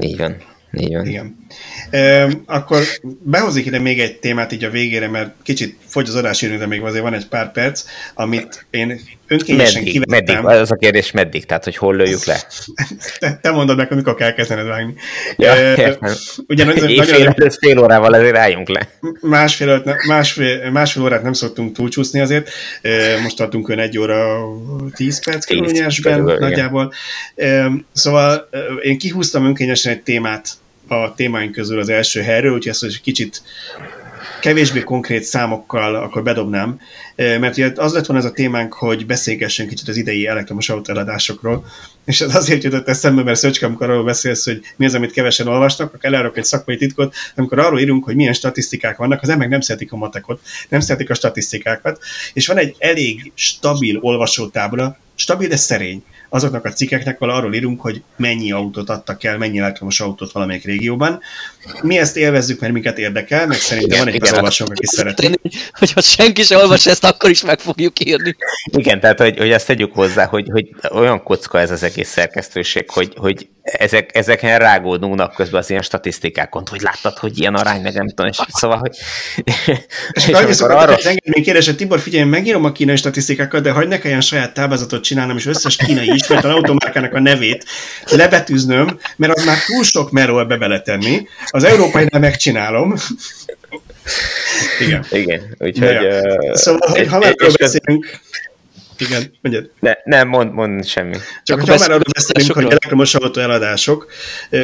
Így 0.00 0.16
van. 0.16 0.36
Így 0.80 0.94
van. 0.94 1.06
Igen. 1.06 1.36
E, 1.90 2.28
akkor 2.46 2.82
behozik 3.22 3.66
ide 3.66 3.78
még 3.78 4.00
egy 4.00 4.18
témát 4.18 4.52
így 4.52 4.64
a 4.64 4.70
végére, 4.70 5.08
mert 5.08 5.34
kicsit 5.42 5.78
fogy 5.86 6.08
az 6.08 6.14
adás 6.14 6.40
de 6.40 6.66
még 6.66 6.80
azért 6.80 7.02
van 7.02 7.14
egy 7.14 7.26
pár 7.26 7.52
perc, 7.52 7.84
amit 8.14 8.66
én 8.70 9.00
önkényesen 9.26 9.82
meddig, 9.82 9.92
kivettem. 9.92 10.42
Meddig? 10.42 10.60
Az 10.60 10.70
a 10.70 10.74
kérdés 10.74 11.10
meddig? 11.10 11.46
Tehát, 11.46 11.64
hogy 11.64 11.76
hol 11.76 11.96
lőjük 11.96 12.24
le? 12.24 12.42
Te, 13.18 13.38
te 13.42 13.50
mondod 13.50 13.76
meg, 13.76 13.92
amikor 13.92 14.14
kell 14.14 14.32
kezdened 14.32 14.66
vágni. 14.66 14.94
Ja, 15.36 15.52
e, 15.52 15.98
ugye 16.48 16.64
nagyon, 16.64 16.92
nagyon, 16.92 17.50
fél 17.60 17.78
órával 17.78 18.12
azért 18.12 18.36
álljunk 18.36 18.68
le. 18.68 18.88
Másfél, 19.20 19.96
másfél, 20.06 20.70
másfél 20.70 21.02
órát 21.02 21.22
nem 21.22 21.32
szoktunk 21.32 21.74
túlcsúszni 21.76 22.20
azért. 22.20 22.50
Most 23.22 23.36
tartunk 23.36 23.68
ön 23.68 23.78
egy 23.78 23.98
óra 23.98 24.44
tíz 24.94 25.24
perc 25.24 25.44
körülnyesben 25.44 26.20
nagyjából. 26.22 26.92
Szóval 27.92 28.48
én 28.82 28.98
kihúztam 28.98 29.44
önkényesen 29.44 29.92
egy 29.92 30.02
témát 30.02 30.48
a 30.88 31.14
témáink 31.14 31.52
közül 31.52 31.78
az 31.78 31.88
első 31.88 32.20
helyről, 32.20 32.52
úgyhogy 32.52 32.72
ezt 32.72 32.84
egy 32.84 33.00
kicsit 33.00 33.42
kevésbé 34.44 34.80
konkrét 34.80 35.22
számokkal 35.22 35.94
akkor 35.94 36.22
bedobnám, 36.22 36.80
mert 37.16 37.56
ugye 37.56 37.72
az 37.76 37.92
lett 37.92 38.06
volna 38.06 38.22
ez 38.22 38.28
a 38.28 38.32
témánk, 38.32 38.72
hogy 38.72 39.06
beszélgessünk 39.06 39.68
kicsit 39.68 39.88
az 39.88 39.96
idei 39.96 40.26
elektromos 40.26 40.68
autóeladásokról, 40.68 41.64
és 42.04 42.20
ez 42.20 42.34
azért 42.34 42.62
jutott 42.62 42.88
eszembe, 42.88 43.22
mert 43.22 43.38
Szöcske, 43.38 43.66
amikor 43.66 43.90
arról 43.90 44.04
beszélsz, 44.04 44.44
hogy 44.44 44.60
mi 44.76 44.84
az, 44.84 44.94
amit 44.94 45.12
kevesen 45.12 45.46
olvasnak, 45.46 45.86
akkor 45.86 45.98
elárok 46.02 46.36
egy 46.36 46.44
szakmai 46.44 46.76
titkot, 46.76 47.14
amikor 47.36 47.58
arról 47.58 47.80
írunk, 47.80 48.04
hogy 48.04 48.14
milyen 48.14 48.32
statisztikák 48.32 48.96
vannak, 48.96 49.22
az 49.22 49.28
meg 49.28 49.48
nem 49.48 49.60
szeretik 49.60 49.92
a 49.92 49.96
matekot, 49.96 50.40
nem 50.68 50.80
szeretik 50.80 51.10
a 51.10 51.14
statisztikákat, 51.14 51.98
és 52.32 52.46
van 52.46 52.58
egy 52.58 52.74
elég 52.78 53.32
stabil 53.34 53.98
olvasótábla, 54.00 54.98
stabil, 55.14 55.48
de 55.48 55.56
szerény. 55.56 56.04
Azoknak 56.28 56.64
a 56.64 56.72
cikkeknek, 56.72 57.20
ahol 57.20 57.34
arról 57.34 57.54
írunk, 57.54 57.80
hogy 57.80 58.02
mennyi 58.16 58.52
autót 58.52 58.90
adtak 58.90 59.24
el, 59.24 59.38
mennyi 59.38 59.58
elektromos 59.58 60.00
autót 60.00 60.32
valamelyik 60.32 60.64
régióban. 60.64 61.20
Mi 61.82 61.98
ezt 61.98 62.16
élvezzük, 62.16 62.60
mert 62.60 62.72
minket 62.72 62.98
érdekel, 62.98 63.46
meg 63.46 63.56
szerintem 63.56 63.98
van 63.98 64.08
egy 64.08 64.18
pár 64.18 64.34
olvasónk, 64.34 64.70
aki 64.70 64.86
szereti. 64.86 65.30
Hogy 65.72 65.92
ha 65.92 66.00
senki 66.00 66.42
sem 66.42 66.58
olvas 66.58 66.86
ezt, 66.86 67.04
akkor 67.04 67.30
is 67.30 67.42
meg 67.42 67.60
fogjuk 67.60 68.04
írni. 68.04 68.36
Igen, 68.72 69.00
tehát 69.00 69.18
hogy, 69.18 69.38
hogy 69.38 69.50
ezt 69.50 69.66
tegyük 69.66 69.92
hozzá, 69.92 70.24
hogy, 70.24 70.48
hogy 70.50 70.68
olyan 70.90 71.22
kocka 71.22 71.60
ez 71.60 71.70
az 71.70 71.82
egész 71.82 72.08
szerkesztőség, 72.08 72.90
hogy, 72.90 73.12
hogy 73.16 73.48
ezek, 73.64 74.16
ezeken 74.16 74.58
rágódunk 74.58 75.32
közben 75.34 75.60
az 75.60 75.70
ilyen 75.70 75.82
statisztikákon, 75.82 76.62
hogy 76.70 76.80
láttad, 76.80 77.18
hogy 77.18 77.38
ilyen 77.38 77.54
arány, 77.54 77.82
meg 77.82 77.94
nem 77.94 78.08
tudom, 78.08 78.26
és 78.26 78.38
szóval, 78.48 78.78
hogy... 78.78 78.96
és, 80.12 80.26
és 80.48 80.60
arra... 80.60 80.76
arra... 80.76 80.96
Engedmény 80.96 81.42
kérdés, 81.42 81.66
hogy 81.66 81.76
Tibor, 81.76 82.00
figyelj, 82.00 82.24
megírom 82.24 82.64
a 82.64 82.72
kínai 82.72 82.96
statisztikákat, 82.96 83.62
de 83.62 83.70
hagyd 83.70 83.88
ne 83.88 83.98
kelljen 83.98 84.20
saját 84.20 84.54
táblázatot 84.54 85.02
csinálnom, 85.02 85.36
és 85.36 85.46
összes 85.46 85.76
kínai 85.76 86.10
ismert 86.14 86.44
automárkának 86.44 87.14
a 87.14 87.20
nevét 87.20 87.64
lebetűznöm, 88.10 88.98
mert 89.16 89.32
az 89.32 89.44
már 89.44 89.58
túl 89.66 89.82
sok 89.82 90.10
merről 90.10 90.44
be 90.44 90.56
beletenni. 90.56 91.26
Az 91.54 91.64
európai 91.64 92.06
nem 92.10 92.20
megcsinálom. 92.20 92.94
Igen. 94.80 95.04
Igen, 95.10 95.54
úgyhogy... 95.58 95.88
Ja. 95.88 96.20
Uh, 96.20 96.54
szóval, 96.54 96.88
hogy 96.90 97.08
ha 97.08 97.18
már 97.18 97.34
beszélünk, 97.58 98.20
igen, 98.98 99.32
mondjad. 99.40 99.70
Ne, 99.80 99.92
nem, 100.04 100.28
mond, 100.28 100.52
mond 100.52 100.86
semmi. 100.86 101.16
Csak 101.42 101.60
hogyha 101.60 101.78
már 101.78 101.90
arról 101.90 102.12
beszélünk, 102.14 102.52
hogy 102.52 102.64
elektromos 102.64 103.14
autó 103.14 103.40
eladások, 103.40 104.12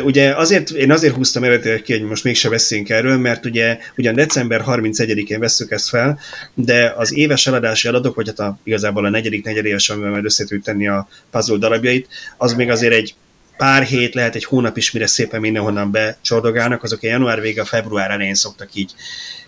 ugye 0.05 0.35
azért, 0.35 0.71
én 0.71 0.93
azért 0.93 1.15
húztam 1.15 1.45
eredetileg 1.45 1.83
ki, 1.83 1.93
hogy 1.93 2.03
most 2.03 2.25
mégse 2.25 2.49
beszéljünk 2.49 2.91
erről, 2.91 3.19
mert 3.19 3.45
ugye 3.47 3.79
ugyan 3.97 4.15
december 4.15 4.63
31-én 4.67 5.39
veszük 5.39 5.71
ezt 5.71 5.89
fel, 5.89 6.19
de 6.55 6.93
az 6.97 7.17
éves 7.17 7.47
eladási 7.47 7.89
adatok, 7.89 8.15
vagy 8.15 8.27
hát 8.27 8.39
a, 8.39 8.59
igazából 8.63 9.05
a 9.05 9.11
negyedik 9.11 9.45
negyedéves, 9.45 9.91
amivel 9.91 10.11
majd 10.11 10.25
össze 10.25 10.45
tudjuk 10.45 10.65
tenni 10.65 10.89
a 10.89 11.09
puzzle 11.31 11.57
darabjait, 11.57 12.09
az 12.37 12.55
még 12.55 12.71
azért 12.71 12.95
egy 12.95 13.15
pár 13.61 13.83
hét, 13.83 14.15
lehet 14.15 14.35
egy 14.35 14.45
hónap 14.45 14.77
is, 14.77 14.91
mire 14.91 15.07
szépen 15.07 15.41
mindenhonnan 15.41 15.91
becsordogálnak, 15.91 16.83
azok 16.83 17.03
a 17.03 17.07
január 17.07 17.41
vége, 17.41 17.65
február 17.65 18.11
elején 18.11 18.35
szoktak 18.35 18.75
így 18.75 18.95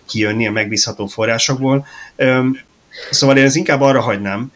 kijönni 0.05 0.47
a 0.47 0.51
megbízható 0.51 1.05
forrásokból. 1.05 1.85
Szóval 3.09 3.37
én 3.37 3.43
ezt 3.43 3.55
inkább 3.55 3.81
arra 3.81 4.01
hagynám, 4.01 4.51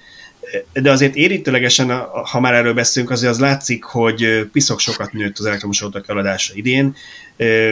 de 0.73 0.91
azért 0.91 1.15
érintőlegesen, 1.15 1.89
ha 2.31 2.39
már 2.39 2.53
erről 2.53 2.73
beszélünk, 2.73 3.11
azért 3.11 3.31
az 3.31 3.39
látszik, 3.39 3.83
hogy 3.83 4.49
piszok 4.51 4.79
sokat 4.79 5.11
nőtt 5.11 5.37
az 5.37 5.45
elektromos 5.45 5.81
autók 5.81 6.09
eladása 6.09 6.53
idén, 6.55 6.95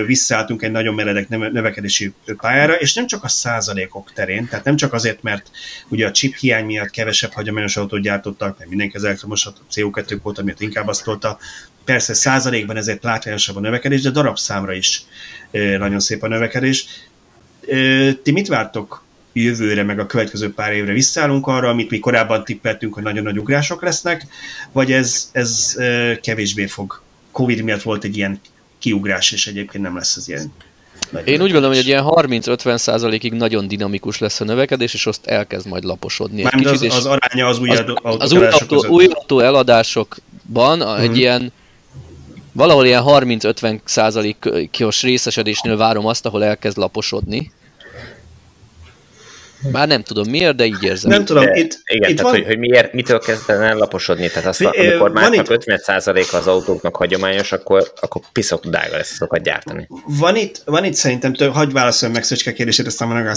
visszaálltunk 0.06 0.62
egy 0.62 0.72
nagyon 0.72 0.94
meredek 0.94 1.30
növekedési 1.30 2.14
pályára, 2.38 2.74
és 2.74 2.94
nem 2.94 3.08
csak 3.08 3.24
a 3.24 3.28
százalékok 3.28 4.14
terén, 4.14 4.48
tehát 4.48 4.66
nem 4.66 4.76
csak 4.76 4.94
azért, 4.94 5.24
mert 5.24 5.52
ugye 5.88 6.08
a 6.08 6.12
chip 6.12 6.36
hiány 6.36 6.66
miatt 6.66 6.90
kevesebb 6.90 7.32
hagyományos 7.32 7.78
autót 7.78 8.02
gyártottak, 8.02 8.58
mert 8.58 8.70
mindenki 8.70 8.96
az 8.96 9.04
elektromos 9.04 9.46
autó 9.46 9.62
CO2 9.72 10.18
kvóta 10.20 10.44
miatt 10.44 10.62
inkább 10.62 10.88
azt 10.88 11.04
tolta, 11.04 11.38
persze 11.86 12.14
százalékban 12.14 12.78
ezért 12.78 13.04
látványosabb 13.04 13.56
a 13.56 13.60
növekedés, 13.60 14.02
de 14.02 14.10
darabszámra 14.10 14.74
is 14.74 15.04
nagyon 15.52 16.00
szép 16.00 16.24
a 16.24 16.28
növekedés. 16.28 16.86
Ti 18.24 18.32
mit 18.32 18.48
vártok 18.48 19.04
jövőre, 19.34 19.84
meg 19.84 20.00
a 20.00 20.06
következő 20.06 20.54
pár 20.54 20.74
évre 20.74 20.94
visszaállunk 20.94 21.48
arra, 21.48 21.70
amit 21.70 21.90
mi 21.90 22.00
korábban 22.00 22.44
tippeltünk, 22.44 22.94
hogy 22.94 23.04
nagyon 23.04 23.24
nagy 23.24 23.40
ugrások 23.40 23.82
lesznek, 23.82 24.26
vagy 24.72 24.92
ez, 24.92 25.30
ez 25.32 25.76
kevésbé 26.22 26.66
fog. 26.66 27.02
Covid 27.32 27.64
miatt 27.64 27.82
volt 27.82 28.04
egy 28.04 28.18
ilyen 28.18 28.40
kiugrás, 28.80 29.32
és 29.32 29.48
egyébként 29.48 29.84
nem 29.84 29.96
lesz 29.96 30.16
az 30.16 30.30
ilyen 30.30 30.54
nagy 31.12 31.28
Én 31.28 31.42
úgy 31.42 31.52
gondolom, 31.52 31.70
hogy 31.70 31.78
egy 31.78 31.88
ilyen 31.88 32.04
30-50 32.06 32.78
százalékig 32.78 33.34
nagyon 33.34 33.68
dinamikus 33.68 34.20
lesz 34.20 34.42
a 34.42 34.44
növekedés, 34.44 34.94
és 34.94 35.06
azt 35.06 35.26
elkezd 35.26 35.68
majd 35.68 35.84
laposodni. 35.84 36.44
Kicsit, 36.44 36.68
az, 36.68 36.82
és 36.82 36.96
az 36.96 37.06
aránya 37.06 37.48
az 37.48 37.60
új, 37.60 37.70
az, 37.70 38.16
az 38.20 38.32
új, 38.32 38.46
autó, 38.46 38.86
új 38.88 39.06
autó 39.06 39.40
eladásokban 39.40 40.82
uh-huh. 40.82 41.02
egy 41.02 41.10
mhm. 41.10 41.18
ilyen 41.18 41.52
valahol 42.56 42.86
ilyen 42.86 43.04
30-50 43.06 43.80
százalékos 43.84 45.02
részesedésnél 45.02 45.78
várom 45.78 46.06
azt, 46.06 46.26
ahol 46.26 46.44
elkezd 46.44 46.78
laposodni. 46.78 47.52
Már 49.72 49.88
nem 49.88 50.04
tudom 50.04 50.30
miért, 50.30 50.56
de 50.56 50.66
így 50.66 50.84
érzem. 50.84 51.12
Nem 51.12 51.26
tudom, 51.26 51.46
de, 51.46 51.56
itt, 51.56 51.82
igen, 51.86 52.10
itt 52.10 52.18
tehát 52.18 52.32
van... 52.32 52.42
hogy, 52.42 52.46
hogy 52.46 52.58
miért, 52.58 52.94
mitől 52.94 53.20
kezdene 53.20 53.74
laposodni? 53.74 54.28
Tehát 54.28 54.46
azt, 54.46 54.62
amikor 54.62 55.12
már 55.12 55.32
csak 55.32 55.50
itt... 55.50 55.64
50% 55.66 56.34
az 56.34 56.48
autóknak 56.48 56.96
hagyományos, 56.96 57.52
akkor, 57.52 57.92
akkor 58.02 58.22
piszok 58.32 58.66
drága 58.66 58.98
lesz 58.98 59.12
azokat 59.12 59.44
gyártani. 59.44 59.88
Van 60.06 60.36
itt, 60.36 60.62
van 60.66 60.84
itt 60.84 60.94
szerintem, 60.94 61.34
több, 61.34 61.54
hagyj 61.54 61.72
válaszoljam 61.72 62.18
meg 62.18 62.26
Szöcske 62.26 62.54
kérdését, 62.54 62.88
aztán 62.88 63.08
van 63.08 63.28
a 63.28 63.36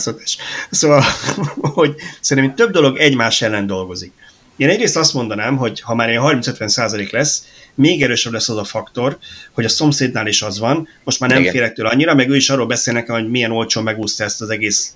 Szóval, 0.70 1.03
hogy 1.78 1.95
szerintem 2.20 2.55
több 2.55 2.70
dolog 2.70 2.99
egymás 2.99 3.43
ellen 3.43 3.66
dolgozik. 3.66 4.12
Én 4.57 4.69
egyrészt 4.69 4.97
azt 4.97 5.15
mondanám, 5.15 5.57
hogy 5.57 5.81
ha 5.81 5.95
már 5.95 6.09
ilyen 6.09 6.23
30-50 6.43 6.69
százalék 6.69 7.12
lesz, 7.12 7.45
még 7.78 8.02
erősebb 8.02 8.32
lesz 8.32 8.48
az 8.48 8.56
a 8.56 8.64
faktor, 8.64 9.18
hogy 9.52 9.64
a 9.64 9.68
szomszédnál 9.68 10.26
is 10.26 10.42
az 10.42 10.59
van, 10.59 10.88
most 11.05 11.20
már 11.20 11.30
nem 11.30 11.40
Igen. 11.40 11.52
félek 11.52 11.72
tőle 11.72 11.88
annyira, 11.88 12.14
meg 12.14 12.28
ő 12.28 12.36
is 12.36 12.50
arról 12.50 12.66
beszél 12.66 12.94
nekem, 12.94 13.14
hogy 13.14 13.30
milyen 13.30 13.50
olcsón 13.50 13.82
megúszta 13.82 14.24
ezt 14.24 14.40
az 14.40 14.50
egész 14.50 14.92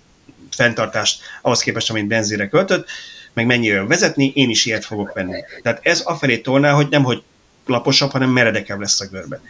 fenntartást 0.51 1.21
ahhoz 1.43 1.61
képest, 1.61 1.91
amit 1.91 2.07
benzínre 2.07 2.49
költött, 2.49 2.89
meg 3.33 3.47
mennyire 3.47 3.85
vezetni, 3.85 4.33
én 4.35 4.51
is 4.51 4.67
ilyet 4.67 4.85
fogok 4.85 5.13
venni. 5.13 5.45
Tehát 5.63 5.81
ez 5.83 6.01
afelé 6.01 6.39
tolná, 6.39 6.73
hogy 6.73 6.87
nem 6.91 7.03
hogy 7.03 7.23
laposabb, 7.67 8.11
hanem 8.11 8.31
meredekebb 8.31 8.81
lesz 8.81 9.01
a 9.01 9.07
görbe. 9.07 9.41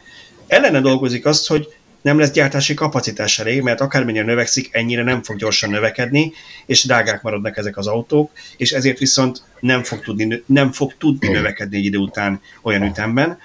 Ellene 0.47 0.81
dolgozik 0.81 1.27
azt, 1.27 1.47
hogy 1.47 1.69
nem 2.03 2.19
lesz 2.19 2.31
gyártási 2.31 2.75
kapacitás 2.75 3.39
elég, 3.39 3.63
mert 3.63 3.81
akármennyire 3.81 4.25
növekszik, 4.25 4.69
ennyire 4.73 5.03
nem 5.03 5.23
fog 5.23 5.37
gyorsan 5.37 5.71
növekedni, 5.71 6.33
és 6.67 6.85
drágák 6.85 7.23
maradnak 7.23 7.57
ezek 7.57 7.77
az 7.77 7.87
autók, 7.87 8.31
és 8.57 8.73
ezért 8.73 8.99
viszont 8.99 9.43
nem 9.61 9.83
fog 9.83 10.01
tudni, 10.01 10.43
nem 10.47 10.73
fog 10.73 10.95
tudni 10.99 11.29
növekedni 11.29 11.77
egy 11.77 11.85
idő 11.85 11.99
után 11.99 12.41
olyan 12.63 12.83
ütemben. 12.83 13.39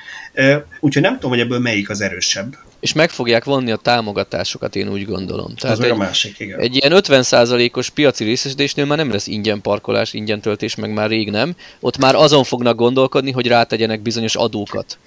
Úgyhogy 0.79 1.03
nem 1.03 1.13
tudom, 1.13 1.29
hogy 1.29 1.39
ebből 1.39 1.59
melyik 1.59 1.89
az 1.89 2.01
erősebb. 2.01 2.57
És 2.79 2.93
meg 2.93 3.09
fogják 3.09 3.43
vonni 3.43 3.71
a 3.71 3.75
támogatásokat, 3.75 4.75
én 4.75 4.89
úgy 4.89 5.05
gondolom. 5.05 5.55
Tehát 5.55 5.77
az 5.77 5.83
egy, 5.83 5.91
a 5.91 5.95
másik, 5.95 6.39
igen. 6.39 6.59
Egy 6.59 6.75
ilyen 6.75 7.01
50%-os 7.05 7.89
piaci 7.89 8.23
részesítésnél 8.23 8.85
már 8.85 8.97
nem 8.97 9.11
lesz 9.11 9.27
ingyen 9.27 9.61
parkolás, 9.61 10.13
ingyen 10.13 10.41
töltés, 10.41 10.75
meg 10.75 10.93
már 10.93 11.09
rég 11.09 11.29
nem. 11.29 11.55
Ott 11.79 11.97
már 11.97 12.15
azon 12.15 12.43
fognak 12.43 12.75
gondolkodni, 12.75 13.31
hogy 13.31 13.47
rátegyenek 13.47 14.01
bizonyos 14.01 14.35
adókat. 14.35 14.97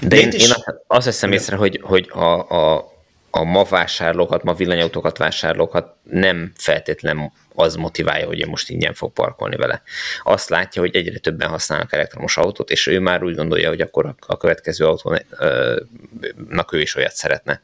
De 0.00 0.16
én, 0.16 0.30
én 0.30 0.50
azt 0.86 1.04
veszem 1.04 1.32
észre, 1.32 1.56
hogy, 1.56 1.80
hogy 1.82 2.10
a, 2.12 2.48
a, 2.48 2.96
a 3.30 3.42
ma 3.42 3.64
vásárlókat, 3.64 4.42
ma 4.42 4.54
villanyautókat 4.54 5.18
vásárlókat 5.18 5.94
nem 6.02 6.52
feltétlenül 6.56 7.32
az 7.54 7.74
motiválja, 7.74 8.26
hogy 8.26 8.38
én 8.38 8.48
most 8.48 8.70
ingyen 8.70 8.94
fog 8.94 9.12
parkolni 9.12 9.56
vele. 9.56 9.82
Azt 10.22 10.48
látja, 10.48 10.80
hogy 10.80 10.96
egyre 10.96 11.18
többen 11.18 11.48
használnak 11.48 11.92
elektromos 11.92 12.36
autót, 12.36 12.70
és 12.70 12.86
ő 12.86 13.00
már 13.00 13.24
úgy 13.24 13.34
gondolja, 13.34 13.68
hogy 13.68 13.80
akkor 13.80 14.14
a 14.26 14.36
következő 14.36 14.86
autónak 14.86 16.72
ő 16.72 16.80
is 16.80 16.96
olyat 16.96 17.14
szeretne. 17.14 17.62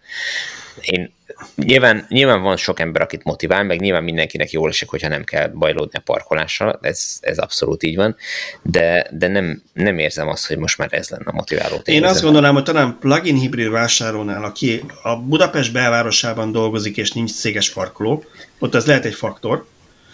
Én 0.81 1.15
nyilván, 1.57 2.07
nyilván 2.09 2.43
van 2.43 2.57
sok 2.57 2.81
ember, 2.81 3.03
akit 3.03 3.25
motivál, 3.25 3.65
meg 3.65 3.81
nyilván 3.81 4.03
mindenkinek 4.03 4.51
jól 4.51 4.69
esik, 4.69 4.89
hogyha 4.89 5.09
nem 5.09 5.25
kell 5.25 5.49
bajlódni 5.49 5.99
a 5.99 6.03
parkolással, 6.05 6.79
ez, 6.83 7.19
ez 7.21 7.39
abszolút 7.39 7.83
így 7.83 7.97
van, 7.97 8.17
de, 8.63 9.07
de 9.11 9.29
nem, 9.29 9.63
nem 9.73 9.99
érzem 9.99 10.29
azt, 10.29 10.47
hogy 10.47 10.57
most 10.57 10.79
már 10.79 10.89
ez 10.91 11.09
lenne 11.09 11.25
a 11.25 11.33
motiváló 11.33 11.77
Én 11.85 12.05
azt 12.05 12.23
gondolnám, 12.23 12.55
hogy 12.55 12.63
talán 12.63 12.97
plug-in 13.01 13.37
hibrid 13.37 13.71
vásárolnál, 13.71 14.45
aki 14.45 14.85
a 15.03 15.17
Budapest 15.17 15.73
belvárosában 15.73 16.53
dolgozik, 16.53 16.97
és 16.97 17.13
nincs 17.13 17.33
céges 17.33 17.71
parkoló, 17.71 18.25
ott 18.59 18.75
ez 18.75 18.87
lehet 18.87 19.05
egy 19.05 19.15
faktor, 19.15 19.67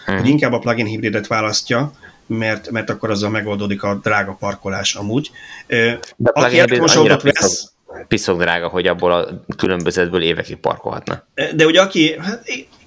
hmm. 0.05 0.17
hogy 0.19 0.29
inkább 0.29 0.53
a 0.53 0.59
plug-in 0.59 0.87
hibridet 0.87 1.27
választja, 1.27 1.93
mert, 2.27 2.71
mert 2.71 2.91
akkor 2.91 3.11
azzal 3.11 3.31
megoldódik 3.31 3.83
a 3.83 3.95
drága 3.95 4.33
parkolás 4.33 4.95
amúgy. 4.95 5.31
De 6.17 6.31
a 6.33 6.45
aki 6.45 6.79
most 6.79 6.97
autót 6.97 7.23
vesz, 7.23 7.73
piszok 8.09 8.41
drága, 8.41 8.69
hogy 8.69 8.87
abból 8.87 9.13
a 9.13 9.27
különbözetből 9.57 10.23
évekig 10.23 10.57
parkolhatna. 10.57 11.25
De 11.55 11.67
ugye 11.67 11.81
aki, 11.81 12.19
hát 12.19 12.43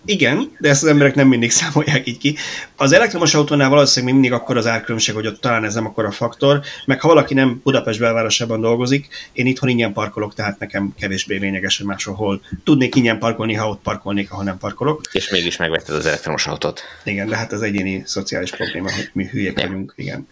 igen, 0.05 0.51
de 0.59 0.69
ezt 0.69 0.83
az 0.83 0.89
emberek 0.89 1.15
nem 1.15 1.27
mindig 1.27 1.51
számolják 1.61 2.07
így 2.07 2.17
ki. 2.17 2.35
Az 2.75 2.91
elektromos 2.91 3.33
autónál 3.33 3.69
valószínűleg 3.69 4.13
mindig 4.13 4.31
akkor 4.31 4.57
az 4.57 4.67
árkülönbség, 4.67 5.15
hogy 5.15 5.27
ott 5.27 5.41
talán 5.41 5.63
ez 5.63 5.73
nem 5.73 5.85
akkor 5.85 6.05
a 6.05 6.11
faktor, 6.11 6.61
meg 6.85 7.01
ha 7.01 7.07
valaki 7.07 7.33
nem 7.33 7.61
Budapest 7.63 7.99
belvárosában 7.99 8.61
dolgozik, 8.61 9.07
én 9.33 9.45
itthon 9.45 9.69
ingyen 9.69 9.93
parkolok, 9.93 10.33
tehát 10.33 10.59
nekem 10.59 10.93
kevésbé 10.99 11.37
lényeges, 11.37 11.77
hogy 11.77 11.85
máshol 11.85 12.41
tudnék 12.63 12.95
ingyen 12.95 13.19
parkolni, 13.19 13.53
ha 13.53 13.69
ott 13.69 13.81
parkolnék, 13.81 14.29
ha 14.29 14.43
nem 14.43 14.57
parkolok. 14.57 15.01
És 15.11 15.29
mégis 15.29 15.57
megvetted 15.57 15.95
az 15.95 16.05
elektromos 16.05 16.47
autót. 16.47 16.81
Igen, 17.03 17.27
de 17.27 17.35
hát 17.35 17.53
ez 17.53 17.61
egyéni 17.61 18.03
szociális 18.05 18.51
probléma, 18.51 18.91
hogy 18.91 19.09
mi 19.13 19.25
hülyek 19.25 19.59
vagyunk, 19.61 19.93
igen. 19.95 20.27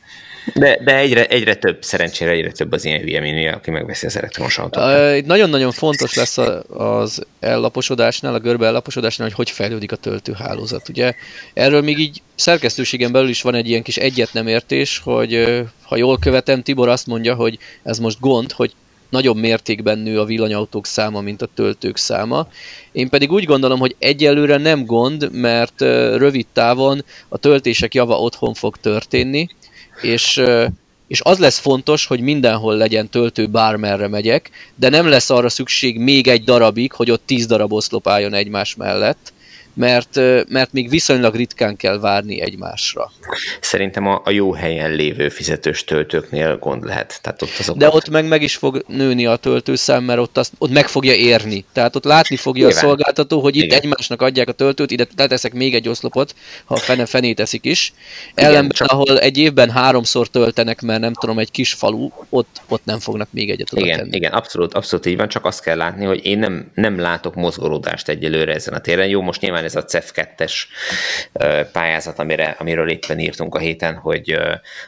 De, 0.53 0.79
de 0.83 0.95
egyre, 0.95 1.25
egyre 1.25 1.55
több, 1.55 1.83
szerencsére 1.83 2.31
egyre 2.31 2.51
több 2.51 2.71
az 2.71 2.85
ilyen 2.85 2.99
hülye 2.99 3.19
mini, 3.19 3.47
aki 3.47 3.71
megveszi 3.71 4.05
az 4.05 4.17
elektromos 4.17 4.57
autót. 4.57 5.25
Nagyon-nagyon 5.25 5.71
fontos 5.71 6.13
lesz 6.13 6.37
az 6.69 7.25
ellaposodásnál, 7.39 8.33
a 8.33 8.39
görbe 8.39 8.65
ellaposodásnál, 8.65 9.27
hogy 9.27 9.37
hogy 9.37 9.49
fejlődik 9.49 9.91
a 9.91 9.95
töltőhálózat. 9.95 10.89
Ugye 10.89 11.13
erről 11.53 11.81
még 11.81 11.99
így 11.99 12.21
szerkesztőségen 12.35 13.11
belül 13.11 13.29
is 13.29 13.41
van 13.41 13.55
egy 13.55 13.69
ilyen 13.69 13.83
kis 13.83 13.97
egyet 13.97 14.33
nem 14.33 14.47
értés, 14.47 15.01
hogy 15.03 15.61
ha 15.83 15.95
jól 15.95 16.19
követem, 16.19 16.63
Tibor 16.63 16.89
azt 16.89 17.07
mondja, 17.07 17.35
hogy 17.35 17.57
ez 17.83 17.99
most 17.99 18.19
gond, 18.19 18.51
hogy 18.51 18.71
nagyobb 19.09 19.37
mértékben 19.37 19.97
nő 19.97 20.19
a 20.19 20.25
villanyautók 20.25 20.85
száma, 20.85 21.21
mint 21.21 21.41
a 21.41 21.49
töltők 21.55 21.97
száma. 21.97 22.47
Én 22.91 23.09
pedig 23.09 23.31
úgy 23.31 23.43
gondolom, 23.43 23.79
hogy 23.79 23.95
egyelőre 23.99 24.57
nem 24.57 24.85
gond, 24.85 25.31
mert 25.31 25.81
rövid 26.15 26.45
távon 26.53 27.05
a 27.29 27.37
töltések 27.37 27.93
java 27.93 28.19
otthon 28.19 28.53
fog 28.53 28.77
történni, 28.77 29.47
és, 30.01 30.41
és 31.07 31.21
az 31.21 31.37
lesz 31.37 31.59
fontos, 31.59 32.05
hogy 32.05 32.19
mindenhol 32.19 32.75
legyen 32.75 33.09
töltő, 33.09 33.45
bármerre 33.45 34.07
megyek, 34.07 34.49
de 34.75 34.89
nem 34.89 35.07
lesz 35.07 35.29
arra 35.29 35.49
szükség 35.49 35.99
még 35.99 36.27
egy 36.27 36.43
darabig, 36.43 36.91
hogy 36.91 37.11
ott 37.11 37.25
tíz 37.25 37.45
darab 37.45 37.73
oszlop 37.73 38.07
álljon 38.07 38.33
egymás 38.33 38.75
mellett, 38.75 39.33
mert, 39.73 40.15
mert 40.49 40.71
még 40.71 40.89
viszonylag 40.89 41.35
ritkán 41.35 41.75
kell 41.75 41.99
várni 41.99 42.41
egymásra. 42.41 43.11
Szerintem 43.59 44.07
a, 44.07 44.21
a 44.25 44.29
jó 44.29 44.53
helyen 44.53 44.91
lévő 44.91 45.29
fizetős 45.29 45.83
töltőknél 45.83 46.57
gond 46.57 46.83
lehet. 46.83 47.19
Tehát 47.21 47.41
ott 47.41 47.55
azokat... 47.59 47.81
De 47.81 47.89
ott 47.89 48.09
meg 48.09 48.27
meg 48.27 48.41
is 48.41 48.55
fog 48.55 48.83
nőni 48.87 49.25
a 49.25 49.35
töltőszám, 49.35 50.03
mert 50.03 50.19
ott, 50.19 50.37
azt, 50.37 50.53
ott 50.57 50.71
meg 50.71 50.87
fogja 50.87 51.13
érni. 51.13 51.65
Tehát 51.73 51.95
ott 51.95 52.03
látni 52.03 52.35
fogja 52.35 52.65
Nyilván. 52.65 52.83
a 52.83 52.87
szolgáltató, 52.87 53.39
hogy 53.39 53.55
itt 53.55 53.63
Igen. 53.63 53.77
egymásnak 53.77 54.21
adják 54.21 54.49
a 54.49 54.51
töltőt, 54.51 54.91
ide 54.91 55.07
leteszek 55.15 55.53
még 55.53 55.75
egy 55.75 55.87
oszlopot, 55.89 56.35
ha 56.65 56.73
a 56.73 56.77
fene 56.77 57.05
fené 57.05 57.33
teszik 57.33 57.65
is. 57.65 57.93
Ellenben, 58.33 58.69
csak... 58.69 58.91
ahol 58.91 59.19
egy 59.19 59.37
évben 59.37 59.69
háromszor 59.69 60.27
töltenek, 60.27 60.81
mert 60.81 60.99
nem 60.99 61.13
tudom, 61.13 61.39
egy 61.39 61.51
kis 61.51 61.73
falu, 61.73 62.09
ott, 62.29 62.61
ott 62.67 62.85
nem 62.85 62.99
fognak 62.99 63.27
még 63.31 63.49
egyet 63.49 63.73
oda 63.73 63.85
Igen, 63.85 63.97
tenni. 63.97 64.15
Igen, 64.15 64.31
abszolút, 64.31 64.73
abszolút 64.73 65.05
így 65.05 65.17
van, 65.17 65.27
csak 65.27 65.45
azt 65.45 65.61
kell 65.61 65.77
látni, 65.77 66.05
hogy 66.05 66.25
én 66.25 66.39
nem, 66.39 66.71
nem 66.75 66.99
látok 66.99 67.35
mozgolódást 67.35 68.09
egyelőre 68.09 68.53
ezen 68.53 68.73
a 68.73 68.79
téren. 68.79 69.07
Jó, 69.07 69.21
most 69.21 69.41
nyilván 69.41 69.60
nyilván 69.61 69.65
ez 69.65 69.75
a 69.75 69.85
CEF2-es 69.85 70.53
pályázat, 71.71 72.19
amire, 72.19 72.55
amiről 72.59 72.89
éppen 72.89 73.19
írtunk 73.19 73.55
a 73.55 73.59
héten, 73.59 73.95
hogy 73.95 74.31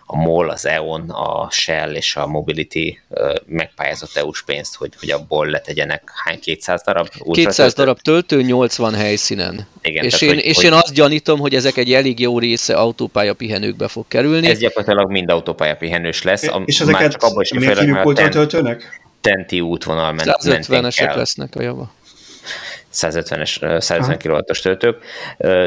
a 0.06 0.16
MOL, 0.16 0.50
az 0.50 0.66
EON, 0.66 1.10
a 1.10 1.52
Shell 1.52 1.94
és 1.94 2.16
a 2.16 2.28
Mobility 2.28 3.00
megpályázott 3.46 4.16
EU-s 4.16 4.44
pénzt, 4.44 4.76
hogy, 4.76 4.94
hogy 5.00 5.12
abból 5.12 5.48
letegyenek 5.48 6.12
hány 6.24 6.40
200 6.40 6.82
darab? 6.86 7.08
200 7.32 7.74
darab 7.74 8.00
töltő, 8.00 8.42
80 8.42 8.94
helyszínen. 8.94 9.68
Igen, 9.82 10.04
és, 10.04 10.12
tehát, 10.12 10.36
én, 10.36 10.40
hogy, 10.42 10.50
és 10.50 10.56
hogy... 10.56 10.66
én 10.66 10.74
azt 10.74 10.94
gyanítom, 10.94 11.40
hogy 11.40 11.56
ezek 11.56 11.78
egy 11.78 11.94
elég 11.94 12.20
jó 12.20 12.40
része 12.40 12.76
autópálya 12.76 13.34
pihenőkbe 13.34 13.88
fog 13.88 14.08
kerülni. 14.08 14.48
Ez 14.48 14.60
gyakorlatilag 14.60 15.12
mind 15.12 15.30
autópálya 15.30 15.76
pihenős 15.76 16.24
lesz. 16.24 16.48
A, 16.48 16.62
és 16.66 16.80
ezeket 16.80 17.12
csak 17.12 17.24
abban 17.24 17.42
is 17.42 17.54
miért 17.54 17.80
hívjuk 17.80 18.06
ultratöltőnek? 18.06 19.02
Tenti 19.22 19.62
útvonal 19.62 20.14
ment, 20.14 20.36
150-esek 20.42 21.16
lesznek 21.16 21.56
a 21.56 21.62
java. 21.62 21.92
150-es, 22.94 23.80
150 23.80 24.18
kW-os 24.18 24.60
töltők, 24.60 25.04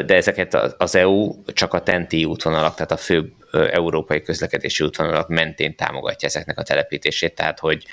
de 0.06 0.14
ezeket 0.14 0.54
az 0.78 0.94
EU 0.94 1.34
csak 1.52 1.74
a 1.74 1.82
TENTI 1.82 2.24
útvonalak, 2.24 2.74
tehát 2.74 2.92
a 2.92 2.96
fő 2.96 3.32
európai 3.52 4.22
közlekedési 4.22 4.84
útvonalak 4.84 5.28
mentén 5.28 5.76
támogatja 5.76 6.28
ezeknek 6.28 6.58
a 6.58 6.62
telepítését, 6.62 7.34
tehát 7.34 7.58
hogy 7.58 7.84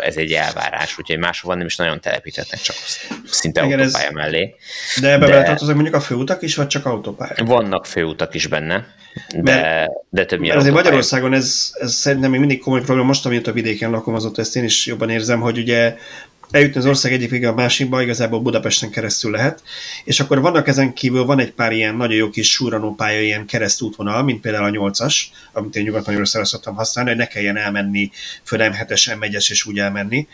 ez 0.00 0.16
egy 0.16 0.32
elvárás, 0.32 0.98
úgyhogy 0.98 1.18
máshova 1.18 1.54
nem 1.54 1.66
is 1.66 1.76
nagyon 1.76 2.00
telepítettek, 2.00 2.60
csak 2.60 2.76
szinte 3.30 3.64
Igen, 3.64 3.78
autópálya 3.78 4.06
ez... 4.06 4.12
mellé. 4.12 4.54
De 5.00 5.12
ebbe 5.12 5.26
de... 5.26 5.42
tartoznak 5.42 5.74
mondjuk 5.74 5.96
a 5.96 6.00
főutak 6.00 6.42
is, 6.42 6.56
vagy 6.56 6.66
csak 6.66 6.86
autópálya? 6.86 7.44
Vannak 7.44 7.86
főutak 7.86 8.34
is 8.34 8.46
benne, 8.46 8.86
de, 9.36 9.54
mert, 9.54 9.90
de 10.10 10.24
többnyire 10.24 10.56
Azért 10.56 10.74
Magyarországon 10.74 11.32
ez, 11.32 11.72
ez 11.78 11.92
szerintem 11.92 12.30
még 12.30 12.40
mindig 12.40 12.60
komoly 12.60 12.80
probléma, 12.80 13.06
most, 13.06 13.26
amit 13.26 13.46
a 13.46 13.52
vidéken 13.52 13.90
lakom, 13.90 14.14
azóta 14.14 14.40
ezt 14.40 14.56
én 14.56 14.64
is 14.64 14.86
jobban 14.86 15.10
érzem, 15.10 15.40
hogy 15.40 15.58
ugye 15.58 15.96
eljutni 16.52 16.80
az 16.80 16.86
ország 16.86 17.12
egyik 17.12 17.30
vége 17.30 17.48
a 17.48 17.54
másikba, 17.54 18.02
igazából 18.02 18.40
Budapesten 18.40 18.90
keresztül 18.90 19.30
lehet, 19.30 19.62
és 20.04 20.20
akkor 20.20 20.40
vannak 20.40 20.68
ezen 20.68 20.92
kívül, 20.92 21.24
van 21.24 21.38
egy 21.38 21.52
pár 21.52 21.72
ilyen 21.72 21.94
nagyon 21.94 22.16
jó 22.16 22.30
kis 22.30 22.50
súranópálya, 22.50 23.20
ilyen 23.20 23.46
keresztútvonal, 23.46 24.22
mint 24.22 24.40
például 24.40 24.64
a 24.64 24.90
8-as, 24.90 25.14
amit 25.52 25.76
én 25.76 25.82
Nyugat-Magyarországra 25.82 26.48
szoktam 26.48 26.74
használni, 26.74 27.10
hogy 27.10 27.18
ne 27.18 27.26
kelljen 27.26 27.56
elmenni 27.56 28.10
föl 28.42 28.58
M7-es, 28.62 29.16
M1-es 29.20 29.50
és 29.50 29.66
úgy 29.66 29.78
elmenni. 29.78 30.26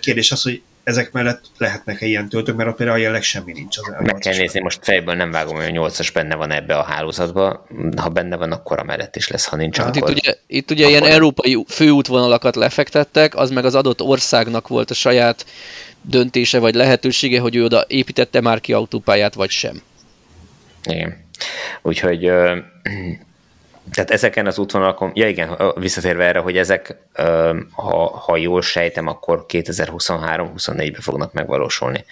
Kérdés 0.00 0.32
az, 0.32 0.42
hogy 0.42 0.62
ezek 0.86 1.12
mellett 1.12 1.40
lehetnek-e 1.58 2.06
ilyen 2.06 2.28
töltők, 2.28 2.56
mert 2.56 2.68
ott 2.68 2.76
például 2.76 2.98
jelenleg 2.98 3.22
semmi 3.22 3.52
nincs. 3.52 3.78
Az 3.78 3.84
Meg 4.00 4.18
kell 4.18 4.36
nézni, 4.36 4.60
most 4.60 4.78
fejből 4.82 5.14
nem 5.14 5.30
vágom, 5.30 5.56
hogy 5.56 5.64
a 5.64 5.70
8-as 5.70 6.10
benne 6.12 6.34
van 6.34 6.50
ebbe 6.50 6.78
a 6.78 6.82
hálózatba. 6.82 7.66
Ha 7.96 8.08
benne 8.08 8.36
van, 8.36 8.52
akkor 8.52 8.78
a 8.78 8.84
mellett 8.84 9.16
is 9.16 9.28
lesz, 9.28 9.44
ha 9.46 9.56
nincs, 9.56 9.76
hát 9.78 9.96
akkor... 9.96 10.10
Itt 10.10 10.16
ugye, 10.16 10.34
itt 10.46 10.70
ugye 10.70 10.86
akkor... 10.86 10.96
ilyen 10.96 11.12
európai 11.12 11.64
főútvonalakat 11.68 12.56
lefektettek, 12.56 13.34
az 13.36 13.50
meg 13.50 13.64
az 13.64 13.74
adott 13.74 14.02
országnak 14.02 14.68
volt 14.68 14.90
a 14.90 14.94
saját 14.94 15.46
döntése 16.00 16.58
vagy 16.58 16.74
lehetősége, 16.74 17.40
hogy 17.40 17.56
ő 17.56 17.64
oda 17.64 17.84
építette 17.88 18.40
már 18.40 18.60
ki 18.60 18.72
autópályát, 18.72 19.34
vagy 19.34 19.50
sem. 19.50 19.82
Igen. 20.84 21.24
Úgyhogy 21.82 22.30
Tehát 23.92 24.10
ezeken 24.10 24.46
az 24.46 24.58
útvonalakon, 24.58 25.10
ja 25.14 25.28
igen, 25.28 25.56
visszatérve 25.74 26.24
erre, 26.24 26.38
hogy 26.38 26.56
ezek, 26.56 26.96
ha, 27.72 28.16
ha 28.16 28.36
jól 28.36 28.62
sejtem, 28.62 29.06
akkor 29.06 29.44
2023-24-ben 29.48 31.00
fognak 31.00 31.32
megvalósulni. 31.32 32.04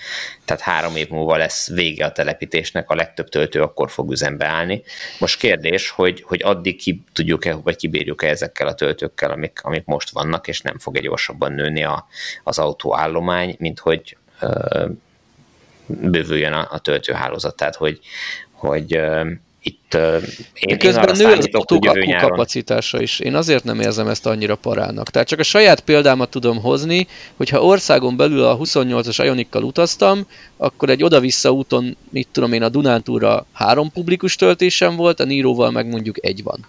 Tehát 0.45 0.63
három 0.63 0.97
év 0.97 1.09
múlva 1.09 1.37
lesz 1.37 1.71
vége 1.71 2.05
a 2.05 2.13
telepítésnek, 2.13 2.91
a 2.91 2.95
legtöbb 2.95 3.29
töltő 3.29 3.63
akkor 3.63 3.91
fog 3.91 4.11
üzembe 4.11 4.47
állni. 4.47 4.83
Most 5.19 5.39
kérdés, 5.39 5.91
hogy, 5.91 6.23
hogy 6.27 6.43
addig 6.43 6.77
ki 6.77 7.05
tudjuk-e, 7.13 7.55
vagy 7.55 7.77
kibírjuk-e 7.77 8.29
ezekkel 8.29 8.67
a 8.67 8.75
töltőkkel, 8.75 9.31
amik, 9.31 9.61
amik 9.63 9.85
most 9.85 10.11
vannak, 10.11 10.49
és 10.49 10.61
nem 10.61 10.79
fog 10.79 10.97
egy 10.97 11.03
gyorsabban 11.03 11.53
nőni 11.53 11.85
a, 11.85 12.07
az 12.45 12.59
autóállomány, 12.59 13.57
mint 13.59 13.79
hogy 13.79 14.17
ö, 14.41 14.87
bővüljön 15.87 16.53
a, 16.53 16.69
a 16.71 16.79
töltőhálózat. 16.79 17.57
Tehát, 17.57 17.77
hogy, 17.77 18.01
hogy 18.53 19.01
itt 19.67 19.97
én, 20.55 20.79
közben 20.79 21.09
én 21.09 21.27
nő 21.27 21.33
az 21.33 21.49
autók 21.53 21.87
kapacitása 22.21 23.03
is. 23.03 23.19
Én 23.21 23.35
azért 23.35 23.65
nem 23.65 23.81
érzem 23.81 24.09
ezt 24.09 24.27
annyira 24.27 24.57
parának. 24.57 25.11
Tehát 25.11 25.29
csak 25.29 25.39
a 25.39 25.43
saját 25.43 25.81
példámat 25.81 26.31
tudom 26.31 26.61
hozni, 26.61 27.07
hogyha 27.37 27.63
országon 27.63 28.17
belül 28.17 28.43
a 28.43 28.59
28-as 28.59 29.21
Ionikkal 29.25 29.63
utaztam, 29.63 30.27
akkor 30.57 30.91
egy 30.91 31.03
oda-vissza 31.03 31.51
úton, 31.51 31.97
mit 32.11 32.29
tudom 32.33 32.53
én, 32.53 32.63
a 32.63 32.69
Dunántúra 32.69 33.47
három 33.53 33.93
publikus 33.93 34.37
töltésem 34.37 34.97
volt, 34.97 35.21
a 35.21 35.25
Níróval 35.25 35.71
meg 35.71 35.87
mondjuk 35.87 36.25
egy 36.25 36.43
van. 36.43 36.67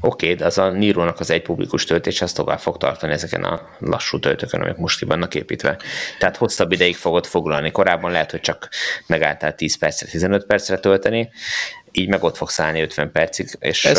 Oké, 0.00 0.24
okay, 0.24 0.34
de 0.38 0.44
az 0.44 0.58
a 0.58 0.70
Niro-nak 0.70 1.20
az 1.20 1.30
egy 1.30 1.42
publikus 1.42 1.84
töltés, 1.84 2.22
az 2.22 2.32
tovább 2.32 2.60
fog 2.60 2.76
tartani 2.76 3.12
ezeken 3.12 3.44
a 3.44 3.60
lassú 3.78 4.18
töltőkön, 4.18 4.60
amik 4.60 4.76
most 4.76 4.98
ki 4.98 5.04
vannak 5.04 5.34
építve. 5.34 5.78
Tehát 6.18 6.36
hosszabb 6.36 6.72
ideig 6.72 6.96
fogod 6.96 7.26
foglalni. 7.26 7.70
Korábban 7.70 8.10
lehet, 8.10 8.30
hogy 8.30 8.40
csak 8.40 8.68
megálltál 9.06 9.54
10 9.54 9.78
percre, 9.78 10.06
15 10.06 10.46
percre 10.46 10.78
tölteni, 10.78 11.30
így 11.92 12.08
meg 12.08 12.22
ott 12.22 12.36
fogsz 12.36 12.60
állni 12.60 12.80
50 12.80 13.12
percig, 13.12 13.48
és, 13.60 13.92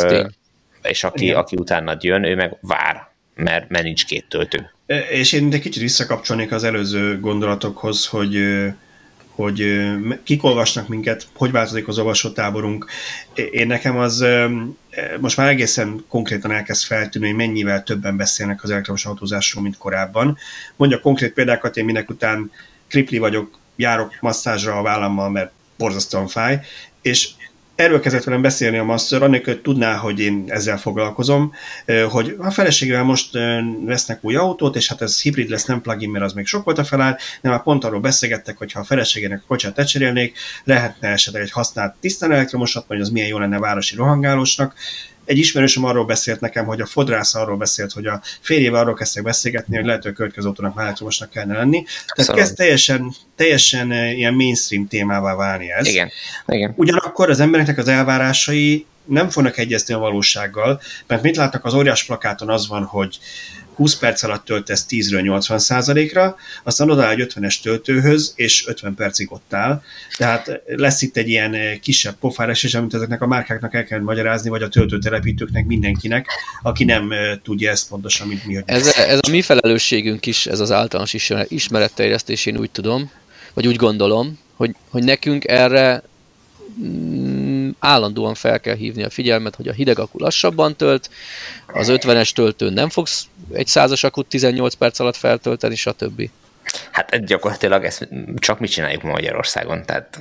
és 0.82 1.04
aki, 1.04 1.32
aki 1.32 1.56
utána 1.56 1.98
jön, 2.00 2.24
ő 2.24 2.36
meg 2.36 2.58
vár, 2.62 3.08
mert, 3.36 3.70
mert 3.70 3.84
nincs 3.84 4.06
két 4.06 4.26
töltő. 4.30 4.72
És 5.10 5.32
én 5.32 5.54
egy 5.54 5.62
kicsit 5.62 5.82
visszakapcsolnék 5.82 6.52
az 6.52 6.64
előző 6.64 7.20
gondolatokhoz, 7.20 8.06
hogy 8.06 8.40
hogy 9.36 9.90
kik 10.24 10.44
olvasnak 10.44 10.88
minket, 10.88 11.28
hogy 11.36 11.52
változik 11.52 11.88
az 11.88 11.98
olvasótáborunk. 11.98 12.86
Én 13.52 13.68
nekem 13.68 13.98
az 13.98 14.26
most 15.20 15.38
már 15.38 15.48
egészen 15.48 16.06
konkrétan 16.08 16.52
elkezd 16.52 16.86
feltűnni, 16.86 17.28
hogy 17.28 17.36
mennyivel 17.36 17.84
többen 17.84 18.18
beszélnek 18.18 18.64
az 18.64 18.70
elektromos 18.70 19.06
autózásról, 19.06 19.64
mint 19.64 19.78
korábban. 19.78 20.38
Mondja 20.76 21.00
konkrét 21.00 21.34
példákat, 21.34 21.78
én 21.78 21.86
minek 21.86 22.10
után 22.10 22.52
kripli 22.88 23.18
vagyok, 23.18 23.60
járok 23.76 24.18
masszázsra 24.20 24.78
a 24.78 24.82
vállammal, 24.82 25.30
mert 25.30 25.52
borzasztóan 25.78 26.28
fáj, 26.28 26.60
és 27.02 27.30
erről 27.76 28.00
kezdett 28.00 28.24
velem 28.24 28.42
beszélni 28.42 28.78
a 28.78 28.84
master, 28.84 29.24
annélkül, 29.24 29.54
hogy 29.54 29.62
tudná, 29.62 29.96
hogy 29.96 30.20
én 30.20 30.44
ezzel 30.48 30.78
foglalkozom, 30.78 31.54
hogy 32.10 32.36
a 32.38 32.52
feleségével 32.52 33.04
most 33.04 33.34
vesznek 33.86 34.20
új 34.22 34.36
autót, 34.36 34.76
és 34.76 34.88
hát 34.88 35.02
ez 35.02 35.22
hibrid 35.22 35.50
lesz, 35.50 35.66
nem 35.66 35.82
plugin, 35.82 36.10
mert 36.10 36.26
az 36.26 36.34
még 36.34 36.46
sok 36.46 36.64
volt 36.64 36.78
a 36.78 36.84
felár, 36.84 37.18
de 37.42 37.50
már 37.50 37.64
pont 37.64 37.84
arról 37.84 38.00
beszélgettek, 38.00 38.58
hogy 38.58 38.72
ha 38.72 38.80
a 38.80 38.84
feleségének 38.84 39.40
a 39.40 39.48
kocsát 39.48 39.78
lecserélnék, 39.78 40.38
lehetne 40.64 41.08
esetleg 41.08 41.42
egy 41.42 41.52
használt 41.52 41.96
tisztán 42.00 42.32
elektromosat, 42.32 42.86
vagy 42.88 43.00
az 43.00 43.10
milyen 43.10 43.28
jó 43.28 43.38
lenne 43.38 43.60
városi 43.60 43.96
rohangálósnak, 43.96 44.74
egy 45.26 45.38
ismerősöm 45.38 45.84
arról 45.84 46.06
beszélt 46.06 46.40
nekem, 46.40 46.66
hogy 46.66 46.82
a 46.82 46.86
fodrász 46.86 47.36
arról 47.36 47.58
beszélt, 47.58 47.92
hogy 47.92 48.06
a 48.06 48.22
férjével 48.42 48.82
arról 48.82 48.94
kezdtek 48.94 49.24
beszélgetni, 49.24 49.76
hogy 49.76 49.86
lehet, 49.86 50.02
hogy 50.02 50.12
a 50.12 50.16
következő 50.16 50.48
autónak 50.48 50.74
már 50.74 50.86
elektromosnak 50.86 51.30
kellene 51.30 51.58
lenni. 51.58 51.84
Tehát 51.84 52.16
szóval. 52.16 52.36
kezd 52.36 52.56
teljesen, 52.56 53.14
teljesen 53.36 53.92
eh, 53.92 54.18
ilyen 54.18 54.34
mainstream 54.34 54.88
témává 54.88 55.36
válni 55.36 55.72
ez. 55.72 55.88
Igen. 55.88 56.10
Igen. 56.48 56.74
Ugyanakkor 56.76 57.30
az 57.30 57.40
embereknek 57.40 57.78
az 57.78 57.88
elvárásai 57.88 58.86
nem 59.06 59.30
fognak 59.30 59.58
egyezni 59.58 59.94
a 59.94 59.98
valósággal, 59.98 60.82
mert 61.08 61.22
mit 61.22 61.36
látnak 61.36 61.66
az 61.66 61.74
óriás 61.74 62.04
plakáton 62.04 62.50
az 62.50 62.68
van, 62.68 62.84
hogy 62.84 63.20
20 63.76 63.96
perc 63.96 64.24
alatt 64.24 64.46
töltesz 64.46 64.86
10-ről 64.90 65.42
80% 65.42 66.10
ra 66.14 66.36
aztán 66.64 66.90
odaáll 66.90 67.12
egy 67.12 67.34
50-es 67.34 67.62
töltőhöz, 67.62 68.34
és 68.36 68.68
50 68.68 68.96
percig 68.96 69.32
ott 69.32 69.54
áll. 69.54 69.82
Tehát 70.18 70.62
lesz 70.66 71.02
itt 71.02 71.18
egy 71.18 71.30
ilyen 71.30 71.80
kisebb 71.82 72.16
pofárás, 72.20 72.64
és 72.64 72.74
amit 72.74 72.94
ezeknek 72.94 73.22
a 73.22 73.28
márkáknak 73.28 73.74
el 73.74 73.84
kell 73.84 74.00
magyarázni, 74.00 74.50
vagy 74.50 74.64
a 74.64 74.68
töltőtelepítőknek, 74.68 75.66
mindenkinek, 75.66 76.28
aki 76.62 76.84
nem 76.84 77.14
tudja 77.44 77.72
ezt 77.72 77.88
pontosan, 77.88 78.28
mint 78.28 78.46
mi. 78.46 78.54
Hogy 78.54 78.64
ez, 78.66 78.96
ez 78.96 79.20
a 79.22 79.30
mi 79.30 79.42
felelősségünk 79.42 80.26
is, 80.26 80.46
ez 80.46 80.60
az 80.60 80.72
általános 80.72 81.16
ismeretterjesztés, 81.48 82.46
én 82.46 82.58
úgy 82.58 82.72
tudom, 82.72 83.12
vagy 83.54 83.68
úgy 83.68 83.76
gondolom, 83.76 84.40
hogy, 84.56 84.76
hogy 84.90 85.04
nekünk 85.04 85.48
erre 85.48 86.04
mm, 86.82 87.33
állandóan 87.80 88.34
fel 88.34 88.60
kell 88.60 88.76
hívni 88.76 89.04
a 89.04 89.10
figyelmet, 89.10 89.56
hogy 89.56 89.68
a 89.68 89.74
hideg 89.74 90.00
akku 90.00 90.20
lassabban 90.20 90.76
tölt, 90.76 91.10
az 91.68 91.88
50-es 91.92 92.32
töltőn 92.32 92.74
nem 92.74 92.90
fogsz 92.90 93.28
egy 93.52 93.68
százas 93.68 94.04
akut 94.04 94.28
18 94.28 94.74
perc 94.74 95.00
alatt 95.00 95.16
feltölteni, 95.16 95.76
stb. 95.76 96.30
Hát 96.92 97.26
gyakorlatilag 97.26 97.84
ezt 97.84 98.08
csak 98.36 98.60
mi 98.60 98.68
csináljuk 98.68 99.02
Magyarországon, 99.02 99.86
tehát... 99.86 100.20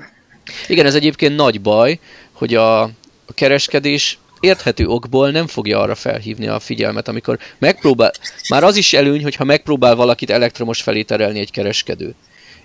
Igen, 0.69 0.87
ez 0.87 0.95
egyébként 0.95 1.37
nagy 1.37 1.61
baj, 1.61 1.99
hogy 2.33 2.55
a, 2.55 2.83
a 2.83 3.35
kereskedés 3.35 4.19
érthető 4.41 4.87
okból 4.87 5.31
nem 5.31 5.47
fogja 5.47 5.81
arra 5.81 5.95
felhívni 5.95 6.47
a 6.47 6.59
figyelmet, 6.59 7.09
amikor 7.09 7.39
megpróbál, 7.59 8.13
már 8.49 8.65
az 8.65 8.77
is 8.77 8.93
előny, 8.93 9.23
hogyha 9.23 9.45
megpróbál 9.45 9.95
valakit 9.95 10.31
elektromos 10.31 10.83
felé 10.83 11.03
terelni 11.03 11.39
egy 11.39 11.51
kereskedő. 11.51 12.15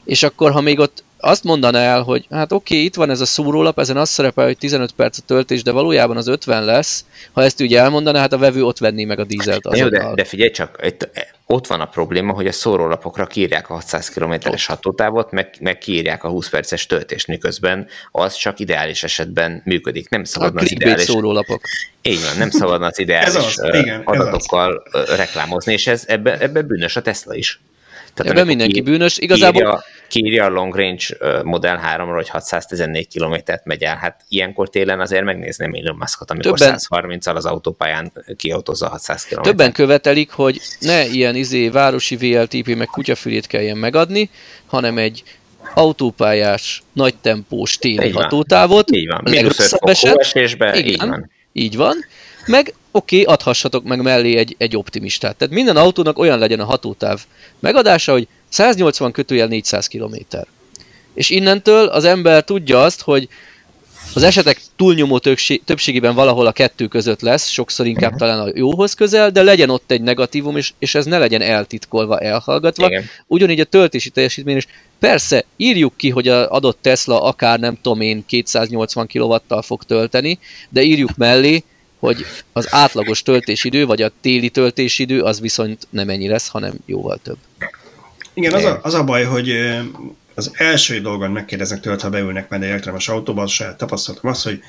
És 0.04 0.24
akkor, 0.24 0.52
ha 0.52 0.62
még 0.62 0.80
ott 0.80 1.04
azt 1.20 1.44
mondaná 1.44 1.80
el, 1.80 2.02
hogy 2.02 2.28
hát 2.30 2.52
oké, 2.52 2.74
okay, 2.74 2.86
itt 2.86 2.96
van 2.96 3.10
ez 3.10 3.22
a 3.22 3.26
szórólap, 3.26 3.80
ezen 3.80 3.98
az 3.98 4.10
szerepel, 4.10 4.46
hogy 4.46 4.58
15 4.58 4.92
perc 4.92 5.18
a 5.18 5.22
töltés, 5.26 5.64
de 5.64 5.72
valójában 5.72 6.18
az 6.18 6.28
50 6.28 6.66
lesz. 6.66 7.06
Ha 7.32 7.44
ezt 7.44 7.62
ugye 7.62 7.80
elmondaná, 7.80 8.20
hát 8.20 8.34
a 8.34 8.38
vevő 8.38 8.64
ott 8.64 8.78
venné 8.78 9.06
meg 9.06 9.20
a 9.20 9.24
dízelt 9.24 9.78
Jó, 9.78 9.88
de, 9.88 10.12
de 10.16 10.24
figyelj 10.24 10.52
csak, 10.52 10.80
itt, 10.84 11.10
ott 11.46 11.68
van 11.68 11.82
a 11.82 11.86
probléma, 11.86 12.34
hogy 12.34 12.48
a 12.48 12.52
szórólapokra 12.52 13.26
kiírják 13.26 13.70
a 13.70 13.74
600 13.74 14.10
km-es 14.10 14.66
hatótávot, 14.66 15.32
meg, 15.32 15.56
meg 15.60 15.78
kiírják 15.78 16.24
a 16.24 16.30
20 16.30 16.50
perces 16.50 16.86
töltést, 16.86 17.28
miközben 17.28 17.88
az 18.12 18.36
csak 18.36 18.60
ideális 18.60 19.04
esetben 19.04 19.62
működik. 19.66 20.10
Nem 20.10 20.24
szabadna 20.24 20.62
az 20.62 20.72
ideális... 20.72 21.04
szórólapok. 21.04 21.62
Így 22.02 22.22
van, 22.22 22.38
nem 22.38 22.50
szabadna 22.50 22.86
az 22.86 23.00
ideális 23.06 23.28
ez 23.28 23.36
az, 23.36 23.74
igen, 23.74 24.02
adatokkal 24.04 24.84
az. 24.92 25.16
reklámozni, 25.16 25.74
és 25.74 25.88
ez, 25.88 26.04
ebbe, 26.08 26.38
ebbe 26.40 26.62
bűnös 26.62 26.96
a 26.96 27.02
Tesla 27.02 27.36
is. 27.36 27.60
Tehát 28.14 28.32
Ebben 28.32 28.46
mindenki 28.46 28.74
ki, 28.74 28.82
bűnös. 28.82 29.18
Igazából... 29.18 29.62
Kiírja, 29.62 29.84
kiírja 30.08 30.46
a 30.46 30.50
long 30.50 30.76
range 30.76 31.04
Model 31.44 31.82
3-ról, 31.96 32.14
hogy 32.16 32.30
614 32.30 33.08
kilométert 33.08 33.66
megy 33.66 33.84
el. 33.84 33.96
Hát 33.96 34.22
ilyenkor 34.30 34.70
télen 34.70 35.00
azért 35.00 35.24
megnézném 35.24 35.74
Elon 35.74 35.96
Muskot, 35.96 36.32
amikor 36.32 36.58
Többen... 36.60 36.80
130-al 36.90 37.36
az 37.36 37.46
autópályán 37.46 38.12
kiautózza 38.38 38.90
600 38.90 39.26
km. 39.26 39.42
Többen 39.42 39.72
követelik, 39.72 40.32
hogy 40.32 40.62
ne 40.80 41.06
ilyen 41.06 41.36
izé 41.36 41.70
városi 41.70 42.16
VLTP 42.16 42.76
meg 42.76 42.88
kutyafülét 42.88 43.48
kelljen 43.48 43.78
megadni, 43.78 44.30
hanem 44.66 44.98
egy 44.98 45.24
autópályás, 45.74 46.84
nagy 46.94 47.16
tempós 47.16 47.78
téli 47.78 48.10
hatótávot. 48.10 48.92
Így 48.92 49.08
van, 49.08 49.22
5 49.26 49.80
eset. 49.80 50.76
így 50.76 50.98
van. 50.98 51.32
Így 51.54 51.76
van. 51.76 52.06
Meg 52.46 52.74
oké, 52.92 53.22
okay, 53.22 53.34
adhassatok 53.34 53.84
meg 53.84 54.02
mellé 54.02 54.38
egy, 54.38 54.56
egy 54.58 54.78
optimistát. 54.78 55.36
Tehát 55.36 55.54
minden 55.54 55.78
autónak 55.78 56.20
olyan 56.20 56.40
legyen 56.40 56.60
a 56.60 56.66
hatótáv 56.66 57.26
megadása, 57.60 58.12
hogy 58.12 58.28
180 58.50 59.12
kötőjel 59.12 59.48
400 59.48 59.88
km. 59.88 60.16
És 61.14 61.30
innentől 61.30 61.88
az 61.88 62.04
ember 62.04 62.44
tudja 62.44 62.82
azt, 62.82 63.02
hogy 63.02 63.30
az 64.14 64.24
esetek 64.24 64.62
túlnyomó 64.76 65.20
többségében 65.66 66.16
valahol 66.16 66.46
a 66.46 66.52
kettő 66.52 66.88
között 66.88 67.22
lesz, 67.22 67.48
sokszor 67.48 67.86
inkább 67.86 68.14
uh-huh. 68.14 68.28
talán 68.28 68.48
a 68.48 68.52
jóhoz 68.56 68.94
közel, 68.94 69.30
de 69.30 69.44
legyen 69.44 69.70
ott 69.70 69.92
egy 69.92 70.02
negatívum, 70.02 70.58
és, 70.58 70.74
és 70.80 70.96
ez 70.96 71.06
ne 71.06 71.18
legyen 71.18 71.42
eltitkolva, 71.42 72.20
elhallgatva. 72.20 72.88
Igen. 72.88 73.06
Ugyanígy 73.28 73.60
a 73.60 73.64
töltési 73.64 74.10
teljesítmény 74.10 74.56
is. 74.56 74.68
Persze, 75.00 75.46
írjuk 75.56 75.98
ki, 75.98 76.10
hogy 76.10 76.28
az 76.28 76.46
adott 76.48 76.78
Tesla 76.82 77.22
akár 77.22 77.60
nem 77.60 77.78
tudom 77.82 78.02
én 78.02 78.26
280 78.26 79.08
kW-tal 79.08 79.62
fog 79.62 79.84
tölteni, 79.84 80.40
de 80.70 80.82
írjuk 80.82 81.16
mellé, 81.16 81.64
hogy 82.00 82.26
az 82.54 82.68
átlagos 82.70 83.24
töltésidő, 83.24 83.86
vagy 83.86 84.02
a 84.02 84.12
téli 84.22 84.50
töltésidő 84.50 85.22
az 85.22 85.40
viszont 85.40 85.88
nem 85.90 86.10
ennyi 86.10 86.28
lesz, 86.28 86.48
hanem 86.48 86.74
jóval 86.86 87.20
több. 87.24 87.38
Igen, 88.38 88.54
az 88.54 88.64
a, 88.64 88.80
az 88.84 88.94
a 88.94 89.04
baj, 89.04 89.24
hogy 89.24 89.52
az 90.36 90.52
első 90.54 91.02
dolgon 91.02 91.32
megkérdeznek 91.32 91.80
tőled, 91.80 92.02
ha 92.02 92.10
beülnek 92.10 92.50
majd 92.50 92.64
egy 92.64 92.70
elektromos 92.70 93.10
autóba, 93.10 93.42
az 93.42 93.52
saját 93.52 93.78
tapasztalatom 93.78 94.32
az, 94.32 94.44
hogy 94.44 94.64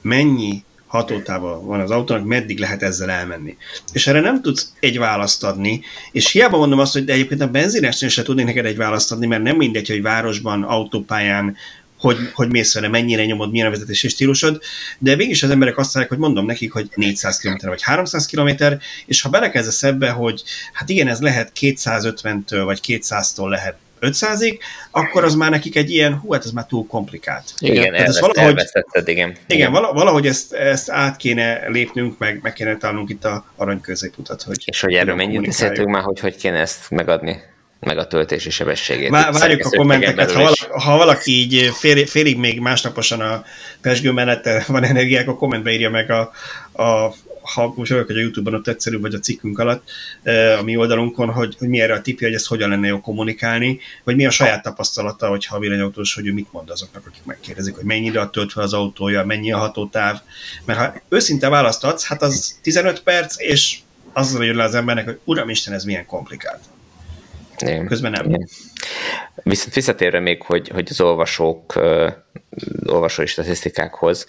mennyi 0.00 0.64
hatótáva 0.86 1.60
van 1.60 1.80
az 1.80 1.90
autónak, 1.90 2.24
meddig 2.24 2.58
lehet 2.58 2.82
ezzel 2.82 3.10
elmenni. 3.10 3.56
És 3.92 4.06
erre 4.06 4.20
nem 4.20 4.42
tudsz 4.42 4.72
egy 4.80 4.98
választ 4.98 5.44
adni, 5.44 5.80
és 6.12 6.30
hiába 6.30 6.58
mondom 6.58 6.78
azt, 6.78 6.92
hogy 6.92 7.04
de 7.04 7.12
egyébként 7.12 7.40
a 7.40 7.50
benzinesnél 7.50 8.10
se 8.10 8.22
tudnék 8.22 8.44
neked 8.44 8.64
egy 8.64 8.76
választ 8.76 9.12
adni, 9.12 9.26
mert 9.26 9.42
nem 9.42 9.56
mindegy, 9.56 9.88
hogy 9.88 10.02
városban, 10.02 10.62
autópályán, 10.62 11.56
hogy, 11.98 12.16
hogy 12.32 12.50
mész 12.50 12.74
vele, 12.74 12.88
mennyire 12.88 13.24
nyomod, 13.24 13.50
milyen 13.50 13.66
a 13.66 13.70
vezetési 13.70 14.08
stílusod, 14.08 14.62
de 14.98 15.16
végig 15.16 15.42
az 15.42 15.50
emberek 15.50 15.78
azt 15.78 15.94
mondják, 15.94 16.08
hogy 16.08 16.22
mondom 16.22 16.46
nekik, 16.46 16.72
hogy 16.72 16.88
400 16.94 17.38
km 17.38 17.66
vagy 17.68 17.82
300 17.82 18.26
km, 18.26 18.50
és 19.06 19.22
ha 19.22 19.28
belekezdesz 19.28 19.82
ebbe, 19.82 20.10
hogy 20.10 20.42
hát 20.72 20.88
igen, 20.88 21.08
ez 21.08 21.20
lehet 21.20 21.52
250-től 21.60 22.62
vagy 22.64 22.80
200-tól 22.86 23.48
lehet 23.48 23.76
500-ig, 24.00 24.58
akkor 24.90 25.24
az 25.24 25.34
már 25.34 25.50
nekik 25.50 25.76
egy 25.76 25.90
ilyen, 25.90 26.18
hú, 26.18 26.32
hát 26.32 26.44
ez 26.44 26.50
már 26.50 26.66
túl 26.66 26.86
komplikált. 26.86 27.54
Igen, 27.58 27.76
igen 27.76 27.94
elveszt, 27.94 28.18
valahogy, 28.18 28.42
elvesztetted, 28.42 29.08
igen. 29.08 29.28
Igen, 29.46 29.68
igen. 29.68 29.72
valahogy 29.72 30.26
ezt, 30.26 30.52
ezt 30.52 30.90
át 30.90 31.16
kéne 31.16 31.68
lépnünk, 31.68 32.18
meg, 32.18 32.38
meg 32.42 32.52
kéne 32.52 32.76
találnunk 32.76 33.10
itt 33.10 33.24
a 33.24 33.44
arany 33.56 33.80
középutat. 33.80 34.42
Hogy 34.42 34.62
És 34.64 34.80
hogy 34.80 34.94
erről 34.94 35.14
mennyit 35.14 35.46
beszéltünk 35.46 35.88
már, 35.88 36.02
hogy 36.02 36.20
hogy 36.20 36.36
kéne 36.36 36.58
ezt 36.58 36.90
megadni? 36.90 37.42
Meg 37.80 37.98
a 37.98 38.06
töltési 38.06 38.50
sebességét. 38.50 39.10
Vár, 39.10 39.32
várjuk 39.32 39.64
a 39.64 39.76
kommenteket, 39.76 40.32
ha 40.32 40.42
valaki, 40.42 40.64
ha 40.68 40.96
valaki 40.96 41.32
így 41.32 41.70
fél, 41.74 42.06
félig 42.06 42.38
még 42.38 42.60
másnaposan 42.60 43.20
a 43.20 43.44
pesgő 43.80 44.10
mellette 44.10 44.64
van 44.66 44.84
energiák, 44.84 45.28
a 45.28 45.36
kommentbe 45.36 45.70
írja 45.70 45.90
meg 45.90 46.10
a, 46.10 46.32
a 46.82 47.14
ha 47.54 47.72
most 47.76 47.90
vagyok, 47.90 48.06
hogy 48.06 48.16
a 48.16 48.20
Youtube-on 48.20 48.54
ott 48.54 48.68
egyszerű, 48.68 48.98
vagy 49.00 49.14
a 49.14 49.18
cikkünk 49.18 49.58
alatt, 49.58 49.90
a 50.58 50.62
mi 50.62 50.76
oldalunkon, 50.76 51.30
hogy, 51.30 51.56
hogy 51.58 51.68
mi 51.68 51.80
erre 51.80 51.94
a 51.94 52.00
tipja, 52.00 52.26
hogy 52.26 52.36
ezt 52.36 52.46
hogyan 52.46 52.68
lenne 52.68 52.86
jó 52.86 53.00
kommunikálni, 53.00 53.78
vagy 54.04 54.16
mi 54.16 54.26
a 54.26 54.30
saját 54.30 54.62
tapasztalata, 54.62 55.28
hogyha 55.28 55.56
a 55.56 55.58
villanyautós, 55.58 56.14
hogy 56.14 56.26
ő 56.26 56.32
mit 56.32 56.52
mond 56.52 56.70
azoknak, 56.70 57.06
akik 57.06 57.24
megkérdezik, 57.24 57.74
hogy 57.74 57.84
mennyire 57.84 58.26
tölt 58.26 58.52
fel 58.52 58.62
az 58.62 58.72
autója, 58.72 59.24
mennyi 59.24 59.52
a 59.52 59.58
hatótáv. 59.58 60.20
Mert 60.64 60.78
ha 60.78 60.94
őszinte 61.08 61.48
választ 61.48 61.84
adsz, 61.84 62.06
hát 62.06 62.22
az 62.22 62.58
15 62.62 63.02
perc, 63.02 63.40
és 63.40 63.78
az 64.12 64.38
jön 64.40 64.56
le 64.56 64.64
az 64.64 64.74
embernek, 64.74 65.04
hogy 65.04 65.18
Uram 65.24 65.48
Isten, 65.48 65.74
ez 65.74 65.84
milyen 65.84 66.06
komplikált. 66.06 66.60
Igen. 67.62 67.86
Közben 67.86 68.10
nem. 68.10 68.26
Igen. 68.28 68.48
Viszont 69.42 69.74
visszatérve 69.74 70.20
még, 70.20 70.42
hogy, 70.42 70.68
hogy 70.68 70.86
az 70.90 71.00
olvasók, 71.00 71.76
uh, 71.76 72.12
olvasói 72.86 73.26
statisztikákhoz, 73.26 74.26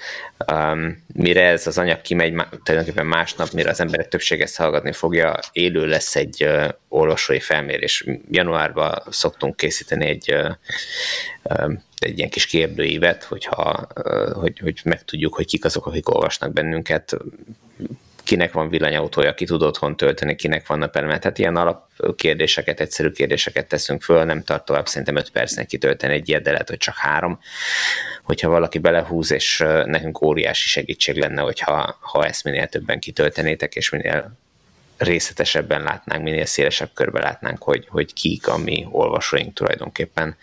um, 0.52 1.04
mire 1.14 1.44
ez 1.44 1.68
az 1.68 1.78
anyag 1.78 2.02
kimegy, 2.02 2.34
tulajdonképpen 2.64 3.06
másnap, 3.06 3.52
mire 3.52 3.70
az 3.70 3.80
emberek 3.80 4.08
többsége 4.08 4.44
ezt 4.44 4.58
hallgatni 4.58 4.92
fogja, 4.92 5.40
élő 5.52 5.86
lesz 5.86 6.16
egy 6.16 6.44
uh, 6.44 6.68
olvasói 6.88 7.40
felmérés. 7.40 8.06
Januárban 8.32 9.04
szoktunk 9.10 9.56
készíteni 9.56 10.06
egy, 10.06 10.34
uh, 10.34 10.52
um, 11.64 11.84
egy 12.00 12.18
ilyen 12.18 12.30
kis 12.30 12.46
kérdőívet, 12.46 13.24
hogyha, 13.24 13.88
uh, 13.96 14.32
hogy, 14.32 14.60
hogy 14.60 14.82
megtudjuk, 14.84 15.36
hogy 15.36 15.46
kik 15.46 15.66
azok, 15.66 15.86
akik 15.86 16.10
olvasnak 16.10 16.54
bennünket, 16.54 17.18
kinek 18.28 18.52
van 18.52 18.70
villanyautója, 18.70 19.34
ki 19.34 19.46
tud 19.46 19.62
otthon 19.62 19.98
tölteni, 19.98 20.36
kinek 20.36 20.68
van 20.68 20.80
napelemet. 20.80 21.22
Tehát 21.22 21.38
ilyen 21.38 21.56
alapkérdéseket, 21.56 22.80
egyszerű 22.80 23.10
kérdéseket 23.10 23.68
teszünk 23.68 24.02
föl, 24.02 24.24
nem 24.24 24.44
tart 24.44 24.66
tovább 24.66 24.88
szerintem 24.88 25.16
5 25.16 25.30
percnek 25.30 25.66
kitölteni 25.66 26.14
egy 26.14 26.30
ilyet, 26.30 26.42
de 26.42 26.52
lehet, 26.52 26.70
hogy 26.70 26.78
csak 26.78 26.96
három. 26.96 27.40
Hogyha 28.24 28.50
valaki 28.50 28.78
belehúz, 28.78 29.32
és 29.32 29.64
nekünk 29.86 30.22
óriási 30.22 30.68
segítség 30.68 31.18
lenne, 31.18 31.42
hogyha 31.42 31.98
ha 32.02 32.26
ezt 32.26 32.44
minél 32.44 32.68
többen 32.68 33.00
kitöltenétek, 33.00 33.76
és 33.76 33.90
minél 33.90 34.38
részletesebben 34.98 35.84
látnánk, 35.84 36.24
minél 36.24 36.46
szélesebb 36.46 36.90
körbe 36.94 37.20
látnánk, 37.20 37.64
hogy, 37.64 37.88
hogy 37.90 38.14
kik 38.14 38.48
a 38.48 38.58
mi 38.58 38.88
olvasóink 38.92 39.54
tulajdonképpen. 39.54 40.38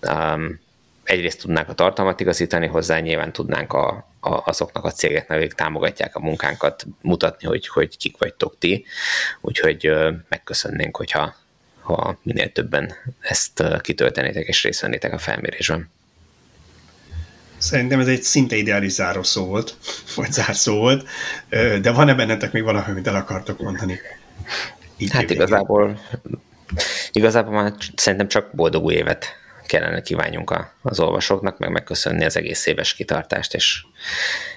Um, 0.00 0.60
egyrészt 1.04 1.40
tudnánk 1.40 1.68
a 1.68 1.74
tartalmat 1.74 2.20
igazítani 2.20 2.66
hozzá, 2.66 2.98
nyilván 2.98 3.32
tudnánk 3.32 3.72
a, 3.72 4.08
a, 4.24 4.42
azoknak 4.46 4.84
a 4.84 4.90
cégeknek, 4.90 5.38
akik 5.38 5.52
támogatják 5.52 6.16
a 6.16 6.20
munkánkat, 6.20 6.86
mutatni, 7.00 7.46
hogy, 7.46 7.68
hogy 7.68 7.96
kik 7.96 8.18
vagytok 8.18 8.58
ti. 8.58 8.84
Úgyhogy 9.40 9.90
megköszönnénk, 10.28 10.96
hogyha 10.96 11.34
ha 11.80 12.18
minél 12.22 12.52
többen 12.52 12.92
ezt 13.20 13.62
kitöltenétek 13.80 14.46
és 14.46 14.62
részt 14.62 14.80
vennétek 14.80 15.12
a 15.12 15.18
felmérésben. 15.18 15.90
Szerintem 17.58 18.00
ez 18.00 18.08
egy 18.08 18.22
szinte 18.22 18.56
ideális 18.56 18.92
zárószó 18.92 19.46
volt, 19.46 19.76
vagy 20.14 20.32
zárszó 20.32 20.76
volt, 20.76 21.08
de 21.80 21.90
van-e 21.90 22.14
bennetek 22.14 22.52
még 22.52 22.62
valami, 22.62 22.90
amit 22.90 23.06
el 23.06 23.14
akartok 23.14 23.60
mondani? 23.60 24.00
Így 24.96 25.10
hát 25.10 25.30
igazából, 25.30 26.00
igazából 27.12 27.52
már 27.52 27.72
szerintem 27.96 28.28
csak 28.28 28.50
boldog 28.54 28.84
új 28.84 28.94
évet 28.94 29.26
kellene 29.66 30.02
kívánjunk 30.02 30.50
a, 30.50 30.72
az 30.82 31.00
olvasóknak, 31.00 31.58
meg 31.58 31.70
megköszönni 31.70 32.24
az 32.24 32.36
egész 32.36 32.66
éves 32.66 32.94
kitartást 32.94 33.54
és, 33.54 33.84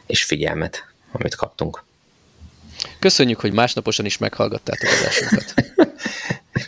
és 0.05 0.23
figyelmet, 0.23 0.85
amit 1.11 1.35
kaptunk. 1.35 1.83
Köszönjük, 2.99 3.39
hogy 3.39 3.53
másnaposan 3.53 4.05
is 4.05 4.17
meghallgattátok 4.17 4.89
az 4.89 4.99
adásunkat. 4.99 5.53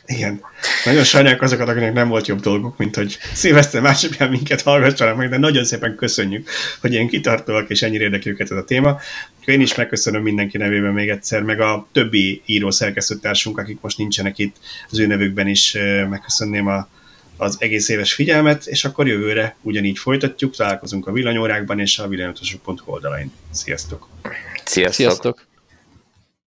Igen. 0.06 0.42
Nagyon 0.86 1.04
sajnáljuk 1.04 1.42
azokat, 1.42 1.68
akinek 1.68 1.94
nem 1.94 2.08
volt 2.08 2.28
jobb 2.28 2.40
dolguk, 2.40 2.78
mint 2.78 2.96
hogy 2.96 3.18
szilveszter 3.34 3.82
másodján 3.82 4.30
minket 4.30 4.62
hallgassanak 4.62 5.18
meg, 5.18 5.30
de 5.30 5.38
nagyon 5.38 5.66
szépen 5.66 5.96
köszönjük, 5.96 6.50
hogy 6.82 6.94
ilyen 6.94 7.08
kitartóak 7.08 7.70
és 7.70 7.82
ennyire 7.82 8.04
érdekli 8.04 8.32
őket 8.32 8.52
ez 8.52 8.58
a 8.58 8.64
téma. 8.64 9.00
Én 9.46 9.62
is 9.62 9.76
megköszönöm 9.76 10.22
mindenki 10.22 10.58
nevében 10.58 10.94
még 10.94 11.10
egyszer, 11.10 11.42
meg 11.42 11.60
a 11.60 11.88
többi 11.92 12.42
író 12.46 12.72
szerkesztőtársunk, 12.72 13.58
akik 13.58 13.82
most 13.82 13.98
nincsenek 13.98 14.38
itt, 14.38 14.56
az 14.90 15.00
ő 15.00 15.08
nevükben 15.08 15.48
is 15.48 15.78
megköszönném 16.10 16.68
a 16.68 16.88
az 17.40 17.56
egész 17.60 17.90
éves 17.90 18.14
figyelmet, 18.14 18.66
és 18.66 18.86
akkor 18.86 19.08
jövőre 19.08 19.56
ugyanígy 19.62 19.98
folytatjuk, 19.98 20.56
találkozunk 20.56 21.08
a 21.08 21.12
villanyórákban 21.12 21.80
és 21.80 22.00
a 22.00 22.08
villanyotosok.hu 22.08 22.92
oldalain. 22.92 23.32
Sziasztok! 23.52 24.08
Sziasztok! 24.66 24.94
Sziasztok. 24.94 25.49